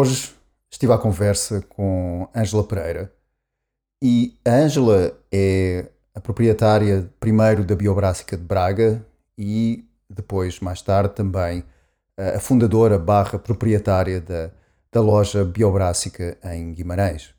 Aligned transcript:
Hoje 0.00 0.34
estive 0.70 0.94
à 0.94 0.96
conversa 0.96 1.60
com 1.68 2.26
Ângela 2.34 2.64
Pereira 2.64 3.12
e 4.02 4.34
Ângela 4.48 5.14
é 5.30 5.90
a 6.14 6.20
proprietária 6.20 7.12
primeiro 7.20 7.62
da 7.66 7.76
Biobrásica 7.76 8.34
de 8.34 8.42
Braga 8.42 9.04
e 9.36 9.84
depois, 10.08 10.58
mais 10.58 10.80
tarde, 10.80 11.14
também 11.14 11.62
a 12.16 12.40
fundadora 12.40 12.98
barra 12.98 13.38
proprietária 13.38 14.22
da, 14.22 14.50
da 14.90 15.02
loja 15.02 15.44
Biobrásica 15.44 16.38
em 16.44 16.72
Guimarães. 16.72 17.34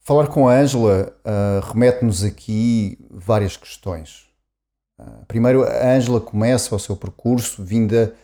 Falar 0.00 0.26
com 0.26 0.48
a 0.48 0.54
Ângela 0.54 1.16
uh, 1.24 1.64
remete-nos 1.64 2.24
aqui 2.24 2.98
várias 3.08 3.56
questões. 3.56 4.28
Uh, 4.98 5.24
primeiro, 5.28 5.62
a 5.62 5.94
Ângela 5.94 6.20
começa 6.20 6.74
o 6.74 6.80
seu 6.80 6.96
percurso 6.96 7.62
vinda 7.62 8.16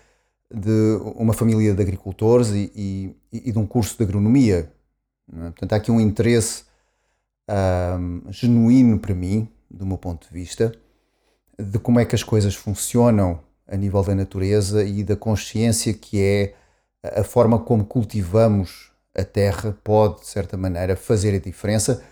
de 0.53 0.99
uma 1.15 1.33
família 1.33 1.75
de 1.75 1.83
agricultores 1.83 2.49
e, 2.49 2.73
e, 2.75 3.17
e 3.33 3.53
de 3.53 3.59
um 3.59 3.67
curso 3.67 3.97
de 3.97 4.05
agronomia. 4.05 4.73
É? 5.33 5.43
Portanto, 5.51 5.73
há 5.73 5.77
aqui 5.77 5.91
um 5.91 6.01
interesse 6.01 6.65
genuíno 8.31 8.99
para 8.99 9.15
mim, 9.15 9.49
do 9.69 9.85
meu 9.85 9.99
ponto 9.99 10.29
de 10.29 10.33
vista, 10.33 10.73
de 11.59 11.79
como 11.79 11.99
é 11.99 12.05
que 12.05 12.15
as 12.15 12.23
coisas 12.23 12.55
funcionam 12.55 13.41
a 13.67 13.77
nível 13.77 14.03
da 14.03 14.15
natureza 14.15 14.85
e 14.85 15.03
da 15.03 15.17
consciência 15.17 15.93
que 15.93 16.21
é 16.21 16.55
a 17.03 17.25
forma 17.25 17.59
como 17.59 17.85
cultivamos 17.85 18.91
a 19.17 19.25
terra 19.25 19.77
pode, 19.83 20.21
de 20.21 20.27
certa 20.27 20.57
maneira, 20.57 20.97
fazer 20.97 21.35
a 21.35 21.39
diferença, 21.39 22.03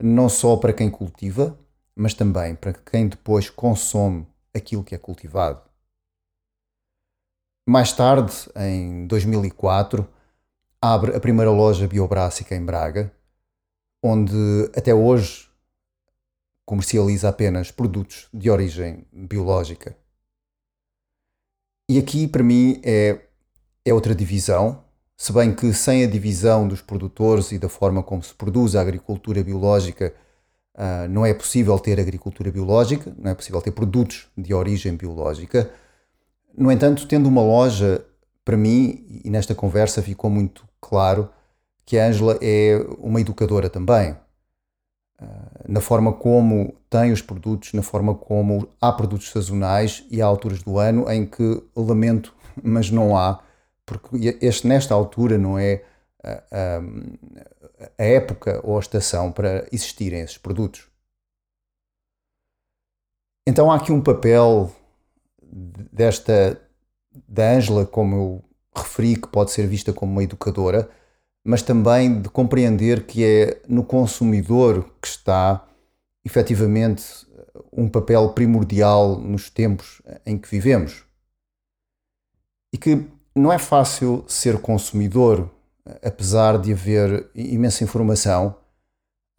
não 0.00 0.28
só 0.28 0.56
para 0.56 0.72
quem 0.72 0.90
cultiva, 0.90 1.58
mas 1.94 2.14
também 2.14 2.54
para 2.54 2.72
quem 2.72 3.08
depois 3.08 3.50
consome 3.50 4.26
aquilo 4.54 4.84
que 4.84 4.94
é 4.94 4.98
cultivado. 4.98 5.60
Mais 7.68 7.92
tarde, 7.92 8.32
em 8.54 9.08
2004, 9.08 10.08
abre 10.80 11.16
a 11.16 11.20
primeira 11.20 11.50
loja 11.50 11.88
biobrássica 11.88 12.54
em 12.54 12.64
Braga, 12.64 13.12
onde 14.00 14.70
até 14.76 14.94
hoje 14.94 15.48
comercializa 16.64 17.28
apenas 17.28 17.72
produtos 17.72 18.28
de 18.32 18.48
origem 18.48 19.04
biológica. 19.12 19.96
E 21.90 21.98
aqui, 21.98 22.28
para 22.28 22.44
mim, 22.44 22.80
é, 22.84 23.20
é 23.84 23.92
outra 23.92 24.14
divisão, 24.14 24.84
se 25.16 25.32
bem 25.32 25.52
que 25.52 25.72
sem 25.72 26.04
a 26.04 26.06
divisão 26.06 26.68
dos 26.68 26.80
produtores 26.80 27.50
e 27.50 27.58
da 27.58 27.68
forma 27.68 28.00
como 28.00 28.22
se 28.22 28.32
produz 28.32 28.76
a 28.76 28.80
agricultura 28.80 29.42
biológica, 29.42 30.14
uh, 30.76 31.08
não 31.08 31.26
é 31.26 31.34
possível 31.34 31.76
ter 31.80 31.98
agricultura 31.98 32.52
biológica, 32.52 33.12
não 33.18 33.32
é 33.32 33.34
possível 33.34 33.60
ter 33.60 33.72
produtos 33.72 34.28
de 34.38 34.54
origem 34.54 34.94
biológica. 34.94 35.68
No 36.56 36.72
entanto, 36.72 37.06
tendo 37.06 37.28
uma 37.28 37.42
loja, 37.42 38.04
para 38.44 38.56
mim, 38.56 39.04
e 39.24 39.28
nesta 39.28 39.54
conversa 39.54 40.02
ficou 40.02 40.30
muito 40.30 40.66
claro, 40.80 41.28
que 41.84 41.98
a 41.98 42.06
Ângela 42.06 42.38
é 42.40 42.84
uma 42.98 43.20
educadora 43.20 43.68
também. 43.68 44.16
Ah, 45.18 45.62
na 45.68 45.80
forma 45.80 46.12
como 46.12 46.74
tem 46.88 47.12
os 47.12 47.22
produtos, 47.22 47.72
na 47.72 47.82
forma 47.82 48.14
como 48.14 48.68
há 48.80 48.92
produtos 48.92 49.30
sazonais 49.30 50.04
e 50.10 50.20
há 50.20 50.26
alturas 50.26 50.62
do 50.62 50.78
ano 50.78 51.10
em 51.10 51.26
que 51.26 51.62
lamento, 51.76 52.34
mas 52.62 52.90
não 52.90 53.16
há, 53.16 53.42
porque 53.84 54.38
este, 54.40 54.66
nesta 54.66 54.94
altura 54.94 55.38
não 55.38 55.58
é 55.58 55.84
a, 56.22 56.30
a, 56.50 56.80
a 57.98 58.04
época 58.04 58.60
ou 58.64 58.76
a 58.76 58.80
estação 58.80 59.30
para 59.30 59.66
existirem 59.70 60.20
esses 60.20 60.38
produtos. 60.38 60.88
Então 63.46 63.70
há 63.70 63.76
aqui 63.76 63.92
um 63.92 64.02
papel 64.02 64.72
desta 65.96 66.60
da 67.26 67.52
Ângela, 67.52 67.86
como 67.86 68.14
eu 68.14 68.44
referi, 68.74 69.16
que 69.16 69.28
pode 69.28 69.50
ser 69.50 69.66
vista 69.66 69.92
como 69.92 70.12
uma 70.12 70.22
educadora, 70.22 70.88
mas 71.42 71.62
também 71.62 72.20
de 72.20 72.28
compreender 72.28 73.06
que 73.06 73.24
é 73.24 73.62
no 73.66 73.82
consumidor 73.82 74.84
que 75.00 75.08
está 75.08 75.66
efetivamente 76.24 77.04
um 77.72 77.88
papel 77.88 78.28
primordial 78.30 79.18
nos 79.18 79.48
tempos 79.48 80.02
em 80.26 80.36
que 80.36 80.48
vivemos. 80.48 81.04
E 82.72 82.76
que 82.76 83.06
não 83.34 83.50
é 83.50 83.58
fácil 83.58 84.24
ser 84.28 84.60
consumidor, 84.60 85.48
apesar 86.02 86.58
de 86.58 86.72
haver 86.72 87.30
imensa 87.34 87.84
informação 87.84 88.56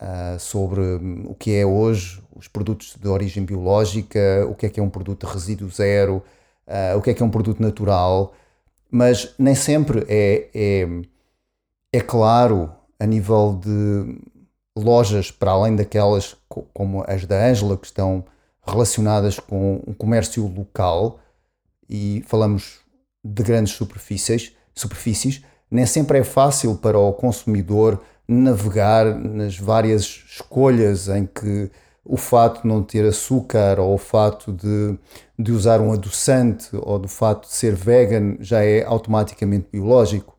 uh, 0.01 0.39
sobre 0.39 0.81
o 1.25 1.35
que 1.35 1.53
é 1.53 1.66
hoje 1.66 2.24
os 2.35 2.47
produtos 2.47 2.95
de 2.95 3.07
origem 3.07 3.44
biológica, 3.44 4.47
o 4.50 4.56
que 4.56 4.66
é 4.66 4.69
que 4.69 4.79
é 4.79 4.84
um 4.84 4.89
produto 4.89 5.25
de 5.25 5.34
resíduo 5.34 5.69
zero, 5.69 6.24
uh, 6.67 6.97
o 6.97 7.01
que 7.01 7.09
é 7.09 7.13
que 7.13 7.23
é 7.23 7.25
um 7.25 7.29
produto 7.29 7.61
natural, 7.61 8.33
mas 8.89 9.33
nem 9.38 9.55
sempre 9.55 10.05
é, 10.07 10.50
é, 10.53 10.88
é 11.94 12.01
claro 12.01 12.72
a 13.00 13.05
nível 13.05 13.59
de 13.61 14.19
lojas, 14.77 15.31
para 15.31 15.51
além 15.51 15.75
daquelas 15.75 16.35
como 16.73 17.03
as 17.07 17.25
da 17.25 17.47
Ângela, 17.47 17.77
que 17.77 17.85
estão 17.85 18.23
relacionadas 18.66 19.39
com 19.39 19.81
um 19.88 19.94
comércio 19.94 20.45
local, 20.47 21.19
e 21.89 22.23
falamos 22.27 22.79
de 23.23 23.44
grandes 23.44 23.73
superfícies, 23.73 24.53
superfícies, 24.73 25.41
nem 25.69 25.85
sempre 25.85 26.19
é 26.19 26.23
fácil 26.23 26.75
para 26.75 26.97
o 26.97 27.13
consumidor 27.13 28.01
navegar 28.27 29.06
nas 29.16 29.57
várias 29.57 30.01
escolhas 30.29 31.07
em 31.07 31.25
que 31.25 31.72
o 32.07 32.16
fato 32.16 32.62
de 32.62 32.68
não 32.68 32.81
ter 32.81 33.06
açúcar 33.06 33.79
ou 33.79 33.94
o 33.94 33.97
fato 33.97 34.53
de, 34.53 34.97
de 35.38 35.51
usar 35.51 35.81
um 35.81 35.91
adoçante 35.91 36.69
ou 36.73 36.97
do 36.97 37.07
fato 37.07 37.47
de 37.47 37.53
ser 37.53 37.75
vegan 37.75 38.38
já 38.40 38.63
é 38.63 38.84
automaticamente 38.84 39.68
biológico. 39.72 40.38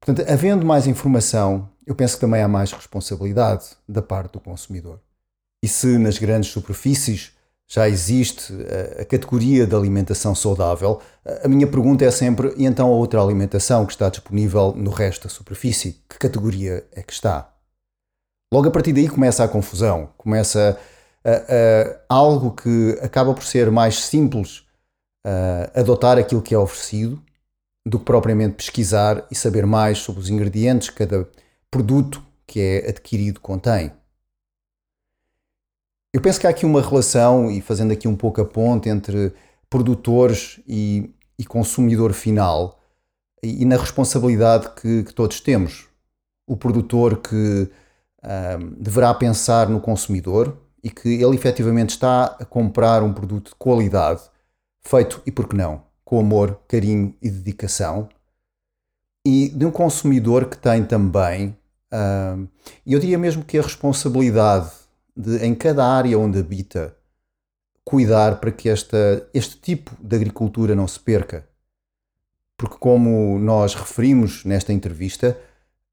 Portanto, 0.00 0.26
havendo 0.26 0.64
mais 0.64 0.86
informação, 0.86 1.68
eu 1.86 1.94
penso 1.94 2.14
que 2.14 2.22
também 2.22 2.42
há 2.42 2.48
mais 2.48 2.72
responsabilidade 2.72 3.76
da 3.86 4.00
parte 4.00 4.32
do 4.32 4.40
consumidor. 4.40 4.98
E 5.62 5.68
se 5.68 5.98
nas 5.98 6.16
grandes 6.16 6.50
superfícies 6.50 7.32
já 7.68 7.86
existe 7.86 8.52
a, 8.52 9.02
a 9.02 9.04
categoria 9.04 9.66
de 9.66 9.76
alimentação 9.76 10.34
saudável, 10.34 11.02
a, 11.22 11.44
a 11.46 11.48
minha 11.48 11.66
pergunta 11.66 12.02
é 12.02 12.10
sempre: 12.10 12.54
e 12.56 12.64
então 12.64 12.88
a 12.88 12.96
outra 12.96 13.20
alimentação 13.20 13.84
que 13.84 13.92
está 13.92 14.08
disponível 14.08 14.72
no 14.74 14.90
resto 14.90 15.24
da 15.24 15.28
superfície, 15.28 16.02
que 16.08 16.18
categoria 16.18 16.88
é 16.92 17.02
que 17.02 17.12
está? 17.12 17.52
Logo 18.52 18.68
a 18.68 18.70
partir 18.70 18.92
daí 18.92 19.08
começa 19.08 19.44
a 19.44 19.48
confusão, 19.48 20.12
começa 20.16 20.78
algo 22.08 22.52
que 22.52 22.98
acaba 23.02 23.34
por 23.34 23.44
ser 23.44 23.70
mais 23.70 24.04
simples 24.04 24.64
adotar 25.74 26.18
aquilo 26.18 26.42
que 26.42 26.54
é 26.54 26.58
oferecido 26.58 27.22
do 27.86 27.98
que 27.98 28.04
propriamente 28.04 28.56
pesquisar 28.56 29.26
e 29.30 29.34
saber 29.34 29.66
mais 29.66 29.98
sobre 29.98 30.20
os 30.20 30.28
ingredientes 30.28 30.90
que 30.90 30.96
cada 30.96 31.28
produto 31.70 32.22
que 32.46 32.60
é 32.60 32.88
adquirido 32.88 33.40
contém. 33.40 33.92
Eu 36.12 36.20
penso 36.20 36.40
que 36.40 36.46
há 36.46 36.50
aqui 36.50 36.66
uma 36.66 36.82
relação, 36.82 37.50
e 37.50 37.60
fazendo 37.60 37.92
aqui 37.92 38.08
um 38.08 38.16
pouco 38.16 38.40
a 38.40 38.44
ponte 38.44 38.88
entre 38.88 39.32
produtores 39.68 40.60
e, 40.66 41.14
e 41.38 41.44
consumidor 41.44 42.12
final, 42.12 42.80
e, 43.42 43.62
e 43.62 43.64
na 43.64 43.76
responsabilidade 43.76 44.70
que, 44.74 45.04
que, 45.04 45.14
todos 45.14 45.40
temos. 45.40 45.88
O 46.48 46.56
produtor 46.56 47.18
que 47.18 47.70
um, 48.24 48.74
deverá 48.80 49.12
pensar 49.14 49.68
no 49.68 49.80
consumidor 49.80 50.56
e 50.82 50.90
que 50.90 51.08
ele 51.08 51.36
efetivamente 51.36 51.90
está 51.90 52.36
a 52.40 52.44
comprar 52.44 53.02
um 53.02 53.12
produto 53.12 53.50
de 53.50 53.54
qualidade, 53.56 54.22
feito, 54.80 55.22
e 55.26 55.30
por 55.30 55.48
que 55.48 55.56
não, 55.56 55.82
com 56.04 56.18
amor, 56.18 56.60
carinho 56.66 57.14
e 57.20 57.30
dedicação, 57.30 58.08
e 59.24 59.48
de 59.50 59.66
um 59.66 59.70
consumidor 59.70 60.46
que 60.46 60.56
tem 60.56 60.84
também, 60.84 61.56
um, 61.92 62.48
eu 62.86 62.98
diria 62.98 63.18
mesmo 63.18 63.44
que 63.44 63.58
a 63.58 63.62
responsabilidade 63.62 64.70
de, 65.14 65.44
em 65.44 65.54
cada 65.54 65.84
área 65.84 66.18
onde 66.18 66.38
habita, 66.38 66.96
cuidar 67.84 68.40
para 68.40 68.52
que 68.52 68.68
esta, 68.68 69.28
este 69.34 69.56
tipo 69.58 69.90
de 70.00 70.16
agricultura 70.16 70.74
não 70.74 70.88
se 70.88 70.98
perca. 70.98 71.46
Porque, 72.56 72.76
como 72.78 73.38
nós 73.38 73.74
referimos 73.74 74.44
nesta 74.44 74.72
entrevista, 74.72 75.36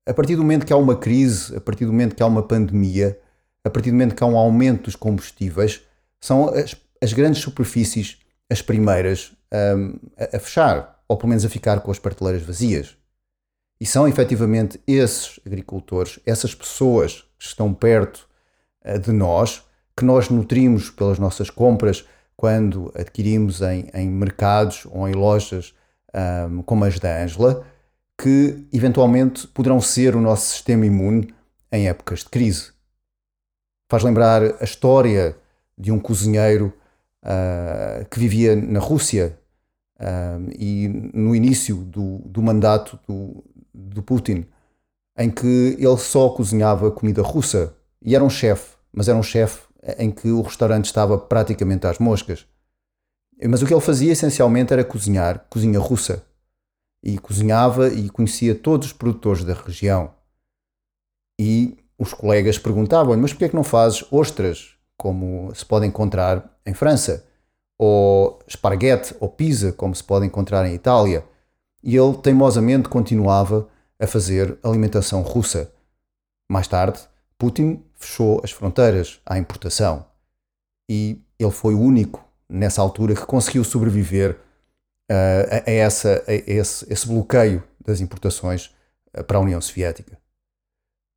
a 0.08 0.14
partir 0.14 0.36
do 0.36 0.42
momento 0.42 0.66
que 0.66 0.74
há 0.74 0.78
uma 0.78 0.96
crise, 0.96 1.56
a 1.56 1.62
partir 1.62 1.86
do 1.86 1.92
momento 1.92 2.16
que 2.16 2.24
há 2.24 2.28
uma 2.28 2.44
pandemia, 2.44 3.20
a 3.64 3.70
partir 3.70 3.92
do 3.92 3.94
momento 3.94 4.16
que 4.16 4.24
há 4.24 4.28
um 4.28 4.38
aumento 4.38 4.84
dos 4.84 4.96
combustíveis, 4.96 5.82
são 6.20 6.50
as, 6.50 6.76
as 7.02 7.14
grandes 7.14 7.42
superfícies 7.42 8.20
as 8.50 8.62
primeiras 8.62 9.34
um, 9.78 9.96
a, 10.18 10.38
a 10.38 10.40
fechar, 10.40 11.02
ou 11.08 11.18
pelo 11.18 11.30
menos 11.30 11.46
a 11.46 11.50
ficar 11.50 11.82
com 11.82 11.92
as 11.92 12.00
prateleiras 12.00 12.42
vazias. 12.42 12.96
E 13.80 13.86
são 13.86 14.08
efetivamente 14.08 14.80
esses 14.88 15.40
agricultores, 15.46 16.20
essas 16.26 16.56
pessoas 16.56 17.26
que 17.38 17.46
estão 17.46 17.74
perto 17.74 18.28
uh, 18.86 18.98
de 18.98 19.12
nós, 19.12 19.64
que 19.96 20.06
nós 20.06 20.30
nutrimos 20.30 20.90
pelas 20.90 21.20
nossas 21.20 21.50
compras 21.50 22.06
quando 22.36 22.92
adquirimos 22.96 23.62
em, 23.62 23.90
em 23.94 24.08
mercados 24.08 24.86
ou 24.90 25.10
em 25.10 25.14
lojas 25.14 25.74
um, 26.50 26.62
como 26.62 26.86
as 26.86 27.00
da 27.00 27.24
Ângela, 27.24 27.66
que 28.18 28.68
eventualmente 28.74 29.48
poderão 29.48 29.80
ser 29.80 30.16
o 30.16 30.22
nosso 30.22 30.52
sistema 30.52 30.86
imune 30.86 31.34
em 31.72 31.88
épocas 31.88 32.20
de 32.20 32.30
crise. 32.30 32.72
Faz 33.90 34.04
lembrar 34.04 34.42
a 34.60 34.64
história 34.64 35.38
de 35.78 35.92
um 35.92 36.00
cozinheiro 36.00 36.74
uh, 37.24 38.06
que 38.10 38.20
vivia 38.20 38.56
na 38.56 38.80
Rússia 38.80 39.38
uh, 40.00 40.50
e 40.58 40.88
no 41.14 41.36
início 41.36 41.76
do, 41.76 42.20
do 42.26 42.42
mandato 42.42 43.00
do, 43.08 43.44
do 43.74 44.02
Putin, 44.02 44.46
em 45.18 45.30
que 45.30 45.78
ele 45.80 45.98
só 45.98 46.30
cozinhava 46.30 46.92
comida 46.92 47.22
russa 47.22 47.76
e 48.02 48.16
era 48.16 48.24
um 48.24 48.30
chefe, 48.30 48.76
mas 48.92 49.08
era 49.08 49.18
um 49.18 49.24
chefe 49.24 49.68
em 49.98 50.12
que 50.12 50.30
o 50.32 50.42
restaurante 50.42 50.86
estava 50.86 51.18
praticamente 51.18 51.88
às 51.88 52.00
moscas. 52.00 52.46
Mas 53.48 53.62
o 53.62 53.66
que 53.66 53.74
ele 53.74 53.82
fazia 53.82 54.12
essencialmente 54.12 54.74
era 54.74 54.84
cozinhar, 54.84 55.46
cozinha 55.50 55.80
russa. 55.80 56.24
E 57.04 57.18
cozinhava 57.18 57.90
e 57.90 58.10
conhecia 58.10 58.56
todos 58.56 58.88
os 58.88 58.94
produtores 58.94 59.44
da 59.44 59.54
região. 59.54 60.14
E 61.40 61.78
os 61.98 62.14
colegas 62.14 62.58
perguntavam-lhe: 62.58 63.22
Mas 63.22 63.32
porquê 63.32 63.46
é 63.46 63.50
que 63.50 63.56
não 63.56 63.64
fazes 63.64 64.04
ostras, 64.12 64.76
como 64.98 65.54
se 65.54 65.66
pode 65.66 65.86
encontrar 65.86 66.60
em 66.66 66.74
França? 66.74 67.26
Ou 67.80 68.40
esparguete 68.48 69.16
ou 69.20 69.30
pizza, 69.30 69.72
como 69.72 69.94
se 69.96 70.04
pode 70.04 70.26
encontrar 70.26 70.66
em 70.66 70.74
Itália? 70.74 71.24
E 71.84 71.96
ele 71.96 72.18
teimosamente 72.18 72.90
continuava 72.90 73.68
a 74.00 74.08
fazer 74.08 74.58
alimentação 74.64 75.22
russa. 75.22 75.72
Mais 76.50 76.68
tarde, 76.68 77.00
Putin 77.38 77.84
fechou 77.96 78.42
as 78.44 78.52
fronteiras 78.52 79.22
à 79.26 79.38
importação. 79.38 80.06
E 80.90 81.22
ele 81.38 81.52
foi 81.52 81.76
o 81.76 81.80
único, 81.80 82.24
nessa 82.50 82.82
altura, 82.82 83.14
que 83.14 83.26
conseguiu 83.26 83.64
sobreviver 83.64 84.40
uh, 85.12 85.64
a, 85.66 85.72
essa, 85.72 86.24
a 86.28 86.34
esse, 86.34 86.86
esse, 86.92 87.08
bloqueio 87.08 87.64
das 87.86 88.02
importações 88.02 88.72
uh, 89.18 89.24
para 89.24 89.38
a 89.38 89.42
União 89.42 89.60
Soviética. 89.62 90.18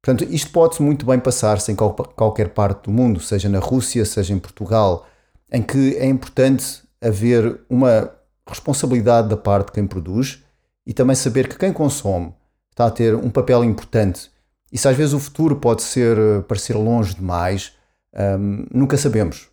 Portanto, 0.03 0.29
isto 0.33 0.51
pode 0.51 0.81
muito 0.83 1.05
bem 1.05 1.19
passar-se 1.19 1.71
em 1.71 1.77
qual, 1.77 1.95
qualquer 1.95 2.51
parte 2.51 2.85
do 2.85 2.91
mundo, 2.91 3.21
seja 3.21 3.49
na 3.49 3.59
Rússia, 3.59 4.05
seja 4.05 4.33
em 4.33 4.39
Portugal, 4.39 5.07
em 5.53 5.63
que 5.63 5.97
é 5.97 6.07
importante 6.07 6.83
haver 7.01 7.61
uma 7.69 8.11
responsabilidade 8.47 9.29
da 9.29 9.37
parte 9.37 9.67
de 9.67 9.73
quem 9.73 9.87
produz 9.87 10.43
e 10.87 10.95
também 10.95 11.15
saber 11.15 11.49
que 11.49 11.59
quem 11.59 11.73
consome 11.73 12.35
está 12.71 12.87
a 12.87 12.91
ter 12.91 13.15
um 13.15 13.31
papel 13.31 13.63
importante 13.63 14.31
e 14.73 14.79
se 14.79 14.89
às 14.89 14.97
vezes 14.97 15.13
o 15.15 15.19
futuro 15.19 15.57
pode 15.57 15.83
ser 15.83 16.17
eh, 16.17 16.41
parecer 16.43 16.75
longe 16.77 17.15
demais, 17.15 17.73
um, 18.15 18.67
nunca 18.73 18.97
sabemos. 18.97 19.50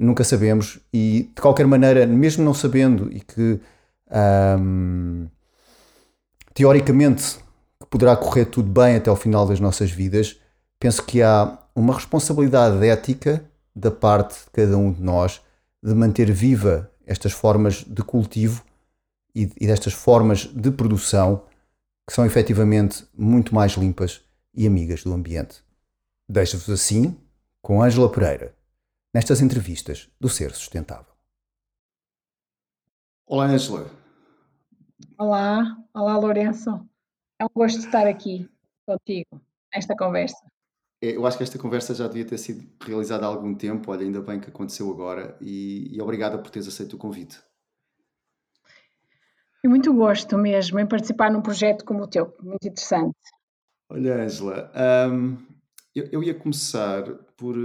Nunca 0.00 0.24
sabemos. 0.24 0.78
E 0.92 1.30
de 1.34 1.42
qualquer 1.42 1.66
maneira, 1.66 2.06
mesmo 2.06 2.42
não 2.42 2.54
sabendo 2.54 3.12
e 3.12 3.20
que 3.20 3.60
teoricamente 6.54 7.38
poderá 7.90 8.16
correr 8.16 8.46
tudo 8.46 8.70
bem 8.70 8.96
até 8.96 9.10
o 9.10 9.16
final 9.16 9.46
das 9.46 9.60
nossas 9.60 9.90
vidas, 9.90 10.40
penso 10.78 11.04
que 11.04 11.22
há 11.22 11.58
uma 11.74 11.94
responsabilidade 11.94 12.84
ética 12.86 13.44
da 13.76 13.90
parte 13.90 14.34
de 14.44 14.50
cada 14.52 14.76
um 14.76 14.90
de 14.90 15.02
nós 15.02 15.42
de 15.82 15.94
manter 15.94 16.30
viva 16.32 16.90
estas 17.06 17.32
formas 17.32 17.84
de 17.86 18.02
cultivo 18.02 18.64
e, 19.34 19.50
e 19.60 19.66
destas 19.66 19.92
formas 19.92 20.46
de 20.46 20.70
produção 20.70 21.42
que 22.06 22.14
são 22.14 22.24
efetivamente 22.24 23.04
muito 23.16 23.54
mais 23.54 23.72
limpas 23.72 24.22
e 24.54 24.66
amigas 24.66 25.04
do 25.04 25.12
ambiente. 25.12 25.62
Deixo-vos 26.28 26.70
assim 26.70 27.16
com 27.62 27.82
Ângela 27.82 28.10
Pereira, 28.10 28.54
nestas 29.12 29.40
entrevistas 29.40 30.08
do 30.20 30.28
Ser 30.28 30.52
Sustentável. 30.52 31.12
Olá, 33.26 33.46
Ângela. 33.46 33.90
Olá, 35.18 35.76
olá, 35.94 36.16
Lourenço. 36.16 36.70
É 37.38 37.44
um 37.44 37.48
gosto 37.54 37.78
estar 37.78 38.06
aqui 38.06 38.48
contigo, 38.86 39.40
nesta 39.74 39.96
conversa. 39.96 40.44
É, 41.02 41.16
eu 41.16 41.26
acho 41.26 41.36
que 41.36 41.42
esta 41.42 41.58
conversa 41.58 41.94
já 41.94 42.06
devia 42.06 42.26
ter 42.26 42.38
sido 42.38 42.68
realizada 42.84 43.24
há 43.24 43.28
algum 43.28 43.54
tempo, 43.54 43.90
olha, 43.90 44.02
ainda 44.02 44.20
bem 44.20 44.38
que 44.38 44.50
aconteceu 44.50 44.90
agora 44.90 45.36
e, 45.40 45.96
e 45.96 46.00
obrigada 46.00 46.38
por 46.38 46.50
teres 46.50 46.68
aceito 46.68 46.94
o 46.94 46.98
convite. 46.98 47.40
E 49.62 49.68
muito 49.68 49.92
gosto 49.92 50.36
mesmo 50.38 50.78
em 50.78 50.86
participar 50.86 51.30
num 51.30 51.42
projeto 51.42 51.84
como 51.84 52.02
o 52.02 52.06
teu, 52.06 52.34
muito 52.42 52.66
interessante. 52.66 53.16
Olha, 53.90 54.22
Angela, 54.22 54.70
hum, 55.10 55.36
eu, 55.94 56.08
eu 56.12 56.22
ia 56.22 56.34
começar 56.34 57.02
por. 57.36 57.56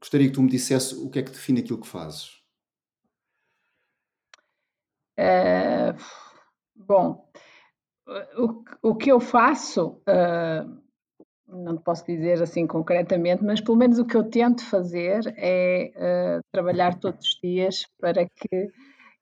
Gostaria 0.00 0.28
que 0.28 0.34
tu 0.34 0.42
me 0.42 0.50
dissesse 0.50 0.94
o 0.94 1.10
que 1.10 1.18
é 1.18 1.22
que 1.22 1.30
define 1.30 1.60
aquilo 1.60 1.80
que 1.80 1.86
fazes. 1.88 2.42
Eh, 5.16 5.94
bom, 6.74 7.30
o, 8.36 8.90
o 8.90 8.94
que 8.94 9.10
eu 9.10 9.18
faço, 9.18 10.00
eh, 10.06 10.64
não 11.48 11.76
te 11.76 11.82
posso 11.82 12.04
dizer 12.04 12.42
assim 12.42 12.66
concretamente, 12.66 13.42
mas 13.42 13.60
pelo 13.60 13.76
menos 13.78 13.98
o 13.98 14.04
que 14.04 14.16
eu 14.16 14.28
tento 14.28 14.64
fazer 14.64 15.34
é 15.38 16.40
trabalhar 16.52 16.98
todos 17.00 17.26
os 17.26 17.38
dias 17.42 17.86
para 17.98 18.28
que 18.28 18.70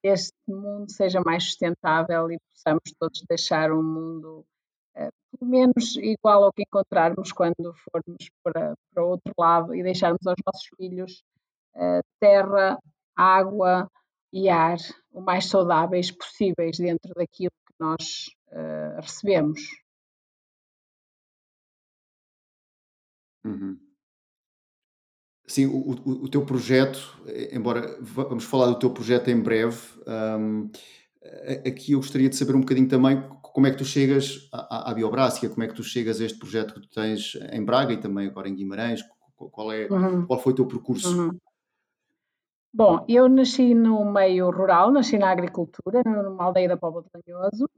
este 0.02 0.36
mundo 0.46 0.90
seja 0.90 1.20
mais 1.20 1.44
sustentável 1.44 2.30
e 2.30 2.38
possamos 2.52 2.82
todos 2.98 3.24
deixar 3.28 3.72
um 3.72 3.82
mundo 3.82 4.44
pelo 4.94 5.50
menos 5.50 5.96
igual 5.96 6.44
ao 6.44 6.52
que 6.52 6.62
encontrarmos 6.62 7.32
quando 7.32 7.74
formos 7.90 8.30
para, 8.42 8.74
para 8.92 9.04
outro 9.04 9.32
lado 9.36 9.74
e 9.74 9.82
deixarmos 9.82 10.26
aos 10.26 10.38
nossos 10.46 10.68
filhos 10.76 11.24
uh, 11.74 12.00
terra, 12.20 12.78
água 13.16 13.90
e 14.32 14.48
ar 14.48 14.78
o 15.12 15.20
mais 15.20 15.46
saudáveis 15.46 16.10
possíveis 16.10 16.78
dentro 16.78 17.12
daquilo 17.14 17.52
que 17.66 17.74
nós 17.78 18.26
uh, 18.48 19.00
recebemos. 19.00 19.60
Uhum. 23.44 23.78
Sim, 25.46 25.66
o, 25.66 25.90
o, 25.90 26.24
o, 26.24 26.28
teu 26.28 26.44
projeto, 26.44 27.22
embora 27.52 27.98
vamos 28.00 28.44
falar 28.44 28.66
do 28.66 28.78
teu 28.78 28.90
projeto 28.90 29.28
em 29.28 29.38
breve, 29.38 29.78
um, 30.06 30.70
aqui 31.66 31.92
eu 31.92 31.98
gostaria 31.98 32.28
de 32.28 32.36
saber 32.36 32.54
um 32.54 32.60
bocadinho 32.60 32.88
também 32.88 33.22
como 33.42 33.66
é 33.66 33.70
que 33.70 33.78
tu 33.78 33.84
chegas 33.84 34.48
à, 34.52 34.90
à 34.90 34.94
Biobrásica, 34.94 35.48
como 35.48 35.62
é 35.62 35.68
que 35.68 35.74
tu 35.74 35.82
chegas 35.82 36.20
a 36.20 36.24
este 36.24 36.38
projeto 36.38 36.74
que 36.74 36.80
tu 36.80 36.88
tens 36.88 37.38
em 37.52 37.64
Braga 37.64 37.92
e 37.92 38.00
também 38.00 38.26
agora 38.26 38.48
em 38.48 38.54
Guimarães, 38.54 39.00
qual, 39.36 39.72
é, 39.72 39.86
uhum. 39.86 40.26
qual 40.26 40.40
foi 40.40 40.52
o 40.52 40.56
teu 40.56 40.66
percurso? 40.66 41.08
Uhum. 41.08 41.38
Bom, 42.72 43.04
eu 43.08 43.28
nasci 43.28 43.72
no 43.72 44.04
meio 44.04 44.50
rural, 44.50 44.90
nasci 44.90 45.16
na 45.16 45.30
agricultura, 45.30 46.02
numa 46.04 46.42
aldeia 46.42 46.68
da 46.68 46.76
Póvoa 46.76 47.04
de 47.04 47.32
Lanhoso, 47.32 47.70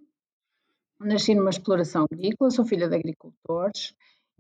nasci 0.99 1.35
numa 1.35 1.51
exploração 1.51 2.07
agrícola, 2.11 2.51
sou 2.51 2.65
filha 2.65 2.89
de 2.89 2.97
agricultores 2.97 3.95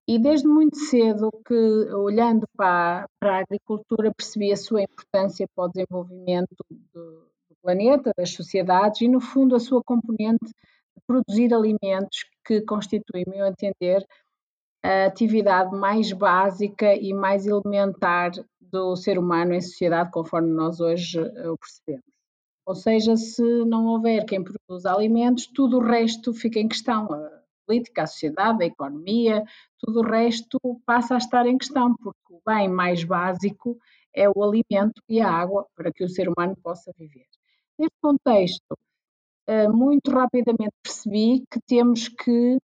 e 0.08 0.18
desde 0.18 0.48
muito 0.48 0.78
cedo 0.78 1.30
que, 1.44 1.54
olhando 1.92 2.46
para, 2.56 3.06
para 3.20 3.36
a 3.36 3.40
agricultura, 3.40 4.10
percebi 4.16 4.52
a 4.52 4.56
sua 4.56 4.82
importância 4.82 5.46
para 5.54 5.64
o 5.64 5.68
desenvolvimento 5.68 6.56
do 6.94 7.28
planeta, 7.66 8.12
das 8.16 8.30
sociedades 8.30 9.00
e, 9.00 9.08
no 9.08 9.20
fundo, 9.20 9.56
a 9.56 9.60
sua 9.60 9.82
componente 9.82 10.52
produzir 11.04 11.52
alimentos 11.52 12.24
que 12.44 12.60
constituem, 12.60 13.24
no 13.26 13.34
meu 13.34 13.46
entender, 13.46 14.06
a 14.84 15.06
atividade 15.06 15.74
mais 15.74 16.12
básica 16.12 16.94
e 16.94 17.12
mais 17.12 17.44
elementar 17.46 18.30
do 18.60 18.94
ser 18.94 19.18
humano 19.18 19.52
em 19.52 19.60
sociedade, 19.60 20.12
conforme 20.12 20.50
nós 20.50 20.80
hoje 20.80 21.18
eh, 21.18 21.50
o 21.50 21.58
percebemos. 21.58 22.04
Ou 22.64 22.74
seja, 22.74 23.16
se 23.16 23.42
não 23.64 23.86
houver 23.86 24.24
quem 24.24 24.42
produza 24.42 24.92
alimentos, 24.92 25.46
tudo 25.46 25.78
o 25.78 25.84
resto 25.84 26.32
fica 26.32 26.58
em 26.58 26.68
questão. 26.68 27.12
A 27.12 27.42
política, 27.66 28.02
a 28.02 28.06
sociedade, 28.06 28.62
a 28.62 28.66
economia, 28.66 29.44
tudo 29.78 30.00
o 30.00 30.04
resto 30.04 30.58
passa 30.84 31.14
a 31.14 31.18
estar 31.18 31.46
em 31.46 31.58
questão, 31.58 31.94
porque 31.96 32.18
o 32.30 32.40
bem 32.46 32.68
mais 32.68 33.02
básico 33.04 33.76
é 34.14 34.28
o 34.28 34.42
alimento 34.42 35.00
e 35.08 35.20
a 35.20 35.30
água 35.30 35.66
para 35.76 35.92
que 35.92 36.04
o 36.04 36.08
ser 36.08 36.28
humano 36.28 36.56
possa 36.62 36.92
viver. 36.96 37.26
Neste 37.78 37.96
contexto, 38.00 38.78
eh, 39.46 39.68
muito 39.68 40.10
rapidamente 40.10 40.74
percebi 40.82 41.44
que 41.50 41.60
temos 41.66 42.08
que 42.08 42.58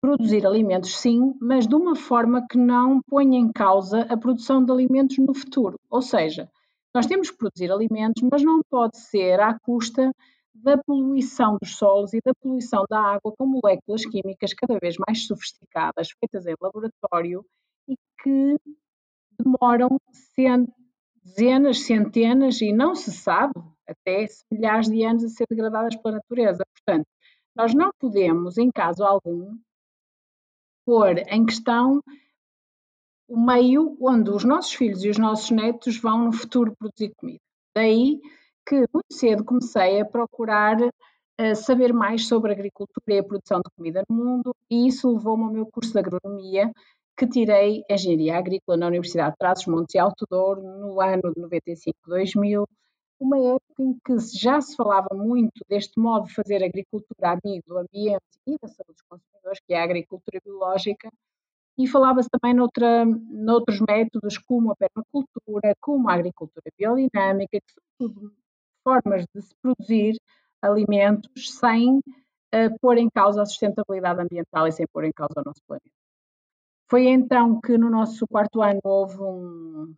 produzir 0.00 0.44
alimentos, 0.46 0.96
sim, 0.96 1.34
mas 1.40 1.66
de 1.66 1.74
uma 1.74 1.94
forma 1.94 2.44
que 2.50 2.58
não 2.58 3.00
ponha 3.02 3.38
em 3.38 3.52
causa 3.52 4.02
a 4.02 4.16
produção 4.16 4.64
de 4.64 4.72
alimentos 4.72 5.18
no 5.18 5.32
futuro. 5.32 5.78
Ou 5.88 6.02
seja, 6.02 6.50
nós 6.94 7.06
temos 7.06 7.30
que 7.30 7.36
produzir 7.36 7.70
alimentos, 7.70 8.22
mas 8.30 8.42
não 8.42 8.60
pode 8.68 8.98
ser 8.98 9.38
à 9.40 9.56
custa 9.60 10.12
da 10.54 10.76
poluição 10.76 11.56
dos 11.60 11.76
solos 11.76 12.12
e 12.12 12.20
da 12.24 12.34
poluição 12.34 12.84
da 12.90 13.00
água 13.00 13.32
com 13.36 13.46
moléculas 13.46 14.04
químicas 14.04 14.52
cada 14.54 14.78
vez 14.78 14.96
mais 14.98 15.26
sofisticadas, 15.26 16.08
feitas 16.18 16.46
em 16.46 16.54
laboratório 16.60 17.44
e 17.88 17.96
que 18.22 18.56
demoram 19.38 19.98
dezenas, 21.24 21.80
centenas 21.80 22.60
e 22.60 22.72
não 22.72 22.94
se 22.94 23.12
sabe 23.12 23.54
até 23.86 24.26
milhares 24.50 24.88
de 24.88 25.04
anos 25.04 25.24
a 25.24 25.28
ser 25.28 25.46
degradadas 25.48 25.96
pela 25.96 26.16
natureza. 26.16 26.64
Portanto, 26.74 27.06
nós 27.54 27.74
não 27.74 27.90
podemos, 27.98 28.58
em 28.58 28.70
caso 28.70 29.04
algum, 29.04 29.56
pôr 30.84 31.18
em 31.28 31.44
questão 31.44 32.02
o 33.28 33.40
meio 33.40 33.96
onde 34.00 34.30
os 34.30 34.44
nossos 34.44 34.74
filhos 34.74 35.04
e 35.04 35.10
os 35.10 35.18
nossos 35.18 35.50
netos 35.50 35.98
vão 35.98 36.26
no 36.26 36.32
futuro 36.32 36.74
produzir 36.76 37.14
comida. 37.16 37.40
Daí 37.74 38.20
que 38.66 38.76
muito 38.92 39.12
cedo 39.12 39.44
comecei 39.44 40.00
a 40.00 40.04
procurar 40.04 40.76
uh, 40.80 41.56
saber 41.56 41.92
mais 41.92 42.26
sobre 42.26 42.50
a 42.50 42.54
agricultura 42.54 43.02
e 43.08 43.18
a 43.18 43.24
produção 43.24 43.58
de 43.58 43.70
comida 43.76 44.04
no 44.08 44.16
mundo 44.16 44.54
e 44.70 44.86
isso 44.86 45.12
levou-me 45.12 45.44
ao 45.44 45.52
meu 45.52 45.66
curso 45.66 45.92
de 45.92 45.98
agronomia 45.98 46.70
que 47.16 47.26
tirei 47.26 47.84
Engenharia 47.90 48.38
Agrícola 48.38 48.76
na 48.76 48.86
Universidade 48.86 49.32
de 49.32 49.38
Trás-os-Montes 49.38 49.94
e 49.94 49.98
Alto 49.98 50.26
Douro 50.30 50.62
no 50.62 51.00
ano 51.00 51.32
de 51.34 51.40
95-2000, 51.40 52.66
uma 53.22 53.38
época 53.38 53.82
em 53.82 53.94
que 54.04 54.18
já 54.36 54.60
se 54.60 54.74
falava 54.74 55.14
muito 55.14 55.64
deste 55.68 55.98
modo 55.98 56.26
de 56.26 56.34
fazer 56.34 56.62
agricultura 56.62 57.38
amigo 57.38 57.62
do 57.66 57.78
ambiente 57.78 58.24
e 58.46 58.56
da 58.60 58.68
saúde 58.68 58.94
dos 58.94 59.02
consumidores, 59.08 59.60
que 59.66 59.74
é 59.74 59.80
a 59.80 59.84
agricultura 59.84 60.40
biológica, 60.44 61.08
e 61.78 61.86
falava-se 61.86 62.28
também 62.28 62.54
noutra, 62.54 63.04
noutros 63.04 63.80
métodos 63.80 64.36
como 64.38 64.72
a 64.72 64.76
permacultura, 64.76 65.74
como 65.80 66.10
a 66.10 66.14
agricultura 66.14 66.70
biodinâmica, 66.76 67.60
que 67.60 67.72
são 67.72 67.82
tudo 67.98 68.32
formas 68.84 69.24
de 69.32 69.40
se 69.40 69.54
produzir 69.62 70.16
alimentos 70.60 71.56
sem 71.58 71.98
uh, 71.98 72.78
pôr 72.80 72.98
em 72.98 73.08
causa 73.08 73.42
a 73.42 73.46
sustentabilidade 73.46 74.20
ambiental 74.20 74.66
e 74.66 74.72
sem 74.72 74.86
pôr 74.92 75.04
em 75.04 75.12
causa 75.12 75.40
o 75.40 75.44
nosso 75.44 75.62
planeta. 75.66 75.90
Foi 76.90 77.06
então 77.06 77.60
que 77.60 77.78
no 77.78 77.88
nosso 77.88 78.26
quarto 78.26 78.60
ano 78.60 78.80
houve 78.84 79.18
um 79.22 79.94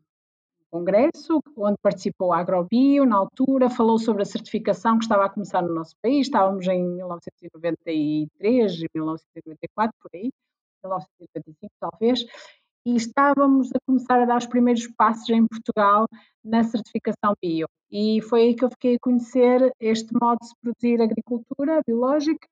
congresso 0.74 1.40
onde 1.56 1.76
participou 1.80 2.32
a 2.32 2.40
Agrobio, 2.40 3.06
na 3.06 3.14
altura, 3.14 3.70
falou 3.70 3.96
sobre 3.96 4.22
a 4.22 4.26
certificação 4.26 4.98
que 4.98 5.04
estava 5.04 5.24
a 5.24 5.30
começar 5.30 5.62
no 5.62 5.72
nosso 5.72 5.94
país, 6.02 6.26
estávamos 6.26 6.66
em 6.66 6.82
1993, 6.82 8.80
1994, 8.92 9.94
por 10.02 10.10
aí, 10.12 10.32
1995 10.82 11.72
talvez, 11.78 12.26
e 12.84 12.96
estávamos 12.96 13.70
a 13.72 13.78
começar 13.86 14.20
a 14.20 14.24
dar 14.24 14.38
os 14.38 14.46
primeiros 14.46 14.88
passos 14.96 15.30
em 15.30 15.46
Portugal 15.46 16.08
na 16.44 16.64
certificação 16.64 17.34
bio. 17.40 17.68
E 17.88 18.20
foi 18.22 18.42
aí 18.42 18.54
que 18.56 18.64
eu 18.64 18.70
fiquei 18.70 18.96
a 18.96 19.00
conhecer 19.00 19.72
este 19.78 20.12
modo 20.12 20.40
de 20.42 20.54
produzir 20.60 21.00
agricultura 21.00 21.82
biológica, 21.86 22.48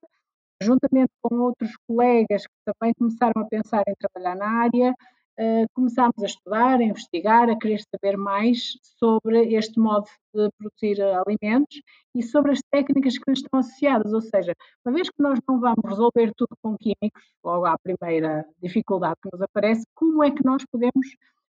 juntamente 0.62 1.10
com 1.20 1.40
outros 1.40 1.72
colegas 1.88 2.46
que 2.46 2.72
também 2.72 2.94
começaram 2.94 3.42
a 3.42 3.46
pensar 3.46 3.82
em 3.88 3.94
trabalhar 3.98 4.36
na 4.36 4.48
área, 4.48 4.94
uh, 5.38 5.66
começámos 5.74 6.22
a 6.22 6.26
estudar, 6.26 6.80
a 6.80 6.84
investigar, 6.84 7.48
a 7.48 7.58
querer 7.58 7.80
saber 7.90 8.16
mais 8.16 8.78
sobre 8.98 9.54
este 9.54 9.78
modo 9.78 10.06
de 10.34 10.48
produzir 10.58 11.02
alimentos 11.02 11.80
e 12.14 12.22
sobre 12.22 12.52
as 12.52 12.60
técnicas 12.70 13.18
que 13.18 13.30
lhes 13.30 13.40
estão 13.40 13.60
associadas, 13.60 14.12
ou 14.12 14.20
seja, 14.20 14.54
uma 14.84 14.94
vez 14.94 15.08
que 15.08 15.22
nós 15.22 15.38
não 15.48 15.60
vamos 15.60 15.84
resolver 15.84 16.32
tudo 16.36 16.56
com 16.62 16.76
químicos, 16.76 17.22
logo 17.44 17.66
à 17.66 17.76
primeira 17.78 18.44
dificuldade 18.62 19.16
que 19.22 19.28
nos 19.32 19.42
aparece, 19.42 19.84
como 19.94 20.22
é 20.22 20.30
que 20.30 20.44
nós 20.44 20.64
podemos 20.70 21.06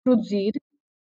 produzir, 0.04 0.54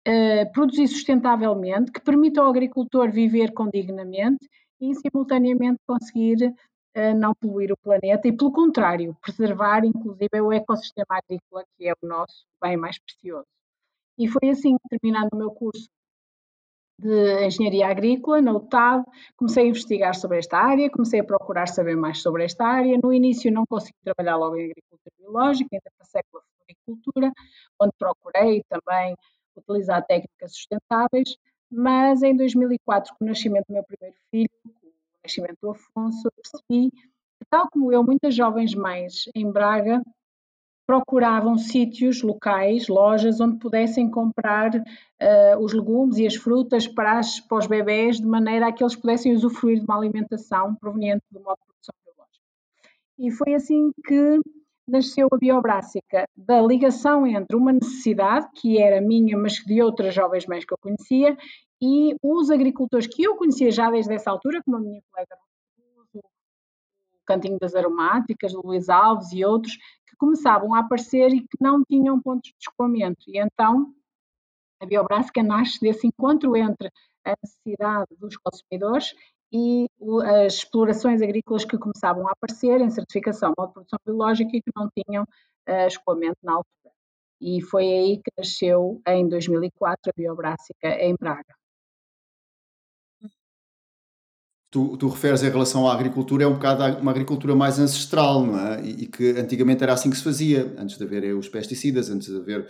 uh, 0.09 0.53
produzir 0.53 0.89
sustentavelmente, 0.89 1.93
que 1.93 2.01
permita 2.01 2.41
ao 2.41 2.49
agricultor 2.49 3.11
viver 3.11 3.53
com 3.53 3.69
dignamente 3.69 4.49
e 4.81 4.95
simultaneamente 4.95 5.79
conseguir 5.87 6.55
não 7.15 7.35
poluir 7.35 7.73
o 7.73 7.77
planeta 7.77 8.27
e, 8.27 8.33
pelo 8.33 8.53
contrário, 8.53 9.17
preservar 9.21 9.85
inclusive 9.85 10.41
o 10.41 10.53
ecossistema 10.53 11.19
agrícola, 11.19 11.65
que 11.77 11.89
é 11.89 11.93
o 11.93 12.07
nosso 12.07 12.47
bem 12.63 12.77
mais 12.77 12.99
precioso. 12.99 13.47
E 14.19 14.29
foi 14.29 14.49
assim 14.51 14.77
que, 14.79 14.89
terminando 14.89 15.33
o 15.33 15.37
meu 15.37 15.51
curso 15.51 15.89
de 16.99 17.45
Engenharia 17.45 17.89
Agrícola 17.89 18.41
na 18.41 18.53
UTAD, 18.53 19.05
comecei 19.37 19.65
a 19.65 19.69
investigar 19.69 20.15
sobre 20.15 20.39
esta 20.39 20.57
área, 20.59 20.91
comecei 20.91 21.21
a 21.21 21.25
procurar 21.25 21.69
saber 21.69 21.97
mais 21.97 22.23
sobre 22.23 22.45
esta 22.45 22.65
área. 22.65 22.99
No 23.03 23.13
início 23.13 23.53
não 23.53 23.67
consegui 23.67 23.99
trabalhar 24.03 24.37
logo 24.37 24.57
em 24.57 24.71
agricultura 24.71 25.15
biológica, 25.19 25.69
ainda 25.73 25.91
passei 25.99 26.23
pela 26.31 26.43
agricultura, 26.63 27.33
onde 27.81 27.93
procurei 27.99 28.63
também 28.69 29.15
utilizar 29.55 30.05
técnicas 30.07 30.53
sustentáveis, 30.55 31.37
mas 31.71 32.23
em 32.23 32.35
2004, 32.35 33.15
com 33.19 33.25
o 33.25 33.29
nascimento 33.29 33.67
do 33.69 33.75
meu 33.75 33.85
primeiro 33.85 34.17
filho, 34.31 34.51
nascimento 35.27 35.59
do 35.61 35.71
Afonso, 35.71 36.31
percebi 36.35 36.91
que, 36.91 37.47
tal 37.51 37.69
como 37.71 37.93
eu, 37.93 38.03
muitas 38.03 38.35
jovens 38.35 38.75
mães 38.75 39.25
em 39.35 39.51
Braga 39.51 40.01
procuravam 40.87 41.59
sítios 41.59 42.23
locais, 42.23 42.87
lojas, 42.87 43.41
onde 43.41 43.59
pudessem 43.59 44.09
comprar 44.09 44.71
uh, 44.77 45.59
os 45.61 45.73
legumes 45.73 46.17
e 46.17 46.27
as 46.27 46.37
frutas 46.37 46.87
para, 46.87 47.19
as, 47.19 47.41
para 47.41 47.59
os 47.59 47.67
bebés, 47.67 48.21
de 48.21 48.27
maneira 48.27 48.69
a 48.69 48.73
que 48.73 48.85
eles 48.85 48.95
pudessem 48.95 49.35
usufruir 49.35 49.81
de 49.81 49.85
uma 49.85 49.99
alimentação 49.99 50.77
proveniente 50.77 51.25
de 51.33 51.41
produção 51.41 51.95
biológica. 52.05 52.45
E 53.19 53.31
foi 53.33 53.55
assim 53.55 53.91
que 54.07 54.41
nasceu 54.89 55.27
a 55.33 55.37
Biobrássica, 55.37 56.29
da 56.37 56.63
ligação 56.63 57.27
entre 57.27 57.57
uma 57.57 57.73
necessidade, 57.73 58.47
que 58.55 58.81
era 58.81 59.01
minha, 59.01 59.37
mas 59.37 59.55
de 59.55 59.83
outras 59.83 60.15
jovens 60.15 60.47
mães 60.47 60.65
que 60.65 60.73
eu 60.73 60.79
conhecia, 60.79 61.37
e 61.81 62.17
os 62.23 62.51
agricultores 62.51 63.07
que 63.07 63.23
eu 63.23 63.37
conhecia 63.37 63.71
já 63.71 63.91
desde 63.91 64.15
essa 64.15 64.31
altura, 64.31 64.63
como 64.65 64.79
a 64.79 64.81
minha 64.81 65.01
colega 65.11 65.37
o 66.15 67.27
Cantinho 67.27 67.59
das 67.59 67.75
Aromáticas, 67.75 68.55
o 68.55 68.61
Luís 68.65 68.89
Alves 68.89 69.33
e 69.33 69.45
outros, 69.45 69.77
que 70.07 70.17
começavam 70.17 70.75
a 70.75 70.81
aparecer 70.81 71.33
e 71.33 71.41
que 71.41 71.59
não 71.61 71.83
tinham 71.85 72.21
pontos 72.21 72.51
de 72.51 72.57
escoamento. 72.61 73.23
E 73.29 73.39
então 73.39 73.93
a 74.81 74.87
Biobrássica 74.87 75.43
nasce 75.43 75.81
desse 75.81 76.07
encontro 76.07 76.57
entre 76.57 76.91
a 77.25 77.35
necessidade 77.43 78.15
dos 78.19 78.37
consumidores 78.37 79.15
e 79.53 79.87
as 80.45 80.55
explorações 80.55 81.23
agrícolas 81.23 81.65
que 81.65 81.79
começavam 81.79 82.29
a 82.29 82.33
aparecer 82.33 82.81
em 82.81 82.91
certificação 82.91 83.51
de 83.51 83.73
produção 83.73 83.99
biológica 84.05 84.57
e 84.57 84.63
que 84.63 84.71
não 84.75 84.89
tinham 84.91 85.25
uh, 85.25 85.87
escoamento 85.87 86.39
na 86.43 86.55
altura. 86.55 86.95
E 87.41 87.61
foi 87.63 87.85
aí 87.85 88.17
que 88.19 88.31
nasceu, 88.37 89.01
em 89.07 89.29
2004, 89.29 90.11
a 90.11 90.13
Biobrássica 90.17 90.89
em 90.89 91.15
Braga. 91.15 91.55
Tu, 94.77 94.97
tu, 94.99 95.09
referes 95.09 95.43
em 95.43 95.49
relação 95.49 95.89
à 95.89 95.95
agricultura, 95.95 96.45
é 96.45 96.47
um 96.47 96.53
bocado 96.53 97.01
uma 97.01 97.11
agricultura 97.11 97.57
mais 97.57 97.79
ancestral, 97.79 98.45
não 98.45 98.61
é? 98.61 98.83
E, 98.85 99.05
e 99.05 99.07
que 99.07 99.31
antigamente 99.31 99.83
era 99.83 99.95
assim 99.95 100.11
que 100.11 100.19
se 100.19 100.23
fazia, 100.23 100.75
antes 100.77 100.99
de 100.99 101.05
haver 101.05 101.25
eh, 101.25 101.33
os 101.33 101.49
pesticidas, 101.49 102.11
antes 102.11 102.29
de 102.29 102.37
haver 102.37 102.69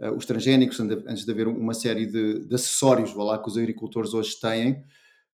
uh, 0.00 0.10
os 0.16 0.26
transgénicos, 0.26 0.80
antes 0.80 1.24
de 1.24 1.30
haver 1.30 1.46
uma 1.46 1.72
série 1.72 2.06
de, 2.06 2.48
de 2.48 2.54
acessórios 2.56 3.14
lá, 3.14 3.40
que 3.40 3.48
os 3.48 3.56
agricultores 3.56 4.14
hoje 4.14 4.34
têm, 4.40 4.82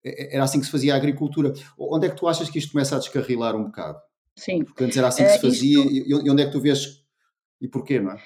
era 0.04 0.44
assim 0.44 0.60
que 0.60 0.66
se 0.66 0.72
fazia 0.72 0.92
a 0.92 0.98
agricultura. 0.98 1.54
Onde 1.78 2.08
é 2.08 2.10
que 2.10 2.16
tu 2.16 2.28
achas 2.28 2.50
que 2.50 2.58
isto 2.58 2.72
começa 2.72 2.96
a 2.96 2.98
descarrilar 2.98 3.56
um 3.56 3.64
bocado? 3.64 3.98
Sim. 4.36 4.62
Porque 4.62 4.84
antes 4.84 4.98
era 4.98 5.08
assim 5.08 5.24
que 5.24 5.30
se 5.30 5.40
fazia, 5.40 5.80
uh, 5.80 5.90
isto... 5.90 6.26
e 6.26 6.30
onde 6.30 6.42
é 6.42 6.44
que 6.44 6.52
tu 6.52 6.60
vês 6.60 7.00
e 7.62 7.66
porquê, 7.66 7.98
não 7.98 8.12
é? 8.12 8.18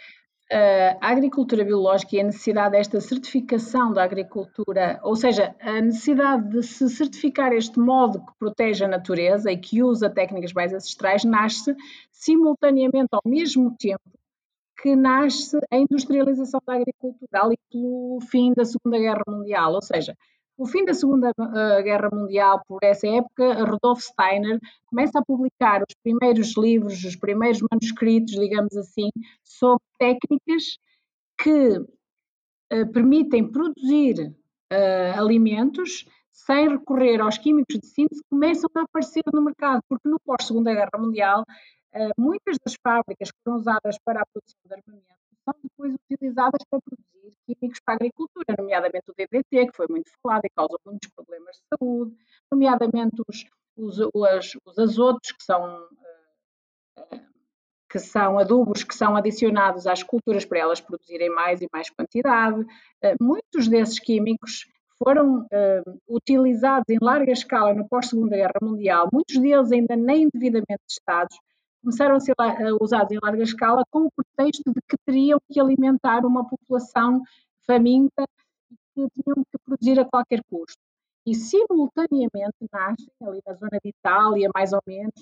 A 1.01 1.09
agricultura 1.11 1.65
biológica 1.65 2.15
e 2.15 2.21
a 2.21 2.25
necessidade 2.25 2.73
desta 2.73 3.01
certificação 3.01 3.93
da 3.93 4.05
agricultura, 4.05 5.01
ou 5.03 5.17
seja, 5.17 5.55
a 5.61 5.81
necessidade 5.81 6.49
de 6.49 6.63
se 6.63 6.89
certificar 6.89 7.53
este 7.53 7.79
modo 7.79 8.21
que 8.21 8.33
protege 8.39 8.85
a 8.85 8.89
natureza 8.89 9.51
e 9.51 9.57
que 9.57 9.83
usa 9.83 10.09
técnicas 10.09 10.53
mais 10.53 10.73
ancestrais, 10.73 11.25
nasce 11.25 11.75
simultaneamente 12.13 13.09
ao 13.13 13.23
mesmo 13.25 13.75
tempo 13.77 14.03
que 14.81 14.95
nasce 14.95 15.59
a 15.71 15.77
industrialização 15.77 16.61
da 16.67 16.75
agricultura 16.75 17.43
ali 17.43 17.59
pelo 17.73 18.19
fim 18.31 18.53
da 18.53 18.65
Segunda 18.65 18.99
Guerra 18.99 19.23
Mundial, 19.27 19.73
ou 19.73 19.83
seja, 19.83 20.17
o 20.57 20.67
fim 20.67 20.85
da 20.85 20.95
Segunda 20.95 21.31
uh, 21.31 21.83
Guerra 21.83 22.09
Mundial, 22.13 22.63
por 22.67 22.79
essa 22.83 23.07
época, 23.09 23.65
Rudolf 23.65 24.01
Steiner 24.01 24.59
começa 24.87 25.19
a 25.19 25.25
publicar 25.25 25.83
os 25.83 25.95
primeiros 26.03 26.57
livros, 26.57 27.03
os 27.05 27.17
primeiros 27.17 27.61
manuscritos, 27.71 28.35
digamos 28.35 28.77
assim, 28.77 29.11
sobre 29.43 29.83
técnicas 29.99 30.79
que 31.39 31.79
uh, 31.79 32.93
permitem 32.93 33.51
produzir 33.51 34.29
uh, 34.73 35.19
alimentos 35.19 36.07
sem 36.31 36.69
recorrer 36.69 37.21
aos 37.21 37.39
químicos 37.39 37.79
de 37.79 37.87
síntese 37.87 38.23
começam 38.29 38.69
a 38.77 38.83
aparecer 38.83 39.23
no 39.33 39.43
mercado, 39.43 39.81
porque 39.89 40.09
no 40.09 40.19
pós-Segunda 40.25 40.75
Guerra 40.75 40.99
Mundial, 40.99 41.45
muitas 42.19 42.57
das 42.59 42.75
fábricas 42.83 43.31
que 43.31 43.39
foram 43.45 43.59
usadas 43.59 43.97
para 44.05 44.21
a 44.21 44.27
produção 44.27 44.59
de 44.67 44.75
armamento 44.75 45.24
são 45.45 45.55
depois 45.63 45.95
utilizadas 45.95 46.61
para 46.69 46.81
produzir 46.81 47.37
químicos 47.47 47.81
para 47.85 47.95
a 47.95 47.97
agricultura, 47.97 48.55
nomeadamente 48.59 49.11
o 49.11 49.15
DDT, 49.15 49.67
que 49.71 49.77
foi 49.77 49.87
muito 49.89 50.11
falado 50.23 50.45
e 50.45 50.51
causa 50.51 50.77
muitos 50.85 51.11
problemas 51.11 51.57
de 51.57 51.63
saúde, 51.79 52.17
nomeadamente 52.51 53.23
os, 53.29 53.45
os, 53.77 53.99
os, 54.13 54.59
os 54.65 54.79
azotos, 54.79 55.33
que 55.33 55.43
são, 55.43 55.89
eh, 56.97 57.21
que 57.91 57.99
são 57.99 58.39
adubos 58.39 58.83
que 58.83 58.95
são 58.95 59.17
adicionados 59.17 59.87
às 59.87 60.03
culturas 60.03 60.45
para 60.45 60.59
elas 60.59 60.81
produzirem 60.81 61.31
mais 61.31 61.61
e 61.61 61.69
mais 61.73 61.91
quantidade. 61.91 62.65
Eh, 63.03 63.15
muitos 63.21 63.69
desses 63.69 63.99
químicos 63.99 64.67
foram 64.97 65.41
uh, 65.41 66.01
utilizados 66.09 66.89
em 66.89 66.99
larga 67.01 67.33
escala 67.33 67.75
no 67.75 67.89
pós-Segunda 67.89 68.37
Guerra 68.37 68.61
Mundial, 68.63 69.09
muitos 69.13 69.39
deles 69.39 69.73
ainda 69.73 69.97
nem 69.97 70.29
devidamente 70.33 70.81
testados, 70.87 71.37
começaram 71.85 72.17
a 72.17 72.21
ser 72.21 72.35
usados 72.81 73.12
em 73.12 73.19
larga 73.23 73.43
escala 73.43 73.85
com 73.91 74.07
o 74.07 74.11
pretexto 74.11 74.73
de 74.73 74.81
que 74.88 74.97
teriam 75.05 75.38
que 75.50 75.61
alimentar 75.61 76.25
uma 76.25 76.49
população 76.49 77.23
faminta 77.67 78.26
que 78.95 79.07
tinham 79.11 79.45
que 79.45 79.59
produzir 79.64 80.00
a 80.00 80.05
qualquer 80.05 80.43
custo. 80.50 80.79
E 81.26 81.35
simultaneamente 81.35 82.57
nascem, 82.73 83.09
ali 83.23 83.41
na 83.47 83.55
zona 83.55 83.79
de 83.83 83.91
Itália, 83.91 84.50
mais 84.55 84.73
ou 84.73 84.81
menos, 84.87 85.14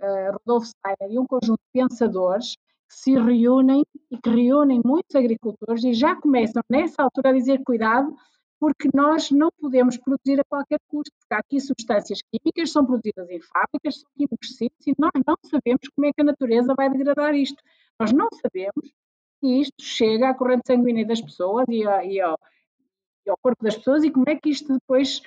uh, 0.00 0.32
Rodolfo 0.32 0.66
Steiner 0.66 1.14
e 1.14 1.18
um 1.18 1.26
conjunto 1.26 1.60
de 1.60 1.80
pensadores 1.80 2.56
que 2.88 2.96
se 2.96 3.12
reúnem 3.14 3.84
e 4.10 4.18
que 4.18 4.30
reúnem 4.30 4.80
muitos 4.84 5.14
agricultores 5.14 5.84
e 5.84 5.94
já 5.94 6.14
começam 6.16 6.62
nessa 6.70 7.02
altura 7.02 7.30
a 7.30 7.32
dizer 7.32 7.62
cuidado, 7.64 8.14
porque 8.62 8.88
nós 8.94 9.28
não 9.32 9.50
podemos 9.60 9.96
produzir 9.96 10.38
a 10.38 10.44
qualquer 10.44 10.78
custo, 10.86 11.12
porque 11.18 11.34
há 11.34 11.38
aqui 11.38 11.60
substâncias 11.60 12.20
químicas, 12.22 12.70
são 12.70 12.86
produzidas 12.86 13.28
em 13.28 13.40
fábricas, 13.40 13.98
são 13.98 14.08
químicos 14.16 14.60
e 14.60 14.94
nós 14.96 15.10
não 15.26 15.34
sabemos 15.44 15.88
como 15.88 16.06
é 16.06 16.12
que 16.12 16.20
a 16.20 16.24
natureza 16.24 16.72
vai 16.76 16.88
degradar 16.88 17.34
isto. 17.34 17.60
Nós 17.98 18.12
não 18.12 18.28
sabemos 18.40 18.94
se 19.40 19.60
isto 19.62 19.82
chega 19.82 20.28
à 20.28 20.34
corrente 20.34 20.62
sanguínea 20.68 21.04
das 21.04 21.20
pessoas 21.20 21.66
e, 21.68 21.84
a, 21.84 22.04
e, 22.04 22.20
ao, 22.20 22.38
e 23.26 23.30
ao 23.30 23.36
corpo 23.42 23.64
das 23.64 23.76
pessoas 23.76 24.04
e 24.04 24.12
como 24.12 24.26
é 24.28 24.36
que 24.36 24.50
isto 24.50 24.72
depois 24.72 25.20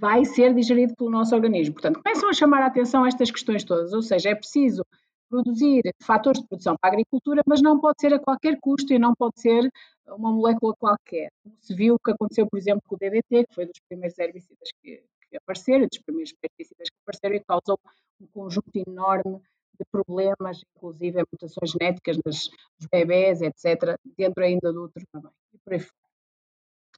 vai 0.00 0.24
ser 0.24 0.54
digerido 0.54 0.96
pelo 0.96 1.10
nosso 1.10 1.34
organismo. 1.34 1.74
Portanto, 1.74 2.00
começam 2.02 2.30
a 2.30 2.32
chamar 2.32 2.62
a 2.62 2.66
atenção 2.68 3.04
estas 3.04 3.30
questões 3.30 3.62
todas, 3.62 3.92
ou 3.92 4.00
seja, 4.00 4.30
é 4.30 4.34
preciso 4.34 4.82
produzir 5.28 5.82
fatores 6.02 6.40
de 6.40 6.48
produção 6.48 6.76
para 6.80 6.90
a 6.90 6.92
agricultura, 6.92 7.42
mas 7.46 7.62
não 7.62 7.80
pode 7.80 8.00
ser 8.00 8.14
a 8.14 8.18
qualquer 8.18 8.58
custo 8.60 8.92
e 8.92 8.98
não 8.98 9.14
pode 9.14 9.40
ser 9.40 9.70
uma 10.06 10.32
molécula 10.32 10.74
qualquer. 10.78 11.30
Se 11.60 11.74
viu 11.74 11.94
o 11.94 11.98
que 11.98 12.12
aconteceu, 12.12 12.46
por 12.46 12.58
exemplo, 12.58 12.82
com 12.86 12.94
o 12.94 12.98
DDT, 12.98 13.46
que 13.46 13.54
foi 13.54 13.66
dos 13.66 13.80
primeiros 13.88 14.18
herbicidas 14.18 14.68
que, 14.82 15.02
que 15.28 15.36
apareceram, 15.36 15.86
dos 15.86 16.00
primeiros 16.00 16.32
pesticidas 16.32 16.88
que 16.88 16.96
apareceram 17.02 17.36
e 17.36 17.40
causou 17.40 17.78
um 18.20 18.26
conjunto 18.28 18.70
enorme 18.74 19.40
de 19.78 19.84
problemas, 19.90 20.62
inclusive 20.76 21.24
mutações 21.30 21.70
genéticas 21.70 22.18
nos 22.24 22.50
bebés, 22.90 23.42
etc., 23.42 23.98
dentro 24.16 24.42
ainda 24.42 24.72
do 24.72 24.84
útero 24.84 25.06
também. 25.12 25.30
Por 25.64 25.74
aí. 25.74 25.86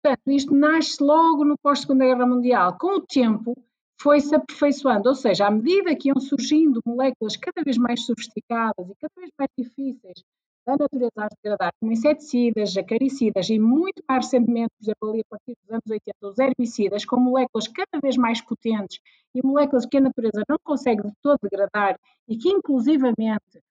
Portanto, 0.01 0.31
isto 0.31 0.55
nasce 0.55 1.03
logo 1.03 1.45
no 1.45 1.59
pós-Segunda 1.59 2.05
Guerra 2.05 2.27
Mundial. 2.27 2.79
Com 2.79 2.99
o 2.99 3.01
tempo, 3.01 3.53
foi-se 4.01 4.35
aperfeiçoando, 4.35 5.09
ou 5.09 5.15
seja, 5.15 5.47
à 5.47 5.51
medida 5.51 5.95
que 5.97 6.09
iam 6.09 6.21
surgindo 6.21 6.81
moléculas 6.87 7.37
cada 7.37 7.63
vez 7.65 7.77
mais 7.77 8.05
sofisticadas 8.05 8.89
e 8.89 8.95
cada 8.95 9.15
vez 9.17 9.31
mais 9.39 9.51
difíceis 9.59 10.25
da 10.65 10.77
natureza 10.77 11.13
a 11.17 11.29
degradar, 11.29 11.73
como 11.81 11.93
inseticidas, 11.93 12.77
acaricidas 12.77 13.49
e 13.49 13.59
muito 13.59 14.03
mais 14.07 14.27
recentemente, 14.27 14.71
por 14.79 14.85
exemplo, 14.85 15.11
ali 15.11 15.21
a 15.21 15.29
partir 15.31 15.57
dos 15.63 15.71
anos 15.71 15.91
80, 15.91 16.17
os 16.23 16.39
herbicidas, 16.39 17.05
com 17.05 17.19
moléculas 17.19 17.67
cada 17.69 18.01
vez 18.03 18.17
mais 18.17 18.41
potentes 18.41 19.01
e 19.35 19.45
moléculas 19.45 19.87
que 19.87 19.97
a 19.97 20.01
natureza 20.01 20.43
não 20.49 20.59
consegue 20.63 21.03
de 21.03 21.13
todo 21.23 21.39
degradar 21.43 21.99
e 22.29 22.37
que, 22.37 22.51
inclusivamente, 22.51 23.63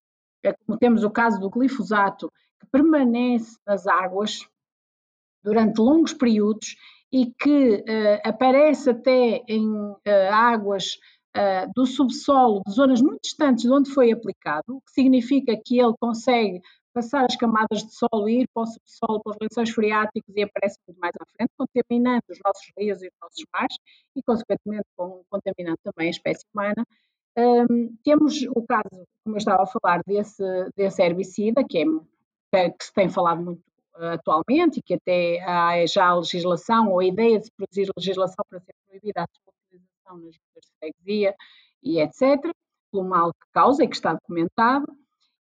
é 0.43 0.53
como 0.53 0.77
temos 0.77 1.03
o 1.03 1.11
caso 1.11 1.39
do 1.39 1.49
glifosato, 1.49 2.31
que 2.59 2.65
permanece 2.71 3.57
nas 3.65 3.85
águas 3.85 4.47
durante 5.43 5.79
longos 5.79 6.13
períodos 6.13 6.75
e 7.11 7.27
que 7.39 7.75
uh, 7.75 8.21
aparece 8.23 8.89
até 8.89 9.43
em 9.47 9.67
uh, 9.69 9.99
águas 10.31 10.97
uh, 11.35 11.71
do 11.75 11.85
subsolo 11.85 12.61
de 12.67 12.73
zonas 12.73 13.01
muito 13.01 13.21
distantes 13.21 13.63
de 13.63 13.71
onde 13.71 13.91
foi 13.91 14.11
aplicado, 14.11 14.63
o 14.69 14.81
que 14.81 14.91
significa 14.91 15.55
que 15.63 15.79
ele 15.79 15.93
consegue 15.99 16.61
passar 16.93 17.25
as 17.25 17.35
camadas 17.35 17.83
de 17.83 17.93
solo 17.93 18.27
e 18.27 18.41
ir 18.41 18.47
para 18.51 18.63
o 18.63 18.65
subsolo, 18.65 19.21
para 19.21 19.31
os 19.31 19.37
lençóis 19.39 19.69
freáticos 19.69 20.35
e 20.35 20.41
aparece 20.41 20.79
muito 20.87 20.99
mais 20.99 21.13
à 21.21 21.25
frente, 21.25 21.51
contaminando 21.55 22.23
os 22.29 22.39
nossos 22.43 22.71
rios 22.75 23.03
e 23.03 23.07
os 23.07 23.13
nossos 23.21 23.45
mares 23.53 23.75
e, 24.15 24.23
consequentemente, 24.23 24.85
contaminando 25.29 25.77
também 25.83 26.07
a 26.07 26.09
espécie 26.09 26.43
humana. 26.51 26.83
Um, 27.37 27.95
temos 28.03 28.41
o 28.55 28.65
caso, 28.65 29.05
como 29.23 29.35
eu 29.35 29.37
estava 29.37 29.61
a 29.61 29.67
falar, 29.67 30.01
desse, 30.07 30.43
desse 30.75 31.03
herbicida, 31.03 31.63
que, 31.63 31.85
é, 32.51 32.69
que 32.71 32.83
se 32.83 32.91
tem 32.91 33.09
falado 33.09 33.43
muito 33.43 33.61
atualmente 33.99 34.79
e 34.79 34.81
que 34.81 34.93
até 34.93 35.41
há 35.43 35.85
já 35.85 36.13
legislação 36.13 36.91
ou 36.91 36.99
a 36.99 37.05
ideia 37.05 37.39
de 37.39 37.45
se 37.45 37.51
produzir 37.51 37.89
legislação 37.97 38.45
para 38.49 38.59
ser 38.59 38.73
proibida 38.87 39.23
a 39.23 39.27
sua 39.27 39.53
utilização 39.65 40.17
nas 40.17 40.35
juntas 40.35 40.63
de 40.63 40.71
freguesia 40.79 41.35
e 41.83 41.99
etc., 41.99 42.51
pelo 42.91 43.03
mal 43.03 43.33
que 43.33 43.47
causa 43.53 43.83
e 43.83 43.87
que 43.87 43.95
está 43.95 44.13
documentado, 44.13 44.87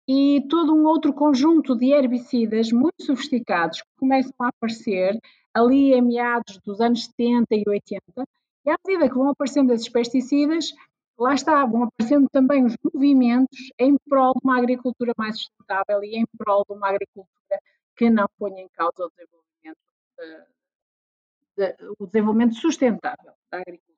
e 0.07 0.45
todo 0.49 0.73
um 0.73 0.85
outro 0.85 1.13
conjunto 1.13 1.75
de 1.75 1.91
herbicidas 1.91 2.71
muito 2.71 3.03
sofisticados 3.03 3.81
que 3.81 3.87
começam 3.97 4.33
a 4.39 4.47
aparecer 4.47 5.17
ali 5.53 5.93
em 5.93 6.01
meados 6.01 6.59
dos 6.65 6.81
anos 6.81 7.05
70 7.05 7.55
e 7.55 7.63
80, 7.67 8.01
e 8.65 8.69
à 8.69 8.75
medida 8.85 9.09
que 9.09 9.15
vão 9.15 9.29
aparecendo 9.29 9.71
esses 9.71 9.89
pesticidas, 9.89 10.73
lá 11.17 11.33
está, 11.33 11.65
vão 11.65 11.83
aparecendo 11.83 12.27
também 12.31 12.65
os 12.65 12.75
movimentos 12.83 13.71
em 13.79 13.95
prol 14.09 14.33
de 14.33 14.39
uma 14.43 14.57
agricultura 14.57 15.13
mais 15.17 15.37
sustentável 15.37 16.03
e 16.03 16.15
em 16.15 16.25
prol 16.37 16.63
de 16.67 16.75
uma 16.75 16.89
agricultura 16.89 17.59
que 17.95 18.09
não 18.09 18.25
ponha 18.37 18.61
em 18.61 18.69
causa 18.69 19.05
o 19.05 19.09
desenvolvimento, 19.09 19.77
de, 21.57 21.65
de, 21.73 21.75
o 21.99 22.05
desenvolvimento 22.05 22.55
sustentável 22.55 23.33
da 23.51 23.59
agricultura. 23.59 23.93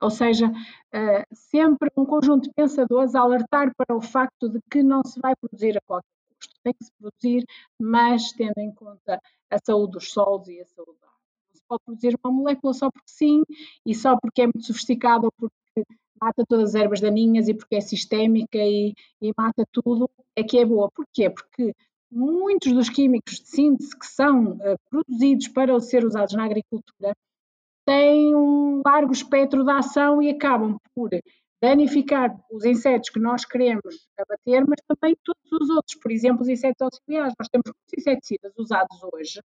Ou 0.00 0.10
seja, 0.10 0.48
uh, 0.48 1.34
sempre 1.34 1.90
um 1.96 2.04
conjunto 2.04 2.44
de 2.44 2.54
pensadores 2.54 3.14
a 3.14 3.20
alertar 3.20 3.72
para 3.76 3.96
o 3.96 4.02
facto 4.02 4.48
de 4.48 4.60
que 4.70 4.82
não 4.82 5.02
se 5.04 5.20
vai 5.20 5.34
produzir 5.36 5.76
a 5.78 5.80
qualquer 5.86 6.08
custo. 6.38 6.54
Tem 6.62 6.74
que 6.74 6.84
se 6.84 6.92
produzir, 6.98 7.44
mas 7.78 8.32
tendo 8.32 8.58
em 8.58 8.74
conta 8.74 9.20
a 9.50 9.58
saúde 9.64 9.92
dos 9.92 10.10
solos 10.12 10.48
e 10.48 10.60
a 10.60 10.66
saúde 10.66 10.98
da 11.00 11.06
água. 11.06 11.20
Não 11.52 11.56
se 11.56 11.62
pode 11.66 11.82
produzir 11.84 12.18
uma 12.22 12.32
molécula 12.32 12.74
só 12.74 12.90
porque 12.90 13.08
sim 13.10 13.42
e 13.86 13.94
só 13.94 14.18
porque 14.20 14.42
é 14.42 14.46
muito 14.46 14.66
sofisticada 14.66 15.26
ou 15.26 15.32
porque 15.32 15.84
mata 16.20 16.44
todas 16.46 16.70
as 16.70 16.74
ervas 16.74 17.00
daninhas 17.00 17.48
e 17.48 17.54
porque 17.54 17.76
é 17.76 17.80
sistémica 17.80 18.58
e, 18.58 18.94
e 19.20 19.32
mata 19.36 19.64
tudo, 19.72 20.08
é 20.36 20.42
que 20.42 20.58
é 20.58 20.64
boa. 20.64 20.90
Porquê? 20.90 21.30
Porque 21.30 21.74
muitos 22.14 22.72
dos 22.72 22.88
químicos 22.88 23.40
de 23.40 23.48
síntese 23.48 23.98
que 23.98 24.06
são 24.06 24.52
uh, 24.52 24.78
produzidos 24.88 25.48
para 25.48 25.78
ser 25.80 26.04
usados 26.04 26.34
na 26.34 26.44
agricultura 26.44 27.14
têm 27.84 28.34
um 28.34 28.82
largo 28.84 29.12
espectro 29.12 29.64
de 29.64 29.70
ação 29.70 30.22
e 30.22 30.30
acabam 30.30 30.78
por 30.94 31.10
danificar 31.60 32.34
os 32.50 32.64
insetos 32.64 33.10
que 33.10 33.18
nós 33.18 33.44
queremos 33.44 34.08
abater, 34.18 34.66
mas 34.66 34.80
também 34.86 35.16
todos 35.24 35.50
os 35.52 35.70
outros, 35.70 35.96
por 35.96 36.12
exemplo, 36.12 36.42
os 36.42 36.48
insetos 36.48 36.80
auxiliares. 36.80 37.34
Nós 37.38 37.48
temos 37.48 37.64
muitos 37.66 37.98
inseticidas 37.98 38.52
usados 38.56 38.98
hoje, 39.12 39.40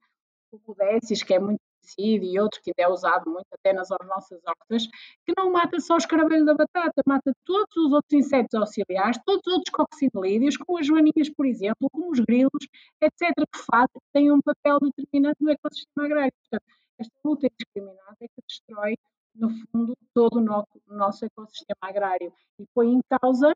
o 0.52 0.74
Décis, 0.74 1.22
que 1.22 1.34
é 1.34 1.38
muito 1.38 1.60
e 1.98 2.38
outro 2.40 2.60
que 2.62 2.70
ainda 2.70 2.90
é 2.90 2.92
usado 2.92 3.30
muito 3.30 3.46
até 3.52 3.72
nas 3.72 3.88
nossas 4.06 4.40
hortas, 4.44 4.86
que 5.24 5.32
não 5.36 5.50
mata 5.52 5.78
só 5.80 5.94
o 5.94 5.98
escaravelho 5.98 6.44
da 6.44 6.54
batata, 6.54 7.02
mata 7.06 7.32
todos 7.44 7.76
os 7.76 7.92
outros 7.92 8.12
insetos 8.12 8.54
auxiliares, 8.54 9.18
todos 9.24 9.46
os 9.46 9.52
outros 9.54 9.72
coccinelídeos, 9.72 10.56
como 10.56 10.78
as 10.78 10.86
joaninhas, 10.86 11.28
por 11.30 11.46
exemplo, 11.46 11.88
como 11.90 12.10
os 12.10 12.20
grilos, 12.20 12.68
etc., 13.00 13.34
que 13.52 13.58
fazem, 13.70 14.00
têm 14.12 14.32
um 14.32 14.40
papel 14.40 14.78
determinante 14.80 15.42
no 15.42 15.50
ecossistema 15.50 16.06
agrário. 16.06 16.32
Portanto, 16.40 16.64
esta 16.98 17.14
luta 17.24 17.46
indiscriminada 17.46 18.16
é 18.20 18.28
que 18.28 18.42
destrói, 18.48 18.96
no 19.34 19.50
fundo, 19.70 19.96
todo 20.14 20.38
o 20.38 20.94
nosso 20.94 21.24
ecossistema 21.24 21.78
agrário 21.82 22.32
e 22.58 22.64
põe 22.74 22.88
em 22.92 23.00
causa 23.20 23.54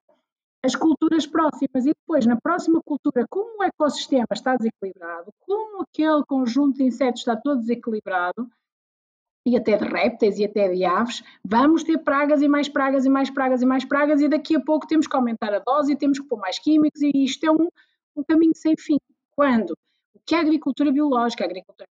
as 0.63 0.75
culturas 0.75 1.27
próximas 1.27 1.87
e 1.87 1.95
depois 1.95 2.27
na 2.27 2.37
próxima 2.37 2.81
cultura, 2.85 3.27
como 3.29 3.61
o 3.61 3.65
ecossistema 3.65 4.27
está 4.33 4.57
desequilibrado, 4.57 5.33
como 5.41 5.83
aquele 5.83 6.25
conjunto 6.27 6.79
de 6.79 6.85
insetos 6.85 7.23
está 7.23 7.37
todo 7.37 7.61
desequilibrado, 7.61 8.49
e 9.47 9.57
até 9.57 9.77
de 9.77 9.85
répteis 9.85 10.39
e 10.39 10.45
até 10.45 10.69
de 10.69 10.85
aves, 10.85 11.23
vamos 11.43 11.83
ter 11.83 11.97
pragas 11.99 12.43
e 12.43 12.49
mais 12.49 12.69
pragas 12.69 13.07
e 13.07 13.09
mais 13.09 13.31
pragas 13.31 13.63
e 13.63 13.67
mais 13.67 13.85
pragas, 13.87 14.21
e 14.21 14.29
daqui 14.29 14.55
a 14.55 14.61
pouco 14.61 14.87
temos 14.87 15.07
que 15.07 15.17
aumentar 15.17 15.55
a 15.55 15.61
dose 15.61 15.93
e 15.93 15.97
temos 15.97 16.19
que 16.21 16.29
pôr 16.29 16.39
mais 16.39 16.59
químicos, 16.59 17.01
e 17.01 17.11
isto 17.15 17.47
é 17.47 17.51
um, 17.51 17.69
um 18.15 18.23
caminho 18.23 18.55
sem 18.55 18.77
fim. 18.77 18.99
Quando 19.31 19.71
o 20.15 20.21
que 20.27 20.35
a 20.35 20.41
agricultura 20.41 20.93
biológica, 20.93 21.43
a 21.43 21.47
agricultura 21.47 21.89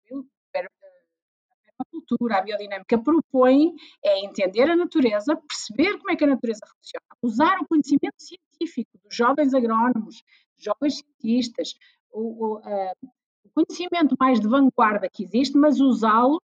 a 1.80 1.86
cultura, 1.86 2.38
a 2.38 2.42
biodinâmica 2.42 2.98
propõe 2.98 3.74
é 4.04 4.26
entender 4.26 4.70
a 4.70 4.76
natureza, 4.76 5.36
perceber 5.48 5.98
como 5.98 6.12
é 6.12 6.16
que 6.16 6.26
a 6.26 6.28
natureza 6.28 6.60
funciona, 6.68 7.06
usar 7.24 7.58
o 7.62 7.68
conhecimento 7.68 8.16
científico 8.20 8.49
dos 8.60 9.16
jovens 9.16 9.54
agrónomos, 9.54 10.24
jovens 10.58 10.98
cientistas, 10.98 11.76
o, 12.12 12.22
o, 12.22 12.58
uh, 12.58 13.10
o 13.46 13.50
conhecimento 13.54 14.16
mais 14.20 14.40
de 14.40 14.48
vanguarda 14.48 15.10
que 15.10 15.24
existe, 15.24 15.58
mas 15.58 15.80
usá-lo 15.80 16.42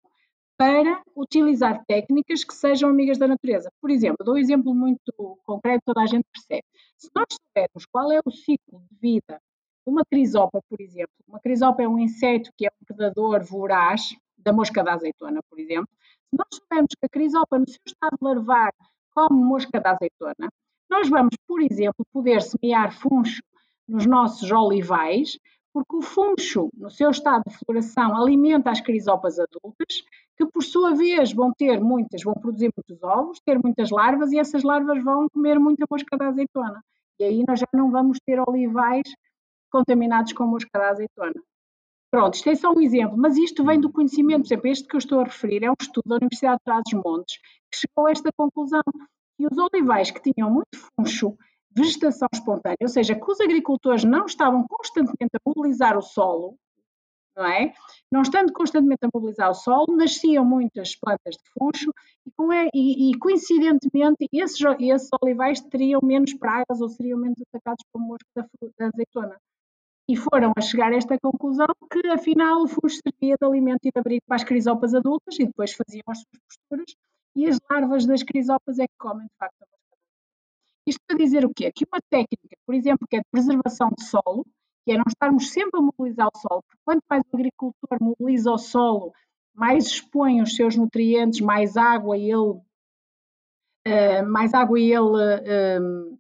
para 0.58 1.04
utilizar 1.15 1.84
técnicas 1.86 2.43
que 2.43 2.54
sejam 2.54 2.89
amigas 2.89 3.17
da 3.17 3.28
natureza. 3.28 3.69
Por 3.82 3.89
exemplo, 3.89 4.23
dou 4.23 4.36
um 4.36 4.38
exemplo 4.38 4.73
muito 4.73 5.12
concreto, 5.43 5.84
toda 5.86 6.01
a 6.01 6.06
gente 6.06 6.25
percebe. 6.32 6.63
Se 6.97 7.10
nós 7.13 7.25
soubermos 7.30 7.86
qual 7.86 8.12
é 8.12 8.19
o 8.23 8.32
ciclo 8.32 8.82
de 8.89 8.97
vida 8.99 9.41
de 9.86 9.91
uma 9.91 10.04
crisopa, 10.06 10.62
por 10.69 10.80
exemplo, 10.80 11.13
uma 11.28 11.39
crisopa 11.39 11.84
é 11.84 11.88
um 11.88 11.99
inseto 11.99 12.51
que 12.58 12.65
é 12.65 12.69
um 12.69 12.86
predador 12.86 13.43
voraz, 13.43 14.15
da 14.38 14.54
mosca 14.54 14.84
da 14.84 14.93
azeitona, 14.93 15.41
por 15.49 15.60
exemplo, 15.60 15.89
se 16.30 16.38
nós 16.38 16.47
soubermos 16.54 16.91
que 16.91 17.06
a 17.06 17.10
crisopa, 17.10 17.58
no 17.58 17.67
seu 17.67 17.82
estado 17.86 18.17
larvar, 18.21 18.71
come 19.13 19.43
mosca 19.43 19.80
da 19.80 19.91
azeitona, 19.91 20.49
nós 20.89 21.09
vamos, 21.09 21.35
por 21.47 21.61
exemplo, 21.61 22.05
poder 22.11 22.41
semear 22.41 22.91
funcho 22.93 23.41
nos 23.87 24.05
nossos 24.05 24.51
olivais, 24.51 25.37
porque 25.73 25.95
o 25.95 26.01
funcho, 26.01 26.69
no 26.73 26.89
seu 26.89 27.09
estado 27.09 27.43
de 27.47 27.57
floração, 27.57 28.15
alimenta 28.15 28.71
as 28.71 28.79
crisopas 28.79 29.37
adultas, 29.39 30.03
que 30.37 30.45
por 30.45 30.63
sua 30.63 30.95
vez 30.95 31.33
vão 31.33 31.51
ter 31.53 31.81
muitas, 31.81 32.23
vão 32.23 32.33
produzir 32.33 32.71
muitos 32.75 33.03
ovos, 33.03 33.39
ter 33.45 33.61
muitas 33.61 33.89
larvas 33.89 34.31
e 34.31 34.39
essas 34.39 34.63
larvas 34.63 35.03
vão 35.03 35.27
comer 35.29 35.59
muita 35.59 35.85
mosca 35.89 36.17
da 36.17 36.29
azeitona. 36.29 36.81
E 37.19 37.23
aí 37.23 37.43
nós 37.47 37.59
já 37.59 37.67
não 37.73 37.91
vamos 37.91 38.19
ter 38.25 38.39
olivais 38.39 39.07
contaminados 39.69 40.33
com 40.33 40.45
mosca 40.45 40.79
da 40.79 40.89
azeitona. 40.89 41.41
Pronto, 42.09 42.35
isto 42.35 42.49
é 42.49 42.55
só 42.55 42.71
um 42.71 42.81
exemplo, 42.81 43.17
mas 43.17 43.35
isto 43.35 43.65
vem 43.65 43.79
do 43.79 43.91
conhecimento. 43.91 44.43
Por 44.43 44.47
exemplo, 44.47 44.67
este 44.69 44.87
que 44.87 44.95
eu 44.95 44.99
estou 44.99 45.19
a 45.19 45.25
referir 45.25 45.63
é 45.65 45.69
um 45.69 45.75
estudo 45.79 46.07
da 46.07 46.15
Universidade 46.15 46.57
de 46.59 46.63
Trás-os-Montes 46.63 47.37
que 47.69 47.79
chegou 47.79 48.07
a 48.07 48.11
esta 48.11 48.29
conclusão. 48.37 48.83
E 49.39 49.45
os 49.45 49.57
olivais 49.57 50.11
que 50.11 50.31
tinham 50.31 50.49
muito 50.49 50.77
funcho, 50.97 51.37
vegetação 51.71 52.27
espontânea, 52.33 52.77
ou 52.81 52.87
seja, 52.87 53.15
que 53.15 53.31
os 53.31 53.41
agricultores 53.41 54.03
não 54.03 54.25
estavam 54.25 54.65
constantemente 54.67 55.35
a 55.35 55.39
mobilizar 55.45 55.97
o 55.97 56.01
solo, 56.01 56.57
não 57.35 57.45
é? 57.45 57.73
Não 58.09 58.21
estando 58.21 58.53
constantemente 58.53 59.05
a 59.05 59.09
mobilizar 59.13 59.49
o 59.49 59.53
solo, 59.53 59.95
nasciam 59.95 60.45
muitas 60.45 60.95
plantas 60.95 61.35
de 61.35 61.49
funcho 61.59 61.91
e, 62.25 62.69
e, 62.73 63.11
e 63.11 63.17
coincidentemente 63.19 64.29
esses, 64.31 64.59
esses 64.79 65.09
olivais 65.21 65.59
teriam 65.61 65.99
menos 66.01 66.33
pragas 66.33 66.79
ou 66.79 66.87
seriam 66.87 67.19
menos 67.19 67.37
atacados 67.49 67.83
pelo 67.91 68.05
mosco 68.05 68.29
da, 68.33 68.47
da 68.79 68.87
azeitona 68.87 69.37
e 70.07 70.15
foram 70.15 70.53
a 70.55 70.61
chegar 70.61 70.93
a 70.93 70.95
esta 70.95 71.17
conclusão 71.19 71.67
que 71.91 72.07
afinal 72.07 72.61
o 72.61 72.67
fungo 72.67 72.89
servia 72.89 73.35
de 73.39 73.45
alimento 73.45 73.85
e 73.85 73.91
de 73.91 73.99
abrigo 73.99 74.23
para 74.27 74.35
as 74.35 74.43
crisopas 74.43 74.93
adultas 74.93 75.37
e 75.39 75.45
depois 75.45 75.73
faziam 75.73 76.03
as 76.07 76.19
suas 76.19 76.41
posturas 76.47 76.95
e 77.35 77.47
as 77.47 77.57
larvas 77.69 78.05
das 78.05 78.23
crisopas 78.23 78.79
é 78.79 78.87
que 78.87 78.93
comem 78.97 79.27
de 79.27 79.35
facto 79.37 79.61
a 79.61 79.67
Isto 80.87 81.01
para 81.07 81.17
dizer 81.17 81.45
o 81.45 81.53
quê? 81.53 81.71
Que 81.71 81.85
uma 81.85 82.01
técnica, 82.09 82.57
por 82.65 82.75
exemplo, 82.75 83.07
que 83.09 83.17
é 83.17 83.19
de 83.19 83.25
preservação 83.31 83.89
de 83.97 84.05
solo, 84.05 84.45
que 84.85 84.91
é 84.91 84.97
não 84.97 85.05
estarmos 85.07 85.51
sempre 85.51 85.79
a 85.79 85.83
mobilizar 85.83 86.27
o 86.27 86.37
solo, 86.37 86.63
porque 86.63 86.81
quanto 86.85 87.03
mais 87.09 87.23
o 87.31 87.35
agricultor 87.35 87.97
mobiliza 87.99 88.51
o 88.51 88.57
solo, 88.57 89.11
mais 89.53 89.87
expõe 89.87 90.41
os 90.41 90.55
seus 90.55 90.75
nutrientes, 90.75 91.41
mais 91.41 91.75
água 91.75 92.17
ele, 92.17 92.35
uh, 92.35 92.61
mais 94.27 94.53
água 94.53 94.79
ele 94.79 94.99
uh, 94.99 96.19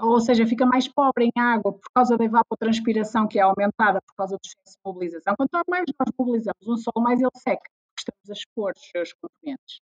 ou 0.00 0.20
seja, 0.20 0.46
fica 0.46 0.66
mais 0.66 0.88
pobre 0.88 1.26
em 1.26 1.40
água 1.40 1.72
por 1.72 1.88
causa 1.94 2.16
da 2.16 2.24
evapotranspiração 2.24 3.28
que 3.28 3.38
é 3.38 3.42
aumentada 3.42 4.00
por 4.02 4.14
causa 4.16 4.36
do 4.36 4.40
excesso 4.44 4.76
de 4.76 4.80
mobilização. 4.84 5.34
Quanto 5.36 5.62
mais 5.68 5.84
nós 5.98 6.08
mobilizamos 6.18 6.66
um 6.66 6.76
solo, 6.76 7.04
mais 7.04 7.20
ele 7.20 7.30
seca, 7.36 7.62
porque 7.62 8.00
estamos 8.00 8.30
a 8.30 8.32
expor 8.32 8.72
os 8.76 8.88
seus 8.90 9.12
componentes. 9.12 9.80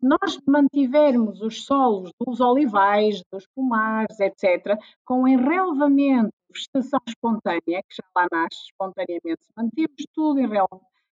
Nós 0.00 0.38
mantivermos 0.46 1.40
os 1.40 1.64
solos 1.64 2.12
dos 2.20 2.40
olivais, 2.40 3.20
dos 3.32 3.46
pomares, 3.48 4.20
etc., 4.20 4.78
com 5.04 5.26
enrelvamento, 5.26 6.32
vegetação 6.52 7.00
espontânea, 7.06 7.82
que 7.82 7.96
já 7.96 8.04
lá 8.14 8.28
nasce 8.30 8.66
espontaneamente, 8.66 9.42
se 9.42 9.52
mantermos 9.56 10.06
tudo 10.14 10.38
em 10.38 10.48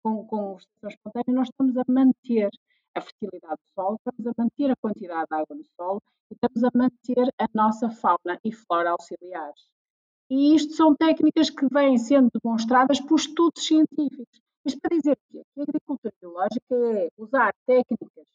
com, 0.00 0.24
com 0.26 0.54
vegetação 0.54 0.90
espontânea, 0.90 1.34
nós 1.34 1.48
estamos 1.48 1.76
a 1.76 1.82
manter 1.88 2.50
a 2.94 3.00
fertilidade 3.00 3.56
do 3.56 3.74
solo, 3.74 3.98
estamos 3.98 4.26
a 4.26 4.42
manter 4.42 4.70
a 4.70 4.76
quantidade 4.76 5.26
de 5.28 5.36
água 5.36 5.56
no 5.56 5.64
solo 5.76 6.02
e 6.30 6.34
estamos 6.34 6.64
a 6.64 6.70
manter 6.72 7.34
a 7.36 7.46
nossa 7.54 7.90
fauna 7.90 8.38
e 8.44 8.52
flora 8.52 8.90
auxiliares. 8.90 9.68
E 10.30 10.54
isto 10.54 10.74
são 10.74 10.94
técnicas 10.94 11.50
que 11.50 11.66
vêm 11.72 11.98
sendo 11.98 12.30
demonstradas 12.42 13.00
por 13.00 13.18
estudos 13.18 13.66
científicos. 13.66 14.40
Isto 14.64 14.80
para 14.80 14.96
dizer 14.96 15.18
que 15.30 15.38
a 15.38 15.62
agricultura 15.62 16.14
biológica 16.20 16.74
é 16.74 17.08
usar 17.16 17.52
técnicas 17.66 18.26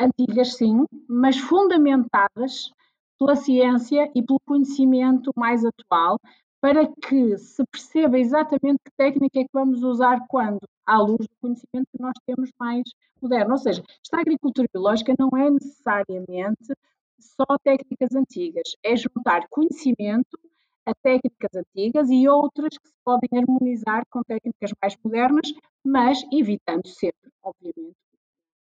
antigas, 0.00 0.56
sim, 0.56 0.84
mas 1.08 1.38
fundamentadas 1.38 2.70
pela 3.18 3.36
ciência 3.36 4.10
e 4.14 4.22
pelo 4.22 4.40
conhecimento 4.46 5.32
mais 5.36 5.64
atual, 5.64 6.18
para 6.60 6.86
que 6.86 7.36
se 7.36 7.62
perceba 7.66 8.18
exatamente 8.18 8.78
que 8.84 8.90
técnica 8.96 9.40
é 9.40 9.44
que 9.44 9.50
vamos 9.52 9.82
usar 9.82 10.24
quando, 10.28 10.60
à 10.86 10.98
luz 10.98 11.26
do 11.26 11.36
conhecimento 11.40 11.86
que 11.94 12.02
nós 12.02 12.14
temos 12.26 12.50
mais 12.58 12.82
moderno. 13.20 13.52
Ou 13.52 13.58
seja, 13.58 13.82
esta 14.02 14.20
agricultura 14.20 14.68
biológica 14.72 15.14
não 15.18 15.28
é 15.38 15.50
necessariamente 15.50 16.74
só 17.20 17.58
técnicas 17.62 18.14
antigas, 18.14 18.76
é 18.82 18.96
juntar 18.96 19.46
conhecimento 19.48 20.38
a 20.86 20.94
técnicas 20.94 21.50
antigas 21.54 22.10
e 22.10 22.28
outras 22.28 22.76
que 22.76 22.88
se 22.88 22.94
podem 23.04 23.28
harmonizar 23.38 24.04
com 24.10 24.22
técnicas 24.22 24.70
mais 24.80 24.96
modernas, 25.02 25.52
mas 25.82 26.22
evitando 26.32 26.86
sempre, 26.86 27.30
obviamente, 27.42 27.96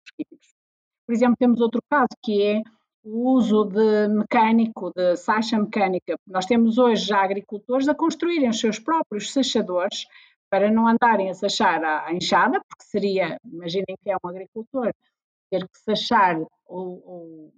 os 0.05 0.11
químicos. 0.15 0.56
Por 1.07 1.13
exemplo, 1.13 1.37
temos 1.39 1.61
outro 1.61 1.81
caso 1.89 2.09
que 2.21 2.43
é 2.43 2.61
o 3.01 3.31
uso 3.31 3.63
de 3.63 4.09
mecânico, 4.09 4.91
de 4.93 5.15
sacha 5.15 5.57
mecânica. 5.57 6.19
Nós 6.27 6.45
temos 6.45 6.77
hoje 6.77 7.05
já 7.05 7.23
agricultores 7.23 7.87
a 7.87 7.95
construírem 7.95 8.49
os 8.49 8.59
seus 8.59 8.77
próprios 8.77 9.31
sachadores 9.31 10.05
para 10.49 10.69
não 10.69 10.85
andarem 10.85 11.29
a 11.29 11.33
sachar 11.33 11.81
à 11.83 12.13
enxada, 12.13 12.59
porque 12.67 12.83
seria, 12.83 13.37
imaginem 13.45 13.95
que 14.01 14.11
é 14.11 14.15
um 14.15 14.29
agricultor, 14.29 14.91
ter 15.49 15.61
que 15.61 15.79
sachar 15.79 16.37
ou, 16.65 17.01
ou 17.05 17.53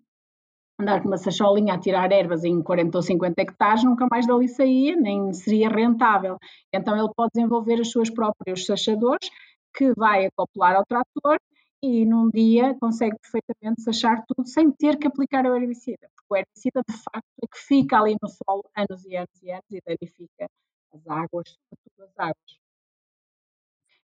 andar 0.79 1.01
com 1.01 1.07
uma 1.07 1.17
sacholinha 1.17 1.73
a 1.73 1.79
tirar 1.79 2.11
ervas 2.11 2.43
em 2.43 2.61
40 2.61 2.99
ou 2.99 3.01
50 3.01 3.41
hectares, 3.41 3.83
nunca 3.83 4.07
mais 4.09 4.27
dali 4.27 4.47
saía, 4.47 4.95
nem 4.95 5.33
seria 5.33 5.69
rentável. 5.69 6.37
Então 6.71 6.95
ele 6.95 7.11
pode 7.15 7.31
desenvolver 7.33 7.79
os 7.79 7.91
seus 7.91 8.11
próprios 8.11 8.67
sachadores, 8.67 9.27
que 9.75 9.91
vai 9.95 10.27
acoplar 10.27 10.75
ao 10.75 10.85
trator 10.85 11.39
e 11.81 12.05
num 12.05 12.29
dia 12.29 12.75
consegue 12.79 13.15
perfeitamente 13.19 13.81
sachar 13.81 14.23
tudo 14.27 14.47
sem 14.47 14.71
ter 14.71 14.97
que 14.97 15.07
aplicar 15.07 15.45
o 15.45 15.55
herbicida, 15.55 16.09
porque 16.15 16.33
o 16.33 16.35
herbicida 16.35 16.81
de 16.87 16.93
facto 16.97 17.29
é 17.41 17.47
que 17.47 17.59
fica 17.59 17.99
ali 17.99 18.15
no 18.21 18.29
solo 18.29 18.63
anos 18.75 19.05
e 19.05 19.15
anos 19.15 19.41
e 19.41 19.51
anos 19.51 19.65
e 19.71 19.81
danifica 19.85 20.49
as 20.93 21.07
águas, 21.07 21.57
as 21.99 22.17
águas. 22.17 22.59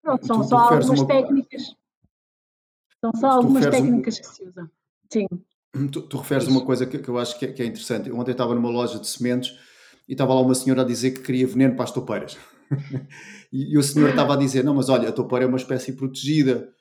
Pronto, 0.02 0.26
são 0.26 0.40
tu, 0.40 0.48
só 0.48 0.68
tu 0.68 0.74
algumas 0.74 1.00
uma... 1.00 1.06
técnicas. 1.06 1.76
São 3.00 3.12
só 3.14 3.26
algumas 3.28 3.66
técnicas 3.66 4.18
um... 4.18 4.20
que 4.20 4.26
se 4.26 4.44
usam. 4.44 4.70
Sim. 5.12 5.26
Tu, 5.92 6.02
tu 6.02 6.16
referes 6.16 6.44
Isso. 6.44 6.52
uma 6.52 6.64
coisa 6.64 6.86
que, 6.86 6.98
que 6.98 7.08
eu 7.08 7.18
acho 7.18 7.38
que 7.38 7.44
é, 7.44 7.52
que 7.52 7.62
é, 7.62 7.66
interessante. 7.66 8.08
Eu 8.08 8.18
ontem 8.18 8.32
estava 8.32 8.54
numa 8.54 8.70
loja 8.70 8.98
de 8.98 9.06
sementes 9.06 9.56
e 10.08 10.12
estava 10.12 10.32
lá 10.32 10.40
uma 10.40 10.54
senhora 10.54 10.82
a 10.82 10.84
dizer 10.84 11.10
que 11.10 11.20
queria 11.20 11.46
veneno 11.46 11.74
para 11.74 11.84
as 11.84 11.92
toupeiras. 11.92 12.38
e, 13.52 13.74
e, 13.74 13.78
o 13.78 13.82
senhor 13.82 14.08
estava 14.10 14.32
a 14.32 14.36
dizer: 14.36 14.64
Não, 14.64 14.74
mas 14.74 14.88
olha, 14.88 15.10
a 15.10 15.12
toupeira 15.12 15.44
é 15.44 15.48
uma 15.48 15.58
espécie 15.58 15.92
protegida 15.92 16.72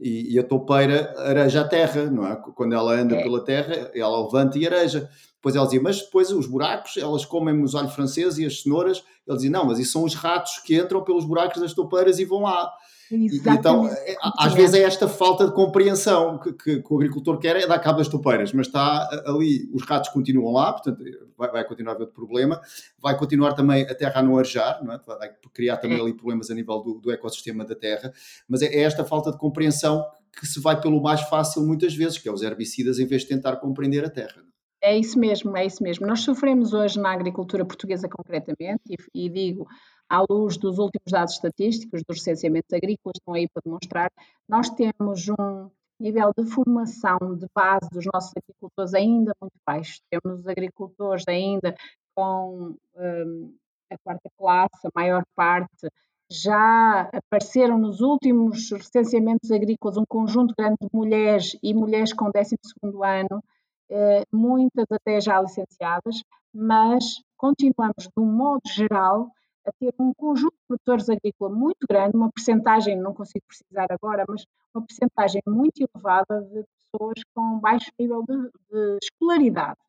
e, 0.00 0.34
e, 0.34 0.38
a 0.38 0.42
toupeira 0.42 1.14
areja 1.18 1.60
a 1.60 1.68
terra, 1.68 2.04
não 2.10 2.26
é? 2.26 2.36
Quando 2.54 2.74
ela 2.74 2.92
anda 2.92 3.16
é. 3.16 3.22
pela 3.22 3.44
terra, 3.44 3.90
ela 3.94 4.24
levanta 4.24 4.58
e 4.58 4.66
areja. 4.66 5.08
Depois 5.36 5.54
ela 5.54 5.66
dizia, 5.66 5.82
mas 5.82 6.00
depois 6.00 6.30
os 6.30 6.46
buracos, 6.46 6.96
elas 6.96 7.24
comem 7.24 7.62
os 7.62 7.74
alhos 7.74 7.94
franceses 7.94 8.38
e 8.38 8.46
as 8.46 8.62
cenouras. 8.62 9.04
Ele 9.26 9.36
dizia, 9.36 9.50
não, 9.50 9.66
mas 9.66 9.78
isso 9.78 9.92
são 9.92 10.04
os 10.04 10.14
ratos 10.14 10.58
que 10.58 10.76
entram 10.76 11.04
pelos 11.04 11.24
buracos 11.24 11.60
das 11.60 11.74
toupeiras 11.74 12.18
e 12.18 12.24
vão 12.24 12.42
lá. 12.42 12.72
Então, 13.10 13.88
é, 13.88 14.16
às 14.38 14.54
vezes 14.54 14.74
é 14.74 14.82
esta 14.82 15.06
falta 15.06 15.46
de 15.46 15.52
compreensão 15.52 16.38
que, 16.38 16.52
que, 16.52 16.82
que, 16.82 16.92
o 16.92 16.96
agricultor 16.96 17.38
quer 17.38 17.56
é 17.56 17.66
dar 17.66 17.78
cabo 17.78 17.98
das 17.98 18.08
toupeiras, 18.08 18.52
mas 18.52 18.66
está 18.66 19.08
ali, 19.26 19.68
os 19.72 19.84
ratos 19.84 20.10
continuam 20.10 20.52
lá, 20.52 20.72
portanto 20.72 21.04
vai, 21.36 21.50
vai 21.50 21.64
continuar 21.64 21.92
a 21.92 21.94
haver 21.94 22.04
outro 22.04 22.14
problema, 22.14 22.60
vai 22.98 23.16
continuar 23.16 23.52
também 23.52 23.82
a 23.82 23.94
terra 23.94 24.20
a 24.20 24.22
não 24.22 24.38
arejar, 24.38 24.82
não 24.82 24.94
é? 24.94 25.00
vai 25.06 25.30
criar 25.52 25.76
também 25.76 25.98
é. 25.98 26.00
ali 26.00 26.14
problemas 26.14 26.50
a 26.50 26.54
nível 26.54 26.80
do, 26.80 26.94
do 26.94 27.10
ecossistema 27.10 27.64
da 27.64 27.74
terra, 27.74 28.12
mas 28.48 28.62
é, 28.62 28.66
é, 28.66 28.80
esta 28.80 29.04
falta 29.04 29.30
de 29.30 29.38
compreensão 29.38 30.04
que 30.32 30.46
se 30.46 30.60
vai 30.60 30.80
pelo 30.80 31.00
mais 31.02 31.20
fácil 31.22 31.64
muitas 31.64 31.94
vezes, 31.94 32.18
que 32.18 32.28
é 32.28 32.32
os 32.32 32.42
herbicidas, 32.42 32.98
em 32.98 33.06
vez 33.06 33.22
de 33.22 33.28
tentar 33.28 33.56
compreender 33.56 34.04
a 34.04 34.10
terra. 34.10 34.42
É 34.82 34.98
isso 34.98 35.18
mesmo, 35.18 35.56
é 35.56 35.64
isso 35.64 35.82
mesmo. 35.82 36.06
Nós 36.06 36.20
sofremos 36.20 36.74
hoje 36.74 37.00
na 37.00 37.10
agricultura 37.10 37.64
portuguesa 37.64 38.06
concretamente, 38.06 38.82
e, 38.90 39.26
e 39.26 39.28
digo, 39.30 39.66
à 40.08 40.24
luz 40.28 40.56
dos 40.56 40.78
últimos 40.78 41.10
dados 41.10 41.34
estatísticos 41.34 42.02
dos 42.06 42.18
recenseamentos 42.18 42.72
agrícolas, 42.72 43.16
estão 43.16 43.34
aí 43.34 43.48
para 43.48 43.62
demonstrar, 43.64 44.10
nós 44.48 44.70
temos 44.70 45.28
um 45.28 45.70
nível 45.98 46.32
de 46.36 46.44
formação 46.46 47.18
de 47.36 47.46
base 47.54 47.88
dos 47.90 48.04
nossos 48.12 48.32
agricultores 48.36 48.94
ainda 48.94 49.32
muito 49.40 49.54
baixo. 49.66 50.00
Temos 50.10 50.46
agricultores 50.46 51.24
ainda 51.28 51.74
com 52.14 52.76
um, 52.96 53.54
a 53.90 53.98
quarta 53.98 54.30
classe, 54.36 54.86
a 54.86 54.90
maior 54.94 55.24
parte. 55.34 55.88
Já 56.30 57.08
apareceram 57.12 57.78
nos 57.78 58.00
últimos 58.00 58.70
recenseamentos 58.70 59.50
agrícolas 59.50 59.96
um 59.96 60.06
conjunto 60.06 60.54
grande 60.56 60.76
de 60.80 60.88
mulheres 60.92 61.56
e 61.62 61.74
mulheres 61.74 62.12
com 62.12 62.30
12 62.30 62.56
ano, 62.82 63.42
eh, 63.90 64.24
muitas 64.32 64.86
até 64.90 65.20
já 65.20 65.40
licenciadas, 65.40 66.22
mas 66.52 67.22
continuamos, 67.36 68.08
de 68.08 68.22
um 68.22 68.26
modo 68.26 68.62
geral, 68.66 69.30
a 69.66 69.72
ter 69.72 69.94
um 69.98 70.12
conjunto 70.14 70.54
de 70.54 70.66
produtores 70.66 71.08
agrícolas 71.08 71.56
muito 71.56 71.86
grande, 71.88 72.16
uma 72.16 72.30
percentagem, 72.30 72.96
não 72.96 73.14
consigo 73.14 73.44
precisar 73.46 73.86
agora, 73.90 74.24
mas 74.28 74.44
uma 74.74 74.84
percentagem 74.86 75.42
muito 75.46 75.80
elevada 75.80 76.42
de 76.42 76.64
pessoas 76.92 77.22
com 77.34 77.58
baixo 77.58 77.90
nível 77.98 78.22
de, 78.22 78.36
de 78.70 78.98
escolaridade. 79.02 79.80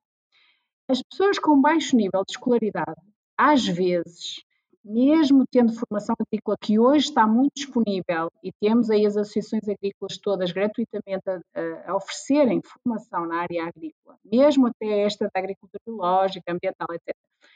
As 0.87 1.01
pessoas 1.01 1.39
com 1.39 1.59
baixo 1.59 1.95
nível 1.95 2.23
de 2.25 2.33
escolaridade, 2.33 3.01
às 3.37 3.65
vezes, 3.65 4.43
mesmo 4.85 5.45
tendo 5.51 5.73
formação 5.73 6.15
agrícola 6.19 6.55
que 6.61 6.77
hoje 6.77 7.07
está 7.07 7.25
muito 7.25 7.53
disponível 7.55 8.31
e 8.43 8.51
temos 8.61 8.91
aí 8.91 9.03
as 9.03 9.17
associações 9.17 9.67
agrícolas 9.67 10.17
todas 10.19 10.51
gratuitamente 10.51 11.23
a, 11.27 11.91
a 11.91 11.95
oferecerem 11.95 12.61
formação 12.61 13.25
na 13.25 13.41
área 13.41 13.65
agrícola, 13.65 14.15
mesmo 14.23 14.67
até 14.67 15.01
esta 15.01 15.25
da 15.33 15.39
agricultura 15.39 15.81
biológica, 15.85 16.51
ambiental, 16.51 16.87
etc. 16.91 17.15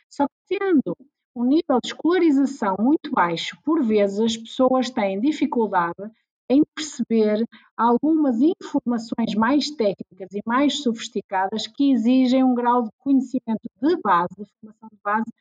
Só 0.10 0.26
que 0.26 0.58
tendo 0.58 0.98
um 1.36 1.44
nível 1.44 1.80
de 1.82 1.88
escolarização 1.88 2.76
muito 2.80 3.12
baixo, 3.12 3.58
por 3.64 3.84
vezes 3.84 4.20
as 4.20 4.38
pessoas 4.38 4.90
têm 4.90 5.20
dificuldade 5.20 6.12
em 6.50 6.64
perceber 6.76 7.46
algumas 7.78 8.38
informações 8.42 9.36
mais 9.36 9.70
técnicas 9.70 10.34
e 10.34 10.42
mais 10.46 10.82
sofisticadas 10.82 11.68
que 11.68 11.92
exigem 11.92 12.44
um 12.44 12.56
grau 12.56 12.84
de 12.84 12.90
conhecimento 12.98 13.70
de 13.82 13.98
base, 14.02 14.36
de 14.36 14.46
formação 14.60 14.90
de 14.92 15.00
base 15.04 15.32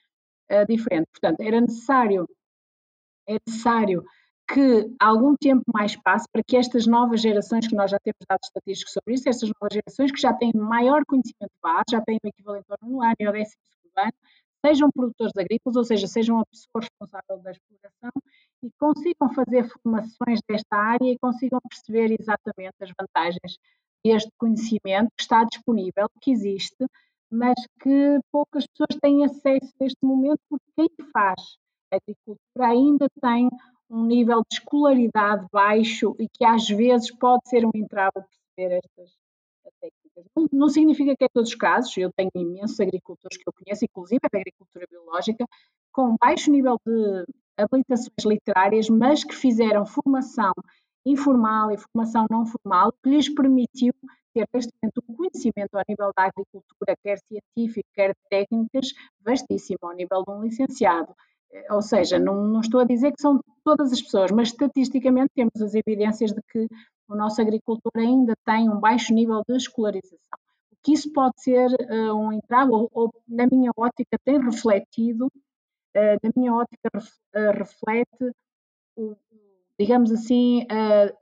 uh, 0.52 0.66
diferente. 0.66 1.08
Portanto, 1.10 1.40
era 1.40 1.60
necessário 1.60 2.28
é 3.26 3.38
necessário 3.46 4.02
que 4.50 4.90
algum 4.98 5.36
tempo 5.36 5.62
mais 5.72 5.94
passe 5.96 6.26
para 6.32 6.42
que 6.42 6.56
estas 6.56 6.86
novas 6.86 7.20
gerações, 7.20 7.68
que 7.68 7.76
nós 7.76 7.90
já 7.90 7.98
temos 7.98 8.24
dados 8.26 8.46
estatísticos 8.46 8.94
sobre 8.94 9.14
isso, 9.14 9.28
estas 9.28 9.50
novas 9.50 9.74
gerações 9.74 10.10
que 10.10 10.20
já 10.20 10.32
têm 10.32 10.52
maior 10.54 11.04
conhecimento 11.06 11.52
de 11.52 11.60
base, 11.62 11.84
já 11.90 12.00
têm 12.00 12.18
o 12.24 12.28
equivalente 12.28 12.64
ao 12.70 13.02
ano 13.02 13.16
e 13.20 13.26
ao 13.26 13.32
décimo 13.32 13.62
segundo 13.62 13.98
ano, 13.98 14.12
sejam 14.64 14.90
produtores 14.90 15.32
agrícolas, 15.36 15.76
ou 15.76 15.84
seja, 15.84 16.06
sejam 16.06 16.40
a 16.40 16.46
pessoa 16.46 16.82
responsável 16.82 17.42
da 17.42 17.50
exploração 17.52 18.12
e 18.62 18.70
consigam 18.78 19.32
fazer 19.34 19.68
formações 19.68 20.40
desta 20.48 20.76
área 20.76 21.10
e 21.10 21.18
consigam 21.18 21.60
perceber 21.68 22.16
exatamente 22.18 22.74
as 22.80 22.90
vantagens 22.98 23.58
deste 24.04 24.30
conhecimento 24.38 25.10
que 25.16 25.22
está 25.22 25.44
disponível, 25.44 26.08
que 26.20 26.30
existe, 26.30 26.86
mas 27.30 27.54
que 27.80 28.18
poucas 28.32 28.66
pessoas 28.66 28.98
têm 29.00 29.24
acesso 29.24 29.72
neste 29.80 29.98
momento, 30.02 30.40
porque 30.48 30.66
quem 30.76 30.88
faz 31.12 31.58
agricultura 31.90 32.68
ainda 32.68 33.06
tem 33.20 33.48
um 33.90 34.04
nível 34.04 34.42
de 34.50 34.58
escolaridade 34.58 35.46
baixo 35.52 36.14
e 36.18 36.28
que 36.28 36.44
às 36.44 36.68
vezes 36.68 37.10
pode 37.10 37.48
ser 37.48 37.64
um 37.64 37.70
entrave 37.74 38.12
perceber 38.56 38.80
estas. 38.84 39.16
Não, 40.36 40.48
não, 40.52 40.68
significa 40.68 41.14
que 41.16 41.24
é 41.24 41.28
todos 41.28 41.50
os 41.50 41.54
casos, 41.54 41.96
eu 41.96 42.10
tenho 42.16 42.30
imensos 42.34 42.78
agricultores 42.80 43.36
que 43.36 43.48
eu 43.48 43.52
conheço, 43.52 43.84
inclusive 43.84 44.20
da 44.32 44.38
agricultura 44.38 44.86
biológica, 44.90 45.44
com 45.92 46.16
baixo 46.20 46.50
nível 46.50 46.78
de 46.86 47.24
habilitações 47.56 48.24
literárias, 48.24 48.88
mas 48.88 49.24
que 49.24 49.34
fizeram 49.34 49.84
formação 49.84 50.52
informal 51.04 51.70
e 51.70 51.78
formação 51.78 52.26
não 52.30 52.44
formal, 52.44 52.92
que 53.02 53.10
lhes 53.10 53.28
permitiu 53.28 53.92
ter 54.34 54.46
momento 54.52 55.02
um 55.08 55.14
conhecimento 55.14 55.74
ao 55.74 55.82
nível 55.88 56.12
da 56.16 56.24
agricultura, 56.24 56.96
quer 57.02 57.18
científico, 57.18 57.88
quer 57.94 58.14
técnicas, 58.30 58.92
vastíssimo, 59.20 59.78
ao 59.82 59.94
nível 59.94 60.22
de 60.22 60.30
um 60.30 60.42
licenciado. 60.42 61.14
Eh, 61.52 61.72
ou 61.72 61.82
seja, 61.82 62.18
não, 62.18 62.44
não, 62.46 62.60
estou 62.60 62.80
a 62.80 62.84
dizer 62.84 63.12
que 63.12 63.22
são 63.22 63.40
todas 63.64 63.92
as 63.92 64.02
pessoas, 64.02 64.30
mas 64.30 64.48
estatisticamente 64.48 65.30
temos 65.34 65.60
as 65.60 65.74
evidências 65.74 66.32
de 66.32 66.40
que 66.42 66.68
o 67.08 67.16
nosso 67.16 67.40
agricultor 67.40 67.92
ainda 67.96 68.34
tem 68.44 68.68
um 68.68 68.78
baixo 68.78 69.12
nível 69.12 69.42
de 69.48 69.56
escolarização. 69.56 70.38
O 70.70 70.76
que 70.82 70.92
isso 70.92 71.12
pode 71.12 71.40
ser 71.42 71.68
uh, 71.70 72.14
um 72.14 72.32
entrave, 72.32 72.70
ou, 72.70 72.88
ou, 72.92 73.12
na 73.26 73.46
minha 73.46 73.70
ótica 73.76 74.18
tem 74.24 74.40
refletido, 74.40 75.26
uh, 75.26 76.18
na 76.22 76.30
minha 76.36 76.54
ótica 76.54 76.90
uh, 76.96 77.58
reflete, 77.58 78.32
digamos 79.78 80.12
assim, 80.12 80.66
a 80.70 81.12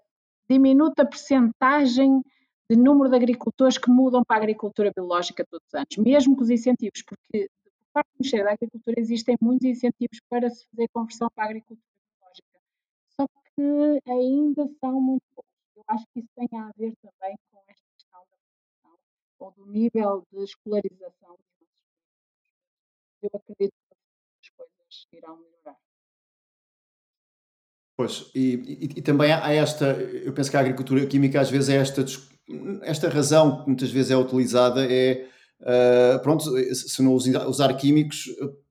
diminuta 0.48 1.06
percentagem 1.06 2.22
de 2.68 2.76
número 2.76 3.08
de 3.10 3.16
agricultores 3.16 3.78
que 3.78 3.90
mudam 3.90 4.24
para 4.24 4.36
a 4.36 4.38
agricultura 4.38 4.90
biológica 4.94 5.46
todos 5.48 5.66
os 5.68 5.74
anos, 5.74 5.96
mesmo 5.98 6.36
com 6.36 6.42
os 6.42 6.50
incentivos, 6.50 7.02
porque 7.02 7.48
parte 7.96 8.08
do 8.08 8.18
Ministério 8.18 8.44
da 8.44 8.52
Agricultura 8.52 9.00
existem 9.00 9.36
muitos 9.40 9.66
incentivos 9.66 10.20
para 10.28 10.50
se 10.50 10.66
fazer 10.68 10.88
conversão 10.88 11.28
para 11.34 11.44
a 11.44 11.46
agricultura 11.46 11.80
biológica, 12.20 12.58
só 13.18 13.26
que 13.26 14.10
ainda 14.10 14.68
são 14.80 15.00
muito 15.00 15.22
poucos. 15.34 15.45
Eu 15.76 15.84
acho 15.88 16.06
que 16.12 16.20
isso 16.20 16.28
tem 16.34 16.48
a 16.58 16.70
ver 16.76 16.94
também 17.02 17.36
com 17.50 17.62
esta 17.68 17.84
questão 17.98 18.20
da 18.20 18.36
produção 18.36 18.98
ou 19.38 19.50
do 19.52 19.66
nível 19.66 20.26
de 20.32 20.42
escolarização 20.42 21.36
dos 21.36 21.46
nossos 21.60 21.76
Eu 23.22 23.30
acredito 23.34 23.74
que 23.88 23.96
as 24.42 24.48
coisas 24.56 25.06
irão 25.12 25.36
melhorar. 25.36 25.76
Pois, 27.96 28.30
e, 28.34 28.54
e, 28.54 28.84
e, 28.98 29.02
também 29.02 29.32
há 29.32 29.52
esta, 29.52 29.86
eu 30.02 30.32
penso 30.34 30.50
que 30.50 30.56
a 30.56 30.60
agricultura 30.60 31.06
química 31.06 31.40
às 31.40 31.50
vezes 31.50 31.70
é 31.70 31.76
esta, 31.76 32.04
esta 32.82 33.08
razão 33.08 33.62
que 33.62 33.68
muitas 33.68 33.90
vezes 33.90 34.10
é 34.10 34.16
utilizada, 34.16 34.84
é 34.90 35.30
uh, 35.60 36.22
pronto, 36.22 36.44
se 36.74 37.02
não 37.02 37.14
usar 37.14 37.74
químicos, 37.74 38.26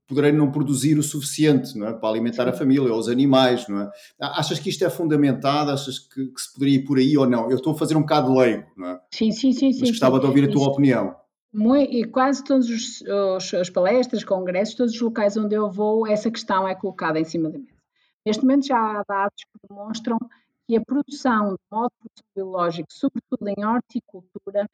poderei 0.07 0.31
não 0.31 0.51
produzir 0.51 0.97
o 0.97 1.03
suficiente 1.03 1.77
não 1.77 1.87
é? 1.87 1.93
para 1.93 2.09
alimentar 2.09 2.47
a 2.47 2.53
família 2.53 2.91
ou 2.91 2.99
os 2.99 3.07
animais, 3.07 3.67
não 3.67 3.81
é? 3.81 3.91
Achas 4.19 4.59
que 4.59 4.69
isto 4.69 4.85
é 4.85 4.89
fundamentado? 4.89 5.71
Achas 5.71 5.99
que, 5.99 6.27
que, 6.27 6.41
se 6.41 6.53
poderia 6.53 6.75
ir 6.75 6.83
por 6.83 6.97
aí 6.97 7.17
ou 7.17 7.27
não? 7.27 7.49
Eu 7.49 7.57
estou 7.57 7.73
a 7.73 7.77
fazer 7.77 7.95
um 7.95 8.01
bocado 8.01 8.33
leigo, 8.33 8.65
não 8.77 8.89
é? 8.89 9.01
Sim, 9.11 9.31
sim, 9.31 9.51
sim. 9.51 9.67
Mas 9.67 9.77
sim, 9.77 9.87
gostava 9.87 10.15
sim. 10.15 10.21
de 10.21 10.27
ouvir 10.27 10.49
a 10.49 10.51
tua 10.51 10.67
opinião. 10.67 11.15
Muito, 11.53 11.93
e 11.93 12.03
quase 12.03 12.43
todas 12.43 12.67
as 13.59 13.69
palestras, 13.69 14.23
congressos, 14.23 14.75
todos 14.75 14.93
os 14.93 14.99
locais 14.99 15.37
onde 15.37 15.55
eu 15.55 15.71
vou, 15.71 16.05
essa 16.05 16.29
questão 16.29 16.67
é 16.67 16.75
colocada 16.75 17.19
em 17.19 17.23
cima 17.23 17.49
da 17.49 17.57
mesa. 17.57 17.71
Neste 18.25 18.43
momento 18.43 18.67
já 18.67 18.77
há 18.77 19.03
dados 19.07 19.43
que 19.43 19.67
demonstram 19.69 20.17
que 20.67 20.75
a 20.75 20.81
produção 20.81 21.53
de 21.53 21.59
modo 21.71 21.91
biológico, 22.35 22.87
sobretudo 22.91 23.47
em 23.47 23.65
horticultura, 23.65 24.67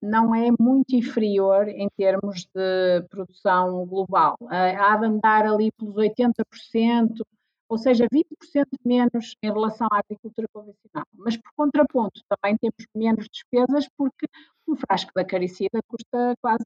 não 0.00 0.34
é 0.34 0.50
muito 0.58 0.94
inferior 0.94 1.68
em 1.68 1.88
termos 1.96 2.46
de 2.54 3.02
produção 3.08 3.84
global. 3.86 4.36
Uh, 4.40 4.48
há 4.50 4.96
de 4.96 5.06
andar 5.06 5.46
ali 5.46 5.70
pelos 5.72 5.96
80%, 5.96 7.24
ou 7.68 7.78
seja, 7.78 8.06
20% 8.06 8.66
menos 8.84 9.36
em 9.42 9.50
relação 9.50 9.88
à 9.90 9.98
agricultura 9.98 10.46
convencional. 10.52 11.06
Mas, 11.14 11.36
por 11.36 11.50
contraponto, 11.56 12.20
também 12.28 12.56
temos 12.58 12.86
menos 12.94 13.28
despesas 13.28 13.88
porque 13.96 14.26
um 14.68 14.76
frasco 14.76 15.10
da 15.14 15.24
caricida 15.24 15.80
custa 15.88 16.36
quase 16.40 16.64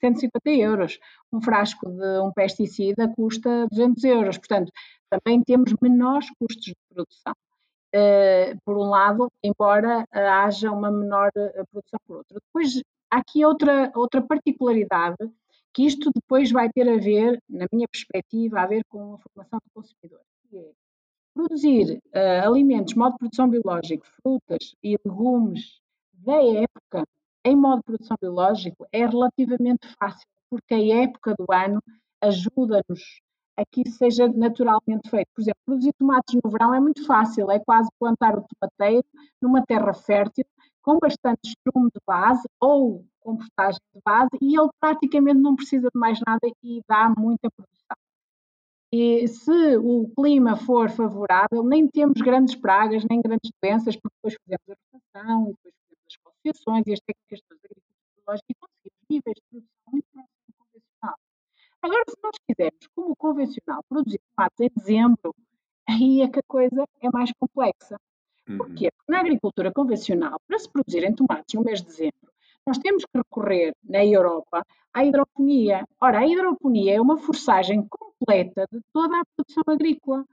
150 0.00 0.50
euros, 0.50 0.98
um 1.32 1.40
frasco 1.40 1.88
de 1.88 2.18
um 2.20 2.32
pesticida 2.32 3.12
custa 3.14 3.66
200 3.70 4.04
euros. 4.04 4.38
Portanto, 4.38 4.72
também 5.08 5.42
temos 5.42 5.74
menores 5.80 6.28
custos 6.38 6.64
de 6.64 6.76
produção. 6.88 7.34
Uh, 7.94 8.56
por 8.64 8.78
um 8.78 8.88
lado, 8.88 9.30
embora 9.42 10.00
uh, 10.00 10.18
haja 10.18 10.70
uma 10.70 10.90
menor 10.90 11.30
uh, 11.36 11.66
produção 11.70 12.00
por 12.06 12.16
outro. 12.18 12.40
Depois, 12.40 12.82
há 13.10 13.18
aqui 13.18 13.44
outra, 13.44 13.92
outra 13.94 14.22
particularidade, 14.22 15.18
que 15.74 15.84
isto 15.84 16.10
depois 16.14 16.50
vai 16.50 16.70
ter 16.70 16.88
a 16.88 16.96
ver, 16.96 17.38
na 17.48 17.66
minha 17.70 17.86
perspectiva, 17.86 18.60
a 18.60 18.66
ver 18.66 18.82
com 18.88 19.14
a 19.14 19.18
formação 19.18 19.58
do 19.58 19.70
consumidor, 19.74 20.20
que 20.48 20.56
é 20.56 20.70
produzir 21.34 21.98
alimentos, 22.44 22.94
modo 22.94 23.12
de 23.12 23.18
produção 23.18 23.48
biológico, 23.48 24.06
frutas 24.22 24.74
e 24.82 24.98
legumes 25.04 25.80
da 26.12 26.36
época, 26.36 27.06
em 27.44 27.56
modo 27.56 27.78
de 27.78 27.84
produção 27.84 28.16
biológico, 28.20 28.86
é 28.92 29.06
relativamente 29.06 29.86
fácil, 29.98 30.26
porque 30.50 30.74
a 30.74 31.02
época 31.02 31.34
do 31.38 31.46
ano 31.50 31.82
ajuda-nos 32.22 33.20
a 33.56 33.64
que 33.64 33.82
isso 33.86 33.98
seja 33.98 34.28
naturalmente 34.28 35.08
feito. 35.10 35.28
Por 35.34 35.42
exemplo, 35.42 35.60
produzir 35.64 35.92
tomates 35.98 36.34
no 36.42 36.50
verão 36.50 36.74
é 36.74 36.80
muito 36.80 37.04
fácil, 37.06 37.50
é 37.50 37.58
quase 37.58 37.88
plantar 37.98 38.38
o 38.38 38.44
tomateiro 38.44 39.04
numa 39.40 39.64
terra 39.64 39.92
fértil, 39.92 40.44
com 40.82 40.98
bastante 40.98 41.40
estrume 41.44 41.90
de 41.94 42.00
base 42.06 42.42
ou 42.60 43.04
compostagem 43.20 43.80
de 43.94 44.00
base, 44.04 44.30
e 44.40 44.58
ele 44.58 44.68
praticamente 44.80 45.38
não 45.38 45.54
precisa 45.54 45.88
de 45.92 45.98
mais 45.98 46.18
nada 46.26 46.40
e 46.62 46.82
dá 46.88 47.12
muita 47.16 47.48
produção. 47.50 47.96
E 48.92 49.26
se 49.28 49.76
o 49.78 50.10
clima 50.14 50.56
for 50.56 50.90
favorável, 50.90 51.62
nem 51.62 51.88
temos 51.88 52.20
grandes 52.20 52.54
pragas, 52.54 53.04
nem 53.08 53.22
grandes 53.22 53.50
doenças, 53.62 53.96
porque 53.96 54.14
depois 54.16 54.36
fazemos 54.44 54.68
a 54.68 54.74
rotação 54.92 55.42
e 55.44 55.54
depois 55.54 55.74
fazemos 55.88 56.04
as 56.06 56.16
concessões 56.16 56.86
e 56.86 56.92
as 56.92 57.00
técnicas 57.00 57.38
de 57.38 57.54
agricultura 57.54 57.92
e 58.48 58.54
conseguimos 58.54 59.02
níveis 59.08 59.36
de 59.36 59.42
produção 59.50 59.92
muito 59.92 60.06
Agora, 61.82 62.04
se 62.08 62.16
nós 62.22 62.36
quisermos, 62.48 62.86
como 62.94 63.16
convencional, 63.16 63.82
produzir 63.88 64.20
tomates 64.36 64.60
em 64.60 64.70
dezembro, 64.76 65.34
aí 65.88 66.22
é 66.22 66.28
que 66.28 66.38
a 66.38 66.42
coisa 66.46 66.86
é 67.00 67.10
mais 67.10 67.32
complexa. 67.32 67.98
Uhum. 68.48 68.58
Porquê? 68.58 68.90
Porque 68.96 69.12
na 69.12 69.18
agricultura 69.18 69.72
convencional, 69.72 70.38
para 70.46 70.58
se 70.60 70.70
produzirem 70.70 71.12
tomates 71.12 71.54
no 71.54 71.64
mês 71.64 71.80
de 71.80 71.88
dezembro, 71.88 72.32
nós 72.64 72.78
temos 72.78 73.04
que 73.04 73.18
recorrer, 73.18 73.74
na 73.82 74.04
Europa, 74.04 74.64
à 74.94 75.04
hidroponia. 75.04 75.84
Ora, 76.00 76.20
a 76.20 76.26
hidroponia 76.26 76.94
é 76.94 77.00
uma 77.00 77.18
forçagem 77.18 77.86
completa 77.88 78.66
de 78.70 78.80
toda 78.92 79.20
a 79.20 79.24
produção 79.34 79.64
agrícola. 79.66 80.24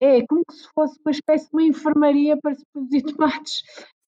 É 0.00 0.26
como 0.26 0.42
se 0.50 0.68
fosse 0.74 0.98
uma 1.04 1.12
espécie 1.12 1.48
de 1.48 1.52
uma 1.52 1.62
enfermaria 1.62 2.36
para 2.36 2.54
se 2.54 2.64
produzir 2.72 3.02
tomates. 3.14 3.62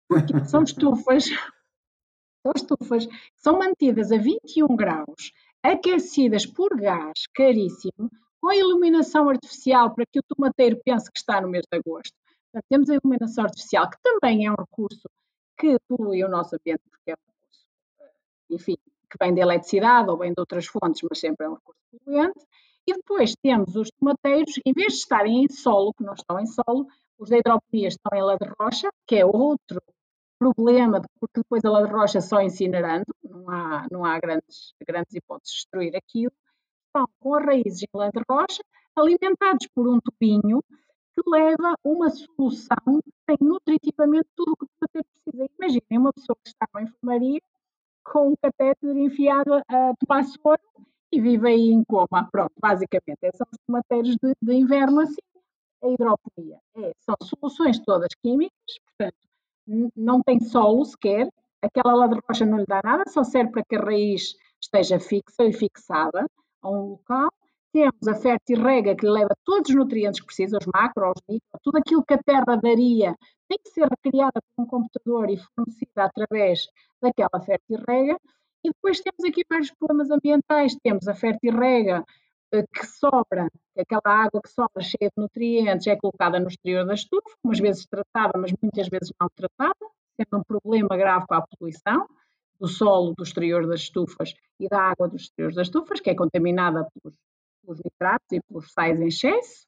Porque 0.08 0.44
são 0.46 0.64
estufas, 0.64 1.26
são 2.42 2.52
estufas 2.56 3.06
que 3.06 3.12
são 3.36 3.58
mantidas 3.58 4.10
a 4.10 4.16
21 4.16 4.74
graus 4.74 5.32
aquecidas 5.62 6.44
por 6.44 6.76
gás 6.78 7.26
caríssimo, 7.34 8.10
com 8.40 8.52
iluminação 8.52 9.28
artificial 9.28 9.94
para 9.94 10.04
que 10.04 10.18
o 10.18 10.22
tomateiro 10.22 10.80
pense 10.84 11.10
que 11.10 11.18
está 11.18 11.40
no 11.40 11.48
mês 11.48 11.64
de 11.70 11.78
agosto. 11.78 12.14
Portanto, 12.50 12.66
temos 12.68 12.90
a 12.90 12.94
iluminação 12.94 13.44
artificial, 13.44 13.88
que 13.88 13.98
também 14.02 14.46
é 14.46 14.50
um 14.50 14.56
recurso 14.58 15.08
que 15.56 15.76
polui 15.88 16.24
o 16.24 16.28
nosso 16.28 16.56
ambiente, 16.56 16.82
porque 16.90 17.12
é 17.12 17.14
um 17.14 17.32
recurso, 17.32 17.66
eh, 18.00 18.10
enfim, 18.50 18.76
que 19.08 19.16
vem 19.20 19.34
da 19.34 19.42
eletricidade 19.42 20.10
ou 20.10 20.18
vem 20.18 20.32
de 20.32 20.40
outras 20.40 20.66
fontes, 20.66 21.02
mas 21.08 21.20
sempre 21.20 21.46
é 21.46 21.48
um 21.48 21.54
recurso 21.54 21.80
poluente. 22.04 22.44
E 22.86 22.94
depois 22.94 23.34
temos 23.40 23.76
os 23.76 23.88
tomateiros, 23.92 24.54
em 24.66 24.72
vez 24.72 24.94
de 24.94 24.98
estarem 24.98 25.44
em 25.44 25.48
solo, 25.48 25.94
que 25.94 26.02
não 26.02 26.14
estão 26.14 26.38
em 26.40 26.46
solo, 26.46 26.86
os 27.16 27.30
da 27.30 27.38
hidroponia 27.38 27.88
estão 27.88 28.18
em 28.18 28.22
ladra 28.22 28.52
rocha, 28.58 28.90
que 29.06 29.14
é 29.14 29.24
outro 29.24 29.80
problema, 30.42 31.00
porque 31.20 31.40
depois 31.40 31.64
a 31.64 31.70
ladra 31.70 31.92
rocha 31.92 32.20
só 32.20 32.40
incinerando, 32.40 33.06
não 33.22 33.48
há, 33.48 33.86
não 33.90 34.04
há 34.04 34.18
grandes, 34.18 34.74
grandes 34.86 35.14
hipóteses 35.14 35.52
de 35.52 35.60
destruir 35.60 35.96
aquilo, 35.96 36.32
estão 36.86 37.06
com 37.20 37.34
as 37.34 37.44
raízes 37.44 37.82
em 37.82 37.98
ladra 37.98 38.22
rocha, 38.28 38.62
alimentados 38.96 39.68
por 39.74 39.88
um 39.88 40.00
tubinho 40.00 40.62
que 41.14 41.30
leva 41.30 41.74
uma 41.84 42.10
solução 42.10 43.00
que 43.04 43.12
tem 43.26 43.36
nutritivamente 43.40 44.28
tudo 44.34 44.52
o 44.52 44.56
que 44.56 44.66
pater 44.80 45.04
precisa. 45.04 45.46
Imaginem 45.58 45.98
uma 45.98 46.12
pessoa 46.12 46.36
que 46.42 46.48
está 46.48 46.66
numa 46.74 46.82
enfermaria 46.82 47.40
com 48.04 48.30
um 48.30 48.34
catéter 48.36 48.96
enfiado 48.96 49.54
a 49.54 49.92
tomar 50.00 50.24
soro 50.24 50.60
e 51.12 51.20
vive 51.20 51.48
aí 51.48 51.70
em 51.70 51.84
coma. 51.84 52.28
Pronto, 52.32 52.52
basicamente, 52.58 53.36
são 53.36 53.46
os 53.50 53.58
tomateiros 53.66 54.16
de, 54.16 54.34
de 54.42 54.54
inverno 54.54 55.00
assim. 55.00 55.20
A 55.82 55.88
hidroponia 55.88 56.58
é, 56.76 56.92
são 57.00 57.16
soluções 57.22 57.78
todas 57.80 58.14
químicas, 58.22 58.78
portanto, 58.86 59.16
não 59.96 60.22
tem 60.22 60.40
solo 60.40 60.84
sequer, 60.84 61.28
aquela 61.62 61.94
lá 61.94 62.06
de 62.06 62.20
rocha 62.28 62.44
não 62.44 62.58
lhe 62.58 62.66
dá 62.66 62.80
nada, 62.82 63.04
só 63.08 63.22
serve 63.22 63.52
para 63.52 63.64
que 63.64 63.76
a 63.76 63.80
raiz 63.80 64.34
esteja 64.60 64.98
fixa 64.98 65.44
e 65.44 65.52
fixada 65.52 66.26
a 66.62 66.70
um 66.70 66.90
local. 66.90 67.30
Temos 67.72 68.06
a 68.06 68.14
fértil-rega 68.14 68.94
que 68.94 69.06
leva 69.06 69.34
todos 69.44 69.70
os 69.70 69.76
nutrientes 69.76 70.20
que 70.20 70.26
precisa, 70.26 70.58
os 70.58 70.66
macros, 70.66 71.12
os 71.16 71.22
micros, 71.26 71.60
tudo 71.62 71.78
aquilo 71.78 72.04
que 72.04 72.14
a 72.14 72.22
terra 72.22 72.56
daria 72.56 73.16
tem 73.48 73.58
que 73.58 73.70
ser 73.70 73.88
recriada 73.88 74.40
por 74.54 74.62
um 74.62 74.66
computador 74.66 75.30
e 75.30 75.38
fornecida 75.38 76.04
através 76.04 76.66
daquela 77.00 77.40
fértil-rega. 77.42 78.18
E 78.64 78.68
depois 78.68 79.00
temos 79.00 79.24
aqui 79.24 79.42
vários 79.48 79.70
problemas 79.70 80.10
ambientais. 80.10 80.76
Temos 80.82 81.08
a 81.08 81.14
fértil-rega 81.14 82.04
eh, 82.04 82.04
que 82.72 82.86
sobra, 82.86 83.48
aquela 83.78 84.24
água 84.24 84.42
que 84.42 84.50
sobra 84.50 84.82
cheia 84.82 85.10
de 85.10 85.22
nutrientes, 85.22 85.86
é 85.86 85.96
colocada 85.96 86.38
no 86.38 86.48
exterior 86.48 86.84
da 86.84 86.94
estufa, 86.94 87.36
umas 87.42 87.58
vezes 87.58 87.86
tratada, 87.86 88.38
mas 88.38 88.52
muitas 88.60 88.88
vezes 88.88 89.10
não 89.20 89.28
tratada, 89.34 89.74
sendo 90.16 90.40
um 90.40 90.42
problema 90.42 90.96
grave 90.96 91.26
para 91.26 91.38
a 91.38 91.46
poluição 91.46 92.06
do 92.60 92.68
solo 92.68 93.14
do 93.16 93.22
exterior 93.24 93.66
das 93.66 93.80
estufas 93.80 94.34
e 94.60 94.68
da 94.68 94.80
água 94.80 95.08
dos 95.08 95.22
exteriores 95.22 95.56
das 95.56 95.66
estufas, 95.66 96.00
que 96.00 96.10
é 96.10 96.14
contaminada 96.14 96.86
pelos, 96.94 97.18
pelos 97.62 97.80
nitratos 97.82 98.28
e 98.30 98.40
pelos 98.42 98.72
sais 98.72 99.00
em 99.00 99.06
excesso. 99.08 99.66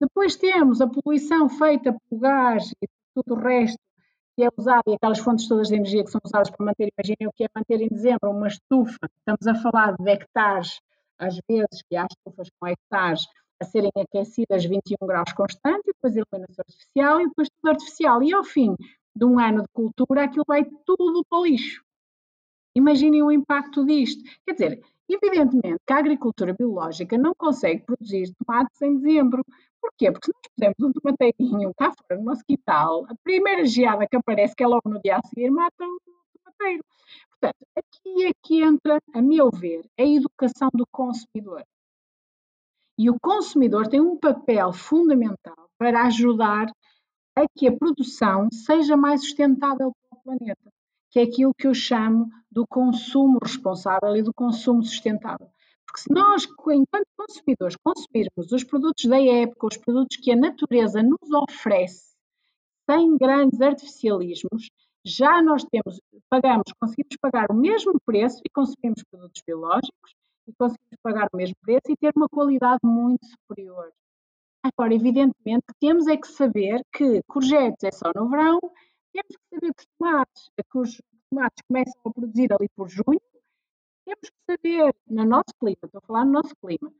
Depois 0.00 0.36
temos 0.36 0.80
a 0.80 0.86
poluição 0.86 1.48
feita 1.48 1.96
pelo 2.08 2.20
gás 2.20 2.70
e 2.82 2.88
tudo 3.14 3.34
o 3.34 3.38
resto 3.38 3.78
que 4.36 4.44
é 4.44 4.48
usado 4.56 4.84
e 4.86 4.94
aquelas 4.94 5.18
fontes 5.18 5.48
todas 5.48 5.66
de 5.66 5.74
energia 5.74 6.04
que 6.04 6.12
são 6.12 6.20
usadas 6.24 6.48
para 6.48 6.64
manter, 6.64 6.92
imaginem 6.96 7.26
o 7.26 7.32
que 7.32 7.42
é 7.42 7.48
manter 7.52 7.80
em 7.80 7.88
dezembro 7.88 8.30
uma 8.30 8.46
estufa, 8.46 9.10
estamos 9.18 9.46
a 9.48 9.54
falar 9.56 9.96
de 9.96 10.08
hectares, 10.08 10.80
às 11.18 11.38
vezes 11.48 11.82
que 11.88 11.96
há 11.96 12.06
estufas 12.06 12.48
com 12.58 12.66
hectares 12.66 13.26
a 13.60 13.64
serem 13.64 13.90
aquecidas 13.96 14.64
21 14.64 15.06
graus 15.06 15.32
constante, 15.32 15.86
depois 15.86 16.14
iluminação 16.14 16.64
artificial 16.66 17.20
e 17.20 17.28
depois 17.28 17.48
tudo 17.50 17.70
artificial. 17.70 18.22
E 18.22 18.32
ao 18.32 18.44
fim 18.44 18.74
de 19.14 19.24
um 19.24 19.38
ano 19.38 19.62
de 19.62 19.68
cultura, 19.72 20.24
aquilo 20.24 20.44
vai 20.46 20.64
tudo 20.86 21.24
para 21.28 21.38
o 21.38 21.44
lixo. 21.44 21.82
Imaginem 22.74 23.22
o 23.22 23.32
impacto 23.32 23.84
disto. 23.84 24.22
Quer 24.46 24.52
dizer, 24.52 24.82
evidentemente 25.08 25.80
que 25.84 25.92
a 25.92 25.98
agricultura 25.98 26.54
biológica 26.54 27.18
não 27.18 27.34
consegue 27.36 27.84
produzir 27.84 28.32
tomates 28.34 28.80
em 28.82 28.96
dezembro. 28.96 29.44
Porquê? 29.80 30.12
Porque 30.12 30.26
se 30.26 30.32
nós 30.32 30.52
pusermos 30.54 30.80
um 30.80 30.92
tomateirinho 30.92 31.74
cá 31.76 31.92
fora 31.92 32.20
no 32.20 32.26
nosso 32.26 32.44
quintal, 32.44 33.06
a 33.08 33.14
primeira 33.24 33.64
geada 33.64 34.06
que 34.06 34.16
aparece, 34.16 34.54
que 34.54 34.62
é 34.62 34.66
logo 34.66 34.88
no 34.88 35.00
dia 35.00 35.16
a 35.16 35.28
seguir, 35.28 35.50
mata 35.50 35.84
o 35.84 36.00
tomateiro. 36.44 36.84
Portanto, 37.40 37.66
aqui 37.76 38.26
é 38.26 38.32
que 38.42 38.62
entra, 38.62 39.00
a 39.14 39.22
meu 39.22 39.50
ver, 39.50 39.88
a 39.98 40.02
educação 40.02 40.68
do 40.74 40.86
consumidor. 40.90 41.64
E 42.98 43.08
o 43.08 43.18
consumidor 43.20 43.88
tem 43.88 44.00
um 44.00 44.18
papel 44.18 44.72
fundamental 44.72 45.68
para 45.78 46.06
ajudar 46.06 46.66
a 47.36 47.46
que 47.56 47.68
a 47.68 47.76
produção 47.76 48.48
seja 48.50 48.96
mais 48.96 49.20
sustentável 49.20 49.92
para 49.92 50.18
o 50.18 50.22
planeta 50.22 50.72
que 51.10 51.18
é 51.18 51.22
aquilo 51.22 51.54
que 51.54 51.66
eu 51.66 51.74
chamo 51.74 52.30
do 52.50 52.66
consumo 52.66 53.38
responsável 53.42 54.16
e 54.16 54.22
do 54.22 54.32
consumo 54.32 54.82
sustentável. 54.82 55.50
Porque 55.86 56.00
se 56.00 56.12
nós, 56.12 56.44
enquanto 56.44 57.06
consumidores, 57.16 57.76
consumirmos 57.82 58.52
os 58.52 58.64
produtos 58.64 59.04
da 59.06 59.20
época, 59.20 59.66
os 59.68 59.76
produtos 59.78 60.16
que 60.18 60.30
a 60.30 60.36
natureza 60.36 61.02
nos 61.02 61.30
oferece, 61.32 62.14
sem 62.88 63.16
grandes 63.16 63.60
artificialismos, 63.60 64.68
já 65.08 65.42
nós 65.42 65.64
temos, 65.64 66.00
pagamos, 66.28 66.64
conseguimos 66.80 67.16
pagar 67.20 67.50
o 67.50 67.54
mesmo 67.54 67.98
preço 68.04 68.40
e 68.44 68.50
consumimos 68.50 69.02
produtos 69.10 69.42
biológicos 69.46 70.14
e 70.46 70.52
conseguimos 70.52 70.98
pagar 71.02 71.28
o 71.32 71.36
mesmo 71.36 71.56
preço 71.62 71.90
e 71.90 71.96
ter 71.96 72.12
uma 72.16 72.28
qualidade 72.28 72.80
muito 72.84 73.26
superior. 73.26 73.90
Agora, 74.62 74.94
evidentemente, 74.94 75.66
temos 75.80 76.06
é 76.06 76.16
que 76.16 76.28
saber 76.28 76.82
que 76.92 77.22
courgettes 77.28 77.84
é 77.84 77.90
só 77.90 78.10
no 78.14 78.28
verão, 78.28 78.58
temos 79.12 79.36
que 79.36 79.54
saber 79.54 79.74
que 79.74 79.80
os 79.80 79.86
tomates, 79.98 80.50
que 80.56 80.78
os 80.78 81.02
tomates 81.30 81.64
começam 81.66 82.00
a 82.04 82.10
produzir 82.10 82.52
ali 82.52 82.68
por 82.76 82.88
junho. 82.88 83.20
Temos 84.04 84.30
que 84.30 84.36
saber, 84.50 84.94
no 85.06 85.24
nosso 85.24 85.54
clima, 85.60 85.78
estou 85.84 85.98
a 85.98 86.06
falar 86.06 86.24
no 86.24 86.32
nosso 86.32 86.54
clima, 86.56 86.92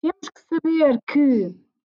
temos 0.00 0.28
que 0.28 0.40
saber 0.48 1.00
que 1.06 1.46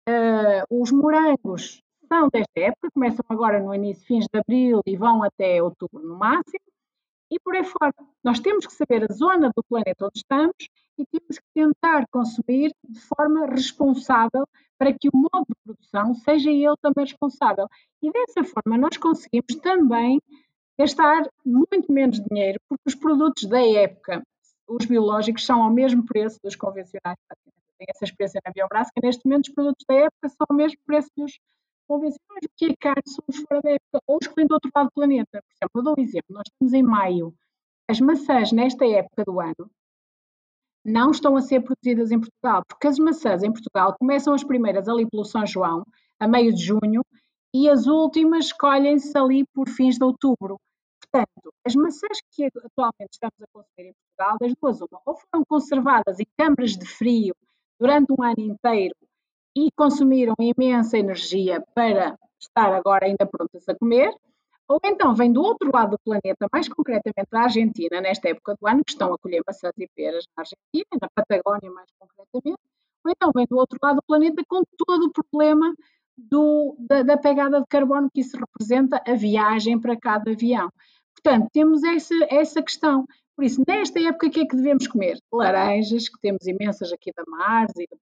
uh, 0.09 0.64
os 0.83 0.90
morangos 0.90 1.84
desta 2.33 2.61
época, 2.61 2.90
começam 2.92 3.24
agora 3.29 3.61
no 3.61 3.74
início, 3.74 4.07
fins 4.07 4.27
de 4.33 4.38
abril 4.38 4.81
e 4.87 4.96
vão 4.96 5.22
até 5.22 5.62
outubro 5.62 6.03
no 6.03 6.16
máximo, 6.16 6.64
e 7.31 7.38
por 7.40 7.55
aí 7.55 7.64
fora. 7.64 7.92
Nós 8.22 8.38
temos 8.40 8.66
que 8.66 8.72
saber 8.72 9.05
a 9.05 9.12
zona 9.12 9.50
do 9.55 9.62
planeta 9.64 10.07
onde 10.07 10.18
estamos 10.18 10.55
e 10.98 11.05
temos 11.07 11.38
que 11.38 11.44
tentar 11.55 12.07
consumir 12.11 12.72
de 12.88 13.00
forma 13.00 13.46
responsável 13.46 14.46
para 14.79 14.92
que 14.92 15.09
o 15.09 15.16
modo 15.16 15.46
de 15.48 15.55
produção 15.64 16.14
seja 16.14 16.50
ele 16.50 16.77
também 16.81 17.05
responsável. 17.05 17.66
E 18.03 18.11
dessa 18.12 18.44
forma 18.44 18.79
nós 18.79 18.96
conseguimos 18.96 19.57
também 19.61 20.20
gastar 20.79 21.29
muito 21.44 21.92
menos 21.92 22.20
dinheiro, 22.20 22.59
porque 22.68 22.83
os 22.87 22.94
produtos 22.94 23.44
da 23.44 23.64
época, 23.66 24.22
os 24.68 24.85
biológicos, 24.87 25.44
são 25.44 25.62
ao 25.62 25.70
mesmo 25.70 26.05
preço 26.05 26.38
dos 26.42 26.57
convencionais. 26.57 27.18
Tenho 27.79 27.90
essa 27.90 28.05
experiência 28.05 28.40
na 28.44 28.53
Biobras, 28.53 28.88
que 28.90 29.05
neste 29.05 29.24
momento 29.24 29.48
os 29.48 29.55
produtos 29.55 29.85
da 29.88 29.94
época 29.94 30.29
são 30.29 30.46
ao 30.48 30.57
mesmo 30.57 30.79
preço 30.87 31.09
dos 31.16 31.38
convencionais. 31.87 32.44
O 32.44 32.57
que 32.57 32.66
é 32.66 32.77
caro 32.81 33.03
são 33.07 33.25
os 33.29 33.37
fora 33.37 33.61
da 33.62 33.70
época, 33.70 34.01
ou 34.07 34.18
os 34.20 34.27
que 34.27 34.35
vêm 34.35 34.47
do 34.47 34.55
outro 34.55 34.70
lado 34.75 34.87
do 34.87 34.92
planeta. 34.92 35.42
Por 35.42 35.53
exemplo, 35.55 35.70
eu 35.75 35.83
dou 35.83 35.94
um 35.99 36.03
exemplo, 36.03 36.35
nós 36.35 36.44
estamos 36.47 36.73
em 36.75 36.83
maio. 36.83 37.35
As 37.88 38.01
maçãs, 38.01 38.53
nesta 38.53 38.87
época 38.87 39.25
do 39.25 39.40
ano, 39.40 39.70
não 40.85 41.11
estão 41.11 41.37
a 41.37 41.40
ser 41.40 41.62
produzidas 41.62 42.11
em 42.11 42.20
Portugal, 42.20 42.62
porque 42.68 42.87
as 42.87 42.99
maçãs 42.99 43.42
em 43.42 43.53
Portugal 43.53 43.97
começam 43.99 44.35
as 44.35 44.44
primeiras 44.44 44.88
ali 44.88 45.09
pelo 45.09 45.25
São 45.25 45.47
João, 45.47 45.85
a 46.20 46.29
meio 46.29 46.53
de 46.53 46.62
junho, 46.62 47.03
e 47.55 47.68
as 47.68 47.87
últimas 47.87 48.53
colhem-se 48.53 49.16
ali 49.16 49.47
por 49.55 49.68
fins 49.68 49.97
de 49.97 50.05
outubro. 50.05 50.59
Portanto, 51.01 51.53
as 51.64 51.75
maçãs 51.75 52.18
que 52.33 52.47
atualmente 52.47 53.12
estamos 53.12 53.40
a 53.40 53.47
consumir 53.53 53.90
em 53.90 53.94
Portugal, 53.94 54.37
das 54.40 54.53
duas 54.61 54.81
uma, 54.81 55.01
ou 55.07 55.16
foram 55.16 55.44
conservadas 55.49 56.20
em 56.20 56.27
câmaras 56.37 56.73
de 56.73 56.87
frio 56.87 57.35
durante 57.79 58.12
um 58.12 58.23
ano 58.23 58.40
inteiro 58.40 58.94
e 59.56 59.70
consumiram 59.76 60.34
imensa 60.38 60.98
energia 60.98 61.62
para 61.74 62.18
estar 62.40 62.74
agora 62.74 63.06
ainda 63.06 63.26
prontas 63.26 63.68
a 63.68 63.74
comer, 63.74 64.12
ou 64.66 64.80
então 64.84 65.14
vem 65.14 65.30
do 65.30 65.42
outro 65.42 65.70
lado 65.72 65.90
do 65.90 65.98
planeta, 65.98 66.48
mais 66.52 66.68
concretamente 66.68 67.28
da 67.30 67.42
Argentina, 67.42 68.00
nesta 68.00 68.28
época 68.28 68.56
do 68.60 68.66
ano, 68.66 68.82
que 68.84 68.92
estão 68.92 69.12
a 69.12 69.18
colher 69.18 69.42
maçãs 69.46 69.74
e 69.78 69.88
peras 69.94 70.24
na 70.36 70.42
Argentina, 70.42 70.98
na 71.00 71.08
Patagónia 71.14 71.70
mais 71.70 71.88
concretamente, 71.98 72.62
ou 73.04 73.10
então 73.10 73.30
vem 73.34 73.46
do 73.46 73.56
outro 73.56 73.78
lado 73.82 73.96
do 73.96 74.02
planeta 74.02 74.42
com 74.48 74.62
todo 74.78 75.06
o 75.06 75.12
problema 75.12 75.74
do, 76.16 76.76
da, 76.78 77.02
da, 77.02 77.16
pegada 77.16 77.60
de 77.60 77.66
carbono 77.66 78.10
que 78.12 78.20
isso 78.20 78.38
representa 78.38 79.02
a 79.06 79.14
viagem 79.14 79.78
para 79.78 79.98
cada 79.98 80.30
avião. 80.30 80.70
Portanto, 81.14 81.48
temos 81.52 81.82
essa, 81.82 82.14
essa 82.30 82.62
questão. 82.62 83.06
Por 83.36 83.44
isso, 83.44 83.62
nesta 83.66 84.00
época, 84.00 84.28
o 84.28 84.30
que 84.30 84.40
é 84.40 84.46
que 84.46 84.56
devemos 84.56 84.86
comer? 84.86 85.18
Laranjas, 85.32 86.08
que 86.08 86.18
temos 86.20 86.46
imensas 86.46 86.92
aqui 86.92 87.12
da 87.14 87.24
Mars 87.26 87.72
e 87.76 87.86
da 87.86 87.96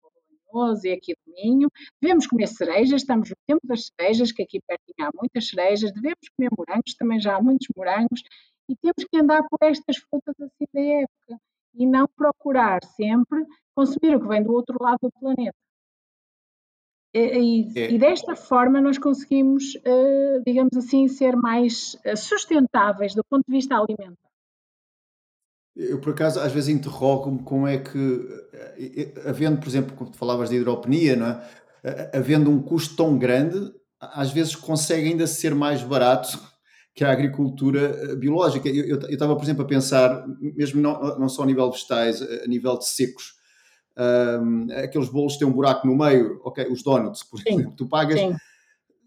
E 0.85 0.93
aqui 0.93 1.15
do 1.15 1.33
Minho. 1.35 1.71
Devemos 2.01 2.27
comer 2.27 2.47
cerejas, 2.47 3.03
estamos 3.03 3.31
no 3.31 3.37
tempo 3.47 3.67
das 3.67 3.87
cerejas, 3.87 4.33
que 4.33 4.43
aqui 4.43 4.61
pertinho 4.67 5.09
há 5.09 5.11
muitas 5.15 5.49
cerejas. 5.49 5.93
Devemos 5.93 6.29
comer 6.37 6.51
morangos, 6.57 6.95
também 6.95 7.21
já 7.21 7.37
há 7.37 7.43
muitos 7.43 7.69
morangos. 7.77 8.23
E 8.69 8.77
temos 8.77 9.05
que 9.11 9.19
andar 9.19 9.43
por 9.49 9.59
estas 9.63 9.97
frutas 9.97 10.35
assim 10.41 10.67
da 10.73 10.81
época 10.81 11.41
e 11.75 11.87
não 11.87 12.07
procurar 12.17 12.85
sempre 12.85 13.45
consumir 13.75 14.17
o 14.17 14.21
que 14.21 14.29
vem 14.29 14.43
do 14.43 14.53
outro 14.53 14.77
lado 14.81 14.99
do 15.03 15.11
planeta. 15.11 15.57
E, 17.15 17.71
é. 17.77 17.91
e, 17.91 17.99
desta 17.99 18.35
forma 18.35 18.81
nós 18.81 18.97
conseguimos, 18.97 19.75
uh, 19.75 20.43
digamos 20.47 20.75
assim, 20.77 21.09
ser 21.09 21.37
mais 21.37 21.95
eh, 22.05 22.17
sustentáveis 22.17 23.15
do 23.15 23.23
ponto 23.23 23.45
de 23.47 23.53
vista 23.53 23.77
alimentar. 23.77 24.32
Eu, 25.75 26.01
por 26.01 26.13
acaso, 26.13 26.39
às 26.41 26.53
vezes 26.53 26.69
interrogo-me 26.69 27.43
como 27.43 27.67
é 27.67 27.79
que, 27.79 28.21
eh, 28.53 29.13
havendo, 29.25 29.59
por 29.59 29.69
exemplo, 29.69 29.97
como 29.97 30.11
tu 30.11 30.19
falavas 30.19 30.51
de 30.51 30.57
hidropenia, 30.57 31.17
não 31.17 31.27
é? 31.27 31.43
havendo 32.15 32.51
um 32.51 32.63
custo 32.63 32.95
tão 32.95 33.19
grande, 33.19 33.73
às 33.99 34.31
vezes 34.31 34.55
consegue 34.55 35.09
ainda 35.09 35.27
ser 35.27 35.55
mais 35.55 35.83
barato 35.83 36.39
que 36.95 37.05
a 37.05 37.11
agricultura 37.11 38.15
biológica. 38.17 38.69
Eu, 38.69 38.99
estava, 39.09 39.35
por 39.35 39.43
exemplo, 39.43 39.63
a 39.63 39.67
pensar, 39.67 40.25
mesmo 40.41 40.81
não, 40.81 41.19
não 41.19 41.29
só 41.29 41.43
a 41.43 41.47
nível 41.47 41.67
de 41.71 41.77
vegetais, 41.77 42.23
a 42.23 42.47
nível 42.47 42.79
de 42.79 42.87
secos, 42.87 43.35
um, 43.97 44.69
aqueles 44.73 45.09
bolos 45.09 45.37
têm 45.37 45.47
um 45.47 45.53
buraco 45.53 45.87
no 45.87 45.97
meio, 45.97 46.41
ok, 46.45 46.67
os 46.71 46.83
donuts, 46.83 47.23
por 47.23 47.41
exemplo, 47.41 47.75
tu 47.77 47.87
pagas 47.87 48.19
sim. 48.19 48.35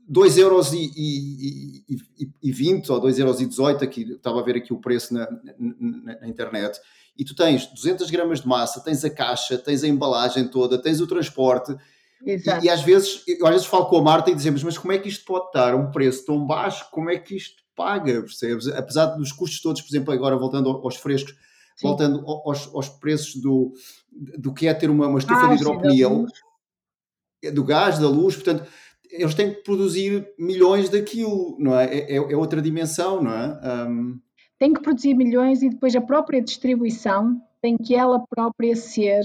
2 0.07 0.37
euros 0.37 0.73
e, 0.73 0.91
e, 0.95 1.83
e, 1.89 2.29
e 2.43 2.51
20 2.51 2.91
ou 2.91 2.99
2 2.99 3.19
euros 3.19 3.41
e 3.41 3.45
18, 3.45 3.83
aqui, 3.83 4.11
estava 4.11 4.39
a 4.39 4.43
ver 4.43 4.57
aqui 4.57 4.71
o 4.73 4.79
preço 4.79 5.13
na, 5.13 5.27
na, 5.59 6.19
na, 6.21 6.27
internet, 6.27 6.79
e 7.17 7.25
tu 7.25 7.35
tens 7.35 7.65
200 7.67 8.09
gramas 8.11 8.41
de 8.41 8.47
massa, 8.47 8.83
tens 8.83 9.03
a 9.03 9.09
caixa, 9.09 9.57
tens 9.57 9.83
a 9.83 9.87
embalagem 9.87 10.47
toda, 10.47 10.77
tens 10.77 11.01
o 11.01 11.07
transporte, 11.07 11.75
e, 12.25 12.69
às 12.69 12.81
vezes, 12.81 13.23
eu 13.27 13.45
às 13.45 13.53
vezes 13.53 13.67
falo 13.67 13.85
com 13.85 13.97
a 13.97 14.01
Marta 14.01 14.31
e 14.31 14.35
dizemos, 14.35 14.63
mas 14.63 14.77
como 14.77 14.93
é 14.93 14.97
que 14.97 15.07
isto 15.07 15.25
pode 15.25 15.45
estar 15.47 15.75
um 15.75 15.91
preço 15.91 16.25
tão 16.25 16.45
baixo, 16.45 16.89
como 16.91 17.09
é 17.09 17.19
que 17.19 17.35
isto 17.35 17.61
paga, 17.75 18.21
percebes? 18.21 18.67
Apesar 18.67 19.07
dos 19.07 19.31
custos 19.31 19.61
todos, 19.61 19.81
por 19.81 19.89
exemplo, 19.89 20.13
agora 20.13 20.35
voltando 20.35 20.69
aos 20.69 20.95
frescos, 20.95 21.35
Sim. 21.75 21.87
voltando 21.87 22.25
aos, 22.25 22.73
aos, 22.73 22.89
preços 22.89 23.35
do, 23.35 23.73
do 24.39 24.53
que 24.53 24.67
é 24.67 24.73
ter 24.73 24.89
uma, 24.89 25.07
uma 25.07 25.19
estufa 25.19 25.47
de 25.49 25.55
hidropenia, 25.55 26.07
do 27.53 27.63
gás, 27.63 27.99
da 27.99 28.07
luz, 28.07 28.35
portanto, 28.35 28.65
eles 29.19 29.33
têm 29.33 29.53
que 29.53 29.61
produzir 29.61 30.27
milhões 30.37 30.89
daquilo, 30.89 31.57
não 31.59 31.77
é? 31.77 31.85
É, 31.85 32.13
é, 32.13 32.15
é 32.15 32.37
outra 32.37 32.61
dimensão, 32.61 33.21
não 33.21 33.31
é? 33.31 33.87
Um... 33.87 34.19
Tem 34.57 34.73
que 34.73 34.81
produzir 34.81 35.13
milhões 35.13 35.61
e 35.61 35.69
depois 35.69 35.95
a 35.95 36.01
própria 36.01 36.41
distribuição 36.41 37.41
tem 37.61 37.77
que 37.77 37.95
ela 37.95 38.23
própria 38.29 38.75
ser 38.75 39.23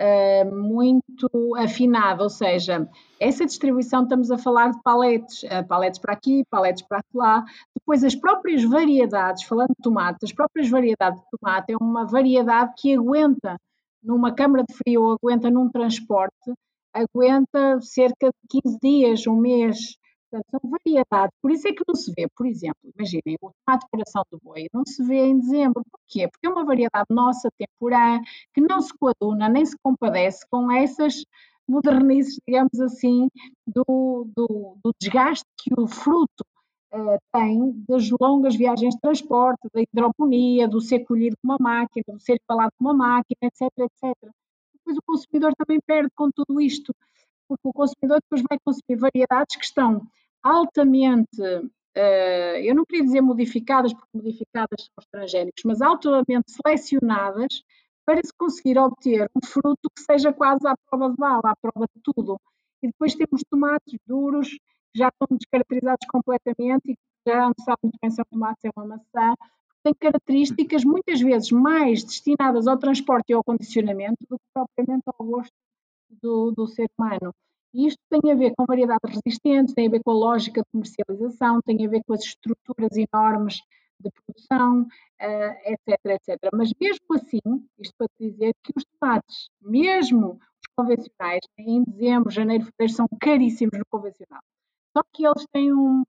uh, 0.00 0.54
muito 0.54 1.28
afinada, 1.56 2.22
ou 2.22 2.30
seja, 2.30 2.88
essa 3.20 3.44
distribuição 3.44 4.04
estamos 4.04 4.30
a 4.30 4.38
falar 4.38 4.70
de 4.70 4.82
paletes, 4.82 5.42
uh, 5.42 5.66
paletes 5.66 5.98
para 5.98 6.12
aqui, 6.12 6.44
paletes 6.50 6.84
para 6.86 7.00
lá, 7.14 7.44
depois 7.76 8.04
as 8.04 8.14
próprias 8.14 8.64
variedades, 8.64 9.42
falando 9.42 9.70
de 9.70 9.82
tomate, 9.82 10.18
as 10.22 10.32
próprias 10.32 10.68
variedades 10.68 11.20
de 11.20 11.26
tomate 11.38 11.72
é 11.72 11.76
uma 11.76 12.06
variedade 12.06 12.72
que 12.78 12.94
aguenta 12.94 13.56
numa 14.02 14.32
câmara 14.32 14.64
de 14.68 14.74
frio, 14.74 15.16
aguenta 15.20 15.50
num 15.50 15.68
transporte, 15.68 16.52
aguenta 16.98 17.80
cerca 17.80 18.28
de 18.28 18.62
15 18.62 18.78
dias, 18.82 19.26
um 19.26 19.36
mês, 19.36 19.98
Portanto, 20.30 20.46
são 20.50 20.70
variedades. 20.70 21.34
Por 21.40 21.50
isso 21.50 21.68
é 21.68 21.72
que 21.72 21.82
não 21.88 21.94
se 21.94 22.12
vê, 22.16 22.28
por 22.36 22.46
exemplo, 22.46 22.78
imaginem, 22.94 23.36
o 23.40 23.50
tomate 23.64 23.86
coração 23.90 24.22
do 24.30 24.38
boi 24.42 24.66
não 24.72 24.84
se 24.84 25.02
vê 25.02 25.26
em 25.26 25.38
dezembro. 25.38 25.82
Porquê? 25.90 26.28
Porque 26.28 26.46
é 26.46 26.50
uma 26.50 26.64
variedade 26.64 27.06
nossa, 27.10 27.48
temporã, 27.58 28.20
que 28.52 28.60
não 28.60 28.80
se 28.80 28.92
coaduna 28.98 29.48
nem 29.48 29.64
se 29.64 29.76
compadece 29.82 30.46
com 30.50 30.70
essas 30.70 31.24
modernices, 31.66 32.38
digamos 32.46 32.78
assim, 32.80 33.28
do, 33.66 34.26
do, 34.36 34.76
do 34.82 34.92
desgaste 35.00 35.44
que 35.58 35.70
o 35.78 35.86
fruto 35.86 36.44
uh, 36.92 37.18
tem 37.32 37.84
das 37.88 38.08
longas 38.20 38.54
viagens 38.56 38.94
de 38.94 39.00
transporte, 39.00 39.68
da 39.72 39.80
hidroponia, 39.80 40.68
do 40.68 40.80
ser 40.80 41.00
colhido 41.04 41.36
com 41.42 41.48
uma 41.48 41.58
máquina, 41.60 42.04
do 42.08 42.20
ser 42.20 42.38
falado 42.46 42.70
com 42.78 42.84
uma 42.84 42.94
máquina, 42.94 43.38
etc, 43.42 43.70
etc. 43.78 44.32
Depois 44.88 44.98
o 44.98 45.02
consumidor 45.02 45.54
também 45.54 45.78
perde 45.86 46.10
com 46.14 46.30
tudo 46.30 46.60
isto 46.60 46.94
porque 47.46 47.68
o 47.68 47.72
consumidor 47.72 48.20
depois 48.22 48.42
vai 48.48 48.58
consumir 48.58 48.98
variedades 48.98 49.56
que 49.56 49.64
estão 49.64 50.06
altamente, 50.42 51.40
uh, 51.42 52.56
eu 52.62 52.74
não 52.74 52.84
queria 52.84 53.04
dizer 53.04 53.20
modificadas, 53.20 53.92
porque 53.92 54.10
modificadas 54.14 54.82
são 54.82 54.94
os 54.98 55.06
transgénicos, 55.06 55.62
mas 55.64 55.80
altamente 55.80 56.52
selecionadas 56.52 57.62
para 58.04 58.22
se 58.22 58.32
conseguir 58.36 58.78
obter 58.78 59.30
um 59.34 59.46
fruto 59.46 59.90
que 59.94 60.02
seja 60.02 60.32
quase 60.32 60.66
à 60.66 60.74
prova 60.88 61.10
de 61.10 61.16
bala, 61.16 61.42
à 61.44 61.56
prova 61.56 61.86
de 61.94 62.02
tudo. 62.02 62.40
E 62.82 62.86
depois 62.86 63.14
temos 63.14 63.42
tomates 63.50 63.98
duros, 64.06 64.48
que 64.48 64.98
já 64.98 65.08
estão 65.08 65.36
descaracterizados 65.36 66.06
completamente 66.10 66.92
e 66.92 66.94
que 66.94 67.02
já 67.26 67.46
não 67.46 67.54
sabe 67.64 67.78
muito 67.82 67.98
bem 68.00 68.10
se 68.10 68.20
é 68.20 68.22
um 68.22 68.30
tomate, 68.30 68.60
se 68.60 68.68
é 68.68 68.70
uma 68.76 68.86
maçã, 68.86 69.34
têm 69.88 69.94
características 69.94 70.84
muitas 70.84 71.20
vezes 71.20 71.50
mais 71.50 72.04
destinadas 72.04 72.66
ao 72.66 72.78
transporte 72.78 73.30
e 73.30 73.32
ao 73.32 73.44
condicionamento 73.44 74.18
do 74.28 74.38
que 74.38 74.44
propriamente 74.52 75.04
ao 75.06 75.26
gosto 75.26 75.52
do, 76.22 76.52
do 76.52 76.66
ser 76.66 76.88
humano. 76.98 77.32
E 77.72 77.86
isto 77.86 78.00
tem 78.08 78.32
a 78.32 78.34
ver 78.34 78.54
com 78.56 78.64
variedades 78.66 79.14
resistentes, 79.14 79.74
tem 79.74 79.88
a 79.88 79.90
ver 79.90 80.02
com 80.02 80.10
a 80.10 80.14
lógica 80.14 80.62
de 80.62 80.66
comercialização, 80.72 81.60
tem 81.62 81.86
a 81.86 81.88
ver 81.88 82.02
com 82.06 82.14
as 82.14 82.22
estruturas 82.22 82.90
enormes 82.96 83.60
de 84.00 84.10
produção, 84.10 84.82
uh, 84.82 85.70
etc, 85.72 85.98
etc. 86.06 86.38
Mas 86.52 86.72
mesmo 86.80 87.06
assim, 87.14 87.40
isto 87.78 87.94
para 87.98 88.08
dizer 88.18 88.54
que 88.62 88.72
os 88.76 88.84
tomates, 88.84 89.50
mesmo 89.60 90.32
os 90.32 90.72
convencionais, 90.76 91.40
em 91.58 91.84
dezembro, 91.84 92.30
janeiro, 92.30 92.64
fevereiro, 92.64 92.92
são 92.94 93.06
caríssimos 93.20 93.78
no 93.78 93.84
convencional. 93.90 94.40
Só 94.96 95.02
que 95.12 95.26
eles 95.26 95.44
têm 95.52 95.72
um, 95.72 96.04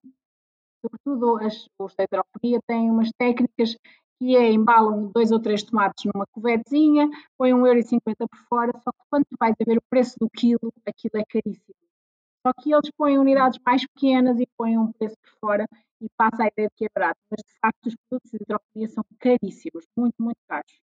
sobretudo 0.81 1.37
as, 1.37 1.67
os 1.77 1.95
da 1.95 2.03
hidroponia, 2.03 2.61
têm 2.67 2.91
umas 2.91 3.11
técnicas 3.17 3.75
que 4.19 4.35
é 4.35 4.51
embalam 4.51 5.09
dois 5.13 5.31
ou 5.31 5.39
três 5.39 5.63
tomates 5.63 6.03
numa 6.05 6.25
cuvetezinha, 6.27 7.09
põe 7.37 7.51
1,50€ 7.51 8.15
por 8.17 8.39
fora, 8.49 8.71
só 8.83 8.91
que 8.91 8.99
quando 9.09 9.23
tu 9.25 9.37
vais 9.39 9.55
a 9.59 9.63
ver 9.65 9.77
o 9.77 9.83
preço 9.89 10.17
do 10.19 10.29
quilo, 10.29 10.73
aquilo 10.85 11.21
é 11.21 11.23
caríssimo. 11.25 11.75
Só 12.45 12.53
que 12.53 12.73
eles 12.73 12.91
põem 12.97 13.17
unidades 13.17 13.59
mais 13.65 13.85
pequenas 13.87 14.39
e 14.39 14.47
põem 14.57 14.77
um 14.77 14.91
preço 14.91 15.15
por 15.21 15.31
fora 15.39 15.67
e 16.01 16.09
passa 16.17 16.43
a 16.43 16.47
ideia 16.47 16.67
de 16.67 16.75
que 16.75 16.85
é 16.85 16.89
barato, 16.93 17.19
mas 17.31 17.43
de 17.45 17.59
facto 17.59 17.85
os 17.87 17.95
produtos 17.95 18.31
de 18.31 18.37
hidroponia 18.41 18.87
são 18.89 19.03
caríssimos, 19.19 19.85
muito, 19.95 20.15
muito 20.21 20.37
caros. 20.47 20.79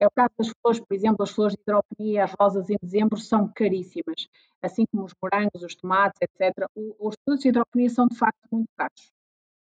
É 0.00 0.06
o 0.06 0.10
caso 0.10 0.30
das 0.36 0.48
flores, 0.60 0.80
por 0.80 0.94
exemplo, 0.94 1.22
as 1.22 1.30
flores 1.30 1.54
de 1.54 1.62
hidroponia, 1.62 2.24
as 2.24 2.34
rosas 2.38 2.68
em 2.68 2.76
dezembro 2.82 3.18
são 3.18 3.48
caríssimas, 3.54 4.26
assim 4.60 4.84
como 4.86 5.04
os 5.04 5.14
morangos, 5.22 5.62
os 5.62 5.76
tomates, 5.76 6.18
etc. 6.20 6.66
Os 6.74 7.14
produtos 7.24 7.42
de 7.42 7.48
hidroponia 7.48 7.90
são 7.90 8.08
de 8.08 8.18
facto 8.18 8.48
muito 8.50 8.68
caros 8.76 9.11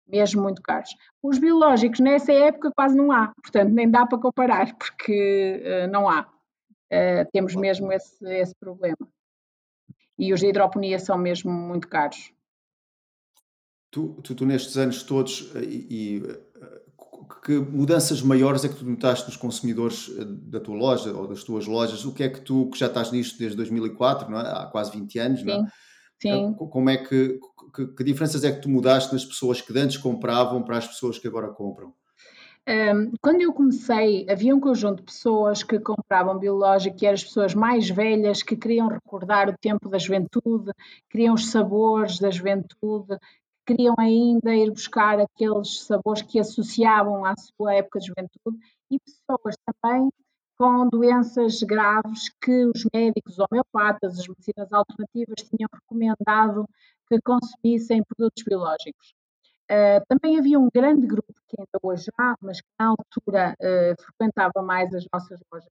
mesmo 0.07 0.41
muito 0.41 0.61
caros. 0.61 0.89
Os 1.21 1.37
biológicos 1.37 1.99
nessa 1.99 2.31
época 2.31 2.71
quase 2.75 2.95
não 2.95 3.11
há, 3.11 3.33
portanto 3.41 3.71
nem 3.71 3.89
dá 3.89 4.05
para 4.05 4.19
comparar, 4.19 4.73
porque 4.77 5.63
uh, 5.65 5.91
não 5.91 6.09
há. 6.09 6.21
Uh, 6.91 7.25
temos 7.31 7.55
mesmo 7.55 7.91
esse, 7.91 8.23
esse 8.25 8.55
problema. 8.55 8.97
E 10.17 10.31
os 10.31 10.39
de 10.39 10.47
hidroponia 10.47 10.99
são 10.99 11.17
mesmo 11.17 11.51
muito 11.51 11.87
caros. 11.87 12.31
Tu, 13.89 14.09
tu, 14.23 14.35
tu 14.35 14.45
nestes 14.45 14.77
anos 14.77 15.03
todos, 15.03 15.51
eh, 15.55 15.63
e, 15.63 16.17
e, 16.17 16.23
que 17.43 17.59
mudanças 17.59 18.21
maiores 18.21 18.63
é 18.63 18.69
que 18.69 18.75
tu 18.75 18.85
notaste 18.85 19.27
nos 19.27 19.37
consumidores 19.37 20.09
da 20.49 20.59
tua 20.59 20.75
loja 20.75 21.13
ou 21.13 21.27
das 21.27 21.43
tuas 21.43 21.65
lojas? 21.65 22.05
O 22.05 22.13
que 22.13 22.23
é 22.23 22.29
que 22.29 22.41
tu, 22.41 22.69
que 22.69 22.79
já 22.79 22.87
estás 22.87 23.11
nisto 23.11 23.37
desde 23.37 23.57
2004, 23.57 24.29
não 24.29 24.39
é? 24.39 24.43
há 24.43 24.65
quase 24.67 24.91
20 24.91 25.19
anos, 25.19 25.39
Sim. 25.39 25.45
não 25.45 25.53
é? 25.53 25.67
Sim. 26.21 26.53
Como 26.53 26.89
é 26.89 26.97
que, 26.97 27.39
que, 27.71 27.87
que, 27.87 28.03
diferenças 28.03 28.43
é 28.43 28.51
que 28.51 28.61
tu 28.61 28.69
mudaste 28.69 29.13
nas 29.13 29.25
pessoas 29.25 29.61
que 29.61 29.77
antes 29.77 29.97
compravam 29.97 30.63
para 30.63 30.77
as 30.77 30.87
pessoas 30.87 31.17
que 31.17 31.27
agora 31.27 31.49
compram? 31.49 31.93
Um, 32.67 33.11
quando 33.21 33.41
eu 33.41 33.51
comecei, 33.51 34.25
havia 34.29 34.55
um 34.55 34.59
conjunto 34.59 34.97
de 34.97 35.03
pessoas 35.03 35.63
que 35.63 35.77
compravam 35.79 36.39
biológico, 36.39 36.95
que 36.95 37.05
eram 37.05 37.15
as 37.15 37.23
pessoas 37.23 37.53
mais 37.53 37.89
velhas, 37.89 38.41
que 38.41 38.55
queriam 38.55 38.87
recordar 38.87 39.49
o 39.49 39.57
tempo 39.57 39.89
da 39.89 39.97
juventude, 39.97 40.71
queriam 41.09 41.35
os 41.35 41.51
sabores 41.51 42.19
da 42.19 42.31
juventude, 42.31 43.17
queriam 43.65 43.95
ainda 43.99 44.55
ir 44.55 44.71
buscar 44.71 45.19
aqueles 45.19 45.81
sabores 45.81 46.21
que 46.21 46.39
associavam 46.39 47.25
à 47.25 47.35
sua 47.35 47.73
época 47.73 47.99
de 47.99 48.07
juventude, 48.07 48.57
e 48.89 48.97
pessoas 48.99 49.55
também 49.65 50.09
com 50.57 50.87
doenças 50.87 51.61
graves 51.63 52.29
que 52.41 52.65
os 52.65 52.85
médicos 52.93 53.37
homeopatas, 53.39 54.19
as 54.19 54.27
medicinas 54.27 54.71
alternativas 54.71 55.49
tinham 55.49 55.69
recomendado 55.73 56.65
que 57.17 57.23
consumissem 57.23 58.03
produtos 58.03 58.43
biológicos. 58.43 59.13
Uh, 59.71 60.03
também 60.07 60.37
havia 60.37 60.59
um 60.59 60.69
grande 60.73 61.07
grupo 61.07 61.33
que 61.47 61.55
ainda 61.57 61.79
hoje 61.81 62.11
há, 62.19 62.35
mas 62.41 62.59
que 62.59 62.67
na 62.77 62.87
altura 62.87 63.55
uh, 63.59 64.01
frequentava 64.03 64.61
mais 64.61 64.93
as 64.93 65.05
nossas 65.11 65.39
lojas 65.51 65.69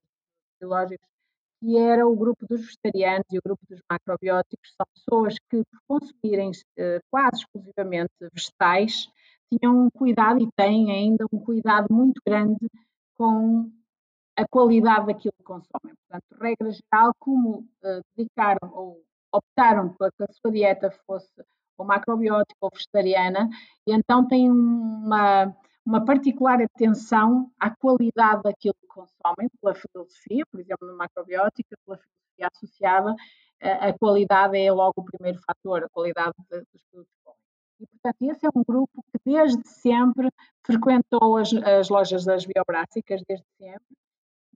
biológicas, 0.58 1.08
que 1.60 1.76
era 1.76 2.06
o 2.06 2.16
grupo 2.16 2.46
dos 2.48 2.62
vegetarianos 2.62 3.26
e 3.30 3.38
o 3.38 3.42
grupo 3.44 3.62
dos 3.68 3.80
macrobióticos. 3.88 4.74
São 4.76 4.86
pessoas 4.94 5.36
que, 5.50 5.62
por 5.64 6.00
consumirem 6.00 6.50
uh, 6.50 7.00
quase 7.10 7.42
exclusivamente 7.42 8.12
vegetais, 8.32 9.08
tinham 9.50 9.84
um 9.84 9.90
cuidado 9.90 10.40
e 10.42 10.50
têm 10.56 10.90
ainda 10.90 11.26
um 11.30 11.38
cuidado 11.38 11.92
muito 11.92 12.20
grande 12.26 12.66
com 13.14 13.70
a 14.34 14.48
qualidade 14.48 15.06
daquilo 15.06 15.34
que 15.36 15.44
consomem. 15.44 15.94
Portanto, 16.08 16.40
regra 16.40 16.70
geral, 16.70 17.12
como 17.18 17.68
dedicaram 18.16 18.72
ou 18.72 19.04
optaram 19.32 19.94
para 19.94 20.10
que 20.12 20.22
a 20.22 20.32
sua 20.32 20.52
dieta 20.52 20.90
fosse 21.06 21.30
ou 21.78 21.86
macrobiótica 21.86 22.58
ou 22.60 22.70
vegetariana, 22.72 23.48
e 23.86 23.92
então 23.92 24.26
têm 24.26 24.50
uma, 24.50 25.54
uma 25.84 26.04
particular 26.04 26.60
atenção 26.60 27.50
à 27.58 27.74
qualidade 27.74 28.42
daquilo 28.42 28.74
que 28.80 28.86
consomem, 28.86 29.48
pela 29.60 29.74
filosofia, 29.74 30.44
por 30.50 30.60
exemplo, 30.60 30.86
no 30.86 30.96
macrobiótica, 30.96 31.76
pela 31.84 31.98
filosofia 31.98 32.48
associada, 32.54 33.16
a, 33.60 33.88
a 33.88 33.98
qualidade 33.98 34.58
é 34.58 34.70
logo 34.70 34.94
o 34.96 35.04
primeiro 35.04 35.38
fator, 35.46 35.84
a 35.84 35.88
qualidade 35.88 36.34
de, 36.50 36.58
dos 36.72 36.82
produtos. 36.90 37.12
E, 37.80 37.86
portanto, 37.86 38.22
esse 38.22 38.46
é 38.46 38.50
um 38.54 38.62
grupo 38.62 39.02
que 39.10 39.18
desde 39.24 39.66
sempre 39.68 40.28
frequentou 40.64 41.36
as, 41.36 41.52
as 41.52 41.88
lojas 41.88 42.24
das 42.24 42.44
biobrássicas, 42.44 43.22
desde 43.26 43.46
sempre, 43.58 43.96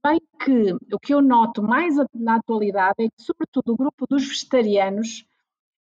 bem 0.06 0.20
que 0.44 0.72
o 0.94 0.98
que 1.00 1.12
eu 1.12 1.20
noto 1.20 1.62
mais 1.62 1.96
na 2.14 2.36
atualidade 2.36 2.94
é 3.00 3.08
que, 3.08 3.22
sobretudo, 3.22 3.72
o 3.72 3.76
grupo 3.76 4.06
dos 4.08 4.26
vegetarianos 4.26 5.26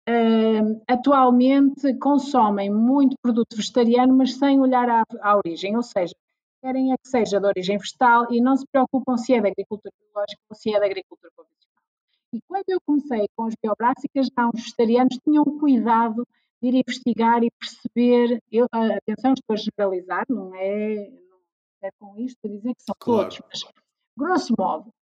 uh, 0.07 0.81
atualmente 0.87 1.93
consomem 1.95 2.71
muito 2.71 3.17
produto 3.21 3.55
vegetariano, 3.55 4.15
mas 4.15 4.35
sem 4.35 4.59
olhar 4.61 4.89
à, 4.89 5.03
à, 5.21 5.37
origem, 5.37 5.75
ou 5.75 5.83
seja, 5.83 6.15
querem 6.61 6.93
é 6.93 6.97
que 6.97 7.07
seja 7.07 7.39
de 7.39 7.45
origem 7.45 7.77
vegetal 7.77 8.31
e 8.31 8.39
não 8.39 8.55
se 8.55 8.65
preocupam 8.71 9.17
se 9.17 9.33
é 9.33 9.41
da 9.41 9.49
agricultura 9.49 9.93
biológica 9.99 10.41
ou 10.49 10.55
se 10.55 10.73
é 10.73 10.79
da 10.79 10.85
agricultura 10.85 11.31
convencional. 11.35 11.83
E 12.31 12.39
quando 12.47 12.63
eu 12.69 12.79
comecei 12.85 13.27
com 13.35 13.43
as 13.43 13.53
biobrássicas, 13.61 14.27
já 14.27 14.47
os 14.47 14.61
vegetarianos 14.61 15.19
tinham 15.23 15.43
cuidado 15.59 16.25
de 16.61 16.69
ir 16.69 16.75
investigar 16.75 17.43
e 17.43 17.51
perceber, 17.59 18.41
eu, 18.49 18.67
atenção, 18.71 19.33
estou 19.33 19.53
a 19.53 19.57
generalizar, 19.57 20.25
não 20.29 20.55
é, 20.55 21.09
não 21.09 21.37
é 21.81 21.91
com 21.99 22.17
isto 22.17 22.39
a 22.45 22.47
dizer 22.47 22.73
que 22.73 22.83
são 22.83 22.95
claro. 22.97 23.29
todos, 23.29 23.41
mas 23.49 23.82
Grosso 24.17 24.53
modo, 24.57 24.93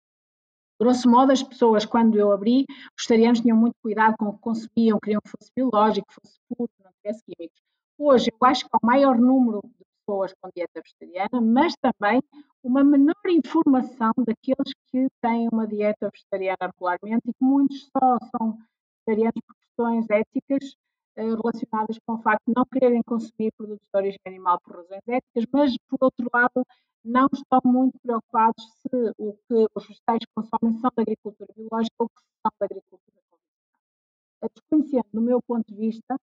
grosso 0.81 1.11
modo, 1.11 1.33
as 1.33 1.43
pessoas, 1.43 1.85
quando 1.85 2.19
eu 2.19 2.33
abri, 2.33 2.65
os 2.69 3.03
vegetarianos 3.03 3.41
tinham 3.41 3.57
muito 3.57 3.75
cuidado 3.83 4.17
com 4.19 4.27
o 4.27 4.33
que 4.35 4.41
consumiam, 4.41 4.99
queriam 5.01 5.21
que 5.21 5.31
fosse 5.31 5.51
biológico, 5.55 6.07
fosse 6.13 6.39
puro, 6.49 6.71
não 6.83 6.93
tivesse 7.03 7.23
químicos. 7.25 7.61
Hoje, 7.99 8.31
eu 8.31 8.49
acho 8.49 8.65
que 8.65 8.71
há 8.73 8.79
o 8.83 8.87
maior 8.87 9.19
número 9.19 9.61
de 9.63 9.85
pessoas 10.07 10.33
com 10.41 10.49
dieta 10.55 10.81
vegetariana, 10.81 11.41
mas 11.41 11.75
também 11.77 12.23
uma 12.63 12.83
menor 12.83 13.15
informação 13.29 14.13
daqueles 14.19 14.73
que 14.91 15.09
têm 15.21 15.49
uma 15.53 15.67
dieta 15.67 16.11
vegetariana 16.11 16.73
regularmente 16.73 17.29
e 17.29 17.33
que 17.33 17.45
muitos 17.45 17.89
só 17.97 18.19
são 18.31 18.59
vegetarianos 19.07 19.41
por 19.47 19.57
questões 19.57 20.11
éticas 20.11 20.75
eh, 21.17 21.23
relacionadas 21.23 21.99
com 22.07 22.15
o 22.15 22.19
facto 22.23 22.45
de 22.47 22.55
não 22.57 22.65
quererem 22.65 23.03
consumir 23.03 23.53
produtos 23.57 23.87
de 23.93 23.99
origem 23.99 24.21
animal 24.27 24.59
por 24.65 24.77
razões 24.77 25.03
éticas, 25.07 25.45
mas, 25.53 25.77
por 25.89 25.99
outro 26.01 26.29
lado, 26.33 26.67
não 27.05 27.29
estão 27.33 27.61
muito 27.65 27.99
preocupados 28.01 28.63
se 28.83 29.15
o 29.19 29.33
que 29.49 29.67
os 29.75 29.87
vegetais 29.87 30.21
consomem 30.35 30.79
são 30.79 30.91
da 30.95 31.03
agricultura 31.03 31.53
biológica 31.57 31.97
ou 31.99 32.09
que 32.09 32.21
são 32.43 32.53
da 32.59 32.67
agricultura 32.67 33.21
convencional. 33.31 34.51
Desconhecendo, 34.55 35.07
do 35.13 35.21
meu 35.21 35.43
ponto 35.43 35.67
de 35.67 35.75
vista, 35.75 36.17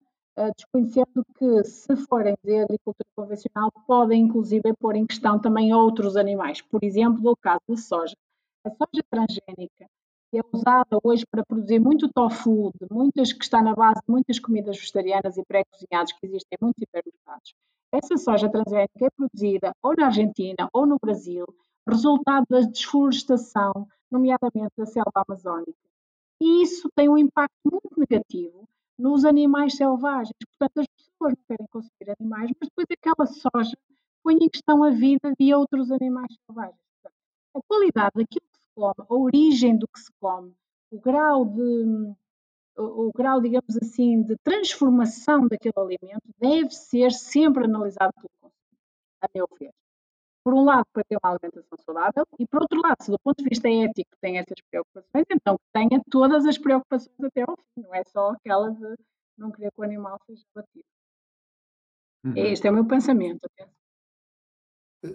desconhecendo 0.58 1.26
que, 1.38 1.64
se 1.64 1.96
forem 1.96 2.36
de 2.44 2.60
agricultura 2.60 3.10
convencional, 3.16 3.72
podem 3.88 4.24
inclusive 4.24 4.74
pôr 4.80 4.96
em 4.96 5.06
questão 5.06 5.40
também 5.40 5.74
outros 5.74 6.18
animais. 6.18 6.62
Por 6.62 6.84
exemplo, 6.84 7.22
no 7.22 7.36
caso 7.38 7.62
da 7.68 7.78
soja. 7.78 8.16
A 8.66 8.70
soja 8.70 9.04
transgénica, 9.10 9.88
é 10.34 10.42
usada 10.52 11.00
hoje 11.04 11.26
para 11.32 11.46
produzir 11.46 11.80
muito 11.80 12.10
tofu, 12.12 12.72
de 12.80 12.88
muitas, 12.92 13.32
que 13.32 13.44
está 13.44 13.62
na 13.62 13.74
base 13.74 14.02
de 14.02 14.12
muitas 14.12 14.38
comidas 14.40 14.76
vegetarianas 14.76 15.38
e 15.38 15.46
pré-cozinhados 15.46 16.12
que 16.12 16.26
existem 16.26 16.58
em 16.60 16.66
muitos 16.66 16.82
hipermercados. 16.82 17.54
Essa 17.96 18.18
soja 18.18 18.50
transgénica 18.50 19.06
é 19.06 19.10
produzida 19.10 19.74
ou 19.82 19.96
na 19.96 20.08
Argentina 20.08 20.70
ou 20.74 20.86
no 20.86 20.98
Brasil, 21.02 21.46
resultado 21.88 22.46
da 22.50 22.60
desflorestação, 22.60 23.88
nomeadamente 24.12 24.74
da 24.78 24.86
selva 24.86 25.24
amazónica. 25.26 25.80
E 26.42 26.62
isso 26.62 26.90
tem 26.94 27.08
um 27.08 27.18
impacto 27.18 27.56
muito 27.64 27.98
negativo 27.98 28.68
nos 29.00 29.24
animais 29.24 29.78
selvagens. 29.78 30.36
Portanto, 30.46 30.80
as 30.82 30.88
pessoas 30.88 31.34
não 31.38 31.46
querem 31.48 31.68
consumir 31.72 32.16
animais, 32.20 32.52
mas 32.60 32.70
depois 32.70 32.88
aquela 32.92 33.26
soja 33.28 33.78
põe 34.22 34.36
em 34.42 34.50
questão 34.50 34.84
a 34.84 34.90
vida 34.90 35.34
de 35.40 35.54
outros 35.54 35.90
animais 35.90 36.36
selvagens. 36.46 36.82
Portanto, 37.02 37.22
a 37.56 37.60
qualidade 37.66 38.12
daquilo 38.16 38.46
que 38.52 38.58
se 38.58 38.76
come, 38.76 39.08
a 39.10 39.14
origem 39.14 39.78
do 39.78 39.88
que 39.88 40.00
se 40.02 40.12
come, 40.20 40.54
o 40.92 41.00
grau 41.00 41.46
de 41.46 42.14
o, 42.78 43.08
o 43.08 43.12
grau, 43.14 43.42
digamos 43.42 43.78
assim, 43.78 44.22
de 44.22 44.36
transformação 44.38 45.48
daquele 45.48 45.74
alimento 45.78 46.24
deve 46.40 46.72
ser 46.72 47.12
sempre 47.12 47.66
analisado 47.66 48.14
pelo 48.14 48.30
consumidor, 48.40 48.54
a 49.22 49.28
meu 49.34 49.48
ver 49.60 49.72
por 50.46 50.54
um 50.54 50.64
lado, 50.64 50.86
para 50.94 51.04
ter 51.04 51.18
uma 51.18 51.32
alimentação 51.32 51.78
saudável, 51.84 52.24
e 52.38 52.46
por 52.46 52.62
outro 52.62 52.80
lado, 52.80 53.02
se 53.02 53.10
do 53.10 53.18
ponto 53.18 53.42
de 53.42 53.50
vista 53.50 53.68
ético 53.68 54.12
tem 54.22 54.38
essas 54.38 54.62
preocupações, 54.70 55.26
então 55.32 55.58
que 55.58 55.66
tenha 55.74 56.00
todas 56.12 56.46
as 56.46 56.56
preocupações 56.56 57.20
até 57.20 57.42
ao 57.42 57.58
fim, 57.58 57.82
não 57.82 57.96
é 57.96 58.04
só 58.04 58.30
aquela 58.30 58.70
de 58.70 58.96
não 59.36 59.52
querer 59.52 59.72
que 59.72 59.82
o 59.82 59.84
animal 59.84 60.20
seja 60.28 60.44
batido. 60.54 60.86
Uhum. 62.24 62.34
Este 62.36 62.68
é 62.68 62.72
o 62.72 62.74
meu 62.76 62.86
pensamento. 62.86 63.50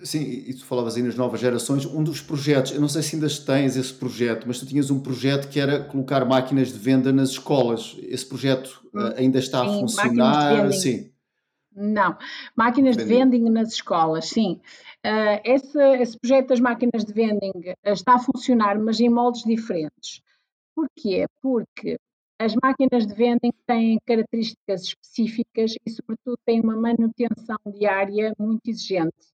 Sim, 0.02 0.20
e 0.20 0.54
tu 0.54 0.64
falavas 0.64 0.96
aí 0.96 1.02
nas 1.02 1.16
novas 1.16 1.40
gerações, 1.40 1.86
um 1.86 2.02
dos 2.02 2.20
projetos, 2.20 2.72
eu 2.72 2.80
não 2.80 2.88
sei 2.88 3.02
se 3.02 3.16
ainda 3.16 3.28
tens 3.28 3.76
esse 3.76 3.92
projeto, 3.92 4.44
mas 4.46 4.58
tu 4.58 4.66
tinhas 4.66 4.90
um 4.90 5.00
projeto 5.00 5.48
que 5.48 5.58
era 5.58 5.82
colocar 5.84 6.24
máquinas 6.24 6.72
de 6.72 6.78
venda 6.78 7.12
nas 7.12 7.30
escolas. 7.30 7.96
Esse 8.02 8.26
projeto 8.26 8.86
hum, 8.94 9.12
ainda 9.16 9.38
está 9.38 9.64
sim, 9.64 9.76
a 9.76 9.80
funcionar? 9.80 10.72
Sim. 10.72 11.10
Não, 11.74 12.16
máquinas 12.56 12.96
de 12.96 13.04
vending 13.04 13.48
nas 13.48 13.72
escolas, 13.72 14.26
sim. 14.26 14.60
Uh, 15.06 15.40
esse, 15.44 15.78
esse, 16.00 16.18
projeto 16.18 16.48
das 16.48 16.60
máquinas 16.60 17.04
de 17.04 17.12
vending 17.12 17.52
está 17.84 18.14
a 18.14 18.18
funcionar, 18.18 18.78
mas 18.78 19.00
em 19.00 19.08
moldes 19.08 19.44
diferentes. 19.44 20.20
Porquê? 20.74 21.26
Porque 21.40 21.96
as 22.40 22.54
máquinas 22.54 23.06
de 23.06 23.14
vending 23.14 23.52
têm 23.66 23.98
características 24.04 24.82
específicas 24.82 25.74
e, 25.86 25.90
sobretudo, 25.90 26.36
têm 26.44 26.60
uma 26.60 26.76
manutenção 26.76 27.58
diária 27.66 28.34
muito 28.38 28.68
exigente. 28.68 29.30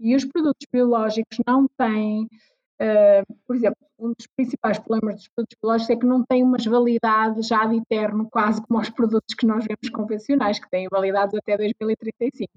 E 0.00 0.16
os 0.16 0.24
produtos 0.24 0.66
biológicos 0.72 1.38
não 1.46 1.68
têm, 1.76 2.24
uh, 2.24 3.34
por 3.46 3.54
exemplo, 3.54 3.76
um 3.98 4.14
dos 4.16 4.26
principais 4.34 4.78
problemas 4.78 5.16
dos 5.16 5.28
produtos 5.28 5.58
biológicos 5.62 5.90
é 5.90 5.96
que 5.96 6.06
não 6.06 6.24
têm 6.24 6.42
umas 6.42 6.64
validades 6.64 7.46
já 7.46 7.66
de 7.66 7.76
eterno, 7.76 8.28
quase 8.30 8.62
como 8.62 8.80
os 8.80 8.88
produtos 8.88 9.34
que 9.34 9.46
nós 9.46 9.64
vemos 9.64 9.90
convencionais, 9.90 10.58
que 10.58 10.70
têm 10.70 10.88
validades 10.90 11.34
até 11.34 11.56
2035 11.56 12.50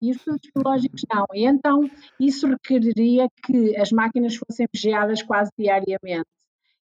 e 0.00 0.10
os 0.10 0.18
produtos 0.22 0.50
biológicos 0.54 1.02
não. 1.12 1.26
E 1.34 1.44
então 1.44 1.90
isso 2.20 2.46
requeriria 2.46 3.28
que 3.44 3.76
as 3.76 3.90
máquinas 3.90 4.36
fossem 4.36 4.66
vigiadas 4.72 5.22
quase 5.22 5.50
diariamente. 5.58 6.28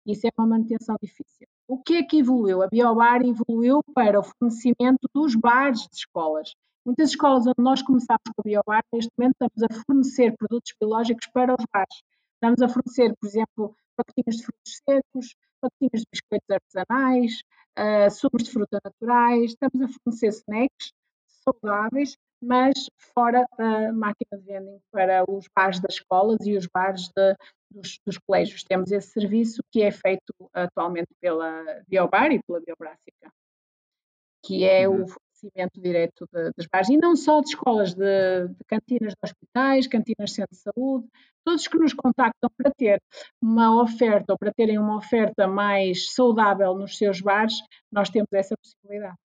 Isso 0.06 0.28
é 0.28 0.32
uma 0.38 0.48
manutenção 0.48 0.98
difícil. 1.02 1.48
O 1.68 1.82
que 1.82 1.96
é 1.96 2.04
que 2.04 2.20
evoluiu? 2.20 2.62
A 2.62 2.68
Biobar 2.68 3.22
evoluiu 3.22 3.82
para 3.96 4.20
o 4.20 4.24
fornecimento 4.24 5.08
dos 5.14 5.34
bares 5.36 5.88
de 5.88 5.96
escolas. 5.96 6.54
Muitas 6.86 7.12
escolas 7.12 7.48
onde 7.48 7.62
nós 7.64 7.82
começámos 7.82 8.24
com 8.36 8.42
a 8.42 8.44
Biobar, 8.44 8.84
neste 8.92 9.12
momento 9.18 9.36
estamos 9.42 9.64
a 9.64 9.84
fornecer 9.86 10.36
produtos 10.38 10.74
biológicos 10.80 11.28
para 11.34 11.54
os 11.54 11.66
bares. 11.74 12.04
Estamos 12.36 12.62
a 12.62 12.70
fornecer, 12.70 13.16
por 13.20 13.28
exemplo, 13.28 13.76
pacotinhos 13.96 14.38
de 14.38 14.44
frutos 14.44 14.82
secos, 14.88 15.36
pacotinhos 15.62 16.02
de 16.02 16.08
biscoitos 16.12 16.50
artesanais, 16.50 17.42
uh, 17.80 18.12
sumos 18.12 18.44
de 18.44 18.52
fruta 18.52 18.80
naturais, 18.84 19.52
estamos 19.52 19.82
a 19.82 19.88
fornecer 19.88 20.28
snacks 20.28 20.92
saudáveis 21.28 22.18
mas 22.44 22.90
fora 23.14 23.46
da 23.58 23.94
máquina 23.94 24.38
de 24.38 24.44
vending 24.44 24.80
para 24.92 25.24
os 25.30 25.48
bares 25.56 25.80
das 25.80 25.96
escolas 25.96 26.46
e 26.46 26.58
os 26.58 26.68
bares 26.68 27.08
de, 27.16 27.36
dos, 27.72 28.00
dos, 28.06 28.18
colégios. 28.18 28.64
Temos 28.64 28.92
esse 28.92 29.08
serviço 29.08 29.64
que 29.72 29.82
é 29.82 29.92
feito 29.92 30.34
atualmente 30.54 31.08
pela 31.22 31.64
Biobar 31.88 32.32
e 32.32 32.44
pela 32.44 32.60
Biobrásica, 32.60 33.32
que 34.46 34.66
é 34.66 34.88
uhum. 34.88 35.04
o 35.04 35.08
fornecimento 35.44 35.82
direto 35.82 36.28
de, 36.32 36.52
dos 36.56 36.68
bares, 36.72 36.90
e 36.90 36.98
não 36.98 37.16
só 37.16 37.42
de 37.42 37.50
escolas, 37.50 37.94
de, 37.94 38.48
de, 38.48 38.64
cantinas 38.68 39.14
de 39.14 39.20
hospitais, 39.24 39.88
cantinas 39.88 40.30
de 40.30 40.36
centro 40.36 40.56
de 40.56 40.62
saúde, 40.62 41.08
todos 41.46 41.68
que 41.68 41.78
nos 41.78 41.94
contactam 41.94 42.50
para 42.58 42.72
ter 42.72 43.02
uma 43.42 43.82
oferta 43.82 44.34
ou 44.34 44.38
para 44.38 44.54
terem 44.54 44.78
uma 44.78 44.98
oferta 44.98 45.48
mais 45.48 46.14
saudável 46.14 46.74
nos 46.76 46.98
seus 46.98 47.20
bares, 47.22 47.56
nós 47.92 48.10
temos 48.10 48.30
essa 48.34 48.56
possibilidade. 48.58 49.18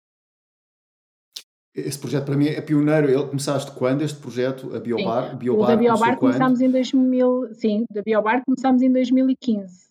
Esse 1.74 1.98
projeto 1.98 2.24
para 2.24 2.36
mim 2.36 2.48
é 2.48 2.60
pioneiro. 2.60 3.08
Ele 3.08 3.26
começaste 3.28 3.70
quando 3.72 4.02
este 4.02 4.18
projeto, 4.18 4.74
a 4.74 4.80
Biobar? 4.80 5.30
Sim, 5.30 5.36
Biobar 5.36 5.64
o 5.64 5.66
da 5.68 5.76
Biobar 5.76 6.18
começámos 6.18 6.60
em 6.60 6.70
2000, 6.70 7.54
sim, 7.54 7.84
da 7.90 8.02
Biobar 8.02 8.42
começámos 8.44 8.82
em 8.82 8.92
2015. 8.92 9.88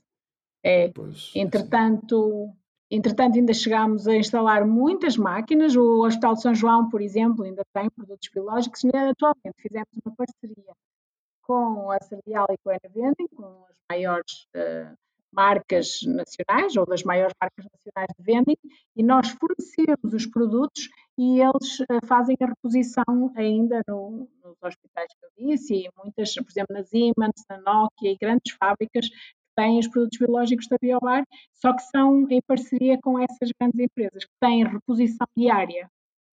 É, 0.64 0.90
pois, 0.90 1.32
entretanto, 1.34 2.52
entretanto 2.90 3.38
ainda 3.38 3.54
chegámos 3.54 4.08
a 4.08 4.16
instalar 4.16 4.66
muitas 4.66 5.18
máquinas. 5.18 5.76
O 5.76 6.06
Hospital 6.06 6.36
de 6.36 6.42
São 6.42 6.56
João, 6.56 6.90
por 6.90 7.02
exemplo, 7.02 7.44
ainda 7.44 7.64
tem 7.74 7.90
produtos 7.90 8.30
biológicos. 8.34 8.84
Atualmente 8.86 9.62
fizemos 9.62 9.90
uma 10.06 10.16
parceria 10.16 10.74
com 11.42 11.92
a 11.92 12.00
Cerdial 12.02 12.48
e 12.52 12.58
com 12.58 12.70
a 12.70 12.76
Enavending, 12.76 13.28
com 13.36 13.66
as 13.70 13.78
maiores 13.90 14.48
uh, 14.56 14.98
marcas 15.32 16.00
nacionais 16.04 16.76
ou 16.76 16.86
das 16.86 17.04
maiores 17.04 17.34
marcas 17.40 17.66
nacionais 17.72 18.10
de 18.18 18.24
vending 18.24 18.58
e 18.96 19.04
nós 19.04 19.30
fornecemos 19.30 20.14
os 20.14 20.26
produtos 20.26 20.90
e 21.18 21.42
eles 21.42 21.80
uh, 21.82 22.06
fazem 22.06 22.36
a 22.42 22.48
reposição 22.48 23.32
ainda 23.36 23.82
no, 23.88 24.28
nos 24.44 24.58
hospitais 24.64 25.12
que 25.14 25.26
eu 25.26 25.48
disse 25.48 25.76
e 25.76 25.90
muitas, 25.96 26.34
por 26.34 26.50
exemplo, 26.50 26.76
na 26.76 26.84
Siemens, 26.84 27.46
na 27.50 27.58
Nokia 27.60 28.12
e 28.12 28.18
grandes 28.18 28.56
fábricas 28.56 29.08
têm 29.58 29.80
os 29.80 29.88
produtos 29.88 30.20
biológicos 30.20 30.68
da 30.68 30.78
Biobar, 30.80 31.24
só 31.54 31.74
que 31.74 31.82
são 31.84 32.30
em 32.30 32.42
parceria 32.48 32.98
com 33.02 33.20
essas 33.20 33.50
grandes 33.60 33.80
empresas 33.80 34.24
que 34.24 34.32
têm 34.40 34.64
reposição 34.64 35.28
diária. 35.36 35.90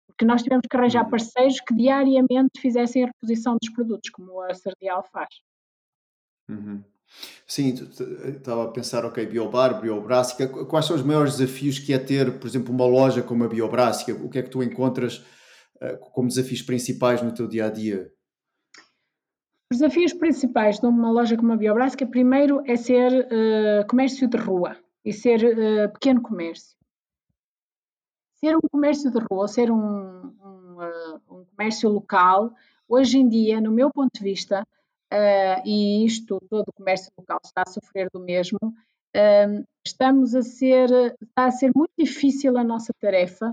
Porque 0.07 0.25
nós 0.25 0.43
tivemos 0.43 0.67
que 0.71 0.77
arranjar 0.77 1.05
uhum. 1.05 1.11
parceiros 1.11 1.61
que 1.61 1.75
diariamente 1.75 2.61
fizessem 2.61 3.05
a 3.05 3.07
reposição 3.07 3.57
dos 3.61 3.73
produtos, 3.73 4.11
como 4.11 4.41
a 4.43 4.55
Sardial 4.55 5.03
faz. 5.11 5.35
Uhum. 6.49 6.85
Sim, 7.47 7.75
estava 8.27 8.65
a 8.65 8.69
pensar, 8.69 9.05
ok, 9.05 9.25
Biobar, 9.27 9.81
Biobrásica, 9.81 10.49
quais 10.67 10.87
são 10.87 10.97
os 10.97 11.03
maiores 11.03 11.37
desafios 11.37 11.79
que 11.79 11.93
é 11.93 11.99
ter, 11.99 12.39
por 12.39 12.47
exemplo, 12.47 12.73
uma 12.73 12.87
loja 12.87 13.23
como 13.23 13.45
a 13.45 13.49
Biobrásica? 13.49 14.13
O 14.15 14.29
que 14.29 14.39
é 14.39 14.43
que 14.43 14.51
tu 14.51 14.63
encontras 14.63 15.19
uh, 15.81 15.99
como 16.13 16.29
desafios 16.29 16.63
principais 16.63 17.23
no 17.23 17.33
teu 17.33 17.47
dia 17.47 17.67
a 17.67 17.71
dia? 17.71 18.11
Os 19.73 19.79
desafios 19.79 20.13
principais 20.13 20.79
de 20.79 20.87
uma 20.87 21.11
loja 21.11 21.37
como 21.37 21.53
a 21.53 21.57
Biobrásica, 21.57 22.07
primeiro, 22.07 22.63
é 22.67 22.77
ser 22.77 23.13
uh, 23.13 23.87
comércio 23.89 24.29
de 24.29 24.37
rua 24.37 24.77
e 25.05 25.13
ser 25.13 25.41
uh, 25.43 25.93
pequeno 25.93 26.23
comércio. 26.23 26.77
Ser 28.35 28.57
um 28.57 28.61
comércio 28.71 29.11
de 29.11 29.19
rua 29.31 29.49
ser 29.49 29.71
um, 29.71 29.77
um, 29.77 30.77
um 31.31 31.45
comércio 31.47 31.89
local, 31.89 32.53
hoje 32.89 33.19
em 33.19 33.29
dia, 33.29 33.61
no 33.61 33.73
meu 33.73 33.91
ponto 33.91 34.11
de 34.15 34.23
vista, 34.23 34.63
uh, 35.13 35.63
e 35.65 36.05
isto, 36.05 36.39
todo 36.51 36.65
o 36.69 36.73
comércio 36.73 37.11
local 37.17 37.41
está 37.43 37.63
a 37.67 37.71
sofrer 37.71 38.09
do 38.13 38.21
mesmo, 38.21 38.59
uh, 38.63 39.65
estamos 39.85 40.35
a 40.35 40.43
ser, 40.43 40.91
está 41.23 41.47
a 41.47 41.51
ser 41.51 41.71
muito 41.75 41.93
difícil 41.99 42.59
a 42.59 42.65
nossa 42.65 42.93
tarefa, 43.01 43.51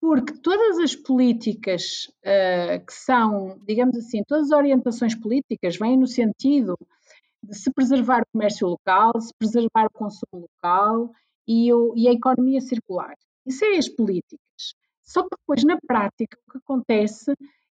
porque 0.00 0.34
todas 0.40 0.78
as 0.78 0.94
políticas 0.94 2.10
uh, 2.20 2.84
que 2.84 2.92
são, 2.92 3.58
digamos 3.66 3.96
assim, 3.96 4.22
todas 4.26 4.52
as 4.52 4.56
orientações 4.56 5.14
políticas 5.14 5.76
vêm 5.76 5.96
no 5.96 6.06
sentido 6.06 6.78
de 7.42 7.56
se 7.56 7.70
preservar 7.72 8.22
o 8.22 8.32
comércio 8.32 8.66
local, 8.66 9.12
se 9.20 9.32
preservar 9.38 9.86
o 9.86 9.98
consumo 9.98 10.42
local 10.42 11.10
e, 11.46 11.72
o, 11.72 11.94
e 11.96 12.08
a 12.08 12.12
economia 12.12 12.60
circular. 12.60 13.14
Isso 13.44 13.64
é 13.64 13.78
as 13.78 13.88
políticas. 13.88 14.40
Só 15.02 15.22
que 15.22 15.36
depois, 15.38 15.64
na 15.64 15.78
prática, 15.86 16.36
o 16.46 16.52
que 16.52 16.58
acontece 16.58 17.32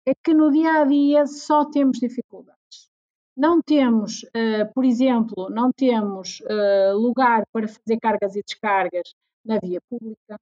é 0.07 0.12
que 0.14 0.35
no 0.35 0.51
dia 0.51 0.81
a 0.81 0.85
dia 0.85 1.27
só 1.27 1.64
temos 1.64 1.99
dificuldades. 1.99 2.91
Não 3.37 3.62
temos, 3.62 4.25
uh, 4.25 4.73
por 4.75 4.85
exemplo, 4.85 5.49
não 5.51 5.73
temos 5.73 6.41
uh, 6.41 6.97
lugar 6.97 7.45
para 7.53 7.68
fazer 7.68 7.99
cargas 8.01 8.35
e 8.35 8.43
descargas 8.43 9.14
na 9.45 9.59
via 9.59 9.81
pública 9.89 10.39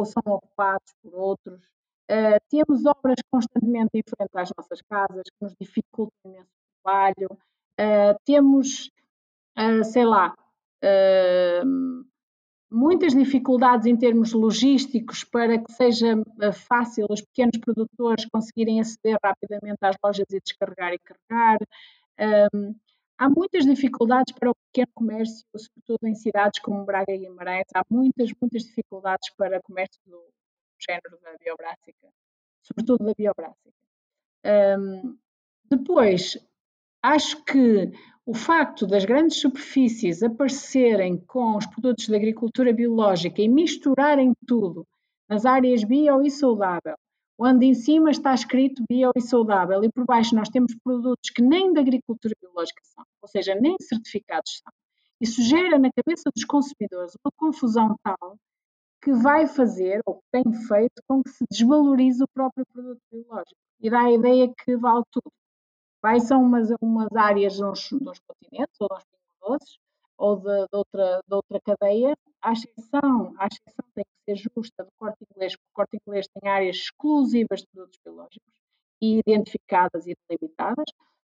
ou 0.00 0.06
são 0.06 0.22
ocupados 0.26 0.92
por 1.02 1.14
outros. 1.14 1.60
Uh, 2.10 2.40
temos 2.48 2.84
obras 2.86 3.16
constantemente 3.30 3.90
em 3.94 4.02
frente 4.02 4.30
às 4.34 4.50
nossas 4.56 4.82
casas 4.82 5.22
que 5.24 5.44
nos 5.44 5.54
dificultam 5.60 6.12
imenso 6.24 6.48
o 6.48 6.82
trabalho. 6.82 7.38
temos, 8.24 8.90
sei 9.84 10.04
lá, 10.04 10.34
muitas 12.70 13.14
dificuldades 13.14 13.86
em 13.86 13.96
termos 13.96 14.32
logísticos 14.32 15.24
para 15.24 15.58
que 15.58 15.72
seja 15.72 16.16
fácil 16.52 17.06
os 17.08 17.20
pequenos 17.20 17.58
produtores 17.58 18.26
conseguirem 18.26 18.80
aceder 18.80 19.16
rapidamente 19.22 19.78
às 19.82 19.96
lojas 20.02 20.26
e 20.30 20.40
descarregar 20.40 20.92
e 20.92 20.98
carregar. 20.98 21.58
Há 23.20 23.28
muitas 23.28 23.66
dificuldades 23.66 24.34
para 24.34 24.50
o 24.50 24.54
pequeno 24.54 24.90
comércio, 24.94 25.44
sobretudo 25.54 26.08
em 26.08 26.14
cidades 26.14 26.58
como 26.60 26.86
Braga 26.86 27.12
e 27.12 27.18
Guimarães, 27.18 27.66
há 27.74 27.82
muitas, 27.90 28.30
muitas 28.40 28.62
dificuldades 28.64 29.30
para 29.36 29.58
o 29.58 29.62
comércio 29.62 30.00
do 30.06 30.24
género 30.80 31.20
da 31.22 31.36
biobrássica, 31.38 32.08
sobretudo 32.62 33.04
da 33.04 33.12
biobrássica. 33.14 33.76
Um, 34.78 35.18
depois, 35.66 36.38
acho 37.02 37.44
que 37.44 37.92
o 38.24 38.32
facto 38.32 38.86
das 38.86 39.04
grandes 39.04 39.38
superfícies 39.38 40.22
aparecerem 40.22 41.18
com 41.18 41.58
os 41.58 41.66
produtos 41.66 42.08
da 42.08 42.16
agricultura 42.16 42.72
biológica 42.72 43.42
e 43.42 43.48
misturarem 43.48 44.32
tudo 44.46 44.86
nas 45.28 45.44
áreas 45.44 45.84
bio 45.84 46.22
e 46.22 46.30
saudável, 46.30 46.96
onde 47.40 47.66
em 47.66 47.74
cima 47.74 48.10
está 48.10 48.34
escrito 48.34 48.84
bio 48.88 49.10
e 49.16 49.20
saudável 49.20 49.82
e 49.82 49.90
por 49.90 50.04
baixo 50.04 50.34
nós 50.34 50.48
temos 50.50 50.74
produtos 50.84 51.30
que 51.30 51.40
nem 51.42 51.72
da 51.72 51.80
agricultura 51.80 52.34
biológica 52.40 52.80
são, 52.84 53.04
ou 53.22 53.28
seja, 53.28 53.54
nem 53.54 53.76
certificados 53.80 54.60
são. 54.62 54.72
Isso 55.20 55.42
gera 55.42 55.78
na 55.78 55.90
cabeça 55.92 56.30
dos 56.34 56.44
consumidores 56.44 57.14
uma 57.24 57.32
confusão 57.36 57.96
tal 58.02 58.36
que 59.02 59.12
vai 59.12 59.46
fazer, 59.46 60.02
ou 60.04 60.22
tem 60.30 60.44
feito, 60.68 61.02
com 61.08 61.22
que 61.22 61.30
se 61.30 61.44
desvalorize 61.50 62.22
o 62.22 62.28
próprio 62.28 62.66
produto 62.70 63.00
biológico 63.10 63.56
e 63.80 63.88
dá 63.88 64.02
a 64.02 64.12
ideia 64.12 64.52
que 64.62 64.76
vale 64.76 65.02
tudo. 65.10 65.32
Vai 66.02 66.20
são 66.20 66.42
umas, 66.42 66.68
umas 66.80 67.08
áreas 67.16 67.58
nos, 67.58 67.90
nos 67.92 68.18
continentes 68.20 68.76
ou 68.78 68.88
nos 68.90 69.04
doces 69.40 69.78
ou 70.18 70.36
de, 70.36 70.66
de, 70.66 70.76
outra, 70.76 71.22
de 71.26 71.34
outra 71.34 71.60
cadeia, 71.62 72.14
a 72.42 72.52
exceção, 72.52 73.34
a 73.38 73.46
exceção 73.46 73.84
tem 73.94 74.04
que 74.04 74.19
justa 74.34 74.84
do 74.84 74.90
corte 74.98 75.24
inglês, 75.30 75.56
porque 75.56 75.70
o 75.70 75.74
corte 75.74 75.98
inglês 76.06 76.26
tem 76.28 76.50
áreas 76.50 76.76
exclusivas 76.76 77.60
de 77.60 77.66
produtos 77.68 77.98
biológicos 78.04 78.52
e 79.00 79.18
identificadas 79.18 80.06
e 80.06 80.14
delimitadas, 80.28 80.86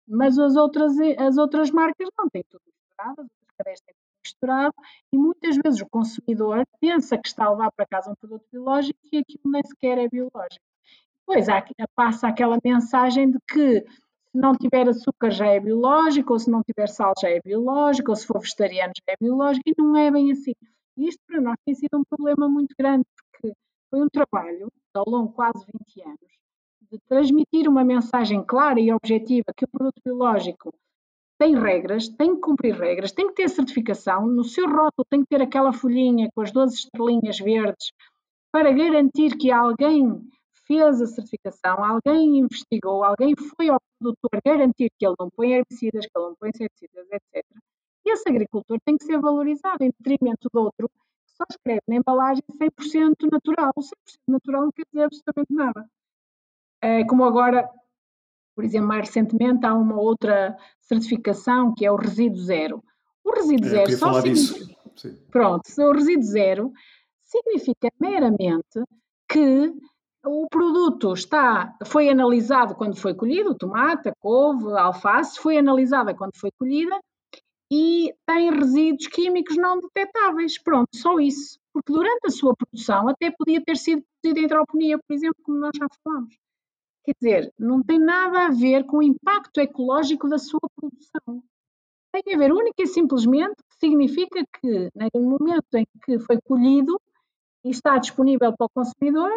mas 0.07 0.39
as 0.39 0.57
outras, 0.57 0.93
as 1.19 1.37
outras 1.37 1.71
marcas 1.71 2.09
não 2.19 2.29
têm 2.29 2.45
tudo 2.49 2.63
misturado, 2.67 3.23
as 3.23 3.29
outras 3.29 3.57
cadeias 3.59 3.81
têm 3.81 3.95
tudo 3.95 4.21
misturado 4.25 4.75
e 5.13 5.19
muitas 5.19 5.57
vezes 5.57 5.81
o 5.81 5.89
consumidor 5.89 6.65
pensa 6.81 7.19
que 7.19 7.29
está 7.29 7.47
a 7.47 7.51
levar 7.51 7.73
para 7.73 7.87
casa 7.87 8.11
um 8.11 8.15
produto 8.15 8.45
biológico 8.53 8.99
e 9.13 9.19
aquilo 9.19 9.53
nem 9.53 9.63
sequer 9.65 9.99
é 9.99 10.09
biológico. 10.09 10.65
Depois 11.21 11.49
há, 11.49 11.65
passa 11.97 12.29
aquela 12.29 12.57
mensagem 12.65 13.31
de 13.33 13.39
que 13.49 13.81
se 13.81 14.39
não 14.39 14.53
tiver 14.55 14.89
açúcar 14.89 15.31
já 15.31 15.47
é 15.47 15.59
biológico, 15.59 16.35
ou 16.35 16.39
se 16.39 16.51
não 16.51 16.63
tiver 16.63 16.87
sal 16.89 17.13
já 17.21 17.29
é 17.29 17.41
biológico, 17.41 18.11
ou 18.11 18.17
se 18.17 18.27
for 18.27 18.41
vegetariano 18.41 18.93
já 18.97 19.15
é 19.15 19.17
biológico, 19.21 19.63
e 19.67 19.75
não 19.77 19.97
é 19.97 20.11
bem 20.11 20.31
assim. 20.31 20.53
Isto 20.97 21.23
para 21.27 21.41
nós 21.41 21.57
tem 21.65 21.75
sido 21.75 21.99
um 21.99 22.05
problema 22.05 22.49
muito 22.49 22.75
grande, 22.79 23.05
porque 23.31 23.55
foi 23.91 24.03
um 24.03 24.09
trabalho, 24.09 24.69
ao 24.95 25.05
longo 25.07 25.29
de 25.29 25.35
quase 25.35 25.65
20 25.67 26.03
anos, 26.09 26.37
de 26.91 26.99
transmitir 27.09 27.69
uma 27.69 27.85
mensagem 27.85 28.43
clara 28.45 28.81
e 28.81 28.93
objetiva 28.93 29.53
que 29.55 29.65
o 29.65 29.69
produto 29.69 30.01
biológico 30.05 30.73
tem 31.39 31.55
regras, 31.55 32.09
tem 32.09 32.35
que 32.35 32.41
cumprir 32.41 32.75
regras, 32.75 33.13
tem 33.13 33.29
que 33.29 33.35
ter 33.35 33.49
certificação, 33.49 34.27
no 34.27 34.43
seu 34.43 34.67
rótulo 34.67 35.05
tem 35.11 35.21
que 35.21 35.29
ter 35.29 35.43
aquela 35.43 35.73
folhinha 35.73 36.31
com 36.35 36.41
as 36.41 36.51
12 36.51 36.75
estrelinhas 36.75 37.39
verdes 37.39 37.93
para 38.51 38.73
garantir 38.73 39.37
que 39.37 39.51
alguém 39.51 40.27
fez 40.67 41.03
a 41.03 41.07
certificação, 41.07 41.85
alguém 41.85 42.39
investigou, 42.39 43.05
alguém 43.05 43.35
foi 43.37 43.69
ao 43.69 43.81
produtor 43.99 44.41
garantir 44.45 44.91
que 44.99 45.07
ele 45.07 45.15
não 45.19 45.29
põe 45.31 45.53
herbicidas, 45.53 46.07
que 46.07 46.19
ele 46.19 46.27
não 46.29 46.35
põe 46.37 46.51
inseticidas, 46.51 47.07
etc. 47.13 47.45
E 48.07 48.13
esse 48.13 48.29
agricultor 48.29 48.79
tem 48.85 48.97
que 48.97 49.05
ser 49.05 49.21
valorizado 49.21 49.83
em 49.83 49.91
detrimento 49.91 50.49
do 50.53 50.61
outro 50.61 50.89
que 50.89 51.33
só 51.37 51.45
escreve 51.51 51.83
na 51.89 51.97
embalagem 51.97 52.43
100% 52.53 53.29
natural. 53.33 53.73
O 53.75 53.81
100% 53.81 53.91
natural 54.29 54.63
não 54.63 54.71
quer 54.71 54.85
dizer 54.87 55.03
absolutamente 55.03 55.53
nada. 55.53 55.91
É, 56.81 57.05
como 57.05 57.25
agora, 57.25 57.69
por 58.55 58.65
exemplo, 58.65 58.87
mais 58.87 59.09
recentemente 59.09 59.67
há 59.67 59.75
uma 59.75 60.01
outra 60.01 60.57
certificação 60.79 61.75
que 61.75 61.85
é 61.85 61.91
o 61.91 61.97
resíduo 61.97 62.39
zero. 62.39 62.85
O 63.25 63.33
resíduo 63.33 63.67
é, 63.67 63.71
zero 63.71 63.99
só 63.99 64.21
significa... 64.23 64.77
Pronto, 65.33 65.63
o 65.77 65.93
resíduo 65.93 66.23
zero 66.23 66.73
significa 67.25 67.91
meramente 67.99 68.85
que 69.29 69.75
o 70.25 70.47
produto 70.49 71.13
está, 71.13 71.77
foi 71.85 72.09
analisado 72.09 72.77
quando 72.77 72.97
foi 72.97 73.15
colhido, 73.15 73.51
o 73.51 73.55
tomate, 73.55 74.09
a 74.09 74.15
couve, 74.21 74.73
a 74.75 74.83
alface, 74.83 75.41
foi 75.41 75.59
analisada 75.59 76.15
quando 76.15 76.37
foi 76.37 76.51
colhida 76.57 76.97
e 77.71 78.15
tem 78.27 78.51
resíduos 78.51 79.07
químicos 79.09 79.57
não 79.57 79.81
detectáveis. 79.81 80.59
Pronto, 80.59 80.89
só 80.95 81.19
isso. 81.19 81.59
Porque 81.73 81.93
durante 81.93 82.27
a 82.27 82.31
sua 82.31 82.55
produção 82.55 83.09
até 83.09 83.31
podia 83.31 83.63
ter 83.63 83.77
sido 83.77 84.03
produzido 84.23 84.41
em 84.41 84.45
hidroponia, 84.45 84.99
por 84.99 85.15
exemplo, 85.15 85.37
como 85.43 85.59
nós 85.59 85.73
já 85.77 85.87
falamos. 86.03 86.37
Quer 87.05 87.15
dizer, 87.21 87.55
não 87.59 87.83
tem 87.83 87.99
nada 87.99 88.47
a 88.47 88.51
ver 88.51 88.85
com 88.85 88.99
o 88.99 89.03
impacto 89.03 89.61
ecológico 89.61 90.29
da 90.29 90.39
sua 90.39 90.61
produção. 90.75 91.43
Tem 92.13 92.35
a 92.35 92.39
ver 92.39 92.53
única 92.53 92.83
e 92.83 92.87
simplesmente 92.87 93.57
que 93.57 93.77
significa 93.79 94.43
que, 94.61 94.91
no 95.15 95.39
momento 95.39 95.75
em 95.75 95.87
que 96.05 96.19
foi 96.19 96.39
colhido 96.41 97.01
e 97.65 97.71
está 97.71 97.99
disponível 97.99 98.57
para 98.57 98.67
o 98.67 98.71
consumidor, 98.71 99.31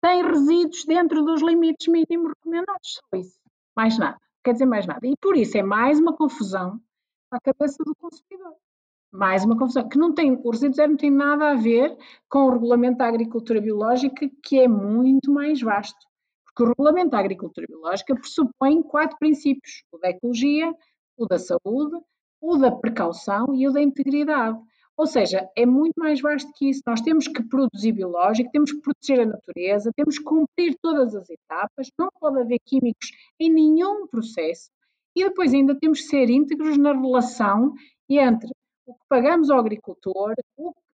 tem 0.00 0.22
resíduos 0.22 0.84
dentro 0.84 1.22
dos 1.24 1.42
limites 1.42 1.88
mínimos 1.88 2.32
recomendados. 2.36 3.00
Só 3.10 3.18
isso. 3.18 3.38
Mais 3.76 3.98
nada. 3.98 4.18
Quer 4.42 4.52
dizer 4.52 4.66
mais 4.66 4.86
nada. 4.86 5.06
E 5.06 5.14
por 5.20 5.36
isso 5.36 5.58
é 5.58 5.62
mais 5.62 5.98
uma 6.00 6.16
confusão 6.16 6.80
à 7.30 7.40
cabeça 7.40 7.82
do 7.84 7.94
consumidor. 7.94 8.54
Mais 9.12 9.44
uma 9.44 9.58
confusão. 9.58 9.88
Que 9.88 9.98
não 9.98 10.14
tem, 10.14 10.32
o 10.32 10.50
resíduo 10.50 10.74
zero 10.74 10.90
não 10.90 10.96
tem 10.96 11.10
nada 11.10 11.50
a 11.50 11.54
ver 11.54 11.96
com 12.28 12.46
o 12.46 12.50
regulamento 12.50 12.98
da 12.98 13.08
agricultura 13.08 13.60
biológica, 13.60 14.28
que 14.42 14.58
é 14.58 14.68
muito 14.68 15.32
mais 15.32 15.60
vasto. 15.60 15.98
Porque 16.44 16.62
o 16.62 16.68
regulamento 16.68 17.10
da 17.10 17.18
agricultura 17.18 17.66
biológica 17.68 18.14
pressupõe 18.14 18.82
quatro 18.82 19.16
princípios: 19.18 19.84
o 19.92 19.98
da 19.98 20.10
ecologia, 20.10 20.72
o 21.16 21.26
da 21.26 21.38
saúde, 21.38 22.00
o 22.40 22.56
da 22.56 22.70
precaução 22.70 23.54
e 23.54 23.66
o 23.66 23.72
da 23.72 23.80
integridade. 23.80 24.58
Ou 24.96 25.06
seja, 25.06 25.48
é 25.56 25.64
muito 25.64 25.94
mais 25.96 26.20
vasto 26.20 26.52
que 26.54 26.68
isso. 26.68 26.82
Nós 26.86 27.00
temos 27.00 27.26
que 27.26 27.42
produzir 27.42 27.92
biológico, 27.92 28.50
temos 28.50 28.70
que 28.70 28.80
proteger 28.80 29.20
a 29.20 29.26
natureza, 29.26 29.90
temos 29.96 30.18
que 30.18 30.24
cumprir 30.24 30.76
todas 30.80 31.14
as 31.14 31.28
etapas, 31.30 31.88
não 31.98 32.10
pode 32.20 32.40
haver 32.40 32.58
químicos 32.64 33.10
em 33.40 33.50
nenhum 33.50 34.06
processo 34.06 34.70
e 35.14 35.24
depois 35.24 35.52
ainda 35.52 35.74
temos 35.78 36.00
que 36.00 36.06
ser 36.06 36.30
íntegros 36.30 36.76
na 36.76 36.92
relação 36.92 37.74
entre 38.08 38.50
o 38.86 38.94
que 38.94 39.04
pagamos 39.08 39.50
ao 39.50 39.58
agricultor, 39.58 40.34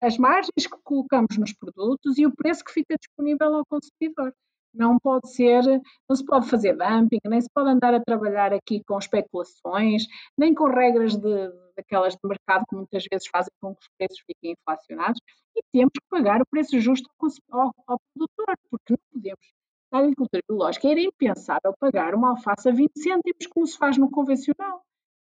as 0.01 0.17
margens 0.17 0.67
que 0.67 0.79
colocamos 0.83 1.37
nos 1.37 1.53
produtos 1.53 2.17
e 2.19 2.27
o 2.27 2.35
preço 2.35 2.65
que 2.65 2.73
fica 2.73 2.97
disponível 2.97 3.55
ao 3.55 3.67
consumidor. 3.67 4.33
Não 4.73 4.99
pode 5.01 5.33
ser, 5.33 5.63
não 6.09 6.15
se 6.15 6.25
pode 6.25 6.49
fazer 6.49 6.77
dumping, 6.77 7.19
nem 7.25 7.41
se 7.41 7.49
pode 7.53 7.71
andar 7.71 7.93
a 7.93 8.01
trabalhar 8.01 8.53
aqui 8.53 8.83
com 8.85 8.97
especulações, 8.99 10.05
nem 10.39 10.55
com 10.55 10.67
regras 10.67 11.17
de, 11.17 11.53
daquelas 11.77 12.15
de 12.15 12.21
mercado 12.25 12.65
que 12.69 12.77
muitas 12.77 13.05
vezes 13.11 13.27
fazem 13.27 13.51
com 13.61 13.75
que 13.75 13.83
os 13.83 13.89
preços 13.99 14.21
fiquem 14.25 14.53
inflacionados 14.53 15.21
e 15.57 15.63
temos 15.73 15.93
que 15.93 16.09
pagar 16.09 16.41
o 16.41 16.47
preço 16.49 16.79
justo 16.79 17.11
ao, 17.51 17.75
ao 17.87 18.01
produtor, 18.15 18.57
porque 18.71 18.93
não 18.93 18.99
podemos. 19.13 19.60
Na 19.93 19.99
agricultura 19.99 20.43
biológica 20.49 20.89
era 20.89 21.01
impensável 21.01 21.75
pagar 21.79 22.15
uma 22.15 22.31
alface 22.31 22.69
a 22.69 22.73
20 22.73 22.93
cêntimos 22.97 23.47
como 23.49 23.67
se 23.67 23.77
faz 23.77 23.99
no 23.99 24.11
convencional, 24.11 24.83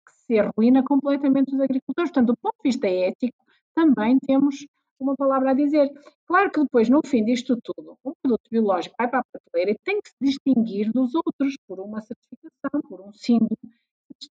que 0.06 0.12
se 0.26 0.38
arruína 0.38 0.82
completamente 0.82 1.54
os 1.54 1.60
agricultores. 1.60 2.10
Portanto, 2.10 2.28
do 2.28 2.36
ponto 2.36 2.56
de 2.56 2.70
vista 2.70 2.86
ético, 2.86 3.36
também 3.74 4.18
temos 4.18 4.66
uma 4.98 5.14
palavra 5.16 5.50
a 5.50 5.54
dizer. 5.54 5.90
Claro 6.26 6.50
que 6.50 6.60
depois, 6.60 6.88
no 6.88 7.00
fim 7.04 7.24
disto 7.24 7.58
tudo, 7.62 7.98
um 8.04 8.12
produto 8.22 8.48
biológico 8.50 8.94
vai 8.98 9.08
para 9.08 9.20
a 9.20 9.24
prateleira 9.24 9.72
e 9.72 9.78
tem 9.84 10.00
que 10.00 10.08
se 10.08 10.16
distinguir 10.20 10.90
dos 10.92 11.14
outros 11.14 11.56
por 11.66 11.80
uma 11.80 12.00
certificação, 12.00 12.80
por 12.88 13.00
um 13.02 13.12
símbolo, 13.12 13.58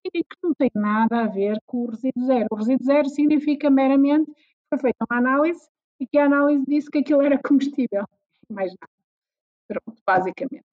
que 0.03 0.25
não 0.43 0.55
tem 0.55 0.71
nada 0.75 1.25
a 1.25 1.27
ver 1.27 1.61
com 1.67 1.85
o 1.85 1.91
resíduo 1.91 2.25
zero. 2.25 2.47
O 2.51 2.55
resíduo 2.55 2.87
zero 2.87 3.09
significa 3.09 3.69
meramente 3.71 4.31
que 4.33 4.69
foi 4.71 4.79
feita 4.79 5.05
uma 5.11 5.19
análise 5.19 5.69
e 6.01 6.07
que 6.07 6.17
a 6.17 6.25
análise 6.25 6.65
disse 6.67 6.91
que 6.91 6.99
aquilo 6.99 7.23
era 7.23 7.39
comestível. 7.43 8.05
Mais 8.49 8.73
nada. 8.81 8.92
Pronto, 9.69 10.03
basicamente. 10.07 10.65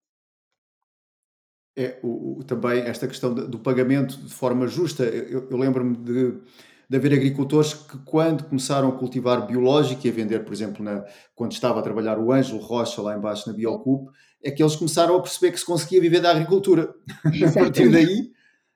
É, 1.78 2.00
o, 2.04 2.40
o, 2.40 2.44
também 2.44 2.82
esta 2.82 3.08
questão 3.08 3.34
do, 3.34 3.60
pagamento 3.60 4.18
de 4.18 4.34
forma 4.34 4.68
justa, 4.68 5.04
eu, 5.04 5.50
eu 5.50 5.58
lembro-me 5.58 5.96
de 5.96 6.42
de 6.90 6.98
haver 6.98 7.14
agricultores 7.14 7.74
que, 7.74 7.98
quando 8.00 8.44
começaram 8.46 8.90
a 8.90 8.98
cultivar 8.98 9.46
biológico 9.46 10.08
e 10.08 10.10
a 10.10 10.14
vender, 10.14 10.44
por 10.44 10.52
exemplo, 10.52 10.84
na, 10.84 11.06
quando 11.36 11.52
estava 11.52 11.80
a 11.80 11.84
trabalhar 11.84 12.18
o 12.18 12.32
Ângelo 12.32 12.60
Rocha 12.60 13.02
lá 13.02 13.16
embaixo 13.16 13.48
na 13.48 13.56
Biocup, 13.56 14.10
é 14.44 14.50
que 14.50 14.64
eles 14.64 14.76
começaram 14.76 15.16
a 15.16 15.22
perceber 15.22 15.52
que 15.52 15.60
se 15.60 15.66
conseguia 15.66 16.02
viver 16.02 16.20
da 16.20 16.32
agricultura. 16.32 16.96
a 17.48 17.54
partir 17.54 17.92
daí, 17.92 18.32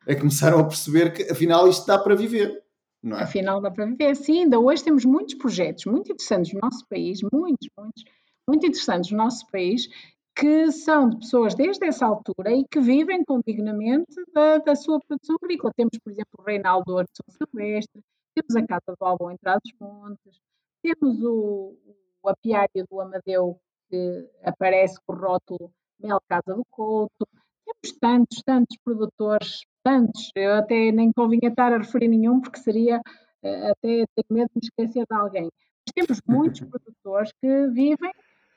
é 0.06 0.14
começaram 0.14 0.60
a 0.60 0.64
perceber 0.64 1.12
que 1.12 1.24
afinal 1.24 1.68
isto 1.68 1.88
dá 1.88 1.98
para 1.98 2.16
viver. 2.16 2.62
Não 3.02 3.18
é? 3.18 3.24
Afinal 3.24 3.60
dá 3.60 3.72
para 3.72 3.86
viver. 3.86 4.16
Sim, 4.16 4.44
ainda 4.44 4.60
hoje 4.60 4.84
temos 4.84 5.04
muitos 5.06 5.34
projetos 5.34 5.86
muito 5.86 6.12
interessantes 6.12 6.54
no 6.54 6.60
nosso 6.62 6.86
país, 6.88 7.20
muitos, 7.24 7.68
muitos, 7.76 8.04
muito 8.48 8.66
interessantes 8.66 9.12
no 9.12 9.18
nosso 9.18 9.46
país, 9.52 9.88
que 10.36 10.72
são 10.72 11.10
de 11.10 11.18
pessoas 11.18 11.54
desde 11.54 11.86
essa 11.86 12.06
altura 12.06 12.52
e 12.52 12.66
que 12.70 12.80
vivem 12.80 13.24
com 13.24 13.40
dignamente 13.46 14.16
da, 14.34 14.58
da 14.58 14.76
sua 14.76 15.00
produção 15.00 15.36
agrícola. 15.42 15.74
Temos, 15.76 15.98
por 16.04 16.12
exemplo, 16.12 16.40
o 16.40 16.44
Reinaldo 16.44 17.04
de 17.04 17.10
São 17.14 17.48
Silvestre, 17.48 18.02
temos 18.36 18.56
a 18.56 18.68
Casa 18.68 18.96
do 19.00 19.06
Albon 19.06 19.32
em 19.32 19.38
Trás-os-Montes, 19.38 20.40
temos 20.82 21.22
o, 21.22 21.78
o 22.24 22.30
apiário 22.30 22.86
do 22.90 23.00
Amadeu, 23.00 23.60
que 23.90 24.30
aparece 24.44 25.00
com 25.06 25.14
o 25.14 25.16
rótulo 25.16 25.72
Mel 26.00 26.20
Casa 26.28 26.56
do 26.56 26.66
Couto, 26.72 27.28
temos 27.64 27.98
tantos, 28.00 28.42
tantos 28.44 28.78
produtores, 28.84 29.62
tantos, 29.84 30.32
eu 30.36 30.56
até 30.56 30.92
nem 30.92 31.12
convinha 31.14 31.50
estar 31.50 31.72
a 31.72 31.78
referir 31.78 32.08
nenhum, 32.08 32.42
porque 32.42 32.60
seria, 32.60 33.02
eh, 33.44 33.70
até 33.70 34.06
tenho 34.16 34.28
medo 34.30 34.50
de 34.50 34.56
me 34.56 34.62
esquecer 34.64 35.06
de 35.06 35.16
alguém. 35.16 35.50
Mas 35.86 35.94
temos 35.94 36.22
muitos 36.28 36.62
produtores 36.70 37.32
que 37.40 37.68
vivem 37.68 38.12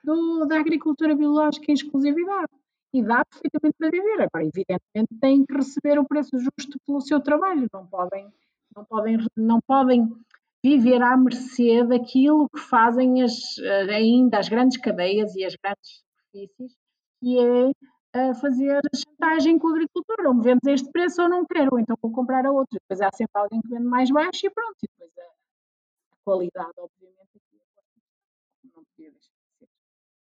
do, 0.06 0.46
da 0.46 0.60
agricultura 0.60 1.14
biológica 1.14 1.70
em 1.70 1.74
exclusividade. 1.74 2.52
E 2.94 3.02
dá 3.02 3.24
perfeitamente 3.24 3.74
para 3.76 3.90
viver. 3.90 4.22
Agora, 4.22 4.44
evidentemente, 4.44 5.20
têm 5.20 5.44
que 5.44 5.52
receber 5.52 5.98
o 5.98 6.06
preço 6.06 6.38
justo 6.38 6.78
pelo 6.86 7.00
seu 7.00 7.20
trabalho. 7.20 7.68
Não 7.72 7.86
podem, 7.86 8.32
não 8.74 8.84
podem, 8.84 9.18
não 9.36 9.60
podem 9.66 10.08
viver 10.64 11.02
à 11.02 11.16
mercê 11.16 11.84
daquilo 11.84 12.48
que 12.48 12.60
fazem 12.60 13.22
as, 13.22 13.34
ainda 13.90 14.38
as 14.38 14.48
grandes 14.48 14.78
cadeias 14.78 15.34
e 15.34 15.44
as 15.44 15.54
grandes 15.56 16.02
superfícies, 16.32 16.76
que 17.20 17.38
é 18.14 18.34
fazer 18.34 18.80
chantagem 18.94 19.58
com 19.58 19.68
a 19.68 19.70
agricultura. 19.72 20.28
Ou 20.28 20.34
me 20.34 20.42
vendes 20.42 20.66
a 20.66 20.72
este 20.72 20.90
preço 20.90 21.20
ou 21.22 21.28
não 21.28 21.44
quero, 21.44 21.70
ou 21.72 21.78
então 21.78 21.96
vou 22.00 22.12
comprar 22.12 22.46
a 22.46 22.52
outro. 22.52 22.78
Depois 22.80 23.00
há 23.00 23.10
sempre 23.14 23.38
alguém 23.38 23.60
que 23.60 23.68
vende 23.68 23.84
mais 23.84 24.10
baixo 24.10 24.46
e 24.46 24.50
pronto. 24.50 24.76
E 24.82 24.88
depois 24.88 25.12
a, 25.18 25.36
qualidade, 26.24 26.72
obviamente, 26.78 27.40
não 28.74 28.84
podia 28.84 29.10
deixar. 29.10 29.35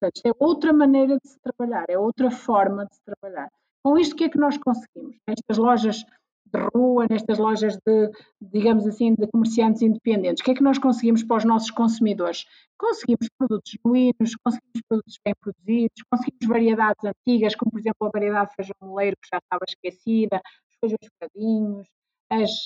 Portanto, 0.03 0.21
é 0.25 0.31
outra 0.37 0.73
maneira 0.73 1.17
de 1.17 1.29
se 1.29 1.39
trabalhar, 1.39 1.85
é 1.87 1.97
outra 1.97 2.29
forma 2.29 2.85
de 2.85 2.93
se 2.93 3.01
trabalhar. 3.05 3.49
Com 3.81 3.97
isto, 3.97 4.13
o 4.13 4.15
que 4.17 4.25
é 4.25 4.29
que 4.29 4.37
nós 4.37 4.57
conseguimos? 4.57 5.15
Nestas 5.25 5.57
lojas 5.57 6.03
de 6.45 6.59
rua, 6.75 7.07
nestas 7.09 7.37
lojas 7.37 7.77
de, 7.85 8.11
digamos 8.41 8.85
assim, 8.85 9.15
de 9.15 9.25
comerciantes 9.27 9.81
independentes, 9.81 10.41
o 10.41 10.43
que 10.43 10.51
é 10.51 10.55
que 10.55 10.63
nós 10.63 10.77
conseguimos 10.77 11.23
para 11.23 11.37
os 11.37 11.45
nossos 11.45 11.71
consumidores? 11.71 12.45
Conseguimos 12.77 13.29
produtos 13.37 13.71
genuínos, 13.71 14.35
conseguimos 14.43 14.81
produtos 14.89 15.19
bem 15.23 15.33
produzidos, 15.39 16.03
conseguimos 16.11 16.47
variedades 16.47 17.05
antigas, 17.05 17.55
como 17.55 17.71
por 17.71 17.79
exemplo 17.79 18.07
a 18.07 18.11
variedade 18.11 18.49
de 18.49 18.55
feijão 18.55 18.75
moleiro 18.81 19.15
que 19.21 19.29
já 19.31 19.37
estava 19.37 19.63
esquecida, 19.65 20.41
os 20.69 20.77
feijões 20.81 21.11
fradinhos, 21.17 21.87
as, 22.29 22.65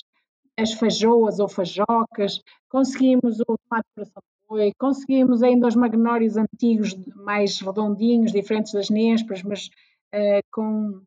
as 0.58 0.72
fajoas 0.72 1.38
ou 1.38 1.48
fajocas, 1.48 2.42
conseguimos 2.68 3.38
o 3.40 3.44
tomate 3.44 3.86
de 3.86 3.94
coração 3.94 4.22
foi, 4.48 4.72
conseguimos 4.78 5.42
ainda 5.42 5.68
os 5.68 5.76
magnórios 5.76 6.36
antigos, 6.36 6.94
mais 7.14 7.60
redondinhos, 7.60 8.32
diferentes 8.32 8.72
das 8.72 8.90
nésperas, 8.90 9.42
mas 9.42 9.66
uh, 10.14 10.42
com, 10.50 11.02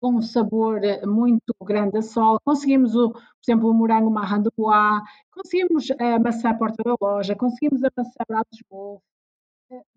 com 0.00 0.16
um 0.16 0.22
sabor 0.22 0.80
muito 1.06 1.54
grande 1.62 1.98
a 1.98 2.02
sol. 2.02 2.38
Conseguimos, 2.44 2.94
o, 2.94 3.12
por 3.12 3.22
exemplo, 3.46 3.70
o 3.70 3.74
morango 3.74 4.10
marran 4.10 4.42
de 4.42 4.50
bois, 4.56 5.02
conseguimos 5.30 5.88
a 5.92 6.18
maçã 6.18 6.54
porta 6.56 6.82
da 6.84 6.96
loja, 7.00 7.36
conseguimos 7.36 7.82
a 7.84 7.88
maçã 7.96 8.24
braços 8.28 8.60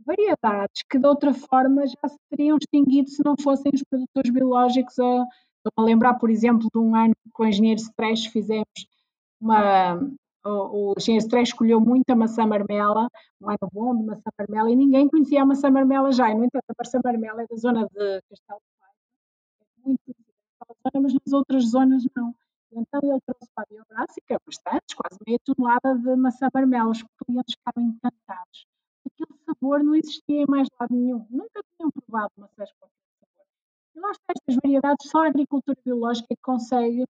variedades 0.05 0.83
que 0.89 0.99
de 0.99 1.07
outra 1.07 1.33
forma 1.33 1.87
já 1.87 2.09
se 2.09 2.17
teriam 2.29 2.57
extinguido 2.57 3.09
se 3.09 3.23
não 3.23 3.35
fossem 3.41 3.71
os 3.73 3.81
produtores 3.89 4.29
biológicos 4.29 4.99
a, 4.99 5.25
Estou 5.63 5.83
a 5.83 5.85
lembrar, 5.85 6.15
por 6.15 6.31
exemplo, 6.31 6.67
de 6.73 6.79
um 6.79 6.95
ano 6.95 7.13
que 7.23 7.29
com 7.31 7.43
o 7.43 7.47
engenheiro 7.47 7.79
Stress 7.79 8.27
fizemos 8.27 8.65
uma, 9.39 9.93
o, 10.43 10.91
o 10.91 10.93
Engenheiro 10.97 11.41
escolheu 11.41 11.79
muito 11.79 12.09
a 12.09 12.15
maçã 12.15 12.45
marmela, 12.45 13.07
um 13.39 13.49
ano 13.49 13.69
bom 13.71 13.95
de 13.97 14.03
maçã 14.03 14.29
marmela, 14.37 14.71
e 14.71 14.75
ninguém 14.75 15.07
conhecia 15.09 15.43
a 15.43 15.45
maçã 15.45 15.69
marmela 15.69 16.11
já. 16.11 16.29
E, 16.29 16.35
no 16.35 16.45
entanto, 16.45 16.65
a 16.69 16.73
maçã 16.77 16.99
marmela 17.03 17.43
é 17.43 17.47
da 17.47 17.55
zona 17.55 17.87
de 17.87 18.21
Castelo 18.29 18.61
é 19.85 19.87
muito 19.87 19.99
conhecida 20.03 20.31
mas 21.01 21.13
nas 21.13 21.33
outras 21.33 21.65
zonas 21.65 22.03
não. 22.15 22.33
Então 22.71 23.01
ele 23.03 23.19
trouxe 23.21 23.51
para 23.53 23.63
a 23.63 23.67
Biográfica 23.69 24.39
bastantes, 24.45 24.95
quase 24.95 25.19
meia 25.27 25.39
tonelada 25.43 25.95
de 25.95 26.15
maçã 26.15 26.47
marmela. 26.53 26.91
Os 26.91 27.03
clientes 27.03 27.55
ficaram 27.55 27.87
encantados. 27.87 28.65
Aquele 29.05 29.39
sabor 29.45 29.83
não 29.83 29.95
existia 29.95 30.43
em 30.43 30.45
mais 30.47 30.67
lado 30.79 30.95
nenhum. 30.95 31.25
Nunca 31.29 31.61
tinham 31.75 31.91
provado 31.91 32.31
maçãs 32.37 32.71
com 32.79 32.85
aquele 32.85 33.05
sabor. 33.19 33.45
E 33.95 33.99
lá 33.99 34.11
está, 34.11 34.33
estas 34.35 34.55
variedades, 34.63 35.09
só 35.09 35.25
a 35.25 35.27
agricultura 35.27 35.77
biológica 35.83 36.27
é 36.31 36.35
consegue 36.41 37.05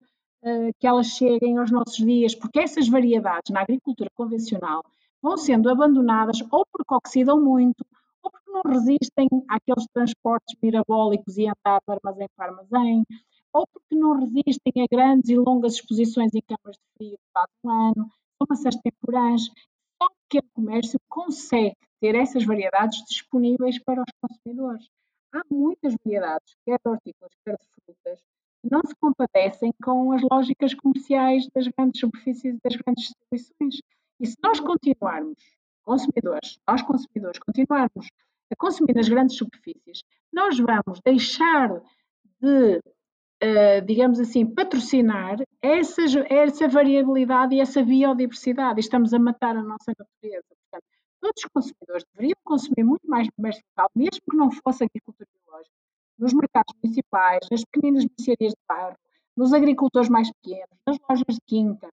que 0.80 0.88
elas 0.88 1.08
cheguem 1.08 1.58
aos 1.58 1.72
nossos 1.72 1.98
dias, 1.98 2.34
porque 2.36 2.60
essas 2.60 2.88
variedades 2.88 3.52
na 3.52 3.62
agricultura 3.62 4.10
convencional 4.16 4.82
vão 5.22 5.38
sendo 5.38 5.70
abandonadas 5.70 6.42
ou 6.52 6.66
porque 6.72 6.94
oxidam 6.94 7.40
muito, 7.40 7.86
ou 8.24 8.32
porque 8.32 8.52
não 8.52 8.62
resistem 8.64 9.28
àqueles 9.48 9.86
transportes 9.94 10.56
mirabólicos 10.62 11.38
e 11.38 11.48
andar 11.48 11.80
de 11.88 11.94
armazém 11.94 12.28
para 12.36 12.52
armazém, 12.52 13.06
ou 13.54 13.68
porque 13.68 13.96
não 13.96 14.20
resistem 14.20 14.74
a 14.78 14.86
grandes 14.90 15.30
e 15.30 15.36
longas 15.36 15.76
exposições 15.76 16.34
em 16.34 16.42
câmaras 16.42 16.78
de 16.78 16.94
frio 16.98 17.18
quase 17.34 17.52
um 17.64 17.70
ano, 17.70 18.10
maçãs 18.50 18.76
temporãs. 18.78 19.44
Só 20.02 20.08
o 20.08 20.12
pequeno 20.28 20.50
comércio 20.54 21.00
consegue 21.08 21.76
ter 22.00 22.16
essas 22.16 22.44
variedades 22.44 23.04
disponíveis 23.08 23.78
para 23.84 24.02
os 24.02 24.12
consumidores. 24.20 24.90
Há 25.34 25.42
muitas 25.50 25.96
variedades, 26.04 26.56
quer 26.66 26.80
de 26.84 26.90
hortícolas, 26.90 27.32
quer 27.46 27.56
de 27.58 27.68
frutas, 27.86 28.20
não 28.70 28.82
se 28.86 28.96
compadecem 28.96 29.74
com 29.84 30.12
as 30.12 30.22
lógicas 30.22 30.74
comerciais 30.74 31.48
das 31.54 31.68
grandes 31.68 32.00
superfícies 32.00 32.56
e 32.56 32.60
das 32.64 32.76
grandes 32.76 33.06
distribuições. 33.06 33.82
E 34.20 34.28
se 34.28 34.38
nós 34.44 34.60
continuarmos, 34.60 35.38
consumidores, 35.84 36.60
nós 36.68 36.82
consumidores, 36.82 37.40
continuarmos 37.40 38.08
a 38.52 38.56
consumir 38.56 38.94
nas 38.94 39.10
grandes 39.10 39.38
superfícies, 39.38 40.04
nós 40.32 40.60
vamos 40.60 41.00
deixar 41.04 41.70
de, 42.40 42.78
uh, 42.78 43.86
digamos 43.86 44.20
assim, 44.20 44.46
patrocinar 44.46 45.38
essa, 45.62 46.02
essa 46.30 46.68
variabilidade 46.68 47.56
e 47.56 47.60
essa 47.60 47.84
biodiversidade. 47.84 48.80
E 48.80 48.82
estamos 48.82 49.14
a 49.14 49.20
matar 49.20 49.56
a 49.56 49.64
nossa 49.64 49.94
natureza. 49.98 50.46
Portanto, 50.50 50.86
todos 51.20 51.44
os 51.44 51.50
consumidores 51.52 52.04
deveriam 52.14 52.38
consumir 52.44 52.84
muito 52.84 53.08
mais 53.08 53.28
comércio 53.36 53.64
local, 53.72 53.90
mesmo 53.96 54.22
que 54.30 54.38
não 54.38 54.52
fosse 54.52 54.84
agricultura 54.84 55.28
biológica 55.46 55.81
nos 56.22 56.34
mercados 56.34 56.74
municipais, 56.82 57.40
nas 57.50 57.64
pequenas 57.66 58.06
mercearias 58.06 58.54
de 58.54 58.62
bairro, 58.70 58.96
nos 59.36 59.54
agricultores 59.54 60.08
mais 60.08 60.32
pequenos, 60.32 60.78
nas 60.86 60.98
lojas 61.10 61.36
de 61.36 61.42
quinta. 61.48 61.90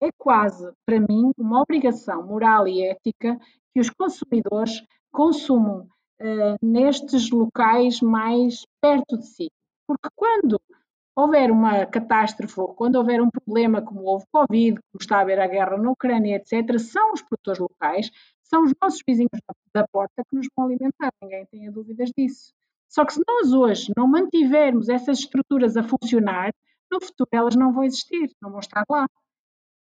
É 0.00 0.10
quase, 0.16 0.72
para 0.86 1.00
mim, 1.00 1.32
uma 1.36 1.60
obrigação 1.60 2.24
moral 2.24 2.68
e 2.68 2.82
ética 2.82 3.38
que 3.72 3.80
os 3.80 3.90
consumidores 3.90 4.82
consumam 5.12 5.88
uh, 6.20 6.56
nestes 6.62 7.30
locais 7.30 8.00
mais 8.00 8.64
perto 8.80 9.18
de 9.18 9.26
si. 9.26 9.50
Porque 9.86 10.08
quando 10.14 10.60
houver 11.16 11.50
uma 11.50 11.86
catástrofe, 11.86 12.60
ou 12.60 12.74
quando 12.74 12.96
houver 12.96 13.20
um 13.20 13.30
problema 13.30 13.82
como 13.82 14.04
houve 14.04 14.24
Covid, 14.32 14.74
como 14.74 15.00
está 15.00 15.18
a 15.18 15.20
haver 15.20 15.40
a 15.40 15.46
guerra 15.46 15.76
na 15.76 15.90
Ucrânia, 15.90 16.36
etc., 16.36 16.78
são 16.78 17.12
os 17.12 17.22
produtores 17.22 17.60
locais, 17.60 18.10
são 18.42 18.64
os 18.64 18.72
nossos 18.80 19.00
vizinhos 19.06 19.30
da 19.74 19.86
porta 19.88 20.22
que 20.28 20.36
nos 20.36 20.46
vão 20.56 20.66
alimentar, 20.66 21.10
ninguém 21.22 21.46
tenha 21.46 21.72
dúvidas 21.72 22.10
disso. 22.16 22.52
Só 22.94 23.04
que 23.04 23.12
se 23.12 23.20
nós 23.26 23.52
hoje 23.52 23.92
não 23.96 24.06
mantivermos 24.06 24.88
essas 24.88 25.18
estruturas 25.18 25.76
a 25.76 25.82
funcionar, 25.82 26.54
no 26.88 27.00
futuro 27.04 27.28
elas 27.32 27.56
não 27.56 27.72
vão 27.72 27.82
existir, 27.82 28.30
não 28.40 28.50
vão 28.50 28.60
estar 28.60 28.84
lá. 28.88 29.08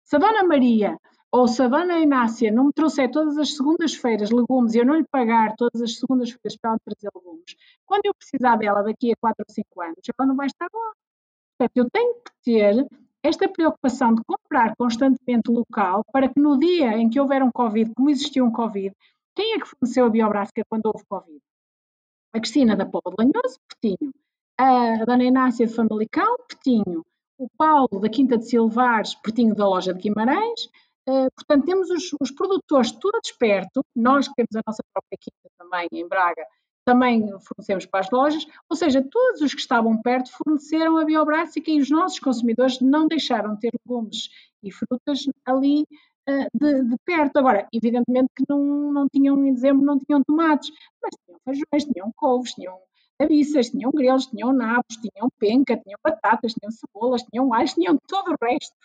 Se 0.03 0.15
a 0.15 0.19
Dona 0.19 0.43
Maria 0.43 0.97
ou 1.31 1.47
se 1.47 1.61
a 1.61 1.67
Dona 1.67 1.99
Inácia 1.99 2.51
não 2.51 2.65
me 2.65 2.73
trouxer 2.73 3.11
todas 3.11 3.37
as 3.37 3.55
segundas-feiras 3.55 4.31
legumes 4.31 4.73
e 4.73 4.79
eu 4.79 4.85
não 4.85 4.95
lhe 4.95 5.05
pagar 5.11 5.53
todas 5.55 5.79
as 5.79 5.99
segundas-feiras 5.99 6.57
para 6.59 6.71
ela 6.71 6.79
trazer 6.83 7.11
legumes, 7.15 7.55
quando 7.85 8.05
eu 8.07 8.15
precisar 8.15 8.55
dela 8.55 8.81
daqui 8.81 9.11
a 9.11 9.15
4 9.15 9.45
ou 9.47 9.53
5 9.53 9.81
anos, 9.83 9.99
ela 10.17 10.27
não 10.27 10.35
vai 10.35 10.47
estar 10.47 10.67
lá. 10.73 10.93
Portanto, 11.55 11.77
eu 11.77 11.89
tenho 11.91 12.15
que 12.15 12.31
ter 12.43 12.87
esta 13.21 13.47
preocupação 13.47 14.15
de 14.15 14.23
comprar 14.23 14.75
constantemente 14.75 15.51
local 15.51 16.03
para 16.11 16.27
que 16.27 16.39
no 16.39 16.57
dia 16.57 16.97
em 16.97 17.07
que 17.11 17.19
houver 17.19 17.43
um 17.43 17.51
Covid, 17.51 17.93
como 17.93 18.09
existiu 18.09 18.43
um 18.43 18.51
Covid, 18.51 18.91
quem 19.35 19.53
é 19.53 19.59
que 19.59 19.67
forneceu 19.67 20.07
a 20.07 20.09
biográfica 20.09 20.63
quando 20.67 20.87
houve 20.87 21.05
Covid? 21.05 21.39
A 22.33 22.39
Cristina 22.39 22.75
da 22.75 22.85
Póvoa 22.85 23.15
de 23.15 23.23
Lanhoso, 23.23 23.59
Petinho, 23.69 24.11
a 24.57 25.05
Dona 25.05 25.23
Inácia 25.23 25.67
de 25.67 25.73
Famalicão, 25.73 26.37
Petinho, 26.47 27.05
o 27.37 27.47
Paulo 27.57 27.99
da 27.99 28.09
Quinta 28.09 28.37
de 28.37 28.47
Silvares, 28.47 29.15
Petinho 29.15 29.55
da 29.55 29.67
Loja 29.67 29.93
de 29.93 30.01
Guimarães, 30.01 30.69
Uh, 31.05 31.27
portanto, 31.35 31.65
temos 31.65 31.89
os, 31.89 32.15
os, 32.21 32.31
produtores 32.31 32.91
todos 32.93 33.29
perto, 33.33 33.83
nós 33.93 34.25
que 34.25 34.35
temos 34.35 34.55
a 34.55 34.61
nossa 34.65 34.81
própria 34.93 35.17
quinta 35.19 35.49
também 35.57 35.89
em 35.91 36.07
Braga, 36.07 36.45
também 36.85 37.27
fornecemos 37.41 37.85
para 37.85 37.99
as 37.99 38.09
lojas, 38.09 38.45
ou 38.69 38.77
seja, 38.77 39.05
todos 39.11 39.41
os 39.41 39.53
que 39.53 39.59
estavam 39.59 40.01
perto 40.01 40.31
forneceram 40.31 40.97
a 40.97 41.03
biobrássica 41.03 41.69
e 41.69 41.81
os 41.81 41.89
nossos 41.89 42.19
consumidores 42.19 42.79
não 42.79 43.07
deixaram 43.07 43.53
de 43.55 43.59
ter 43.61 43.71
legumes 43.85 44.29
e 44.63 44.71
frutas 44.71 45.25
ali 45.45 45.85
de, 46.53 46.83
de, 46.83 46.97
perto. 47.05 47.37
Agora, 47.37 47.67
evidentemente 47.73 48.29
que 48.35 48.43
não, 48.49 48.91
não 48.91 49.07
tinham 49.09 49.37
em 49.45 49.53
dezembro, 49.53 49.85
não 49.85 49.99
tinham 49.99 50.23
tomates, 50.23 50.69
mas 51.01 51.11
tinham 51.25 51.39
feijões, 51.43 51.93
tinham 51.93 52.11
couves, 52.15 52.53
tinham, 52.53 52.79
abiças, 53.19 53.69
tinham 53.69 53.91
grelos, 53.91 54.27
tinham 54.27 54.53
nabos, 54.53 54.97
tinham 54.97 55.29
penca, 55.39 55.77
tinham 55.77 55.99
batatas, 56.03 56.53
tinham 56.53 56.71
cebolas, 56.71 57.23
tinham 57.23 57.53
alhos, 57.53 57.73
tinham 57.73 57.97
todo 58.07 58.31
o 58.31 58.45
resto 58.45 58.75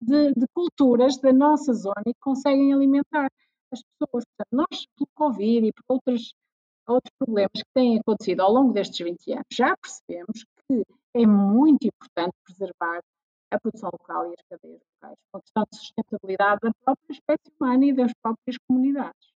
de, 0.00 0.32
de, 0.34 0.46
culturas 0.54 1.18
da 1.18 1.32
nossa 1.32 1.72
zona 1.72 2.02
e 2.06 2.14
que 2.14 2.20
conseguem 2.20 2.72
alimentar 2.72 3.28
as 3.72 3.82
pessoas. 3.82 4.24
Portanto, 4.24 4.52
nós, 4.52 4.86
pelo 4.96 5.08
Covid 5.14 5.66
e 5.66 5.72
por 5.72 5.94
outros, 5.94 6.34
outros 6.86 7.12
problemas 7.18 7.52
que 7.54 7.72
têm 7.74 7.98
acontecido 7.98 8.40
ao 8.40 8.52
longo 8.52 8.72
destes 8.72 8.98
20 8.98 9.32
anos, 9.32 9.46
já 9.52 9.76
percebemos 9.76 10.44
que 10.68 10.84
é 11.14 11.26
muito 11.26 11.86
importante 11.86 12.34
preservar 12.44 13.00
a 13.50 13.60
produção 13.60 13.90
local 13.92 14.30
e 14.30 14.34
as 14.34 14.42
cadeias 14.48 14.80
locais, 14.94 15.18
uma 15.32 15.40
questão 15.40 15.64
de 15.70 15.76
sustentabilidade 15.78 16.60
da 16.62 16.70
própria 16.84 17.12
espécie 17.12 17.52
humana 17.58 17.84
e 17.86 17.92
das 17.92 18.12
próprias 18.22 18.56
comunidades. 18.68 19.36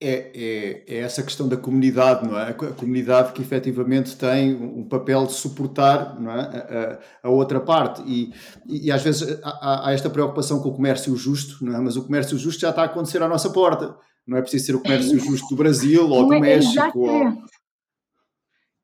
É, 0.00 0.30
é, 0.32 0.84
é, 0.86 0.98
essa 0.98 1.24
questão 1.24 1.48
da 1.48 1.56
comunidade, 1.56 2.24
não 2.24 2.38
é? 2.38 2.50
A 2.50 2.54
comunidade 2.54 3.32
que 3.32 3.42
efetivamente 3.42 4.16
tem 4.16 4.54
um 4.54 4.84
papel 4.84 5.26
de 5.26 5.32
suportar 5.32 6.20
não 6.20 6.30
é? 6.30 6.40
a, 6.40 7.26
a, 7.26 7.28
a 7.28 7.30
outra 7.30 7.58
parte. 7.58 8.00
E, 8.06 8.32
e, 8.64 8.92
às 8.92 9.02
vezes 9.02 9.40
há, 9.42 9.88
há, 9.88 9.92
esta 9.92 10.08
preocupação 10.08 10.62
com 10.62 10.68
o 10.68 10.74
comércio 10.74 11.16
justo, 11.16 11.64
não 11.64 11.74
é? 11.74 11.80
mas 11.80 11.96
o 11.96 12.04
comércio 12.04 12.38
justo 12.38 12.60
já 12.60 12.70
está 12.70 12.82
a 12.82 12.84
acontecer 12.84 13.20
à 13.20 13.28
nossa 13.28 13.50
porta. 13.50 13.96
Não 14.24 14.36
é 14.36 14.40
preciso 14.40 14.66
ser 14.66 14.76
o 14.76 14.82
comércio 14.82 15.18
justo 15.18 15.48
do 15.48 15.56
Brasil 15.56 16.08
ou 16.08 16.28
do 16.28 16.34
é 16.34 16.40
México. 16.40 17.00
Ou... 17.00 17.32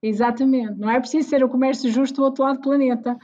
exatamente, 0.07 0.79
não 0.79 0.91
é 0.91 1.01
preciso 1.01 1.29
ser 1.29 1.43
o 1.43 1.49
comércio 1.49 1.91
justo 1.91 2.17
do 2.17 2.25
outro 2.25 2.45
lado 2.45 2.57
do 2.57 2.63
planeta. 2.63 3.19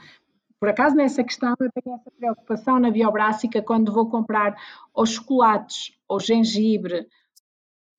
Por 0.59 0.69
acaso, 0.69 0.95
nessa 0.95 1.23
questão, 1.23 1.55
eu 1.59 1.69
tenho 1.71 1.95
essa 1.95 2.11
preocupação 2.11 2.79
na 2.79 2.91
biobrássica 2.91 3.61
quando 3.61 3.93
vou 3.93 4.09
comprar 4.09 4.55
ou 4.93 5.05
chocolates 5.05 5.95
ou 6.07 6.19
gengibre 6.19 7.07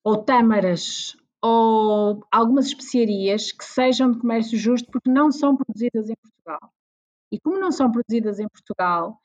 ou 0.03 0.17
tâmaras 0.17 1.15
ou 1.41 2.25
algumas 2.31 2.67
especiarias 2.67 3.51
que 3.51 3.65
sejam 3.65 4.11
de 4.11 4.19
comércio 4.19 4.57
justo 4.57 4.89
porque 4.91 5.09
não 5.09 5.31
são 5.31 5.55
produzidas 5.55 6.09
em 6.09 6.15
Portugal. 6.15 6.73
E 7.31 7.39
como 7.39 7.59
não 7.59 7.71
são 7.71 7.91
produzidas 7.91 8.39
em 8.39 8.47
Portugal 8.47 9.19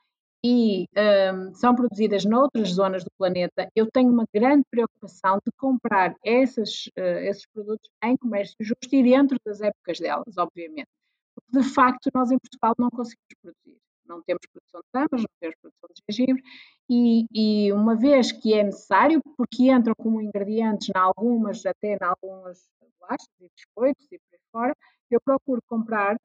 e 0.45 0.87
um, 1.35 1.55
são 1.55 1.75
produzidas 1.75 2.25
noutras 2.25 2.71
zonas 2.71 3.05
do 3.05 3.11
planeta, 3.19 3.69
eu 3.75 3.91
tenho 3.91 4.11
uma 4.11 4.25
grande 4.33 4.65
preocupação 4.71 5.39
de 5.45 5.53
comprar 5.57 6.15
essas, 6.25 6.87
uh, 6.99 7.19
esses 7.25 7.47
produtos 7.47 7.91
em 8.05 8.17
comércio 8.17 8.57
justo 8.61 8.95
e 8.95 9.03
dentro 9.03 9.39
das 9.45 9.61
épocas 9.61 9.99
delas, 9.99 10.39
obviamente. 10.39 10.89
Porque, 11.35 11.59
de 11.61 11.75
facto, 11.75 12.09
nós 12.15 12.31
em 12.31 12.39
Portugal 12.39 12.75
não 12.79 12.91
conseguimos 12.91 13.35
produzir 13.43 13.79
não 14.09 14.23
temos 14.23 14.41
produção 14.51 14.81
de 14.81 14.87
tâmaras, 14.91 15.21
não 15.21 15.29
temos 15.39 15.57
produção 15.61 15.89
de 15.95 16.03
gengibre, 16.09 16.43
e, 16.91 17.27
e, 17.33 17.73
uma 17.73 17.95
vez 17.95 18.33
que 18.33 18.55
é 18.55 18.65
necessário, 18.65 19.21
porque 19.37 19.71
entram 19.71 19.95
como 19.95 20.23
ingredientes 20.23 20.89
em 20.89 20.99
algumas, 20.99 21.65
até 21.67 21.95
em 21.95 21.99
algumas 22.01 22.67
bolachas 22.99 23.29
e 23.41 23.51
biscoitos 23.55 24.07
e 24.11 24.19
por 24.19 24.35
aí 24.35 24.41
fora, 24.51 24.77
eu 25.11 25.21
procuro 25.21 25.61
comprar 25.67 26.17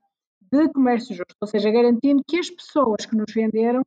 de 0.54 0.70
comércio 0.70 1.16
justo, 1.16 1.36
ou 1.42 1.48
seja, 1.48 1.72
garantindo 1.72 2.24
que 2.28 2.38
as 2.38 2.50
pessoas 2.50 3.06
que 3.06 3.16
nos 3.16 3.34
venderam 3.34 3.82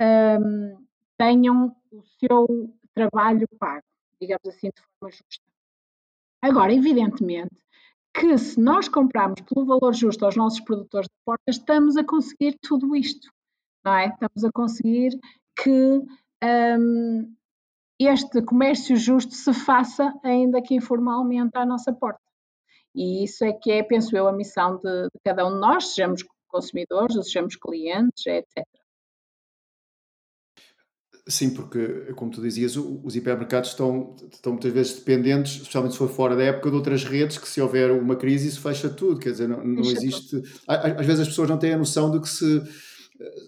um, 0.00 0.86
tenham 1.18 1.76
o 1.90 2.02
seu 2.18 2.74
trabalho 2.94 3.46
pago, 3.58 3.84
digamos 4.20 4.46
assim, 4.48 4.68
de 4.68 4.82
forma 4.98 5.12
justa. 5.12 5.44
Agora, 6.42 6.72
evidentemente, 6.72 7.54
que 8.14 8.36
se 8.38 8.58
nós 8.58 8.88
comprarmos 8.88 9.40
pelo 9.42 9.66
valor 9.66 9.94
justo 9.94 10.24
aos 10.24 10.36
nossos 10.36 10.60
produtores 10.60 11.08
de 11.08 11.16
porta, 11.24 11.44
estamos 11.48 11.96
a 11.96 12.04
conseguir 12.04 12.56
tudo 12.62 12.96
isto 12.96 13.28
não 13.86 13.94
é? 13.94 14.08
Estamos 14.08 14.44
a 14.44 14.50
conseguir 14.52 15.20
que 15.56 16.02
um, 16.80 17.36
este 18.00 18.42
comércio 18.42 18.96
justo 18.96 19.32
se 19.32 19.54
faça, 19.54 20.12
ainda 20.24 20.60
que 20.60 20.74
informalmente, 20.74 21.52
à 21.54 21.64
nossa 21.64 21.92
porta. 21.92 22.20
E 22.96 23.22
isso 23.22 23.44
é 23.44 23.52
que 23.52 23.70
é, 23.70 23.82
penso 23.82 24.16
eu, 24.16 24.26
a 24.26 24.32
missão 24.32 24.76
de, 24.76 25.02
de 25.02 25.20
cada 25.22 25.46
um 25.46 25.52
de 25.52 25.60
nós, 25.60 25.88
sejamos 25.88 26.24
consumidores 26.48 27.14
ou 27.14 27.22
sejamos 27.22 27.54
clientes, 27.54 28.26
etc. 28.26 28.64
Sim, 31.28 31.52
porque, 31.52 32.12
como 32.14 32.30
tu 32.30 32.40
dizias, 32.40 32.76
os 32.76 33.16
hipermercados 33.16 33.70
estão, 33.70 34.14
estão 34.32 34.52
muitas 34.52 34.72
vezes 34.72 34.94
dependentes, 34.94 35.56
especialmente 35.56 35.92
se 35.92 35.98
for 35.98 36.08
fora 36.08 36.36
da 36.36 36.44
época, 36.44 36.70
de 36.70 36.76
outras 36.76 37.04
redes, 37.04 37.36
que 37.36 37.48
se 37.48 37.60
houver 37.60 37.90
uma 37.90 38.16
crise, 38.16 38.48
isso 38.48 38.60
fecha 38.60 38.88
tudo. 38.88 39.20
Quer 39.20 39.32
dizer, 39.32 39.48
não, 39.48 39.62
não 39.62 39.82
existe. 39.82 40.40
Às 40.66 41.04
vezes 41.04 41.20
as 41.20 41.28
pessoas 41.28 41.50
não 41.50 41.58
têm 41.58 41.74
a 41.74 41.78
noção 41.78 42.10
de 42.10 42.20
que 42.20 42.28
se 42.28 42.62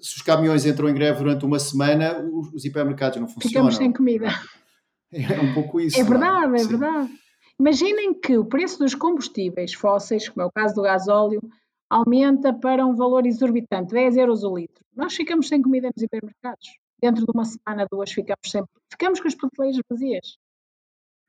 se 0.01 0.17
os 0.17 0.23
caminhões 0.23 0.65
entram 0.65 0.89
em 0.89 0.95
greve 0.95 1.19
durante 1.19 1.45
uma 1.45 1.59
semana, 1.59 2.19
os, 2.21 2.53
os 2.55 2.65
hipermercados 2.65 3.21
não 3.21 3.29
funcionam. 3.29 3.71
Ficamos 3.71 3.77
sem 3.77 3.93
comida. 3.93 4.29
É 5.13 5.41
um 5.41 5.55
pouco 5.55 5.81
isso. 5.81 5.97
É, 5.97 6.01
é? 6.01 6.05
verdade, 6.05 6.57
é, 6.57 6.61
é 6.61 6.67
verdade. 6.67 7.11
Imaginem 7.61 8.15
que 8.15 8.39
o 8.39 8.45
preço 8.45 8.79
dos 8.79 8.95
combustíveis 8.95 9.75
fósseis, 9.75 10.29
como 10.29 10.43
é 10.43 10.47
o 10.47 10.53
caso 10.53 10.75
do 10.77 10.83
gasóleo, 10.83 11.41
aumenta 11.91 12.53
para 12.53 12.87
um 12.87 12.95
valor 12.95 13.27
exorbitante, 13.27 13.93
10 13.93 14.17
euros 14.17 14.45
o 14.45 14.57
litro. 14.57 14.85
Nós 14.95 15.15
ficamos 15.15 15.49
sem 15.49 15.61
comida 15.61 15.91
nos 15.95 16.03
hipermercados. 16.03 16.79
Dentro 17.01 17.25
de 17.25 17.31
uma 17.33 17.45
semana, 17.45 17.87
duas, 17.91 18.13
ficamos 18.13 18.51
sem. 18.51 18.63
Ficamos 18.91 19.21
com 19.21 19.29
as 19.29 19.35
prateleiras 19.35 19.81
vazias. 19.91 20.37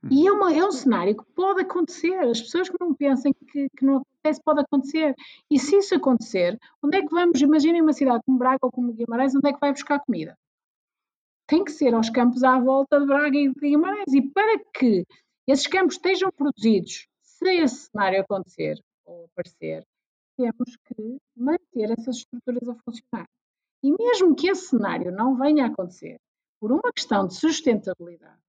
E 0.10 0.28
é, 0.28 0.32
uma, 0.32 0.54
é, 0.54 0.64
um 0.64 0.72
cenário 0.72 1.16
que 1.16 1.26
pode 1.36 1.62
acontecer. 1.62 2.16
As 2.20 2.42
pessoas 2.42 2.70
que 2.70 2.78
não 2.80 2.94
pensam 2.94 3.32
que, 3.34 3.68
que, 3.76 3.86
não 3.86 3.98
acontece, 3.98 4.42
pode 4.44 4.62
acontecer. 4.62 5.16
E 5.52 5.60
se 5.60 5.78
isso 5.78 5.96
acontecer, 5.96 6.58
onde 6.82 6.98
é 6.98 7.02
que 7.02 7.14
vamos? 7.14 7.42
Imaginem 7.42 7.82
uma 7.82 7.94
cidade 7.94 8.24
como 8.26 8.38
Braga 8.38 8.60
ou 8.62 8.72
como 8.72 8.94
Guimarães, 8.94 9.36
onde 9.36 9.50
é 9.50 9.54
que 9.54 9.60
vai 9.60 9.72
buscar 9.72 10.00
comida? 10.00 10.38
Tem 11.48 11.64
que 11.64 11.72
ser 11.72 11.94
aos 11.94 12.10
campos 12.10 12.44
à 12.44 12.60
volta 12.60 13.00
de 13.00 13.06
Braga 13.06 13.38
e 13.38 13.50
de 13.50 13.60
Guimarães. 13.60 14.14
E 14.14 14.22
para 14.22 14.60
que 14.74 15.06
esses 15.52 15.68
campos 15.68 15.96
estejam 15.96 16.32
produzidos, 16.32 17.08
se 17.22 17.50
esse 17.50 17.90
cenário 17.90 18.22
acontecer 18.22 18.80
ou 19.06 19.26
aparecer, 19.26 19.84
temos 20.38 20.78
que 20.86 21.18
manter 21.36 21.92
essas 21.92 22.18
estruturas 22.18 22.70
a 22.70 22.76
funcionar. 22.76 23.28
E 23.84 23.92
mesmo 23.92 24.36
que 24.36 24.50
esse 24.50 24.70
cenário 24.70 25.12
não 25.12 25.36
venha 25.36 25.66
a 25.66 25.68
acontecer, 25.68 26.18
por 26.60 26.72
uma 26.72 26.92
questão 26.94 27.26
de 27.26 27.36
sustentabilidade, 27.36 28.40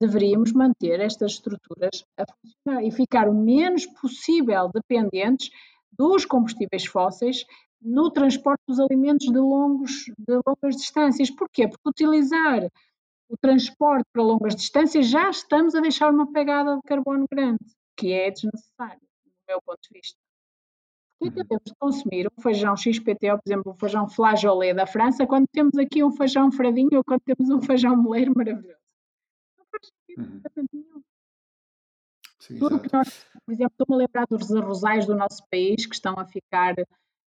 deveríamos 0.00 0.52
manter 0.52 1.00
estas 1.00 1.32
estruturas 1.32 2.04
a 2.16 2.24
funcionar 2.24 2.84
e 2.84 2.90
ficar 2.90 3.28
o 3.28 3.34
menos 3.34 3.84
possível 3.86 4.70
dependentes 4.72 5.50
dos 5.92 6.24
combustíveis 6.24 6.86
fósseis 6.86 7.44
no 7.80 8.10
transporte 8.10 8.62
dos 8.66 8.80
alimentos 8.80 9.26
de, 9.26 9.38
longos, 9.38 10.06
de 10.18 10.40
longas 10.46 10.76
distâncias. 10.76 11.30
Porquê? 11.30 11.68
Porque 11.68 11.88
utilizar 11.88 12.70
o 13.28 13.36
transporte 13.36 14.06
para 14.12 14.22
longas 14.22 14.56
distâncias 14.56 15.08
já 15.08 15.28
estamos 15.30 15.74
a 15.74 15.80
deixar 15.80 16.10
uma 16.10 16.30
pegada 16.32 16.76
de 16.76 16.82
carbono 16.82 17.26
grande, 17.30 17.64
que 17.96 18.12
é 18.12 18.30
desnecessário, 18.30 19.00
do 19.00 19.32
meu 19.46 19.62
ponto 19.62 19.78
de 19.82 19.98
vista. 19.98 20.18
Por 21.18 21.32
que 21.32 21.40
é 21.40 21.42
que 21.42 21.48
temos 21.48 21.64
de 21.64 21.74
consumir 21.78 22.28
um 22.28 22.42
feijão 22.42 22.76
XPT, 22.76 23.32
ou 23.32 23.38
por 23.38 23.48
exemplo, 23.48 23.72
um 23.72 23.78
feijão 23.78 24.08
flageolet 24.08 24.74
da 24.74 24.86
França, 24.86 25.26
quando 25.26 25.46
temos 25.52 25.76
aqui 25.76 26.02
um 26.02 26.12
feijão 26.12 26.50
fradinho 26.52 26.96
ou 26.96 27.04
quando 27.04 27.20
temos 27.22 27.50
um 27.50 27.60
feijão 27.60 27.96
moleiro 27.96 28.32
maravilhoso? 28.34 28.78
Uhum. 30.16 30.42
Sim, 32.38 32.58
Tudo 32.58 32.80
que 32.80 32.92
nós, 32.92 33.26
por 33.44 33.52
exemplo, 33.52 33.72
estou-me 33.72 33.94
a 33.94 34.06
lembrar 34.06 34.26
dos 34.26 34.54
arrozais 34.54 35.06
do 35.06 35.14
nosso 35.14 35.42
país 35.50 35.86
que 35.86 35.94
estão 35.94 36.14
a 36.18 36.24
ficar 36.24 36.76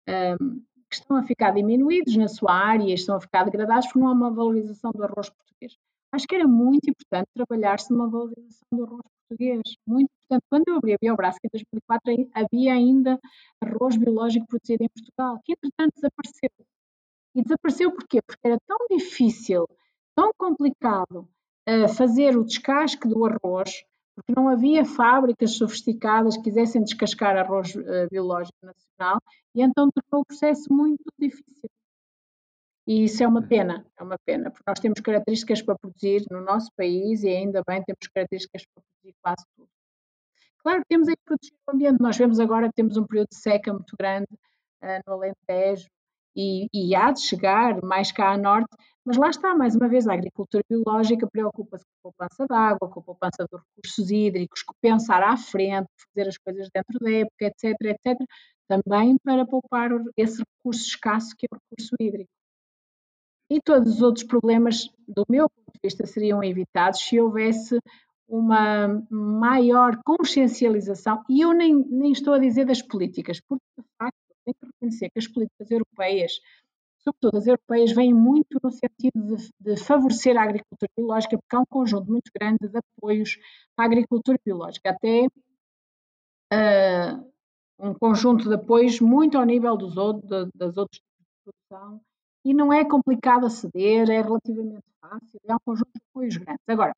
um, 0.08 0.64
que 0.90 0.96
estão 0.96 1.16
a 1.18 1.24
ficar 1.24 1.52
diminuídos 1.52 2.16
na 2.18 2.28
sua 2.28 2.54
área 2.54 2.94
estão 2.94 3.16
a 3.16 3.22
ficar 3.22 3.46
degradados 3.46 3.88
porque 3.88 4.00
não 4.00 4.08
há 4.08 4.12
uma 4.12 4.32
valorização 4.32 4.92
do 4.92 5.04
arroz 5.04 5.30
português. 5.30 5.78
Acho 6.12 6.28
que 6.28 6.36
era 6.36 6.48
muito 6.48 6.90
importante 6.90 7.28
trabalhar-se 7.34 7.92
numa 7.92 8.10
valorização 8.10 8.68
do 8.74 8.84
arroz 8.84 9.02
português. 9.28 9.62
Muito 9.88 10.10
importante. 10.10 10.46
Quando 10.50 10.68
eu 10.68 10.76
abri 10.76 10.94
a 10.94 10.98
Biobrásica 11.02 11.48
em 11.48 11.50
2004, 11.52 12.30
havia 12.34 12.74
ainda 12.74 13.20
arroz 13.62 13.96
biológico 13.96 14.48
produzido 14.48 14.84
em 14.84 14.90
Portugal, 14.90 15.40
que 15.44 15.54
entretanto 15.54 15.94
desapareceu. 15.96 16.50
E 17.36 17.42
desapareceu 17.42 17.92
porquê? 17.92 18.22
Porque 18.22 18.48
era 18.48 18.58
tão 18.68 18.78
difícil, 18.90 19.66
tão 20.16 20.32
complicado 20.38 21.28
fazer 21.96 22.38
o 22.38 22.44
descasque 22.44 23.08
do 23.08 23.26
arroz, 23.26 23.84
porque 24.16 24.34
não 24.36 24.50
havia 24.50 24.84
fábricas 24.84 25.52
sofisticadas 25.52 26.36
que 26.36 26.44
quisessem 26.44 26.84
descascar 26.84 27.38
arroz 27.38 27.74
uh, 27.76 28.08
biológico 28.10 28.58
nacional, 28.62 29.22
e 29.56 29.62
então 29.62 29.90
tornou 29.92 30.22
o 30.22 30.26
processo 30.26 30.72
muito 30.74 31.04
difícil. 31.18 31.70
E 32.88 33.04
isso 33.06 33.24
é 33.24 33.28
uma 33.28 33.42
pena, 33.42 33.86
é 33.98 34.04
uma 34.04 34.18
pena, 34.26 34.50
porque 34.50 34.64
nós 34.68 34.80
temos 34.80 35.00
características 35.00 35.62
para 35.62 35.78
produzir 35.78 36.26
no 36.32 36.42
nosso 36.42 36.70
país 36.76 37.24
e 37.24 37.30
ainda 37.30 37.62
bem 37.68 37.84
temos 37.84 38.08
características 38.14 38.64
para 38.74 38.84
produzir 38.84 39.16
quase 39.22 39.46
tudo. 39.56 39.70
Claro, 40.64 40.84
temos 40.88 41.08
é 41.08 41.14
que 41.14 41.22
proteger 41.26 41.58
o 41.68 41.76
ambiente. 41.76 42.02
Nós 42.02 42.18
vemos 42.18 42.40
agora 42.40 42.68
que 42.68 42.76
temos 42.76 42.98
um 42.98 43.06
período 43.06 43.30
de 43.30 43.38
seca 43.38 43.74
muito 43.74 43.96
grande 43.98 44.28
uh, 44.84 45.02
no 45.08 45.14
Alentejo 45.14 45.88
e, 46.36 46.68
e 46.74 46.96
há 46.96 47.12
de 47.12 47.22
chegar 47.22 47.82
mais 47.82 48.12
cá 48.12 48.32
a 48.32 48.38
norte, 48.38 48.70
mas 49.04 49.18
lá 49.18 49.30
está, 49.30 49.56
mais 49.56 49.76
uma 49.76 49.88
vez, 49.90 50.08
a 50.08 50.14
agricultura 50.14 50.64
biológica 50.70 51.28
preocupa-se 51.28 51.84
com 51.86 52.10
a 52.10 52.12
poupança 52.12 52.46
de 52.48 52.56
água, 52.56 52.90
com 52.90 53.00
a 53.00 53.04
poupança 53.04 53.46
dos 53.52 53.62
recursos 53.76 54.12
hídricos, 54.12 54.64
com 54.64 54.74
pensar 54.80 55.24
à 55.24 55.36
frente, 55.36 55.88
fazer 56.14 56.30
as 56.30 56.38
coisas 56.38 56.70
dentro 56.74 57.00
da 57.00 57.12
época, 57.12 57.46
etc, 57.46 57.76
etc, 57.82 58.18
também 58.68 59.18
para 59.24 59.46
poupar 59.46 59.90
esse 60.16 60.44
recurso 60.44 60.86
escasso 60.86 61.36
que 61.38 61.48
é 61.48 61.56
o 61.56 61.60
recurso 61.60 61.96
hídrico. 62.00 62.32
E 63.52 63.60
todos 63.60 63.96
os 63.96 64.02
outros 64.02 64.24
problemas, 64.24 64.90
do 65.06 65.26
meu 65.28 65.50
ponto 65.50 65.74
de 65.74 65.80
vista, 65.84 66.06
seriam 66.06 66.42
evitados 66.42 67.02
se 67.02 67.20
houvesse 67.20 67.78
uma 68.26 69.06
maior 69.10 70.02
consciencialização, 70.06 71.22
e 71.30 71.42
eu 71.42 71.52
nem, 71.52 71.76
nem 71.90 72.14
estou 72.14 72.34
a 72.34 72.40
dizer 72.40 72.64
das 72.66 72.82
políticas, 72.82 73.42
porque 73.42 73.66
de 73.78 73.84
facto 73.98 74.16
tem 74.46 74.54
que 74.54 74.66
reconhecer 74.66 75.10
que 75.10 75.20
as 75.20 75.28
políticas 75.28 75.70
europeias, 75.70 76.32
sobretudo 77.00 77.40
as 77.40 77.46
europeias, 77.46 77.92
vêm 77.92 78.14
muito 78.14 78.58
no 78.64 78.72
sentido 78.72 79.36
de, 79.36 79.50
de, 79.60 79.76
favorecer 79.84 80.38
a 80.38 80.44
agricultura 80.44 80.90
biológica, 80.96 81.38
porque 81.38 81.56
há 81.58 81.60
um 81.60 81.66
conjunto 81.70 82.10
muito 82.10 82.32
grande 82.34 82.70
de 82.70 82.78
apoios 82.78 83.38
a 83.78 83.84
agricultura 83.84 84.38
biológica, 84.46 84.92
até 84.92 85.26
uh, 86.54 87.32
um 87.80 87.94
conjunto 87.96 88.48
de 88.48 88.56
apoios 88.56 89.02
muito 89.02 89.38
ao 89.38 89.44
nível 89.44 89.76
dos 89.76 89.98
outros, 89.98 90.50
das 90.56 90.78
outras 90.78 91.02
produção, 91.44 92.02
e 92.44 92.54
não 92.54 92.72
é 92.74 92.84
complicado 92.84 93.46
aceder, 93.46 94.10
é 94.10 94.22
relativamente 94.22 94.84
fácil, 95.00 95.40
é 95.46 95.56
um 95.56 95.60
conjunto 95.66 95.92
de 95.94 96.02
apoios 96.10 96.38
grandes. 96.38 96.64
Agora, 96.68 96.94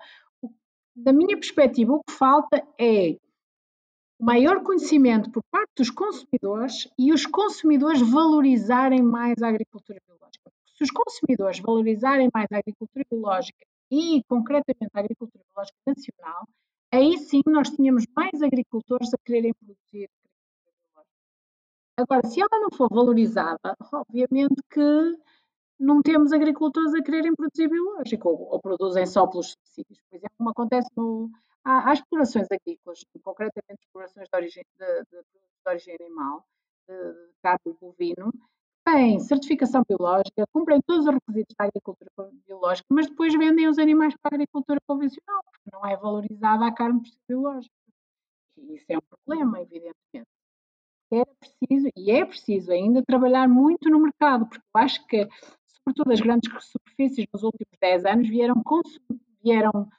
da 0.95 1.11
minha 1.11 1.35
perspectiva, 1.37 1.93
o 1.93 2.03
que 2.03 2.13
falta 2.13 2.65
é 2.79 3.17
maior 4.19 4.63
conhecimento 4.63 5.29
por 5.31 5.43
parte 5.51 5.71
dos 5.75 5.89
consumidores 5.89 6.87
e 6.97 7.11
os 7.11 7.25
consumidores 7.25 8.01
valorizarem 8.01 9.01
mais 9.01 9.41
a 9.41 9.49
agricultura 9.49 9.99
biológica. 10.07 10.51
Se 10.77 10.83
os 10.83 10.91
consumidores 10.91 11.59
valorizarem 11.59 12.29
mais 12.33 12.47
a 12.51 12.57
agricultura 12.57 13.05
biológica 13.09 13.65
e, 13.91 14.23
concretamente, 14.27 14.91
a 14.93 14.99
agricultura 14.99 15.43
biológica 15.49 15.77
nacional, 15.85 16.47
aí 16.91 17.17
sim 17.17 17.41
nós 17.47 17.69
tínhamos 17.69 18.05
mais 18.15 18.41
agricultores 18.41 19.13
a 19.13 19.17
quererem 19.25 19.53
produzir. 19.53 20.09
Agora, 21.97 22.25
se 22.27 22.41
ela 22.41 22.59
não 22.59 22.69
for 22.71 22.89
valorizada, 22.89 23.75
obviamente 23.91 24.55
que 24.71 25.17
não 25.79 26.01
temos 26.01 26.31
agricultores 26.31 26.93
a 26.93 27.03
quererem 27.03 27.35
produzir 27.35 27.67
biológico 27.67 28.29
ou, 28.29 28.53
ou 28.53 28.59
produzem 28.61 29.05
só 29.05 29.27
pelos 29.27 29.51
subsídios. 29.51 29.99
Por 30.09 30.15
exemplo, 30.15 30.35
como 30.37 30.49
acontece 30.49 30.89
no, 30.95 31.29
há, 31.63 31.89
há 31.89 31.93
explorações 31.93 32.47
agrícolas, 32.51 33.03
concretamente 33.21 33.83
explorações 33.83 34.27
de 34.27 34.37
origem, 34.37 34.65
de, 34.77 34.85
de, 34.85 35.21
de 35.21 35.69
origem 35.69 35.95
animal, 35.99 36.45
de, 36.87 36.95
de 36.95 37.33
carne 37.41 37.77
bovino, 37.79 38.31
têm 38.85 39.19
certificação 39.19 39.83
biológica, 39.87 40.45
cumprem 40.51 40.81
todos 40.85 41.07
os 41.07 41.13
requisitos 41.13 41.55
da 41.57 41.65
agricultura 41.65 42.11
biológica, 42.45 42.87
mas 42.89 43.07
depois 43.07 43.33
vendem 43.33 43.67
os 43.67 43.79
animais 43.79 44.13
para 44.21 44.35
a 44.35 44.35
agricultura 44.35 44.79
convencional, 44.85 45.41
porque 45.45 45.69
não 45.71 45.85
é 45.85 45.95
valorizada 45.95 46.65
a 46.65 46.73
carne 46.73 47.01
biológica. 47.27 47.73
E 48.57 48.75
isso 48.75 48.85
é 48.89 48.97
um 48.97 49.01
problema, 49.01 49.61
evidentemente 49.61 50.27
era 51.15 51.27
preciso, 51.39 51.89
e 51.95 52.11
é 52.11 52.25
preciso 52.25 52.71
ainda, 52.71 53.03
trabalhar 53.03 53.47
muito 53.47 53.89
no 53.89 53.99
mercado, 53.99 54.47
porque 54.47 54.63
eu 54.75 54.81
acho 54.81 55.05
que 55.07 55.27
sobretudo 55.83 56.11
as 56.11 56.21
grandes 56.21 56.49
superfícies 56.65 57.25
nos 57.33 57.43
últimos 57.43 57.77
10 57.79 58.05
anos, 58.05 58.29
vieram, 58.29 58.63
vieram 59.43 59.89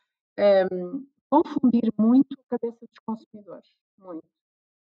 um, 0.73 1.07
confundir 1.31 1.93
muito 1.99 2.35
a 2.41 2.59
cabeça 2.59 2.87
dos 2.87 2.99
consumidores. 3.07 3.69
Muito. 3.99 4.25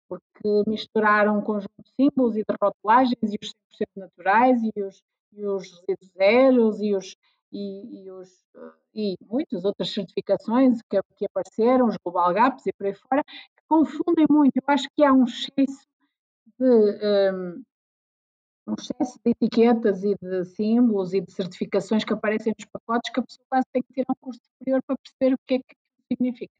Porque 0.07 0.63
misturaram 0.65 1.37
um 1.37 1.41
conjunto 1.41 1.83
de 1.83 1.91
símbolos 1.95 2.37
e 2.37 2.43
de 2.43 2.55
rotulagens 2.61 3.17
e 3.21 3.37
os 3.41 3.53
100% 3.81 3.87
naturais 3.97 4.61
e 4.63 4.81
os, 4.81 5.03
e 5.33 5.45
os 5.45 5.71
resíduos 5.81 6.11
zeros 6.13 6.81
e 6.81 6.95
os, 6.95 7.15
e, 7.51 8.03
e, 8.03 8.11
os, 8.11 8.45
e 8.95 9.15
muitas 9.21 9.65
outras 9.65 9.91
certificações 9.91 10.81
que, 10.89 10.99
que, 11.17 11.25
apareceram, 11.25 11.87
os 11.87 11.97
Global 11.97 12.33
Gaps 12.33 12.65
e 12.65 12.73
por 12.73 12.87
aí 12.87 12.93
fora, 12.93 13.23
que 13.23 13.63
confundem 13.67 14.25
muito. 14.29 14.55
Eu 14.55 14.63
acho 14.67 14.87
que 14.95 15.03
há 15.03 15.11
um 15.11 15.25
excesso 15.25 15.85
de, 16.57 17.33
um, 17.33 17.63
um 18.67 18.73
excesso 18.73 19.17
de 19.23 19.31
etiquetas 19.31 20.03
e 20.03 20.15
de 20.21 20.45
símbolos 20.45 21.13
e 21.13 21.21
de 21.21 21.31
certificações 21.31 22.03
que 22.03 22.13
aparecem 22.13 22.53
nos 22.57 22.65
pacotes 22.65 23.11
que 23.11 23.19
a 23.19 23.23
pessoa 23.23 23.45
quase 23.49 23.65
tem 23.71 23.81
que 23.81 23.93
ter 23.93 24.05
um 24.09 24.15
curso 24.19 24.41
superior 24.43 24.81
para 24.85 24.97
perceber 24.97 25.35
o 25.35 25.39
que 25.47 25.55
é 25.55 25.59
que 25.59 25.75
significa. 26.11 26.53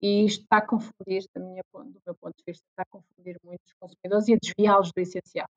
E 0.00 0.24
isto 0.24 0.42
está 0.42 0.58
a 0.58 0.66
confundir, 0.66 1.24
da 1.34 1.40
minha, 1.40 1.62
do 1.72 2.00
meu 2.06 2.14
ponto 2.14 2.34
de 2.36 2.44
vista, 2.46 2.64
está 2.70 2.82
a 2.82 2.86
confundir 2.86 3.38
muito 3.44 3.60
os 3.66 3.72
consumidores 3.74 4.28
e 4.28 4.34
a 4.34 4.38
desviá-los 4.40 4.92
do 4.92 5.00
essencial. 5.00 5.48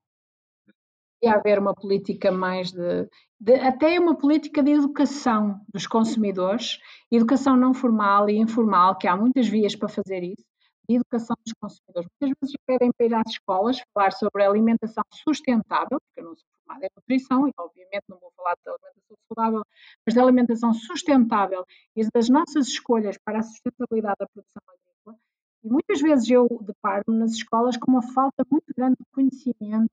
E 1.22 1.28
haver 1.28 1.58
uma 1.58 1.74
política 1.74 2.32
mais 2.32 2.72
de, 2.72 3.10
de, 3.40 3.54
até 3.56 4.00
uma 4.00 4.16
política 4.16 4.62
de 4.62 4.72
educação 4.72 5.60
dos 5.74 5.88
consumidores, 5.88 6.80
educação 7.12 7.56
não 7.56 7.74
formal 7.74 8.30
e 8.30 8.38
informal, 8.38 8.98
que 8.98 9.08
há 9.08 9.16
muitas 9.16 9.48
vias 9.48 9.76
para 9.76 9.90
fazer 9.90 10.24
isso, 10.24 10.46
de 10.88 10.96
educação 10.96 11.36
dos 11.46 11.54
consumidores. 11.60 12.10
Muitas 12.22 12.38
vezes 12.42 12.56
pedem 12.66 12.92
para 12.92 13.06
ir 13.06 13.14
às 13.14 13.30
escolas 13.30 13.82
falar 13.94 14.12
sobre 14.12 14.44
alimentação 14.44 15.04
sustentável, 15.12 16.00
porque 16.00 16.20
eu 16.20 16.26
não 16.26 16.36
sou 16.36 16.46
formada 16.66 16.86
em 16.86 16.90
nutrição 16.96 17.48
e, 17.48 17.52
obviamente, 17.58 18.04
não 18.10 18.20
vou 18.20 18.32
falar 18.36 18.56
de 18.56 18.70
alimentação 18.70 19.18
saudável, 19.28 19.64
mas 20.06 20.14
de 20.14 20.20
alimentação 20.20 20.74
sustentável 20.74 21.66
e 21.96 22.08
das 22.14 22.30
nossas 22.30 22.68
escolhas 22.68 23.18
para 23.24 23.40
a 23.40 23.44
sustentabilidade 23.44 24.16
da 24.20 24.28
produção 24.28 24.62
agrícola. 24.68 25.18
E 25.64 25.70
muitas 25.70 26.02
vezes 26.02 26.30
eu 26.30 26.48
deparo-me 26.62 27.18
nas 27.18 27.32
escolas 27.32 27.78
com 27.78 27.92
uma 27.92 28.02
falta 28.02 28.46
muito 28.52 28.74
grande 28.76 28.98
de 29.00 29.06
conhecimento 29.12 29.90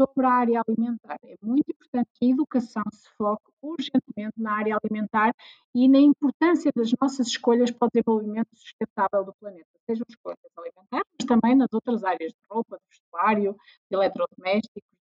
sobre 0.00 0.26
a 0.26 0.30
área 0.30 0.62
alimentar. 0.66 1.18
É 1.24 1.36
muito 1.42 1.70
importante 1.70 2.08
que 2.14 2.26
a 2.26 2.28
educação 2.30 2.82
se 2.92 3.08
foque 3.16 3.44
urgentemente 3.62 4.34
na 4.36 4.52
área 4.52 4.76
alimentar 4.76 5.34
e 5.74 5.88
na 5.88 5.98
importância 5.98 6.70
das 6.74 6.90
nossas 7.00 7.28
escolhas 7.28 7.70
para 7.70 7.86
o 7.86 7.90
desenvolvimento 7.92 8.48
sustentável 8.54 9.24
do 9.24 9.34
planeta, 9.34 9.68
sejam 9.86 10.04
escolhas 10.08 10.38
alimentares, 10.56 11.06
mas 11.18 11.26
também 11.26 11.56
nas 11.56 11.72
outras 11.72 12.04
áreas 12.04 12.32
de 12.32 12.38
roupa, 12.50 12.76
de 12.76 12.84
vestuário, 12.90 13.56
de 13.90 13.96
eletrodomésticos, 13.96 14.96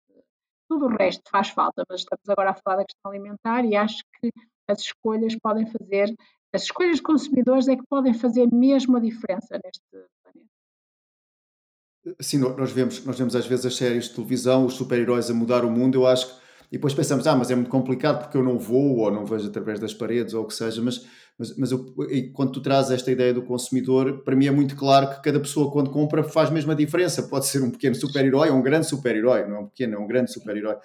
tudo 0.67 0.87
o 0.87 0.89
resto 0.89 1.29
faz 1.29 1.49
falta, 1.49 1.83
mas 1.87 2.01
estamos 2.01 2.27
agora 2.27 2.51
a 2.51 2.55
falar 2.55 2.77
da 2.77 2.85
questão 2.85 3.11
alimentar 3.11 3.63
e 3.65 3.75
acho 3.75 4.03
que 4.19 4.31
as 4.67 4.79
escolhas 4.79 5.35
podem 5.37 5.65
fazer, 5.67 6.13
as 6.53 6.63
escolhas 6.63 6.97
de 6.97 7.03
consumidores 7.03 7.67
é 7.67 7.75
que 7.75 7.85
podem 7.87 8.13
fazer 8.13 8.51
mesmo 8.51 8.97
a 8.97 8.99
diferença 8.99 9.59
neste 9.63 9.83
planeta. 10.23 10.54
Sim, 12.19 12.37
nós 12.37 12.71
vemos, 12.71 13.03
nós 13.05 13.17
vemos 13.17 13.35
às 13.35 13.47
vezes 13.47 13.65
as 13.65 13.75
séries 13.75 14.05
de 14.05 14.15
televisão, 14.15 14.65
os 14.65 14.75
super-heróis 14.75 15.29
a 15.29 15.33
mudar 15.33 15.65
o 15.65 15.71
mundo, 15.71 15.95
eu 15.95 16.07
acho 16.07 16.27
que 16.27 16.45
e 16.71 16.77
depois 16.77 16.93
pensamos, 16.93 17.27
ah, 17.27 17.35
mas 17.35 17.51
é 17.51 17.55
muito 17.55 17.69
complicado 17.69 18.23
porque 18.23 18.35
eu 18.35 18.43
não 18.43 18.57
vou 18.57 18.97
ou 18.97 19.11
não 19.11 19.25
vejo 19.25 19.47
através 19.47 19.79
das 19.79 19.93
paredes 19.93 20.33
ou 20.33 20.43
o 20.43 20.47
que 20.47 20.53
seja, 20.53 20.81
mas, 20.81 21.05
mas, 21.37 21.55
mas 21.57 21.71
eu, 21.71 21.95
quando 22.33 22.51
tu 22.53 22.61
trazes 22.61 22.91
esta 22.91 23.11
ideia 23.11 23.33
do 23.33 23.43
consumidor, 23.43 24.23
para 24.23 24.35
mim 24.35 24.47
é 24.47 24.51
muito 24.51 24.75
claro 24.75 25.09
que 25.09 25.21
cada 25.21 25.39
pessoa 25.39 25.71
quando 25.71 25.89
compra 25.89 26.23
faz 26.23 26.49
mesmo 26.49 26.71
a 26.71 26.75
diferença. 26.75 27.23
Pode 27.23 27.45
ser 27.45 27.61
um 27.61 27.69
pequeno 27.69 27.95
super-herói 27.95 28.49
ou 28.49 28.57
um 28.57 28.61
grande 28.61 28.87
super-herói, 28.87 29.47
não 29.47 29.55
é 29.55 29.59
um 29.59 29.67
pequeno, 29.67 29.95
é 29.95 29.99
um 29.99 30.07
grande 30.07 30.33
super-herói. 30.33 30.75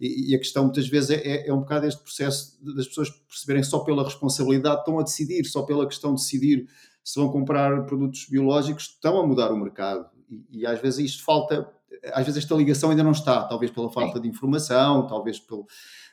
E, 0.00 0.32
e, 0.32 0.34
a 0.34 0.38
questão 0.38 0.64
muitas 0.64 0.88
vezes 0.88 1.10
é, 1.10 1.26
é, 1.26 1.48
é 1.48 1.54
um 1.54 1.60
bocado 1.60 1.86
este 1.86 2.02
processo 2.02 2.58
das 2.62 2.88
pessoas 2.88 3.08
perceberem 3.08 3.62
só 3.62 3.78
pela 3.80 4.04
responsabilidade, 4.04 4.80
estão 4.80 4.98
a 4.98 5.02
decidir, 5.02 5.44
só 5.44 5.62
pela 5.62 5.86
questão 5.86 6.14
de 6.14 6.20
decidir 6.20 6.66
se 7.02 7.18
vão 7.18 7.30
comprar 7.30 7.86
produtos 7.86 8.26
biológicos, 8.28 8.84
estão 8.84 9.18
a 9.18 9.26
mudar 9.26 9.50
o 9.50 9.56
mercado. 9.56 10.17
E, 10.30 10.60
e 10.60 10.66
às 10.66 10.80
vezes 10.80 11.12
isto 11.12 11.24
falta 11.24 11.72
às 12.12 12.24
vezes 12.24 12.44
esta 12.44 12.54
ligação 12.54 12.90
ainda 12.90 13.02
não 13.02 13.12
está, 13.12 13.44
talvez 13.44 13.70
pela 13.70 13.90
falta 13.90 14.20
de 14.20 14.28
informação, 14.28 15.06
talvez 15.06 15.38
pelo. 15.38 15.66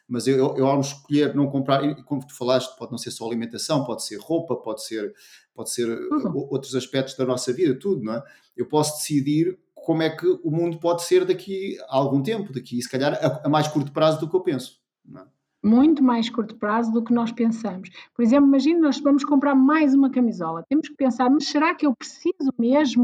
Mas 0.07 0.27
eu, 0.27 0.37
eu, 0.37 0.57
eu 0.57 0.67
ao 0.67 0.79
escolher 0.79 1.33
não 1.33 1.49
comprar, 1.49 1.83
e 1.83 2.03
como 2.03 2.25
tu 2.25 2.35
falaste, 2.35 2.77
pode 2.77 2.91
não 2.91 2.97
ser 2.97 3.11
só 3.11 3.25
alimentação, 3.25 3.83
pode 3.83 4.05
ser 4.05 4.19
roupa, 4.19 4.55
pode 4.55 4.85
ser, 4.85 5.13
pode 5.53 5.71
ser 5.71 5.89
uhum. 5.89 6.47
outros 6.51 6.75
aspectos 6.75 7.15
da 7.15 7.25
nossa 7.25 7.51
vida, 7.51 7.77
tudo, 7.77 8.03
não 8.03 8.13
é? 8.13 8.23
Eu 8.55 8.67
posso 8.67 8.97
decidir 8.97 9.57
como 9.73 10.03
é 10.03 10.09
que 10.09 10.27
o 10.43 10.51
mundo 10.51 10.79
pode 10.79 11.03
ser 11.03 11.25
daqui 11.25 11.77
a 11.89 11.97
algum 11.97 12.21
tempo, 12.21 12.53
daqui, 12.53 12.81
se 12.81 12.89
calhar, 12.89 13.13
a, 13.13 13.47
a 13.47 13.49
mais 13.49 13.67
curto 13.67 13.91
prazo 13.91 14.19
do 14.19 14.29
que 14.29 14.35
eu 14.35 14.41
penso. 14.41 14.79
Não 15.03 15.21
é? 15.21 15.25
muito 15.63 16.03
mais 16.03 16.29
curto 16.29 16.55
prazo 16.57 16.91
do 16.91 17.03
que 17.03 17.11
nós 17.11 17.31
pensamos. 17.31 17.89
Por 18.15 18.21
exemplo, 18.21 18.47
imagine 18.47 18.79
nós 18.79 18.99
vamos 18.99 19.25
comprar 19.25 19.55
mais 19.55 19.95
uma 19.95 20.11
camisola. 20.11 20.63
Temos 20.69 20.87
que 20.87 20.93
pensar, 20.93 21.27
mas 21.27 21.47
será 21.47 21.73
que 21.73 21.87
eu 21.87 21.95
preciso 21.95 22.53
mesmo 22.55 23.03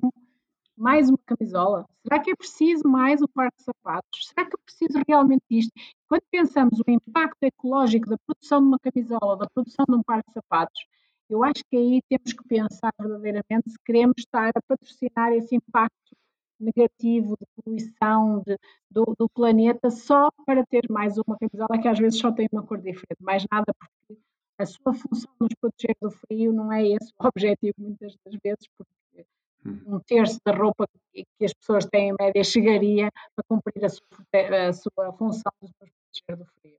mais 0.81 1.09
uma 1.09 1.19
camisola? 1.27 1.85
Será 2.01 2.19
que 2.19 2.31
é 2.31 2.35
preciso 2.35 2.87
mais 2.87 3.21
um 3.21 3.27
par 3.27 3.51
de 3.55 3.63
sapatos? 3.63 4.27
Será 4.27 4.49
que 4.49 4.55
eu 4.55 4.59
preciso 4.65 4.99
realmente 5.07 5.43
disto? 5.49 5.71
Quando 6.09 6.23
pensamos 6.31 6.79
o 6.79 6.91
impacto 6.91 7.43
ecológico 7.43 8.09
da 8.09 8.17
produção 8.25 8.59
de 8.59 8.67
uma 8.67 8.79
camisola, 8.79 9.37
da 9.37 9.47
produção 9.53 9.85
de 9.87 9.95
um 9.95 10.01
par 10.01 10.23
de 10.27 10.33
sapatos, 10.33 10.83
eu 11.29 11.43
acho 11.43 11.63
que 11.69 11.77
aí 11.77 12.01
temos 12.09 12.33
que 12.33 12.43
pensar 12.47 12.91
verdadeiramente 12.99 13.69
se 13.69 13.77
queremos 13.85 14.15
estar 14.17 14.49
a 14.49 14.61
patrocinar 14.67 15.31
esse 15.33 15.55
impacto 15.55 16.17
negativo 16.59 17.37
de 17.39 17.45
poluição 17.55 18.41
de, 18.45 18.57
do, 18.89 19.15
do, 19.17 19.29
planeta 19.29 19.91
só 19.91 20.29
para 20.45 20.65
ter 20.65 20.87
mais 20.89 21.15
uma 21.17 21.37
camisola 21.37 21.79
que 21.79 21.87
às 21.87 21.99
vezes 21.99 22.19
só 22.19 22.31
tem 22.31 22.47
uma 22.51 22.63
cor 22.63 22.79
diferente, 22.79 23.21
mais 23.21 23.45
nada 23.51 23.71
porque 23.73 24.19
a 24.57 24.65
sua 24.65 24.93
função 24.93 25.31
nos 25.39 25.53
proteger 25.59 25.95
do 26.01 26.11
frio 26.11 26.51
não 26.51 26.71
é 26.71 26.87
esse 26.87 27.11
o 27.19 27.27
objetivo 27.27 27.75
muitas 27.79 28.15
das 28.25 28.35
vezes, 28.43 28.67
porque 28.77 29.00
um 29.65 29.99
terço 29.99 30.39
da 30.45 30.53
roupa 30.53 30.85
que, 31.13 31.23
que, 31.37 31.45
as 31.45 31.53
pessoas 31.53 31.85
têm 31.85 32.09
em 32.09 32.15
média 32.19 32.43
chegaria 32.43 33.09
para 33.35 33.45
cumprir 33.47 33.83
a 33.85 33.89
sua, 33.89 34.05
a 34.67 34.73
sua 34.73 35.13
função 35.13 35.51
de 35.61 35.67
nos 35.67 35.71
proteger 35.77 36.37
do 36.37 36.45
frio. 36.45 36.77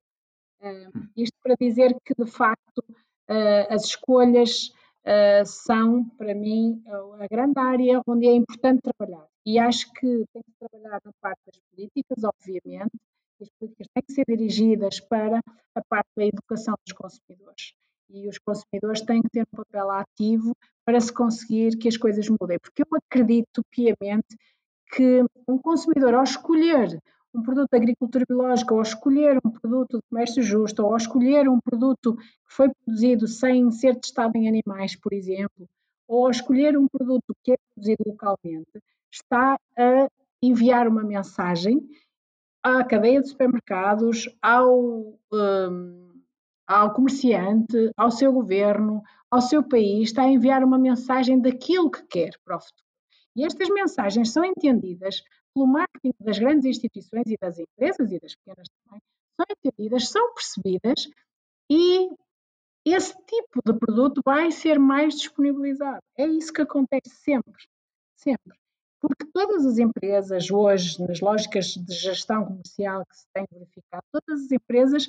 Uh, 0.60 1.08
isto 1.16 1.36
para 1.42 1.56
dizer 1.58 1.96
que, 2.04 2.14
de 2.14 2.30
facto, 2.30 2.78
uh, 2.78 3.66
as 3.68 3.84
escolhas 3.84 4.68
uh, 5.04 5.44
são, 5.44 6.08
para 6.16 6.34
mim, 6.34 6.82
a 7.20 7.26
grande 7.28 7.58
área 7.58 8.00
onde 8.06 8.26
é 8.26 8.32
importante 8.32 8.80
trabalhar. 8.82 9.26
E 9.44 9.58
acho 9.58 9.92
que 9.92 10.24
tem 10.32 10.42
que 10.42 10.52
trabalhar 10.58 11.00
na 11.04 11.12
parte 11.20 11.40
das 11.46 11.58
políticas, 11.70 12.24
obviamente, 12.24 12.92
as 13.40 13.48
políticas 13.58 13.86
têm 13.92 14.02
que 14.04 14.12
ser 14.12 14.24
dirigidas 14.26 15.00
para 15.00 15.40
a 15.74 15.82
parte 15.88 16.10
da 16.16 16.24
educação 16.24 16.74
dos 16.86 16.94
consumidores. 16.94 17.74
E 18.12 18.28
os 18.28 18.38
consumidores 18.38 19.00
têm 19.00 19.22
que 19.22 19.30
ter 19.30 19.42
um 19.42 19.56
papel 19.56 19.90
ativo 19.90 20.56
para 20.84 21.00
se 21.00 21.12
conseguir 21.12 21.76
que 21.78 21.88
as 21.88 21.96
coisas 21.96 22.28
mudem, 22.28 22.58
porque 22.58 22.82
eu 22.82 22.86
acredito 22.96 23.62
piamente 23.70 24.36
que 24.94 25.24
um 25.48 25.58
consumidor, 25.58 26.14
ao 26.14 26.22
escolher 26.22 27.00
um 27.34 27.42
produto 27.42 27.70
de 27.70 27.78
agricultura 27.78 28.24
biológica, 28.28 28.74
ou 28.74 28.82
escolher 28.82 29.38
um 29.42 29.50
produto 29.50 29.96
de 29.96 30.02
comércio 30.10 30.42
justo, 30.42 30.84
ou 30.84 30.94
escolher 30.96 31.48
um 31.48 31.58
produto 31.60 32.14
que 32.14 32.54
foi 32.54 32.68
produzido 32.84 33.26
sem 33.26 33.70
ser 33.70 33.96
testado 33.96 34.36
em 34.36 34.48
animais, 34.48 34.94
por 34.94 35.12
exemplo, 35.14 35.66
ou 36.06 36.28
escolher 36.30 36.76
um 36.76 36.86
produto 36.86 37.34
que 37.42 37.52
é 37.52 37.56
produzido 37.74 38.04
localmente, 38.06 38.82
está 39.10 39.58
a 39.78 40.08
enviar 40.42 40.86
uma 40.86 41.02
mensagem 41.02 41.80
à 42.62 42.84
cadeia 42.84 43.22
de 43.22 43.28
supermercados, 43.28 44.28
ao, 44.42 45.18
um, 45.32 46.11
ao 46.80 46.92
comerciante, 46.92 47.90
ao 47.96 48.10
seu 48.10 48.32
governo, 48.32 49.02
ao 49.30 49.40
seu 49.40 49.62
país, 49.62 50.08
está 50.08 50.22
a 50.22 50.28
enviar 50.28 50.64
uma 50.64 50.78
mensagem 50.78 51.40
daquilo 51.40 51.90
que 51.90 52.02
quer 52.04 52.30
para 52.44 52.56
o 52.56 52.60
futuro. 52.60 52.86
E 53.36 53.44
estas 53.44 53.68
mensagens 53.68 54.30
são 54.30 54.44
entendidas 54.44 55.22
pelo 55.54 55.66
marketing 55.66 56.12
das 56.20 56.38
grandes 56.38 56.64
instituições 56.64 57.26
e 57.26 57.36
das 57.40 57.58
empresas 57.58 58.10
e 58.10 58.18
das 58.18 58.34
pequenas 58.34 58.68
também, 58.84 59.00
são 59.36 59.46
entendidas, 59.50 60.08
são 60.08 60.34
percebidas 60.34 61.08
e 61.70 62.10
esse 62.84 63.14
tipo 63.26 63.60
de 63.64 63.78
produto 63.78 64.20
vai 64.24 64.50
ser 64.50 64.78
mais 64.78 65.14
disponibilizado. 65.14 66.02
É 66.18 66.26
isso 66.26 66.52
que 66.52 66.62
acontece 66.62 67.10
sempre, 67.22 67.64
sempre. 68.16 68.58
Porque 69.00 69.26
todas 69.32 69.66
as 69.66 69.78
empresas 69.78 70.50
hoje, 70.50 71.00
nas 71.04 71.20
lógicas 71.20 71.74
de 71.74 71.94
gestão 71.94 72.44
comercial 72.44 73.04
que 73.06 73.16
se 73.16 73.26
tem 73.32 73.44
verificado, 73.50 74.04
todas 74.12 74.44
as 74.44 74.52
empresas 74.52 75.08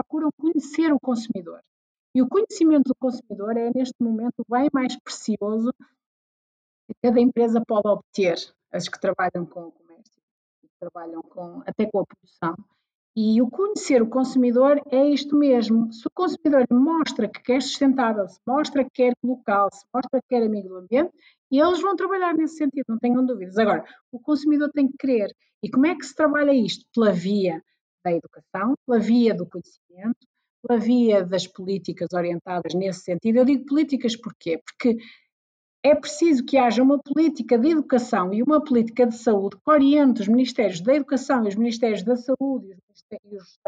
procuram 0.00 0.30
conhecer 0.38 0.92
o 0.92 1.00
consumidor. 1.00 1.60
E 2.14 2.22
o 2.22 2.28
conhecimento 2.28 2.88
do 2.88 2.94
consumidor 2.94 3.56
é, 3.56 3.70
neste 3.74 3.94
momento, 4.00 4.40
o 4.40 4.52
bem 4.52 4.68
mais 4.72 4.96
precioso 4.98 5.72
que 6.88 6.94
cada 7.02 7.20
empresa 7.20 7.62
pode 7.66 7.86
obter, 7.86 8.36
as 8.72 8.88
que 8.88 8.98
trabalham 8.98 9.46
com 9.46 9.68
o 9.68 9.72
comércio, 9.72 10.20
que 10.60 10.68
trabalham 10.80 11.22
com, 11.22 11.62
até 11.66 11.86
com 11.86 12.00
a 12.00 12.04
produção. 12.06 12.56
E 13.16 13.42
o 13.42 13.50
conhecer 13.50 14.02
o 14.02 14.08
consumidor 14.08 14.80
é 14.90 15.08
isto 15.08 15.36
mesmo. 15.36 15.92
Se 15.92 16.06
o 16.06 16.10
consumidor 16.12 16.64
mostra 16.70 17.28
que 17.28 17.40
quer 17.42 17.60
sustentável, 17.60 18.26
se 18.28 18.40
mostra 18.46 18.84
que 18.84 18.90
quer 18.90 19.12
local, 19.22 19.68
se 19.72 19.84
mostra 19.92 20.20
que 20.20 20.28
quer 20.28 20.44
amigo 20.44 20.68
do 20.68 20.76
ambiente, 20.78 21.12
eles 21.50 21.80
vão 21.80 21.94
trabalhar 21.94 22.34
nesse 22.34 22.56
sentido, 22.56 22.86
não 22.88 22.98
tenham 22.98 23.24
dúvidas. 23.24 23.58
Agora, 23.58 23.84
o 24.10 24.20
consumidor 24.20 24.70
tem 24.72 24.88
que 24.88 24.96
querer. 24.96 25.34
E 25.62 25.70
como 25.70 25.86
é 25.86 25.94
que 25.94 26.06
se 26.06 26.14
trabalha 26.14 26.52
isto? 26.52 26.86
Pela 26.94 27.12
via 27.12 27.62
da 28.04 28.12
educação, 28.12 28.74
pela 28.86 28.98
via 28.98 29.34
do 29.34 29.46
conhecimento, 29.46 30.26
pela 30.62 30.78
via 30.78 31.24
das 31.24 31.46
políticas 31.46 32.08
orientadas 32.12 32.74
nesse 32.74 33.00
sentido. 33.00 33.36
Eu 33.36 33.44
digo 33.44 33.66
políticas 33.66 34.16
porquê? 34.16 34.58
Porque 34.58 34.98
é 35.82 35.94
preciso 35.94 36.44
que 36.44 36.58
haja 36.58 36.82
uma 36.82 36.98
política 36.98 37.58
de 37.58 37.70
educação 37.70 38.34
e 38.34 38.42
uma 38.42 38.62
política 38.62 39.06
de 39.06 39.16
saúde 39.16 39.56
que 39.56 39.70
oriente 39.70 40.20
os 40.20 40.28
Ministérios 40.28 40.80
da 40.80 40.94
Educação 40.94 41.44
e 41.44 41.48
os 41.48 41.54
Ministérios 41.54 42.02
da 42.02 42.16
Saúde 42.16 42.66
e 42.66 42.72
os, 42.72 42.78
Ministérios, 42.86 43.42
os 43.42 43.58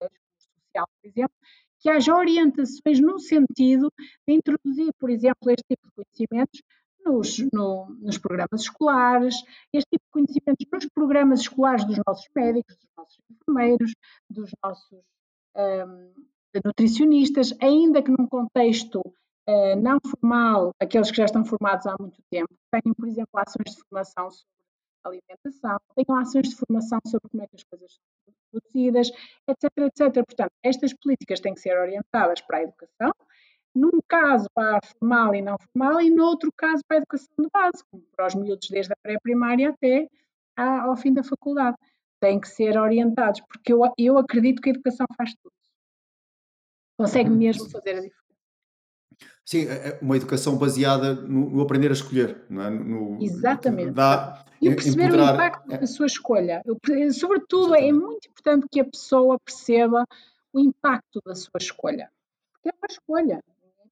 Ministérios 0.00 0.20
Social, 0.38 0.88
por 1.00 1.08
exemplo, 1.08 1.36
que 1.80 1.90
haja 1.90 2.14
orientações 2.14 3.00
no 3.00 3.18
sentido 3.18 3.92
de 4.26 4.34
introduzir, 4.34 4.92
por 4.98 5.10
exemplo, 5.10 5.50
este 5.50 5.64
tipo 5.68 5.88
de 5.88 5.94
conhecimentos 5.94 6.62
nos, 7.04 7.38
no, 7.52 7.86
nos 8.00 8.18
programas 8.18 8.62
escolares, 8.62 9.34
este 9.72 9.88
tipo 9.90 10.04
de 10.04 10.10
conhecimentos 10.10 10.66
nos 10.72 10.86
programas 10.94 11.40
escolares 11.40 11.84
dos 11.84 11.98
nossos 12.06 12.28
médicos, 12.34 12.76
dos 12.76 12.88
nossos 12.96 13.18
enfermeiros, 13.30 13.94
dos 14.30 14.50
nossos 14.62 15.00
um, 15.56 16.12
nutricionistas, 16.64 17.54
ainda 17.60 18.02
que 18.02 18.10
num 18.10 18.26
contexto 18.26 19.00
uh, 19.00 19.76
não 19.80 19.98
formal, 20.00 20.72
aqueles 20.80 21.10
que 21.10 21.16
já 21.16 21.24
estão 21.24 21.44
formados 21.44 21.86
há 21.86 21.96
muito 21.98 22.20
tempo, 22.30 22.54
tenham, 22.70 22.94
por 22.94 23.08
exemplo, 23.08 23.30
ações 23.34 23.74
de 23.74 23.82
formação 23.82 24.30
sobre 24.30 24.58
alimentação, 25.04 25.78
tenham 25.94 26.20
ações 26.20 26.48
de 26.48 26.56
formação 26.56 26.98
sobre 27.06 27.28
como 27.30 27.42
é 27.42 27.46
que 27.46 27.56
as 27.56 27.64
coisas 27.64 27.92
são 28.24 28.34
produzidas, 28.50 29.10
etc, 29.48 29.70
etc. 29.78 30.24
Portanto, 30.24 30.52
estas 30.62 30.92
políticas 30.94 31.40
têm 31.40 31.54
que 31.54 31.60
ser 31.60 31.78
orientadas 31.78 32.40
para 32.40 32.58
a 32.58 32.62
educação, 32.62 33.12
num 33.78 34.00
caso 34.06 34.48
para 34.54 34.78
a 34.78 34.80
formal 34.82 35.34
e 35.34 35.42
não 35.42 35.56
formal, 35.58 36.00
e 36.00 36.10
no 36.10 36.24
outro 36.24 36.52
caso 36.56 36.82
para 36.86 36.98
a 36.98 36.98
educação 36.98 37.28
de 37.38 37.48
base, 37.52 37.84
como 37.90 38.02
para 38.14 38.26
os 38.26 38.34
miúdos 38.34 38.68
desde 38.68 38.92
a 38.92 38.96
pré-primária 39.02 39.70
até 39.70 40.08
ao 40.56 40.96
fim 40.96 41.12
da 41.12 41.22
faculdade. 41.22 41.76
Têm 42.20 42.40
que 42.40 42.48
ser 42.48 42.76
orientados, 42.76 43.40
porque 43.42 43.72
eu, 43.72 43.80
eu 43.96 44.18
acredito 44.18 44.60
que 44.60 44.70
a 44.70 44.72
educação 44.72 45.06
faz 45.16 45.32
tudo. 45.40 45.52
Consegue 46.98 47.30
uhum. 47.30 47.36
mesmo 47.36 47.70
fazer 47.70 47.90
a 47.90 48.00
diferença. 48.00 48.18
Sim, 49.44 49.68
é, 49.68 49.88
é 49.88 49.98
uma 50.02 50.16
educação 50.16 50.58
baseada 50.58 51.14
no, 51.14 51.48
no 51.48 51.62
aprender 51.62 51.90
a 51.90 51.92
escolher, 51.92 52.44
não 52.50 52.62
é? 52.62 52.70
No, 52.70 53.22
Exatamente. 53.22 53.92
Dá, 53.92 54.44
e 54.60 54.68
perceber 54.68 55.04
empoderar... 55.04 55.32
o 55.32 55.34
impacto 55.34 55.72
é. 55.72 55.78
da 55.78 55.86
sua 55.86 56.06
escolha. 56.06 56.62
Eu, 56.64 56.76
sobretudo, 57.12 57.74
é 57.74 57.78
Exatamente. 57.78 57.88
é 57.88 57.92
muito 57.92 58.28
importante 58.28 58.66
que 58.70 58.80
a 58.80 58.84
pessoa 58.84 59.38
perceba 59.38 60.04
o 60.52 60.60
impacto 60.60 61.22
da 61.24 61.34
sua 61.34 61.58
escolha. 61.58 62.10
Porque 62.52 62.68
é 62.68 62.72
uma 62.72 62.86
escolha, 62.90 63.44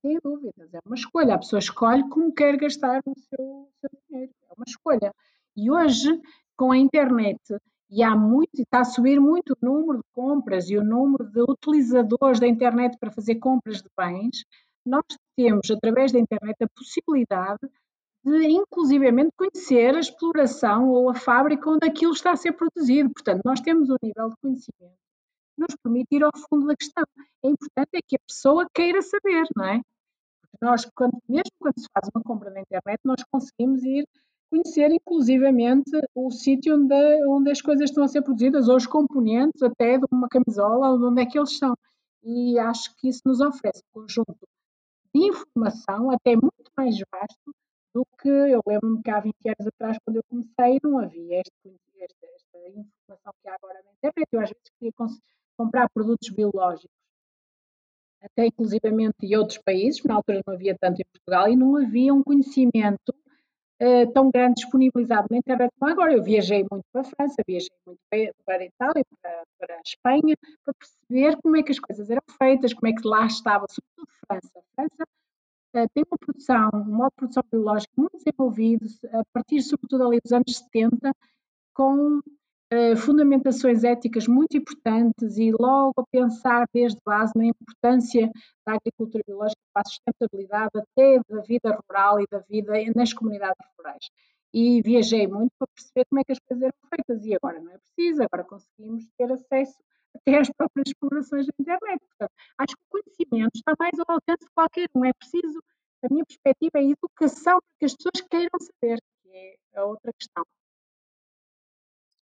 tem 0.03 0.19
dúvidas, 0.23 0.73
é 0.73 0.79
uma 0.85 0.95
escolha. 0.95 1.35
A 1.35 1.39
pessoa 1.39 1.59
escolhe 1.59 2.09
como 2.09 2.33
quer 2.33 2.57
gastar 2.57 3.01
o 3.07 3.19
seu, 3.19 3.69
seu 3.81 3.91
dinheiro, 4.09 4.33
é 4.49 4.55
uma 4.57 4.65
escolha. 4.67 5.13
E 5.57 5.71
hoje, 5.71 6.21
com 6.57 6.73
a 6.73 6.77
internet, 6.77 7.41
e 7.91 8.03
há 8.03 8.17
muito, 8.17 8.61
está 8.61 8.81
a 8.81 8.85
subir 8.85 9.21
muito 9.21 9.53
o 9.53 9.57
número 9.65 9.99
de 9.99 10.05
compras 10.13 10.69
e 10.69 10.77
o 10.77 10.85
número 10.85 11.25
de 11.25 11.41
utilizadores 11.43 12.41
da 12.41 12.47
internet 12.47 12.97
para 12.99 13.13
fazer 13.13 13.37
compras 13.37 13.83
de 13.83 13.89
bens, 13.97 14.45
nós 14.85 15.05
temos, 15.37 15.71
através 15.71 16.13
da 16.13 16.19
internet, 16.19 16.57
a 16.63 16.69
possibilidade 16.69 17.69
de, 18.25 18.49
inclusivamente, 18.49 19.33
conhecer 19.37 19.95
a 19.95 20.01
exploração 20.01 20.89
ou 20.89 21.11
a 21.11 21.15
fábrica 21.15 21.71
onde 21.71 21.87
aquilo 21.87 22.13
está 22.13 22.33
a 22.33 22.37
ser 22.37 22.53
produzido. 22.53 23.11
Portanto, 23.11 23.43
nós 23.45 23.61
temos 23.61 23.89
um 23.89 23.97
nível 24.03 24.31
de 24.31 24.37
conhecimento 24.41 25.06
nos 25.59 25.75
permite 25.83 26.17
ir 26.17 26.25
ao 26.25 26.31
fundo 26.49 26.67
da 26.67 26.77
questão. 26.77 27.05
É 27.45 27.49
importante 27.49 27.91
é 27.95 28.01
que 28.07 28.17
a 28.17 28.21
pessoa 28.27 28.69
queira 28.75 29.03
saber, 29.03 29.45
não 29.57 29.65
é? 29.65 29.81
Nós, 30.61 30.85
quando, 30.95 31.19
mesmo 31.29 31.53
quando 31.59 31.79
se 31.79 31.87
faz 31.93 32.09
uma 32.15 32.23
compra 32.23 32.51
na 32.51 32.61
internet, 32.61 33.01
nós 33.05 33.23
conseguimos 33.31 33.83
ir 33.85 34.07
conhecer 34.51 34.91
inclusivamente 34.91 35.91
o 36.15 36.31
sítio 36.31 36.77
onde, 36.77 36.95
onde 37.27 37.51
as 37.51 37.61
coisas 37.61 37.91
estão 37.91 38.05
a 38.05 38.09
ser 38.09 38.23
produzidas, 38.23 38.69
ou 38.69 38.77
os 38.77 38.87
componentes 38.87 39.63
até 39.63 39.99
de 39.99 40.07
uma 40.11 40.29
camisola, 40.29 40.91
ou 40.91 40.99
de 40.99 41.05
onde 41.05 41.23
é 41.23 41.27
que 41.27 41.39
eles 41.39 41.51
estão. 41.51 41.77
E 42.23 42.59
acho 42.59 42.95
que 42.97 43.09
isso 43.09 43.23
nos 43.25 43.41
oferece 43.41 43.83
um 43.95 44.01
conjunto 44.01 44.49
de 45.15 45.29
informação 45.29 46.11
até 46.11 46.35
muito 46.35 46.71
mais 46.77 46.97
vasto 47.11 47.55
do 47.95 48.05
que 48.21 48.29
eu 48.29 48.61
lembro-me 48.67 49.03
que 49.03 49.11
há 49.11 49.21
20 49.21 49.35
anos 49.47 49.67
atrás, 49.67 49.97
quando 50.05 50.17
eu 50.17 50.23
comecei, 50.29 50.79
não 50.83 50.99
havia 50.99 51.41
esta, 51.41 51.71
esta 51.99 52.69
informação 52.69 53.33
que 53.43 53.49
há 53.49 53.55
agora 53.55 53.81
na 53.83 53.93
internet. 53.93 54.29
Eu 54.33 54.41
às 54.41 54.51
vezes 54.51 54.71
queria 54.79 54.93
comprar 55.57 55.89
produtos 55.89 56.29
biológicos, 56.31 56.97
até 58.23 58.47
inclusivamente 58.47 59.15
de 59.21 59.37
outros 59.37 59.59
países, 59.59 60.03
na 60.05 60.15
altura 60.15 60.43
não 60.47 60.55
havia 60.55 60.77
tanto 60.79 61.01
em 61.01 61.05
Portugal, 61.05 61.49
e 61.49 61.57
não 61.57 61.77
havia 61.77 62.13
um 62.13 62.23
conhecimento 62.23 63.15
uh, 63.81 64.13
tão 64.13 64.31
grande 64.31 64.55
disponibilizado 64.57 65.29
na 65.31 65.39
internet 65.39 65.71
como 65.79 65.91
agora. 65.91 66.13
Eu 66.13 66.23
viajei 66.23 66.65
muito 66.71 66.85
para 66.93 67.03
a 67.03 67.05
França, 67.05 67.43
viajei 67.47 67.71
muito 67.87 68.01
para 68.45 68.63
a 68.63 68.65
Itália, 68.65 69.05
para, 69.23 69.43
para 69.59 69.75
a 69.77 69.81
Espanha, 69.85 70.37
para 70.65 70.75
perceber 70.75 71.41
como 71.41 71.57
é 71.57 71.63
que 71.63 71.73
as 71.73 71.79
coisas 71.79 72.11
eram 72.11 72.23
feitas, 72.39 72.75
como 72.75 72.89
é 72.89 72.95
que 72.95 73.07
lá 73.07 73.27
estava, 73.27 73.67
sobretudo 73.71 74.09
França. 74.27 74.51
A 74.59 74.75
França 74.75 75.05
uh, 75.77 75.89
tem 75.95 76.05
uma 76.11 76.19
produção, 76.19 76.71
um 76.75 76.97
modo 76.97 77.11
de 77.11 77.17
produção 77.17 77.43
biológico 77.51 77.93
muito 77.97 78.17
desenvolvido, 78.17 78.87
a 79.13 79.23
partir 79.33 79.63
sobretudo 79.63 80.07
ali 80.07 80.21
dos 80.21 80.33
anos 80.33 80.57
70, 80.57 81.13
com 81.75 82.21
uh, 82.73 82.97
fundamentações 82.97 83.85
éticas 83.85 84.27
muito 84.27 84.57
importantes 84.57 85.37
e 85.39 85.53
logo 85.53 85.95
a 85.99 86.05
pensar 86.11 86.67
desde 86.73 86.99
base 87.05 87.33
na 87.37 87.47
importância 87.47 88.31
da 88.67 88.75
agricultura 88.75 89.23
biológica 89.27 89.61
para 89.73 89.83
a 89.83 89.89
sustentabilidade 89.89 90.71
até 90.75 91.21
da 91.29 91.41
vida 91.43 91.79
rural 91.89 92.21
e 92.21 92.27
da 92.31 92.39
vida 92.41 92.73
nas 92.95 93.13
comunidades 93.13 93.67
rurais. 93.79 94.11
E 94.53 94.81
viajei 94.83 95.27
muito 95.27 95.53
para 95.59 95.69
perceber 95.75 96.07
como 96.09 96.21
é 96.21 96.25
que 96.25 96.33
as 96.33 96.39
coisas 96.39 96.63
eram 96.63 96.89
feitas 96.89 97.27
e 97.27 97.35
agora 97.35 97.61
não 97.61 97.73
é 97.73 97.79
preciso, 97.79 98.23
agora 98.23 98.45
conseguimos 98.45 99.05
ter 99.19 99.31
acesso 99.31 99.77
até 100.15 100.39
às 100.39 100.51
próprias 100.51 100.89
explorações 100.89 101.47
da 101.47 101.53
internet. 101.61 102.01
Portanto, 102.01 102.33
acho 102.59 102.75
que 102.75 102.83
o 102.83 103.03
conhecimento 103.03 103.55
está 103.55 103.75
mais 103.79 103.99
ao 103.99 104.15
alcance 104.15 104.45
de 104.45 104.51
qualquer 104.55 104.89
um. 104.95 105.05
É 105.05 105.13
preciso, 105.13 105.63
a 106.03 106.09
minha 106.11 106.25
perspectiva 106.25 106.79
é 106.79 106.81
a 106.81 106.85
educação 106.85 107.59
para 107.61 107.79
que 107.79 107.85
as 107.85 107.95
pessoas 107.95 108.29
queiram 108.31 108.59
saber, 108.59 108.99
que 109.23 109.29
é 109.37 109.79
a 109.79 109.85
outra 109.85 110.13
questão. 110.19 110.45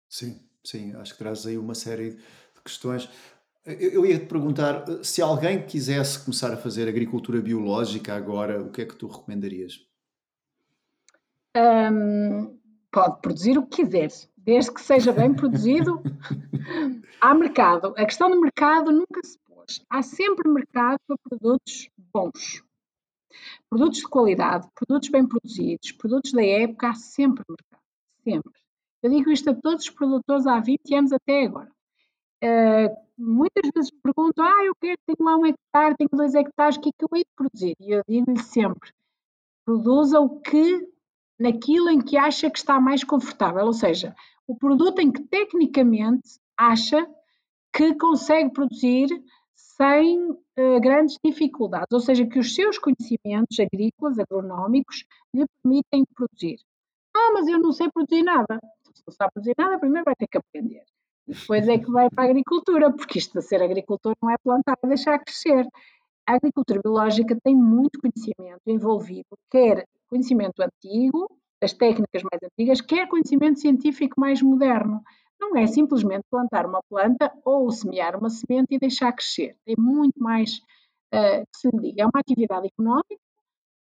Sim, 0.08 0.40
sim, 0.64 0.94
acho 0.96 1.12
que 1.12 1.18
traz 1.18 1.46
aí 1.46 1.58
uma 1.58 1.74
série 1.74 2.12
de 2.12 2.60
questões. 2.64 3.08
Eu, 3.64 4.06
ia 4.06 4.18
te 4.18 4.24
perguntar 4.24 4.86
se 5.04 5.20
alguém 5.20 5.66
quisesse 5.66 6.24
começar 6.24 6.52
a 6.52 6.56
fazer 6.56 6.88
agricultura 6.88 7.40
biológica 7.40 8.14
agora, 8.14 8.62
o 8.62 8.70
que 8.70 8.80
é 8.80 8.86
que 8.86 8.96
tu 8.96 9.06
recomendarias? 9.06 9.86
Um, 11.54 12.58
pode 12.90 13.20
produzir 13.20 13.58
o 13.58 13.66
que 13.66 13.82
quiser, 13.82 14.08
desde 14.38 14.72
que 14.72 14.80
seja 14.80 15.12
bem 15.12 15.34
produzido. 15.34 16.00
Há 17.20 17.34
mercado. 17.34 17.92
A 17.98 18.06
questão 18.06 18.30
do 18.30 18.40
mercado 18.40 18.90
nunca 18.90 19.20
se 19.22 19.38
pôs. 19.40 19.84
Há 19.90 20.02
sempre 20.02 20.48
mercado 20.48 20.98
para 21.06 21.16
produtos 21.28 21.90
bons. 22.14 22.64
Produtos 23.68 23.98
de 23.98 24.08
qualidade, 24.08 24.66
produtos 24.74 25.10
bem 25.10 25.26
produzidos, 25.26 25.92
produtos 25.92 26.32
da 26.32 26.42
época, 26.42 26.88
há 26.88 26.94
sempre 26.94 27.44
mercado. 27.46 27.82
Sempre. 28.24 28.67
Eu 29.02 29.10
digo 29.10 29.30
isto 29.30 29.50
a 29.50 29.54
todos 29.54 29.84
os 29.84 29.90
produtores 29.90 30.46
há 30.46 30.58
20 30.58 30.94
anos 30.94 31.12
até 31.12 31.44
agora. 31.44 31.70
Uh, 32.42 32.96
muitas 33.16 33.70
vezes 33.74 33.90
perguntam, 34.02 34.44
ah, 34.44 34.64
eu 34.64 34.74
quero, 34.80 34.98
tenho 35.06 35.28
lá 35.28 35.36
um 35.36 35.46
hectare, 35.46 35.96
tenho 35.96 36.10
dois 36.12 36.34
hectares, 36.34 36.76
o 36.76 36.80
que 36.80 36.90
é 36.90 36.92
que 36.92 37.04
eu 37.04 37.08
hei 37.14 37.24
de 37.24 37.30
produzir? 37.36 37.76
E 37.80 37.92
eu 37.92 38.02
digo-lhe 38.08 38.42
sempre, 38.42 38.92
produza 39.64 40.20
o 40.20 40.40
que, 40.40 40.88
naquilo 41.38 41.90
em 41.90 42.00
que 42.00 42.16
acha 42.16 42.50
que 42.50 42.58
está 42.58 42.80
mais 42.80 43.02
confortável, 43.02 43.66
ou 43.66 43.72
seja, 43.72 44.14
o 44.46 44.56
produto 44.56 45.00
em 45.00 45.10
que 45.10 45.22
tecnicamente 45.24 46.40
acha 46.56 47.06
que 47.72 47.94
consegue 47.94 48.50
produzir 48.52 49.08
sem 49.54 50.30
uh, 50.30 50.80
grandes 50.80 51.18
dificuldades, 51.24 51.92
ou 51.92 52.00
seja, 52.00 52.26
que 52.26 52.38
os 52.38 52.54
seus 52.54 52.78
conhecimentos 52.78 53.58
agrícolas, 53.60 54.18
agronómicos, 54.18 55.04
lhe 55.34 55.44
permitem 55.62 56.04
produzir. 56.14 56.58
Ah, 57.14 57.32
mas 57.34 57.48
eu 57.48 57.58
não 57.58 57.72
sei 57.72 57.90
produzir 57.90 58.22
nada. 58.22 58.60
Não 59.08 59.12
sabe 59.12 59.32
produzir 59.32 59.54
nada, 59.56 59.78
primeiro 59.78 60.04
vai 60.04 60.14
ter 60.14 60.26
que 60.26 60.36
aprender. 60.36 60.84
Depois 61.26 61.66
é 61.66 61.78
que 61.78 61.90
vai 61.90 62.10
para 62.10 62.24
a 62.24 62.26
agricultura, 62.26 62.92
porque 62.92 63.18
isto 63.18 63.38
de 63.38 63.42
ser 63.42 63.62
agricultor 63.62 64.14
não 64.22 64.30
é 64.30 64.36
plantar 64.36 64.76
e 64.84 64.86
deixar 64.86 65.18
crescer. 65.18 65.66
A 66.26 66.34
agricultura 66.34 66.80
biológica 66.82 67.34
tem 67.42 67.56
muito 67.56 67.98
conhecimento 68.00 68.60
envolvido, 68.66 69.28
quer 69.50 69.86
conhecimento 70.10 70.60
antigo, 70.60 71.26
das 71.60 71.72
técnicas 71.72 72.22
mais 72.22 72.42
antigas, 72.42 72.82
quer 72.82 73.08
conhecimento 73.08 73.60
científico 73.60 74.20
mais 74.20 74.42
moderno. 74.42 75.02
Não 75.40 75.56
é 75.56 75.66
simplesmente 75.66 76.24
plantar 76.30 76.66
uma 76.66 76.82
planta 76.88 77.32
ou 77.44 77.70
semear 77.70 78.14
uma 78.14 78.28
semente 78.28 78.74
e 78.74 78.78
deixar 78.78 79.12
crescer. 79.12 79.56
Tem 79.64 79.74
muito 79.78 80.18
mais 80.18 80.58
uh, 81.14 81.46
que 81.50 81.58
se 81.58 81.68
lhe 81.70 81.80
diga. 81.80 82.02
É 82.02 82.06
uma 82.06 82.20
atividade 82.20 82.66
económica 82.66 83.16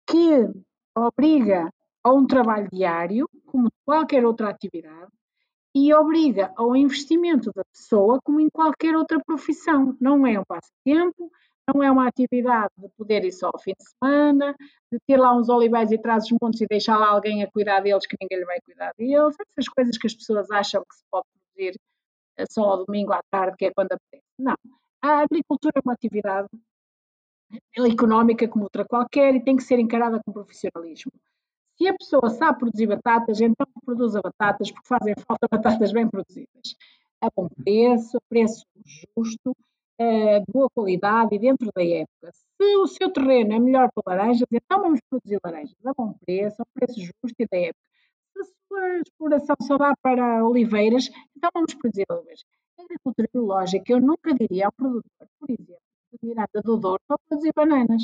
que 0.07 0.51
obriga 0.95 1.71
a 2.05 2.13
um 2.13 2.27
trabalho 2.27 2.69
diário, 2.71 3.29
como 3.47 3.71
qualquer 3.85 4.27
outra 4.27 4.51
atividade, 4.51 5.11
e 5.75 5.93
obriga 5.93 6.53
ao 6.57 6.77
investimento 6.77 7.51
da 7.55 7.65
pessoa 7.65 8.21
como 8.23 8.39
em 8.39 8.49
qualquer 8.49 8.95
outra 8.95 9.19
profissão. 9.25 9.97
Não 10.01 10.27
é 10.27 10.39
um 10.39 10.45
passatempo, 10.45 11.31
não 11.73 11.83
é 11.83 11.91
uma 11.91 12.07
atividade 12.07 12.71
de 12.77 12.89
poder 12.91 13.25
ir 13.25 13.33
só 13.33 13.47
ao 13.53 13.59
fim 13.59 13.73
de 13.73 13.85
semana, 13.89 14.55
de 14.93 14.99
ter 15.07 15.17
lá 15.17 15.35
uns 15.35 15.49
olivais 15.49 15.91
e 15.91 15.99
traz 15.99 16.25
os 16.25 16.37
montes 16.41 16.61
e 16.61 16.67
deixar 16.67 16.99
lá 16.99 17.09
alguém 17.09 17.43
a 17.43 17.51
cuidar 17.51 17.81
deles 17.81 18.07
que 18.07 18.17
ninguém 18.21 18.39
lhe 18.39 18.45
vai 18.45 18.61
cuidar 18.61 18.93
deles, 18.97 19.35
essas 19.51 19.69
coisas 19.69 19.99
que 19.99 20.07
as 20.07 20.15
pessoas 20.15 20.51
acham 20.51 20.83
que 20.89 20.95
se 20.95 21.03
pode 21.11 21.27
fazer 21.49 21.75
eh, 22.37 22.45
só 22.51 22.63
ao 22.65 22.85
domingo 22.85 23.13
à 23.13 23.21
tarde, 23.31 23.57
que 23.57 23.65
é 23.65 23.73
quando 23.73 23.93
apetece. 23.93 24.23
Não. 24.39 24.55
A 25.03 25.21
agricultura 25.21 25.73
é 25.77 25.81
uma 25.85 25.95
atividade 25.95 26.49
económica 27.77 28.47
como 28.49 28.65
outra 28.65 28.85
qualquer 28.85 29.35
e 29.35 29.43
tem 29.43 29.57
que 29.57 29.63
ser 29.63 29.79
encarada 29.79 30.21
com 30.25 30.33
profissionalismo. 30.33 31.13
Se 31.77 31.89
a 31.89 31.95
pessoa 31.95 32.31
sabe 32.31 32.61
produzir 32.61 32.87
batatas, 32.87 33.41
então 33.41 33.67
produza 33.85 34.21
batatas, 34.23 34.71
porque 34.71 34.87
fazem 34.87 35.15
falta 35.27 35.49
batatas 35.51 35.93
bem 35.93 36.09
produzidas. 36.09 36.77
A 37.21 37.29
bom 37.35 37.49
preço, 37.49 38.19
preço 38.29 38.65
justo, 39.17 39.51
uh, 40.01 40.53
boa 40.53 40.69
qualidade 40.71 41.35
e 41.35 41.39
dentro 41.39 41.71
da 41.75 41.85
época. 41.85 42.33
Se 42.33 42.77
o 42.77 42.87
seu 42.87 43.11
terreno 43.11 43.55
é 43.55 43.59
melhor 43.59 43.91
para 43.93 44.15
laranjas, 44.15 44.47
então 44.51 44.81
vamos 44.81 45.01
produzir 45.09 45.39
laranjas 45.45 45.75
a 45.85 45.93
bom 45.93 46.15
preço, 46.25 46.63
a 46.63 46.67
preço 46.75 47.01
justo 47.01 47.35
e 47.39 47.47
da 47.47 47.59
época. 47.59 47.85
Se 48.33 48.41
a 48.41 48.45
sua 48.69 48.99
exploração 48.99 49.57
só 49.63 49.77
dá 49.77 49.95
para 50.01 50.45
oliveiras, 50.45 51.11
então 51.37 51.51
vamos 51.53 51.75
produzir 51.75 52.05
oliveiras. 52.09 52.45
A 52.79 52.83
agricultura 52.83 53.29
biológica, 53.33 53.93
eu 53.93 54.01
nunca 54.01 54.35
diria 54.35 54.67
ao 54.67 54.73
produtor, 54.73 55.29
por 55.41 55.51
exemplo, 55.51 55.83
de 56.13 56.29
Miranda 56.29 56.63
do 56.63 56.77
Douro 56.77 57.01
para 57.07 57.19
produzir 57.29 57.53
bananas. 57.55 58.03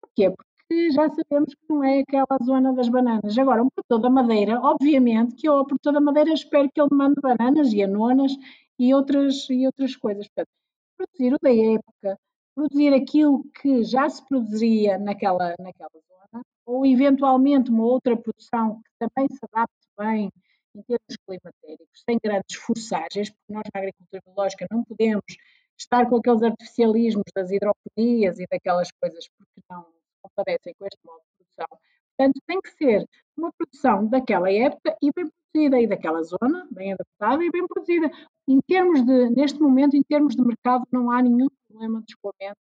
Porquê? 0.00 0.30
Porque 0.30 0.51
que 0.72 0.90
já 0.90 1.06
sabemos 1.10 1.54
que 1.54 1.66
não 1.68 1.84
é 1.84 2.00
aquela 2.00 2.38
zona 2.42 2.72
das 2.72 2.88
bananas. 2.88 3.36
Agora, 3.36 3.62
um 3.62 3.68
produtor 3.68 4.00
da 4.00 4.08
madeira, 4.08 4.58
obviamente 4.60 5.34
que 5.34 5.46
eu, 5.46 5.52
ao 5.54 5.66
produtor 5.66 5.92
da 5.92 6.00
madeira, 6.00 6.32
espero 6.32 6.70
que 6.72 6.80
ele 6.80 6.88
mande 6.92 7.20
bananas 7.20 7.72
e 7.74 7.82
anonas 7.82 8.32
e 8.78 8.94
outras, 8.94 9.48
e 9.50 9.66
outras 9.66 9.94
coisas. 9.96 10.26
Portanto, 10.28 10.48
produzir 10.96 11.34
o 11.34 11.38
da 11.42 11.54
época, 11.54 12.18
produzir 12.54 12.94
aquilo 12.94 13.44
que 13.60 13.84
já 13.84 14.08
se 14.08 14.26
produziria 14.26 14.96
naquela, 14.96 15.54
naquela 15.58 15.90
zona, 15.92 16.42
ou 16.64 16.86
eventualmente 16.86 17.70
uma 17.70 17.84
outra 17.84 18.16
produção 18.16 18.80
que 18.80 18.90
também 18.98 19.28
se 19.28 19.40
adapte 19.52 19.88
bem 19.98 20.30
em 20.74 20.82
termos 20.84 21.16
climatéricos, 21.26 22.02
sem 22.08 22.18
grandes 22.24 22.56
forçagens, 22.56 23.28
porque 23.28 23.52
nós 23.52 23.64
na 23.74 23.80
agricultura 23.80 24.22
biológica 24.24 24.66
não 24.70 24.82
podemos 24.84 25.24
estar 25.76 26.08
com 26.08 26.16
aqueles 26.16 26.42
artificialismos 26.42 27.24
das 27.36 27.50
hidroponias 27.50 28.38
e 28.38 28.46
daquelas 28.50 28.90
coisas, 28.92 29.28
porque 29.36 29.60
não, 29.68 29.84
compadecem 30.22 30.74
com 30.78 30.86
este 30.86 30.98
modo 31.04 31.20
de 31.20 31.36
produção. 31.36 31.78
Portanto, 32.16 32.42
tem 32.46 32.60
que 32.60 32.70
ser 32.70 33.08
uma 33.36 33.52
produção 33.52 34.06
daquela 34.06 34.50
época 34.50 34.96
e 35.02 35.10
bem 35.14 35.30
produzida, 35.52 35.80
e 35.80 35.86
daquela 35.86 36.22
zona, 36.22 36.66
bem 36.70 36.92
adaptada 36.92 37.44
e 37.44 37.50
bem 37.50 37.66
produzida. 37.66 38.10
Em 38.48 38.60
termos 38.60 39.04
de, 39.04 39.30
neste 39.30 39.60
momento, 39.60 39.96
em 39.96 40.02
termos 40.02 40.34
de 40.34 40.42
mercado, 40.42 40.86
não 40.90 41.10
há 41.10 41.22
nenhum 41.22 41.48
problema 41.68 42.00
de 42.00 42.12
escoamento 42.12 42.58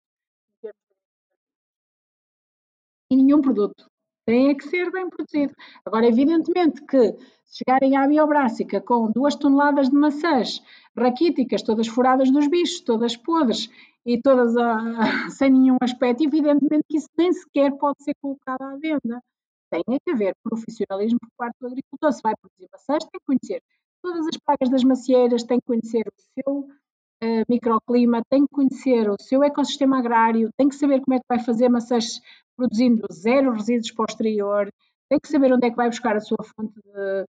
e 3.10 3.16
nenhum 3.16 3.40
produto. 3.42 3.90
Tem 4.26 4.50
é 4.50 4.54
que 4.54 4.68
ser 4.68 4.90
bem 4.90 5.08
produzido. 5.08 5.54
Agora, 5.84 6.06
evidentemente 6.06 6.82
que 6.84 7.12
se 7.44 7.58
chegarem 7.58 7.96
à 7.96 8.06
biobrássica 8.06 8.80
com 8.80 9.10
duas 9.10 9.34
toneladas 9.34 9.88
de 9.88 9.96
maçãs 9.96 10.62
raquíticas, 10.96 11.62
todas 11.62 11.88
furadas 11.88 12.30
dos 12.30 12.46
bichos, 12.46 12.80
todas 12.80 13.16
podres, 13.16 13.68
e 14.04 14.20
todas 14.20 14.56
a, 14.56 14.78
sem 15.30 15.50
nenhum 15.50 15.76
aspecto, 15.80 16.24
evidentemente 16.24 16.84
que 16.88 16.98
isso 16.98 17.08
nem 17.16 17.32
sequer 17.32 17.72
pode 17.76 18.02
ser 18.02 18.14
colocado 18.20 18.62
à 18.62 18.76
venda. 18.76 19.22
Tem 19.70 19.82
que 19.86 20.10
haver 20.10 20.34
profissionalismo 20.42 21.18
por 21.20 21.30
parte 21.36 21.56
do 21.60 21.68
agricultor. 21.68 22.12
Se 22.12 22.22
vai 22.22 22.34
produzir 22.40 22.68
maçãs, 22.72 23.04
tem 23.04 23.20
que 23.20 23.26
conhecer 23.26 23.62
todas 24.02 24.26
as 24.26 24.36
pragas 24.38 24.68
das 24.68 24.82
macieiras, 24.82 25.44
tem 25.44 25.60
que 25.60 25.66
conhecer 25.66 26.02
o 26.08 26.42
seu 26.42 26.58
uh, 26.58 27.44
microclima, 27.48 28.22
tem 28.28 28.46
que 28.46 28.52
conhecer 28.52 29.08
o 29.08 29.16
seu 29.20 29.44
ecossistema 29.44 29.98
agrário, 29.98 30.50
tem 30.56 30.68
que 30.68 30.74
saber 30.74 31.00
como 31.02 31.14
é 31.14 31.18
que 31.18 31.26
vai 31.28 31.38
fazer 31.38 31.68
maçãs 31.68 32.20
produzindo 32.60 33.06
zero 33.10 33.52
resíduos 33.52 33.90
posterior, 33.90 34.70
tem 35.08 35.18
que 35.18 35.28
saber 35.28 35.50
onde 35.50 35.66
é 35.66 35.70
que 35.70 35.76
vai 35.76 35.88
buscar 35.88 36.14
a 36.14 36.20
sua 36.20 36.44
fonte 36.44 36.74
de, 36.74 37.24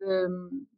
de, 0.00 0.28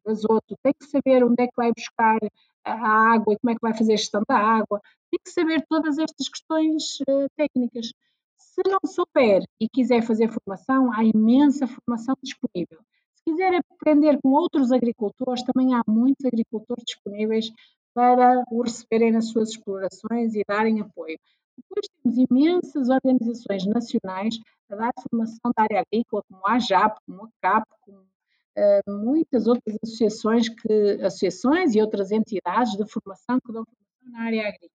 de 0.05 0.11
azoto, 0.11 0.55
tem 0.63 0.75
que 0.79 0.87
saber 0.87 1.25
onde 1.25 1.43
é 1.43 1.47
que 1.47 1.57
vai 1.57 1.73
buscar 1.73 2.19
a 2.63 3.15
água 3.15 3.33
e 3.33 3.39
como 3.39 3.51
é 3.51 3.55
que 3.55 3.63
vai 3.63 3.75
fazer 3.75 3.95
a 3.95 3.97
gestão 3.97 4.23
da 4.29 4.37
água, 4.37 4.81
tem 5.11 5.19
que 5.25 5.31
saber 5.31 5.65
todas 5.69 5.99
estas 5.99 6.29
questões 6.29 7.01
uh, 7.09 7.27
técnicas. 7.35 7.93
Se 8.37 8.63
não 8.69 8.79
souber 8.87 9.43
e 9.59 9.69
quiser 9.69 10.03
fazer 10.03 10.29
formação, 10.29 10.93
há 10.93 11.03
imensa 11.03 11.67
formação 11.67 12.15
disponível. 12.23 12.79
Se 13.15 13.25
quiser 13.25 13.59
aprender 13.71 14.21
com 14.23 14.31
outros 14.31 14.71
agricultores, 14.71 15.43
também 15.43 15.75
há 15.75 15.83
muitos 15.89 16.27
agricultores 16.27 16.85
disponíveis 16.85 17.51
para 17.95 18.45
o 18.51 18.63
receberem 18.63 19.13
nas 19.13 19.29
suas 19.29 19.51
explorações 19.51 20.35
e 20.35 20.45
darem 20.47 20.81
apoio. 20.81 21.19
Depois 21.57 21.87
temos 22.03 22.19
imensas 22.31 22.89
organizações 22.89 23.67
nacionais 23.67 24.39
a 24.71 24.77
dar 24.77 24.93
formação 25.01 25.53
da 25.57 25.63
área 25.63 25.81
agrícola, 25.81 26.23
como 26.29 26.47
a 26.47 26.55
AJAP, 26.55 26.99
como 27.07 27.25
a 27.25 27.29
CAP, 27.41 27.69
como 27.81 27.99
uh, 27.99 29.05
muitas 29.05 29.47
outras 29.47 29.77
associações, 29.83 30.49
que, 30.49 30.73
associações 31.03 31.75
e 31.75 31.81
outras 31.81 32.11
entidades 32.11 32.77
de 32.77 32.87
formação 32.87 33.39
que 33.41 33.53
dão 33.53 33.65
formação 33.65 34.13
na 34.13 34.27
área 34.27 34.49
agrícola. 34.49 34.71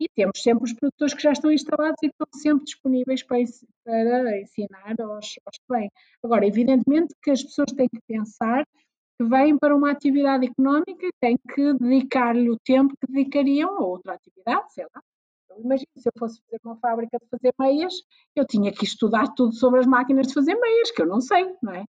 E 0.00 0.08
temos 0.08 0.42
sempre 0.42 0.64
os 0.64 0.72
produtores 0.72 1.14
que 1.14 1.22
já 1.22 1.32
estão 1.32 1.52
instalados 1.52 1.96
e 2.02 2.08
que 2.08 2.14
estão 2.14 2.40
sempre 2.40 2.64
disponíveis 2.64 3.22
para, 3.22 3.38
para 3.84 4.40
ensinar 4.40 4.94
aos, 5.00 5.34
aos 5.46 5.58
que 5.58 5.64
vêm. 5.70 5.90
Agora, 6.22 6.46
evidentemente 6.46 7.14
que 7.22 7.30
as 7.30 7.42
pessoas 7.42 7.72
têm 7.72 7.88
que 7.88 8.00
pensar 8.06 8.66
que 9.16 9.24
vêm 9.24 9.56
para 9.56 9.74
uma 9.74 9.92
atividade 9.92 10.46
económica 10.46 11.06
e 11.06 11.12
têm 11.20 11.38
que 11.54 11.74
dedicar-lhe 11.74 12.50
o 12.50 12.58
tempo 12.58 12.94
que 13.00 13.10
dedicariam 13.10 13.78
a 13.78 13.84
outra 13.84 14.14
atividade, 14.14 14.72
sei 14.74 14.84
lá. 14.92 15.00
Eu 15.56 15.64
imagino, 15.64 15.88
se 15.96 16.08
eu 16.08 16.12
fosse 16.18 16.40
fazer 16.42 16.60
uma 16.64 16.76
fábrica 16.76 17.18
de 17.18 17.26
fazer 17.28 17.54
meias, 17.58 17.94
eu 18.34 18.46
tinha 18.46 18.72
que 18.72 18.84
estudar 18.84 19.34
tudo 19.34 19.54
sobre 19.54 19.80
as 19.80 19.86
máquinas 19.86 20.26
de 20.26 20.34
fazer 20.34 20.54
meias, 20.54 20.90
que 20.90 21.02
eu 21.02 21.06
não 21.06 21.20
sei, 21.20 21.54
não 21.62 21.72
é? 21.72 21.84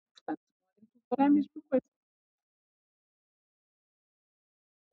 é 1.17 1.23
a 1.23 1.29
mesma 1.29 1.49
coisa. 1.69 1.83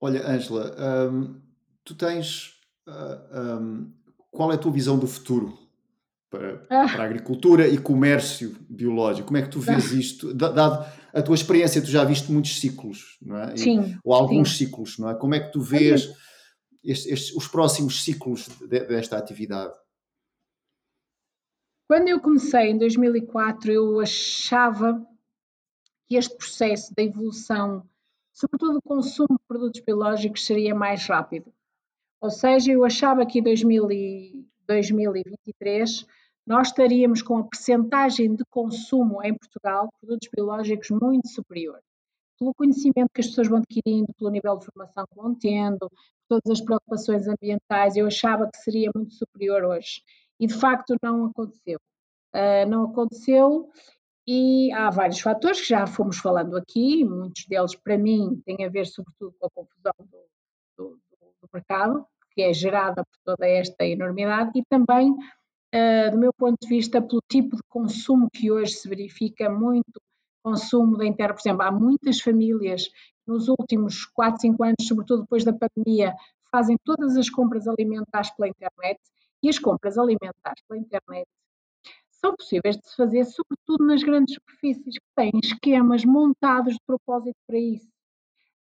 Olha, 0.01 0.29
Ângela, 0.29 0.75
hum, 1.11 1.41
tu 1.85 1.95
tens. 1.95 2.61
Uh, 2.89 3.61
um, 3.61 3.93
qual 4.31 4.51
é 4.51 4.57
a 4.57 4.59
tua 4.59 4.73
visão 4.73 4.99
do 4.99 5.07
futuro 5.07 5.57
para, 6.29 6.67
ah. 6.69 6.89
para, 6.89 7.03
a 7.03 7.07
agricultura 7.07 7.69
e 7.69 7.79
comércio 7.79 8.57
biológico? 8.69 9.29
Como 9.29 9.37
é 9.37 9.43
que 9.43 9.51
tu 9.51 9.61
vês 9.61 9.93
ah. 9.93 9.95
isto? 9.97 10.35
Dado 10.35 10.85
a 11.13 11.23
tua 11.23 11.35
experiência, 11.35 11.83
tu 11.83 11.91
já 11.91 12.03
viste 12.05 12.33
muitos 12.33 12.59
ciclos, 12.59 13.19
não 13.21 13.37
é? 13.37 13.57
Sim. 13.57 13.97
Ou 14.03 14.15
alguns 14.15 14.57
sim. 14.57 14.67
ciclos, 14.67 14.99
não 14.99 15.11
é? 15.11 15.15
Como 15.15 15.35
é 15.35 15.41
que 15.41 15.53
tu 15.53 15.61
vês 15.61 16.11
estes, 16.85 17.13
estes, 17.13 17.37
os 17.37 17.49
próximos 17.49 18.05
ciclos 18.05 18.49
de, 18.61 18.87
desta 18.87 19.17
atividade? 19.17 19.75
Quando 21.89 22.09
eu 22.09 22.21
comecei 22.21 22.71
em 22.71 22.79
2004, 22.79 23.71
eu 23.71 24.01
achava 24.01 25.07
que 26.07 26.17
este 26.17 26.37
processo 26.37 26.93
de 26.95 27.03
evolução, 27.03 27.87
sobretudo 28.33 28.79
o 28.79 28.83
consumo 28.83 29.39
de 29.39 29.45
produtos 29.47 29.81
biológicos, 29.81 30.47
seria 30.47 30.75
mais 30.75 31.07
rápido. 31.07 31.53
Ou 32.21 32.31
seja, 32.31 32.73
eu 32.73 32.85
achava 32.85 33.27
que 33.27 33.41
em 33.41 33.43
2023 33.43 36.07
nós 36.47 36.69
estaríamos 36.69 37.21
com 37.23 37.39
a 37.39 37.45
percentagem 37.45 38.35
de 38.35 38.45
consumo 38.47 39.23
em 39.23 39.37
Portugal 39.37 39.87
de 39.87 39.93
produtos 40.01 40.29
biológicos 40.35 40.91
muito 40.91 41.29
superior. 41.29 41.79
Pelo 42.43 42.55
conhecimento 42.55 43.09
que 43.15 43.21
as 43.21 43.29
pessoas 43.29 43.47
vão 43.47 43.59
adquirindo, 43.59 44.13
pelo 44.19 44.29
nível 44.29 44.59
de 44.59 44.67
formação 44.67 45.05
que 45.09 45.15
vão 45.15 45.33
tendo, 45.33 45.89
todas 46.29 46.51
as 46.51 46.61
preocupações 46.61 47.29
ambientais, 47.29 47.95
eu 47.95 48.05
achava 48.05 48.51
que 48.51 48.59
seria 48.59 48.91
muito 48.93 49.15
superior 49.15 49.63
hoje. 49.63 50.03
E 50.41 50.49
de 50.49 50.55
facto 50.55 50.97
não 51.01 51.27
aconteceu. 51.27 51.79
Uh, 52.35 52.69
não 52.69 52.87
aconteceu 52.87 53.71
e 54.27 54.73
há 54.73 54.91
vários 54.91 55.21
fatores 55.21 55.61
que 55.61 55.69
já 55.69 55.87
fomos 55.87 56.19
falando 56.19 56.57
aqui, 56.57 57.05
muitos 57.05 57.47
deles 57.47 57.77
para 57.77 57.97
mim 57.97 58.43
têm 58.45 58.67
a 58.67 58.69
ver 58.69 58.87
sobretudo 58.87 59.37
com 59.39 59.47
a 59.47 59.51
confusão 59.51 59.93
do, 60.01 60.19
do, 60.77 60.99
do 61.43 61.49
mercado, 61.55 62.05
que 62.33 62.43
é 62.43 62.53
gerada 62.53 63.05
por 63.05 63.19
toda 63.25 63.47
esta 63.47 63.87
enormidade, 63.87 64.51
e 64.57 64.65
também, 64.69 65.13
uh, 65.13 66.11
do 66.11 66.19
meu 66.19 66.33
ponto 66.33 66.57
de 66.61 66.69
vista, 66.69 67.01
pelo 67.01 67.23
tipo 67.31 67.55
de 67.55 67.63
consumo 67.69 68.29
que 68.33 68.51
hoje 68.51 68.73
se 68.73 68.89
verifica, 68.89 69.49
muito 69.49 70.03
consumo 70.43 70.97
da 70.97 71.07
internet. 71.07 71.37
Por 71.37 71.49
exemplo, 71.49 71.63
há 71.63 71.71
muitas 71.71 72.21
famílias 72.21 72.89
nos 73.27 73.49
últimos 73.49 74.05
4, 74.07 74.41
5 74.41 74.65
anos, 74.65 74.87
sobretudo 74.87 75.23
depois 75.23 75.45
da 75.45 75.53
pandemia, 75.53 76.15
fazem 76.51 76.77
todas 76.85 77.17
as 77.17 77.31
compras 77.31 77.67
alimentares 77.67 78.31
pela 78.37 78.49
internet, 78.49 79.01
e 79.43 79.49
as 79.49 79.59
compras 79.59 79.99
alimentares 79.99 80.63
pela 80.69 80.81
internet 80.81 81.27
são 82.25 82.37
possíveis 82.37 82.77
de 82.77 82.89
se 82.89 82.97
fazer, 82.97 83.25
sobretudo 83.25 83.85
nas 83.85 84.03
grandes 84.03 84.35
superfícies, 84.35 84.95
que 84.95 85.15
têm 85.17 85.33
esquemas 85.43 86.05
montados 86.05 86.75
de 86.75 86.81
propósito 86.87 87.37
para 87.49 87.59
isso. 87.59 87.89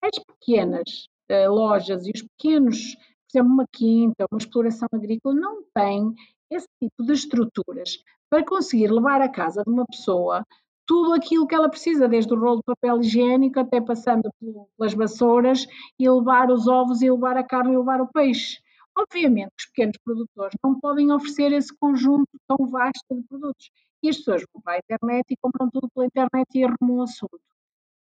As 0.02 0.18
pequenas 0.24 1.10
uh, 1.30 1.52
lojas 1.52 2.08
e 2.08 2.12
os 2.16 2.22
pequenos, 2.22 2.96
por 2.96 3.38
exemplo, 3.38 3.54
uma 3.54 3.66
quinta, 3.74 4.26
uma 4.32 4.38
exploração 4.38 4.88
agrícola, 4.94 5.36
não 5.36 5.62
têm 5.74 6.16
esse 6.50 6.68
tipo 6.82 7.04
de 7.04 7.12
estruturas 7.12 8.02
para 8.30 8.46
conseguir 8.46 8.90
levar 8.90 9.22
à 9.22 9.28
casa 9.28 9.62
de 9.64 9.70
uma 9.70 9.86
pessoa 9.86 10.46
tudo 10.90 11.14
aquilo 11.14 11.46
que 11.46 11.54
ela 11.54 11.70
precisa, 11.70 12.08
desde 12.08 12.34
o 12.34 12.40
rolo 12.40 12.58
de 12.58 12.64
papel 12.64 13.00
higiênico 13.00 13.60
até 13.60 13.80
passando 13.80 14.28
pelas 14.76 14.96
vassouras 14.96 15.68
e 16.00 16.10
levar 16.10 16.50
os 16.50 16.68
ovos 16.68 17.04
e 17.04 17.12
levar 17.12 17.38
a 17.38 17.44
carne 17.44 17.76
e 17.76 17.78
levar 17.78 18.02
o 18.02 18.08
peixe. 18.08 18.58
Obviamente 18.98 19.52
os 19.56 19.68
pequenos 19.68 19.98
produtores 20.04 20.58
não 20.64 20.80
podem 20.80 21.12
oferecer 21.12 21.52
esse 21.52 21.72
conjunto 21.78 22.32
tão 22.48 22.66
vasto 22.66 23.06
de 23.12 23.22
produtos. 23.22 23.70
E 24.02 24.10
as 24.10 24.18
pessoas 24.18 24.44
vão 24.52 24.64
para 24.64 24.74
a 24.74 24.80
internet 24.80 25.26
e 25.30 25.38
compram 25.38 25.70
tudo 25.70 25.88
pela 25.94 26.08
internet 26.08 26.48
e 26.56 26.64
arrumam 26.64 26.98
o 26.98 27.04
assunto. 27.04 27.40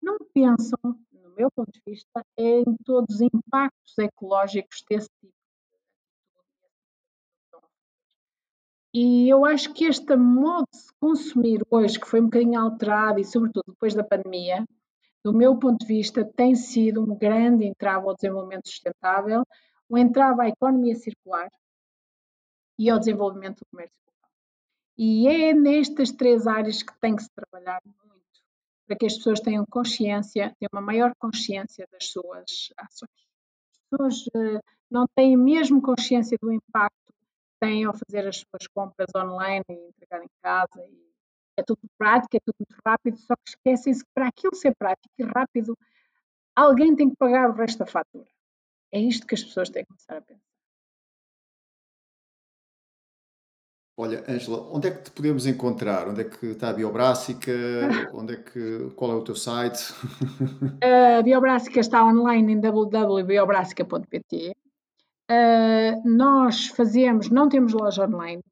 Não 0.03 0.19
pensam, 0.35 0.79
no 0.83 1.31
meu 1.37 1.53
ponto 1.55 1.71
de 1.71 1.81
vista, 1.87 2.27
em 2.37 2.65
todos 2.85 3.15
os 3.15 3.21
impactos 3.21 3.99
ecológicos 3.99 4.83
desse 4.91 5.09
tipo. 5.21 5.44
E 8.97 9.29
eu 9.29 9.45
acho 9.45 9.75
que 9.75 9.87
este 9.87 10.15
modo 10.15 10.69
de 10.73 10.93
consumir 11.01 11.61
hoje, 11.69 11.99
que 11.99 12.07
foi 12.07 12.21
um 12.21 12.27
bocadinho 12.27 12.61
alterado 12.61 13.19
e 13.19 13.25
sobretudo 13.25 13.65
depois 13.73 13.93
da 13.93 14.05
pandemia, 14.05 14.65
do 15.25 15.33
meu 15.33 15.59
ponto 15.59 15.81
de 15.81 15.87
vista, 15.87 16.25
tem 16.25 16.55
sido 16.55 17.03
um 17.03 17.19
grande 17.19 17.65
entrave 17.65 18.07
ao 18.07 18.15
desenvolvimento 18.15 18.69
sustentável, 18.69 19.45
o 19.89 19.99
entrave 19.99 20.43
à 20.43 20.49
economia 20.49 20.95
circular 20.95 21.51
e 22.79 22.89
ao 22.89 23.01
desenvolvimento 23.01 23.59
do 23.59 23.67
comércio. 23.67 23.97
E 24.97 25.27
é 25.27 25.53
nestas 25.53 26.13
três 26.13 26.47
áreas 26.47 26.81
que 26.85 26.97
tem 27.01 27.17
que 27.17 27.25
se 27.25 27.31
trabalhar 27.35 27.81
muito, 27.85 28.23
para 28.87 28.97
que 28.97 29.07
as 29.07 29.17
pessoas 29.17 29.41
tenham 29.41 29.67
consciência, 29.69 30.55
tenham 30.61 30.71
uma 30.73 30.81
maior 30.81 31.13
consciência 31.19 31.85
das 31.91 32.11
suas 32.11 32.73
ações. 32.79 33.11
As 33.73 33.81
pessoas 33.91 34.27
uh, 34.29 34.61
não 34.89 35.05
têm 35.17 35.37
mesmo 35.37 35.83
consciência 35.83 36.39
do 36.41 36.53
impacto 36.53 37.04
têm 37.65 37.85
ao 37.85 37.95
fazer 37.95 38.27
as 38.29 38.37
suas 38.37 38.67
compras 38.67 39.09
online 39.17 39.65
e 39.69 39.89
entregar 39.89 40.23
em 40.23 40.29
casa. 40.43 40.87
É 41.57 41.63
tudo 41.63 41.81
prático, 41.97 42.37
é 42.37 42.41
tudo 42.41 42.57
muito 42.59 42.77
rápido, 42.85 43.17
só 43.17 43.35
que 43.37 43.51
esquecem-se 43.51 44.05
que 44.05 44.11
para 44.15 44.29
aquilo 44.29 44.55
ser 44.55 44.75
prático 44.75 45.15
e 45.19 45.23
rápido, 45.23 45.79
alguém 46.55 46.95
tem 46.95 47.09
que 47.11 47.17
pagar 47.17 47.49
o 47.49 47.55
resto 47.55 47.79
da 47.79 47.87
fatura. 47.87 48.29
É 48.93 49.01
isto 49.01 49.27
que 49.27 49.35
as 49.35 49.43
pessoas 49.43 49.71
têm 49.71 49.85
que 49.85 49.89
começar 49.89 50.17
a 50.17 50.23
pensar. 50.23 50.43
Olha, 53.97 54.25
Ângela, 54.29 54.59
onde 54.73 54.89
é 54.89 54.91
que 54.91 55.05
te 55.05 55.13
podemos 55.13 55.47
encontrar? 55.47 56.09
Onde 56.09 56.23
é 56.23 56.25
que 56.25 56.47
está 56.47 56.71
a 56.71 56.73
Biobrássica? 56.73 57.53
Onde 58.13 58.35
é 58.35 58.37
que, 58.39 58.91
qual 58.97 59.13
é 59.13 59.15
o 59.15 59.23
teu 59.23 59.37
site? 59.37 59.95
A 61.19 61.23
Biobrássica 61.23 61.79
está 61.79 62.05
online 62.05 62.55
em 62.55 62.61
www.biobrássica.pt. 62.61 64.57
Uh, 65.31 66.03
nós 66.05 66.67
fazemos, 66.69 67.31
não 67.31 67.49
temos 67.49 67.73
loja 67.73 68.05
online, 68.05 68.43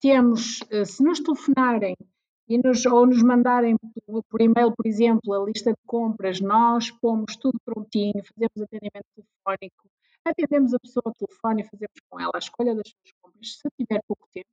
temos, 0.00 0.60
uh, 0.72 0.86
se 0.86 1.02
nos 1.04 1.20
telefonarem 1.20 1.94
e 2.48 2.58
nos, 2.58 2.86
ou 2.86 3.06
nos 3.06 3.22
mandarem 3.22 3.76
por, 4.28 4.40
e-mail, 4.40 4.72
por 4.74 4.86
exemplo, 4.86 5.34
a 5.34 5.44
lista 5.44 5.70
de 5.70 5.78
compras, 5.86 6.40
nós 6.40 6.90
pomos 6.90 7.36
tudo 7.36 7.58
prontinho, 7.64 8.14
fazemos 8.14 8.62
atendimento 8.62 9.06
telefónico, 9.14 9.90
atendemos 10.24 10.74
a 10.74 10.78
pessoa 10.78 11.02
ao 11.06 11.14
telefone 11.14 11.62
e 11.62 11.64
fazemos 11.64 12.00
com 12.08 12.20
ela 12.20 12.32
a 12.34 12.38
escolha 12.38 12.74
das 12.74 12.88
suas 12.88 13.12
compras. 13.20 13.58
Se 13.58 13.68
tiver 13.78 14.00
pouco 14.06 14.26
tempo, 14.32 14.48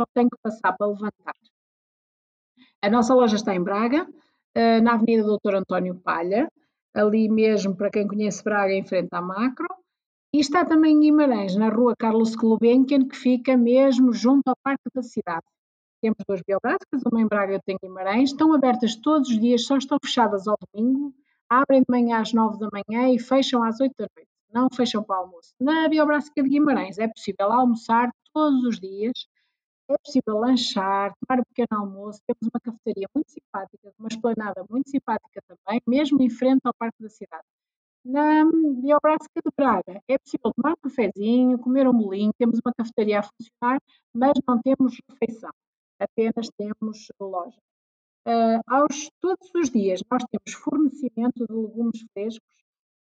só 0.00 0.06
tem 0.14 0.28
que 0.28 0.36
passar 0.42 0.76
para 0.76 0.86
levantar. 0.86 1.34
A 2.82 2.88
nossa 2.88 3.14
loja 3.14 3.36
está 3.36 3.54
em 3.54 3.62
Braga, 3.62 4.08
eh, 4.54 4.80
na 4.80 4.94
Avenida 4.94 5.22
Doutor 5.22 5.54
António 5.54 6.00
Palha, 6.00 6.50
ali 6.94 7.28
mesmo, 7.28 7.76
para 7.76 7.90
quem 7.90 8.06
conhece 8.06 8.42
Braga, 8.42 8.72
em 8.72 8.84
frente 8.84 9.10
à 9.12 9.20
Macro. 9.20 9.68
E 10.32 10.38
está 10.38 10.64
também 10.64 10.94
em 10.94 11.00
Guimarães, 11.00 11.56
na 11.56 11.68
rua 11.68 11.94
Carlos 11.98 12.36
Gulbenkian, 12.36 13.08
que 13.08 13.16
fica 13.16 13.56
mesmo 13.56 14.12
junto 14.12 14.46
ao 14.46 14.56
Parque 14.62 14.88
da 14.94 15.02
Cidade. 15.02 15.44
Temos 16.00 16.18
duas 16.26 16.40
biográficas, 16.40 17.02
uma 17.10 17.20
em 17.20 17.26
Braga 17.26 17.52
e 17.52 17.54
outra 17.56 17.74
em 17.74 17.78
Guimarães. 17.82 18.30
Estão 18.30 18.54
abertas 18.54 18.94
todos 18.94 19.28
os 19.28 19.40
dias, 19.40 19.66
só 19.66 19.76
estão 19.76 19.98
fechadas 20.00 20.46
ao 20.46 20.56
domingo. 20.72 21.12
Abrem 21.48 21.80
de 21.80 21.86
manhã 21.90 22.20
às 22.20 22.32
nove 22.32 22.60
da 22.60 22.68
manhã 22.72 23.12
e 23.12 23.18
fecham 23.18 23.64
às 23.64 23.80
oito 23.80 23.94
da 23.98 24.06
noite. 24.16 24.30
Não 24.52 24.68
fecham 24.72 25.02
para 25.02 25.18
o 25.18 25.24
almoço. 25.24 25.52
Na 25.60 25.88
biográfica 25.88 26.42
de 26.44 26.48
Guimarães 26.48 26.96
é 26.98 27.08
possível 27.08 27.50
almoçar 27.50 28.08
todos 28.32 28.62
os 28.64 28.78
dias. 28.78 29.26
É 29.88 29.98
possível 29.98 30.38
lanchar, 30.38 31.12
tomar 31.26 31.40
um 31.40 31.44
pequeno 31.44 31.80
almoço. 31.80 32.20
Temos 32.24 32.48
uma 32.54 32.60
cafeteria 32.60 33.08
muito 33.12 33.32
simpática, 33.32 33.92
uma 33.98 34.08
esplanada 34.08 34.64
muito 34.70 34.88
simpática 34.88 35.42
também, 35.48 35.82
mesmo 35.88 36.22
em 36.22 36.30
frente 36.30 36.60
ao 36.64 36.72
Parque 36.78 37.02
da 37.02 37.08
Cidade. 37.08 37.44
Na 38.04 38.44
Biográfica 38.44 39.40
de 39.44 39.50
Braga 39.56 40.02
é 40.08 40.18
possível 40.18 40.52
tomar 40.54 40.72
um 40.72 40.88
cafezinho, 40.88 41.58
comer 41.58 41.86
um 41.86 41.92
bolinho, 41.92 42.32
temos 42.38 42.58
uma 42.64 42.72
cafeteria 42.74 43.20
a 43.20 43.22
funcionar, 43.22 43.80
mas 44.14 44.32
não 44.46 44.60
temos 44.62 44.98
refeição 45.08 45.50
apenas 46.00 46.48
temos 46.56 47.08
loja. 47.20 47.60
Uh, 48.26 48.60
aos, 48.66 49.10
todos 49.20 49.50
os 49.54 49.70
dias 49.70 50.02
nós 50.10 50.24
temos 50.30 50.62
fornecimento 50.62 51.46
de 51.46 51.52
legumes 51.52 52.04
frescos, 52.12 52.48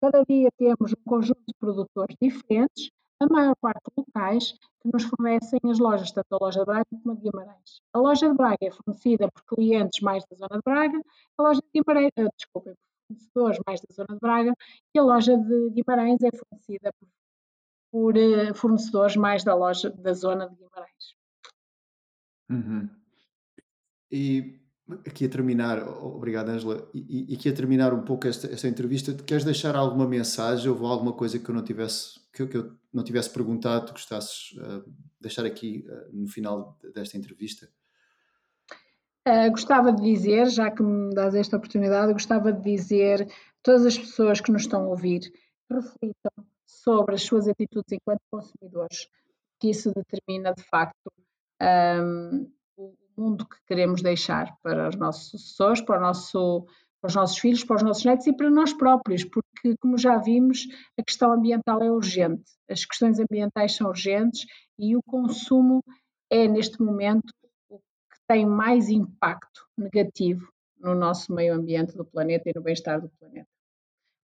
cada 0.01 0.23
dia 0.23 0.49
temos 0.57 0.93
um 0.93 1.03
conjunto 1.05 1.41
de 1.47 1.53
produtores 1.59 2.15
diferentes, 2.21 2.89
a 3.19 3.27
maior 3.27 3.55
parte 3.55 3.83
locais, 3.95 4.51
que 4.81 4.91
nos 4.91 5.03
fornecem 5.05 5.59
as 5.63 5.79
lojas, 5.79 6.11
tanto 6.11 6.27
a 6.33 6.37
loja 6.37 6.59
de 6.59 6.65
Braga 6.65 6.85
como 6.89 7.11
a 7.11 7.15
de 7.15 7.21
Guimarães. 7.21 7.81
A 7.93 7.99
loja 7.99 8.27
de 8.27 8.35
Braga 8.35 8.57
é 8.61 8.71
fornecida 8.71 9.29
por 9.31 9.43
clientes 9.45 10.01
mais 10.01 10.25
da 10.25 10.35
zona 10.35 10.57
de 10.57 10.61
Braga, 10.63 11.01
a 11.37 11.43
loja 11.43 11.61
de 11.61 11.81
Guimarães, 11.81 12.11
uh, 12.19 12.29
desculpem, 12.37 12.73
por 12.73 12.94
fornecedores 13.07 13.59
mais 13.65 13.81
da 13.81 13.93
zona 13.93 14.13
de 14.13 14.19
Braga, 14.19 14.53
e 14.93 14.99
a 14.99 15.03
loja 15.03 15.37
de 15.37 15.69
Guimarães 15.71 16.21
é 16.23 16.29
fornecida 16.31 16.91
por, 16.99 17.07
por 17.91 18.17
uh, 18.17 18.53
fornecedores 18.55 19.15
mais 19.15 19.43
da 19.43 19.55
loja 19.55 19.89
da 19.89 20.13
zona 20.13 20.49
de 20.49 20.55
Guimarães. 20.55 21.15
Uhum. 22.49 22.89
E 24.11 24.59
aqui 25.07 25.25
a 25.25 25.29
terminar, 25.29 25.87
obrigado 25.87 26.49
Angela, 26.49 26.87
e, 26.93 27.33
e 27.33 27.35
aqui 27.35 27.49
a 27.49 27.53
terminar 27.53 27.93
um 27.93 28.03
pouco 28.03 28.27
esta, 28.27 28.47
esta 28.47 28.67
entrevista, 28.67 29.13
queres 29.13 29.43
deixar 29.43 29.75
alguma 29.75 30.07
mensagem 30.07 30.69
ou 30.69 30.85
alguma 30.85 31.13
coisa 31.13 31.39
que 31.39 31.49
eu 31.49 31.55
não 31.55 31.63
tivesse, 31.63 32.19
que 32.31 32.43
eu, 32.43 32.47
que 32.47 32.57
eu 32.57 32.75
não 32.93 33.03
tivesse 33.03 33.29
perguntado, 33.31 33.91
gostasses 33.91 34.51
uh, 34.59 34.83
deixar 35.19 35.45
aqui 35.45 35.85
uh, 35.89 36.15
no 36.15 36.27
final 36.27 36.77
desta 36.93 37.17
entrevista? 37.17 37.67
Uh, 39.27 39.49
gostava 39.49 39.91
de 39.91 40.03
dizer, 40.03 40.47
já 40.49 40.69
que 40.69 40.83
me 40.83 41.13
dás 41.13 41.33
esta 41.33 41.57
oportunidade, 41.57 42.13
gostava 42.13 42.53
de 42.53 42.61
dizer 42.61 43.27
todas 43.63 43.85
as 43.85 43.97
pessoas 43.97 44.39
que 44.39 44.51
nos 44.51 44.61
estão 44.61 44.83
a 44.83 44.87
ouvir 44.87 45.31
reflitam 45.69 46.31
sobre 46.67 47.15
as 47.15 47.23
suas 47.23 47.47
atitudes 47.47 47.91
enquanto 47.91 48.21
consumidores, 48.31 49.07
que 49.59 49.69
isso 49.69 49.91
determina 49.91 50.53
de 50.53 50.63
facto 50.63 51.11
um, 51.59 52.51
o 52.77 52.93
mundo 53.17 53.47
que 53.47 53.57
queremos 53.65 54.01
deixar 54.01 54.55
para 54.61 54.89
os 54.89 54.95
nossos 54.95 55.31
sucessores, 55.31 55.81
para, 55.81 55.99
nosso, 55.99 56.67
para 57.01 57.07
os 57.09 57.15
nossos 57.15 57.37
filhos, 57.37 57.63
para 57.63 57.77
os 57.77 57.83
nossos 57.83 58.05
netos 58.05 58.27
e 58.27 58.33
para 58.35 58.49
nós 58.49 58.73
próprios, 58.73 59.23
porque, 59.23 59.75
como 59.79 59.97
já 59.97 60.17
vimos, 60.17 60.67
a 60.99 61.03
questão 61.03 61.31
ambiental 61.31 61.81
é 61.81 61.89
urgente, 61.89 62.43
as 62.69 62.85
questões 62.85 63.19
ambientais 63.19 63.75
são 63.75 63.87
urgentes 63.87 64.45
e 64.77 64.95
o 64.95 65.01
consumo 65.03 65.83
é, 66.29 66.47
neste 66.47 66.81
momento, 66.81 67.33
tem 68.27 68.45
mais 68.45 68.89
impacto 68.89 69.67
negativo 69.77 70.51
no 70.79 70.95
nosso 70.95 71.33
meio 71.33 71.53
ambiente 71.53 71.95
do 71.95 72.05
planeta 72.05 72.49
e 72.49 72.53
no 72.55 72.61
bem-estar 72.61 73.01
do 73.01 73.09
planeta. 73.19 73.47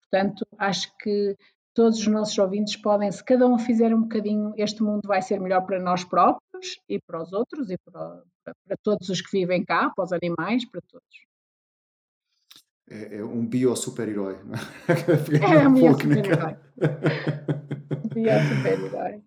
Portanto, 0.01 0.45
acho 0.57 0.95
que 0.97 1.35
todos 1.73 1.99
os 1.99 2.07
nossos 2.07 2.37
ouvintes 2.37 2.75
podem, 2.77 3.11
se 3.11 3.23
cada 3.23 3.45
um 3.45 3.59
fizer 3.59 3.93
um 3.93 4.03
bocadinho, 4.03 4.53
este 4.57 4.81
mundo 4.81 5.01
vai 5.05 5.21
ser 5.21 5.39
melhor 5.39 5.65
para 5.65 5.79
nós 5.79 6.03
próprios 6.03 6.79
e 6.87 6.99
para 7.01 7.21
os 7.21 7.33
outros 7.33 7.69
e 7.69 7.77
para, 7.77 8.23
para, 8.43 8.77
todos 8.81 9.09
os 9.09 9.21
que 9.21 9.39
vivem 9.39 9.63
cá, 9.63 9.89
para 9.89 10.05
os 10.05 10.13
animais, 10.13 10.65
para 10.69 10.81
todos. 10.87 11.25
É, 12.87 13.17
é 13.17 13.23
um 13.23 13.45
bio-super-herói. 13.45 14.35
É? 14.35 14.39
é 15.63 15.67
um 15.67 15.73
bio-super-herói. 15.75 16.57
bio-super-herói. 18.13 19.23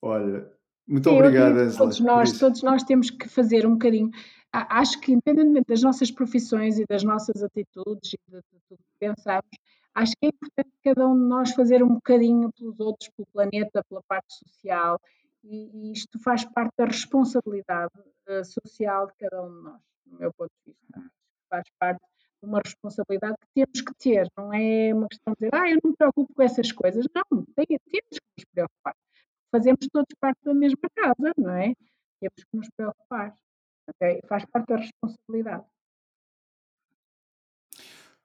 Olha, 0.00 0.50
muito 0.86 1.08
Sim, 1.08 1.16
obrigado, 1.16 1.56
Angela. 1.56 1.78
Todos 1.78 2.00
nós, 2.00 2.38
todos 2.38 2.62
nós 2.62 2.82
temos 2.82 3.10
que 3.10 3.28
fazer 3.28 3.66
um 3.66 3.72
bocadinho. 3.72 4.10
Acho 4.52 5.00
que, 5.00 5.12
independentemente 5.12 5.66
das 5.68 5.82
nossas 5.82 6.10
profissões 6.10 6.78
e 6.78 6.84
das 6.86 7.02
nossas 7.02 7.42
atitudes 7.42 8.12
e 8.12 8.18
de, 8.30 8.42
tudo 8.68 8.78
que 8.78 8.98
pensamos, 8.98 9.48
acho 9.94 10.12
que 10.12 10.26
é 10.26 10.28
importante 10.28 10.70
cada 10.84 11.08
um 11.08 11.18
de 11.18 11.26
nós 11.26 11.52
fazer 11.52 11.82
um 11.82 11.94
bocadinho 11.94 12.52
pelos 12.52 12.78
outros, 12.78 13.08
pelo 13.16 13.26
planeta, 13.32 13.82
pela 13.88 14.02
parte 14.02 14.34
social, 14.34 15.00
e, 15.42 15.70
e 15.72 15.92
isto 15.92 16.18
faz 16.18 16.44
parte 16.44 16.72
da 16.76 16.84
responsabilidade 16.84 17.92
uh, 18.28 18.44
social 18.44 19.06
de 19.06 19.14
cada 19.18 19.42
um 19.42 19.48
de 19.48 19.62
nós, 19.62 19.80
no 20.06 20.18
meu 20.18 20.32
ponto 20.34 20.50
de 20.66 20.72
vista. 20.72 21.10
Faz 21.48 21.64
parte 21.78 22.00
de 22.42 22.48
uma 22.48 22.60
responsabilidade 22.62 23.36
que 23.40 23.48
temos 23.54 23.80
que 23.80 23.94
ter, 23.94 24.28
não 24.36 24.52
é 24.52 24.92
uma 24.92 25.08
questão 25.08 25.32
de 25.32 25.46
dizer, 25.46 25.54
ah, 25.54 25.70
eu 25.70 25.78
não 25.82 25.90
me 25.90 25.96
preocupo 25.96 26.34
com 26.34 26.42
essas 26.42 26.70
coisas. 26.72 27.06
Não, 27.14 27.44
tem, 27.54 27.66
temos 27.66 28.18
que 28.18 28.20
nos 28.36 28.44
preocupar. 28.52 28.94
Fazemos 29.52 29.86
todos 29.92 30.08
parte 30.18 30.38
da 30.44 30.54
mesma 30.54 30.88
casa, 30.96 31.30
não 31.36 31.50
é? 31.50 31.74
Temos 32.18 32.44
que 32.50 32.56
nos 32.56 32.68
preocupar. 32.74 33.34
Okay? 33.90 34.20
Faz 34.26 34.46
parte 34.46 34.68
da 34.68 34.76
responsabilidade. 34.76 35.64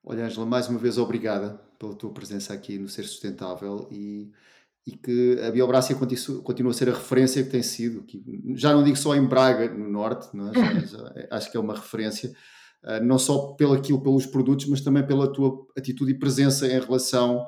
Olha, 0.01 0.25
Angela, 0.25 0.45
mais 0.45 0.69
uma 0.69 0.79
vez 0.79 0.97
obrigada 0.97 1.59
pela 1.77 1.93
tua 1.93 2.13
presença 2.13 2.53
aqui 2.53 2.79
no 2.79 2.87
Ser 2.87 3.03
Sustentável 3.03 3.89
e, 3.91 4.31
e 4.85 4.95
que 4.95 5.37
a 5.45 5.51
Biobrácia 5.51 5.97
continua 5.97 6.71
a 6.71 6.73
ser 6.73 6.87
a 6.87 6.93
referência 6.93 7.43
que 7.43 7.49
tem 7.49 7.61
sido. 7.61 8.03
Que, 8.03 8.23
já 8.55 8.73
não 8.73 8.85
digo 8.85 8.95
só 8.95 9.13
em 9.13 9.25
Braga, 9.25 9.69
no 9.69 9.89
Norte, 9.89 10.29
é? 10.33 10.53
já, 10.53 10.79
já, 10.97 11.13
é, 11.13 11.27
acho 11.29 11.51
que 11.51 11.57
é 11.57 11.59
uma 11.59 11.75
referência, 11.75 12.31
uh, 12.85 13.03
não 13.03 13.19
só 13.19 13.53
pelo 13.55 13.73
aquilo, 13.73 14.01
pelos 14.01 14.25
produtos, 14.25 14.65
mas 14.67 14.79
também 14.79 15.05
pela 15.05 15.31
tua 15.33 15.67
atitude 15.77 16.13
e 16.13 16.17
presença 16.17 16.65
em 16.65 16.79
relação 16.79 17.45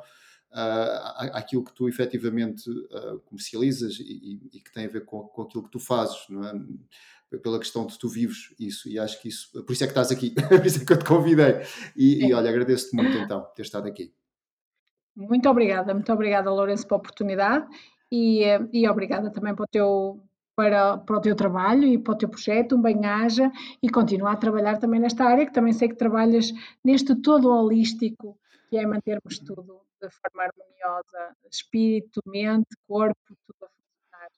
uh, 0.51 1.33
àquilo 1.33 1.63
que 1.63 1.73
tu 1.73 1.87
efetivamente 1.87 2.69
uh, 2.69 3.19
comercializas 3.25 3.99
e, 3.99 4.39
e, 4.53 4.59
que 4.59 4.71
tem 4.71 4.85
a 4.85 4.89
ver 4.89 5.05
com, 5.05 5.21
com 5.23 5.41
aquilo 5.43 5.63
que 5.63 5.71
tu 5.71 5.79
fazes, 5.79 6.17
não 6.29 6.43
é? 6.45 6.53
pela 7.37 7.59
questão 7.59 7.85
de 7.85 7.97
tu 7.97 8.09
vives 8.09 8.53
isso. 8.59 8.89
E 8.89 8.97
acho 8.97 9.21
que 9.21 9.27
isso, 9.27 9.51
por 9.63 9.71
isso 9.71 9.83
é 9.83 9.87
que 9.87 9.91
estás 9.91 10.11
aqui, 10.11 10.31
por 10.49 10.65
isso 10.65 10.81
é 10.81 10.85
que 10.85 10.93
eu 10.93 10.97
te 10.97 11.05
convidei. 11.05 11.61
E, 11.95 12.25
e 12.25 12.33
olha, 12.33 12.49
agradeço-te 12.49 12.95
muito 12.95 13.15
então 13.17 13.41
ter 13.55 13.61
estado 13.61 13.87
aqui. 13.87 14.11
Muito 15.15 15.49
obrigada, 15.49 15.93
muito 15.93 16.11
obrigada 16.11 16.49
Lourenço 16.49 16.87
pela 16.87 16.99
oportunidade. 16.99 17.67
E, 18.11 18.41
e 18.73 18.89
obrigada 18.89 19.29
também 19.29 19.53
para 19.53 19.63
o 19.63 19.67
teu 19.67 20.19
para, 20.55 20.97
para 20.97 21.17
o 21.17 21.21
teu 21.21 21.35
trabalho 21.35 21.85
e 21.85 21.97
para 21.97 22.13
o 22.13 22.17
teu 22.17 22.27
projeto, 22.27 22.75
um 22.75 22.81
bem-aja 22.81 23.49
e 23.81 23.89
continuar 23.89 24.33
a 24.33 24.35
trabalhar 24.35 24.77
também 24.77 24.99
nesta 24.99 25.23
área, 25.23 25.45
que 25.45 25.53
também 25.53 25.71
sei 25.71 25.87
que 25.87 25.95
trabalhas 25.95 26.51
neste 26.83 27.15
todo 27.15 27.49
holístico, 27.49 28.37
que 28.69 28.75
é 28.75 28.85
mantermos 28.85 29.39
tudo 29.39 29.79
de 30.01 30.09
forma 30.09 30.43
harmoniosa, 30.43 31.35
espírito, 31.51 32.21
mente, 32.25 32.69
corpo, 32.87 33.19
tudo 33.45 33.65
a 33.65 33.69
funcionar. 33.69 34.29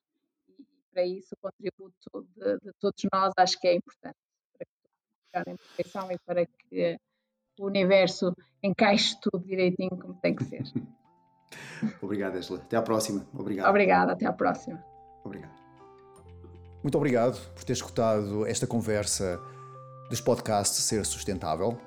E 0.50 0.66
para 0.94 1.06
isso 1.06 1.36
o 1.36 1.38
contributo 1.38 2.28
de, 2.36 2.58
de 2.60 2.74
todos 2.80 3.02
nós 3.14 3.34
acho 3.38 3.60
que 3.60 3.68
é 3.68 3.76
importante, 3.76 4.18
para 5.32 5.44
que 5.44 5.52
em 5.52 5.56
perfeição 5.56 6.12
e 6.12 6.18
para 6.20 6.46
que 6.46 6.98
o 7.60 7.66
universo 7.66 8.36
encaixe 8.64 9.20
tudo 9.22 9.46
direitinho 9.46 9.98
como 9.98 10.16
tem 10.16 10.36
que 10.36 10.44
ser. 10.44 10.64
Obrigado, 12.02 12.36
Angela. 12.36 12.60
Até 12.60 12.78
à 12.78 12.82
próxima. 12.82 13.28
Obrigado. 13.34 13.70
Obrigada, 13.70 14.12
até 14.14 14.26
à 14.26 14.34
próxima. 14.34 14.84
Obrigado. 15.24 15.62
Muito 16.82 16.98
obrigado 16.98 17.40
por 17.54 17.64
ter 17.64 17.74
escutado 17.74 18.46
esta 18.48 18.66
conversa 18.66 19.40
dos 20.10 20.20
podcasts 20.20 20.84
Ser 20.84 21.06
Sustentável 21.06 21.80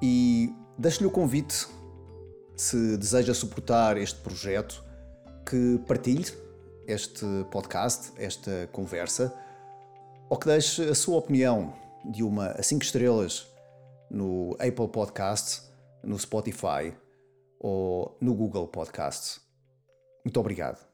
e 0.00 0.54
deixo-lhe 0.78 1.06
o 1.06 1.10
convite, 1.10 1.66
se 2.58 2.96
deseja 2.96 3.32
suportar 3.32 3.96
este 3.96 4.20
projeto, 4.20 4.84
que 5.46 5.78
partilhe 5.86 6.26
este 6.86 7.24
podcast, 7.50 8.12
esta 8.16 8.68
conversa, 8.72 9.32
ou 10.28 10.36
que 10.36 10.46
deixe 10.46 10.82
a 10.82 10.94
sua 10.94 11.18
opinião 11.18 11.72
de 12.04 12.22
uma 12.22 12.48
a 12.48 12.62
5 12.62 12.82
estrelas 12.82 13.46
no 14.10 14.54
Apple 14.54 14.88
Podcasts, 14.88 15.70
no 16.02 16.18
Spotify 16.18 16.92
ou 17.60 18.16
no 18.20 18.34
Google 18.34 18.66
Podcasts. 18.66 19.40
Muito 20.24 20.40
obrigado. 20.40 20.87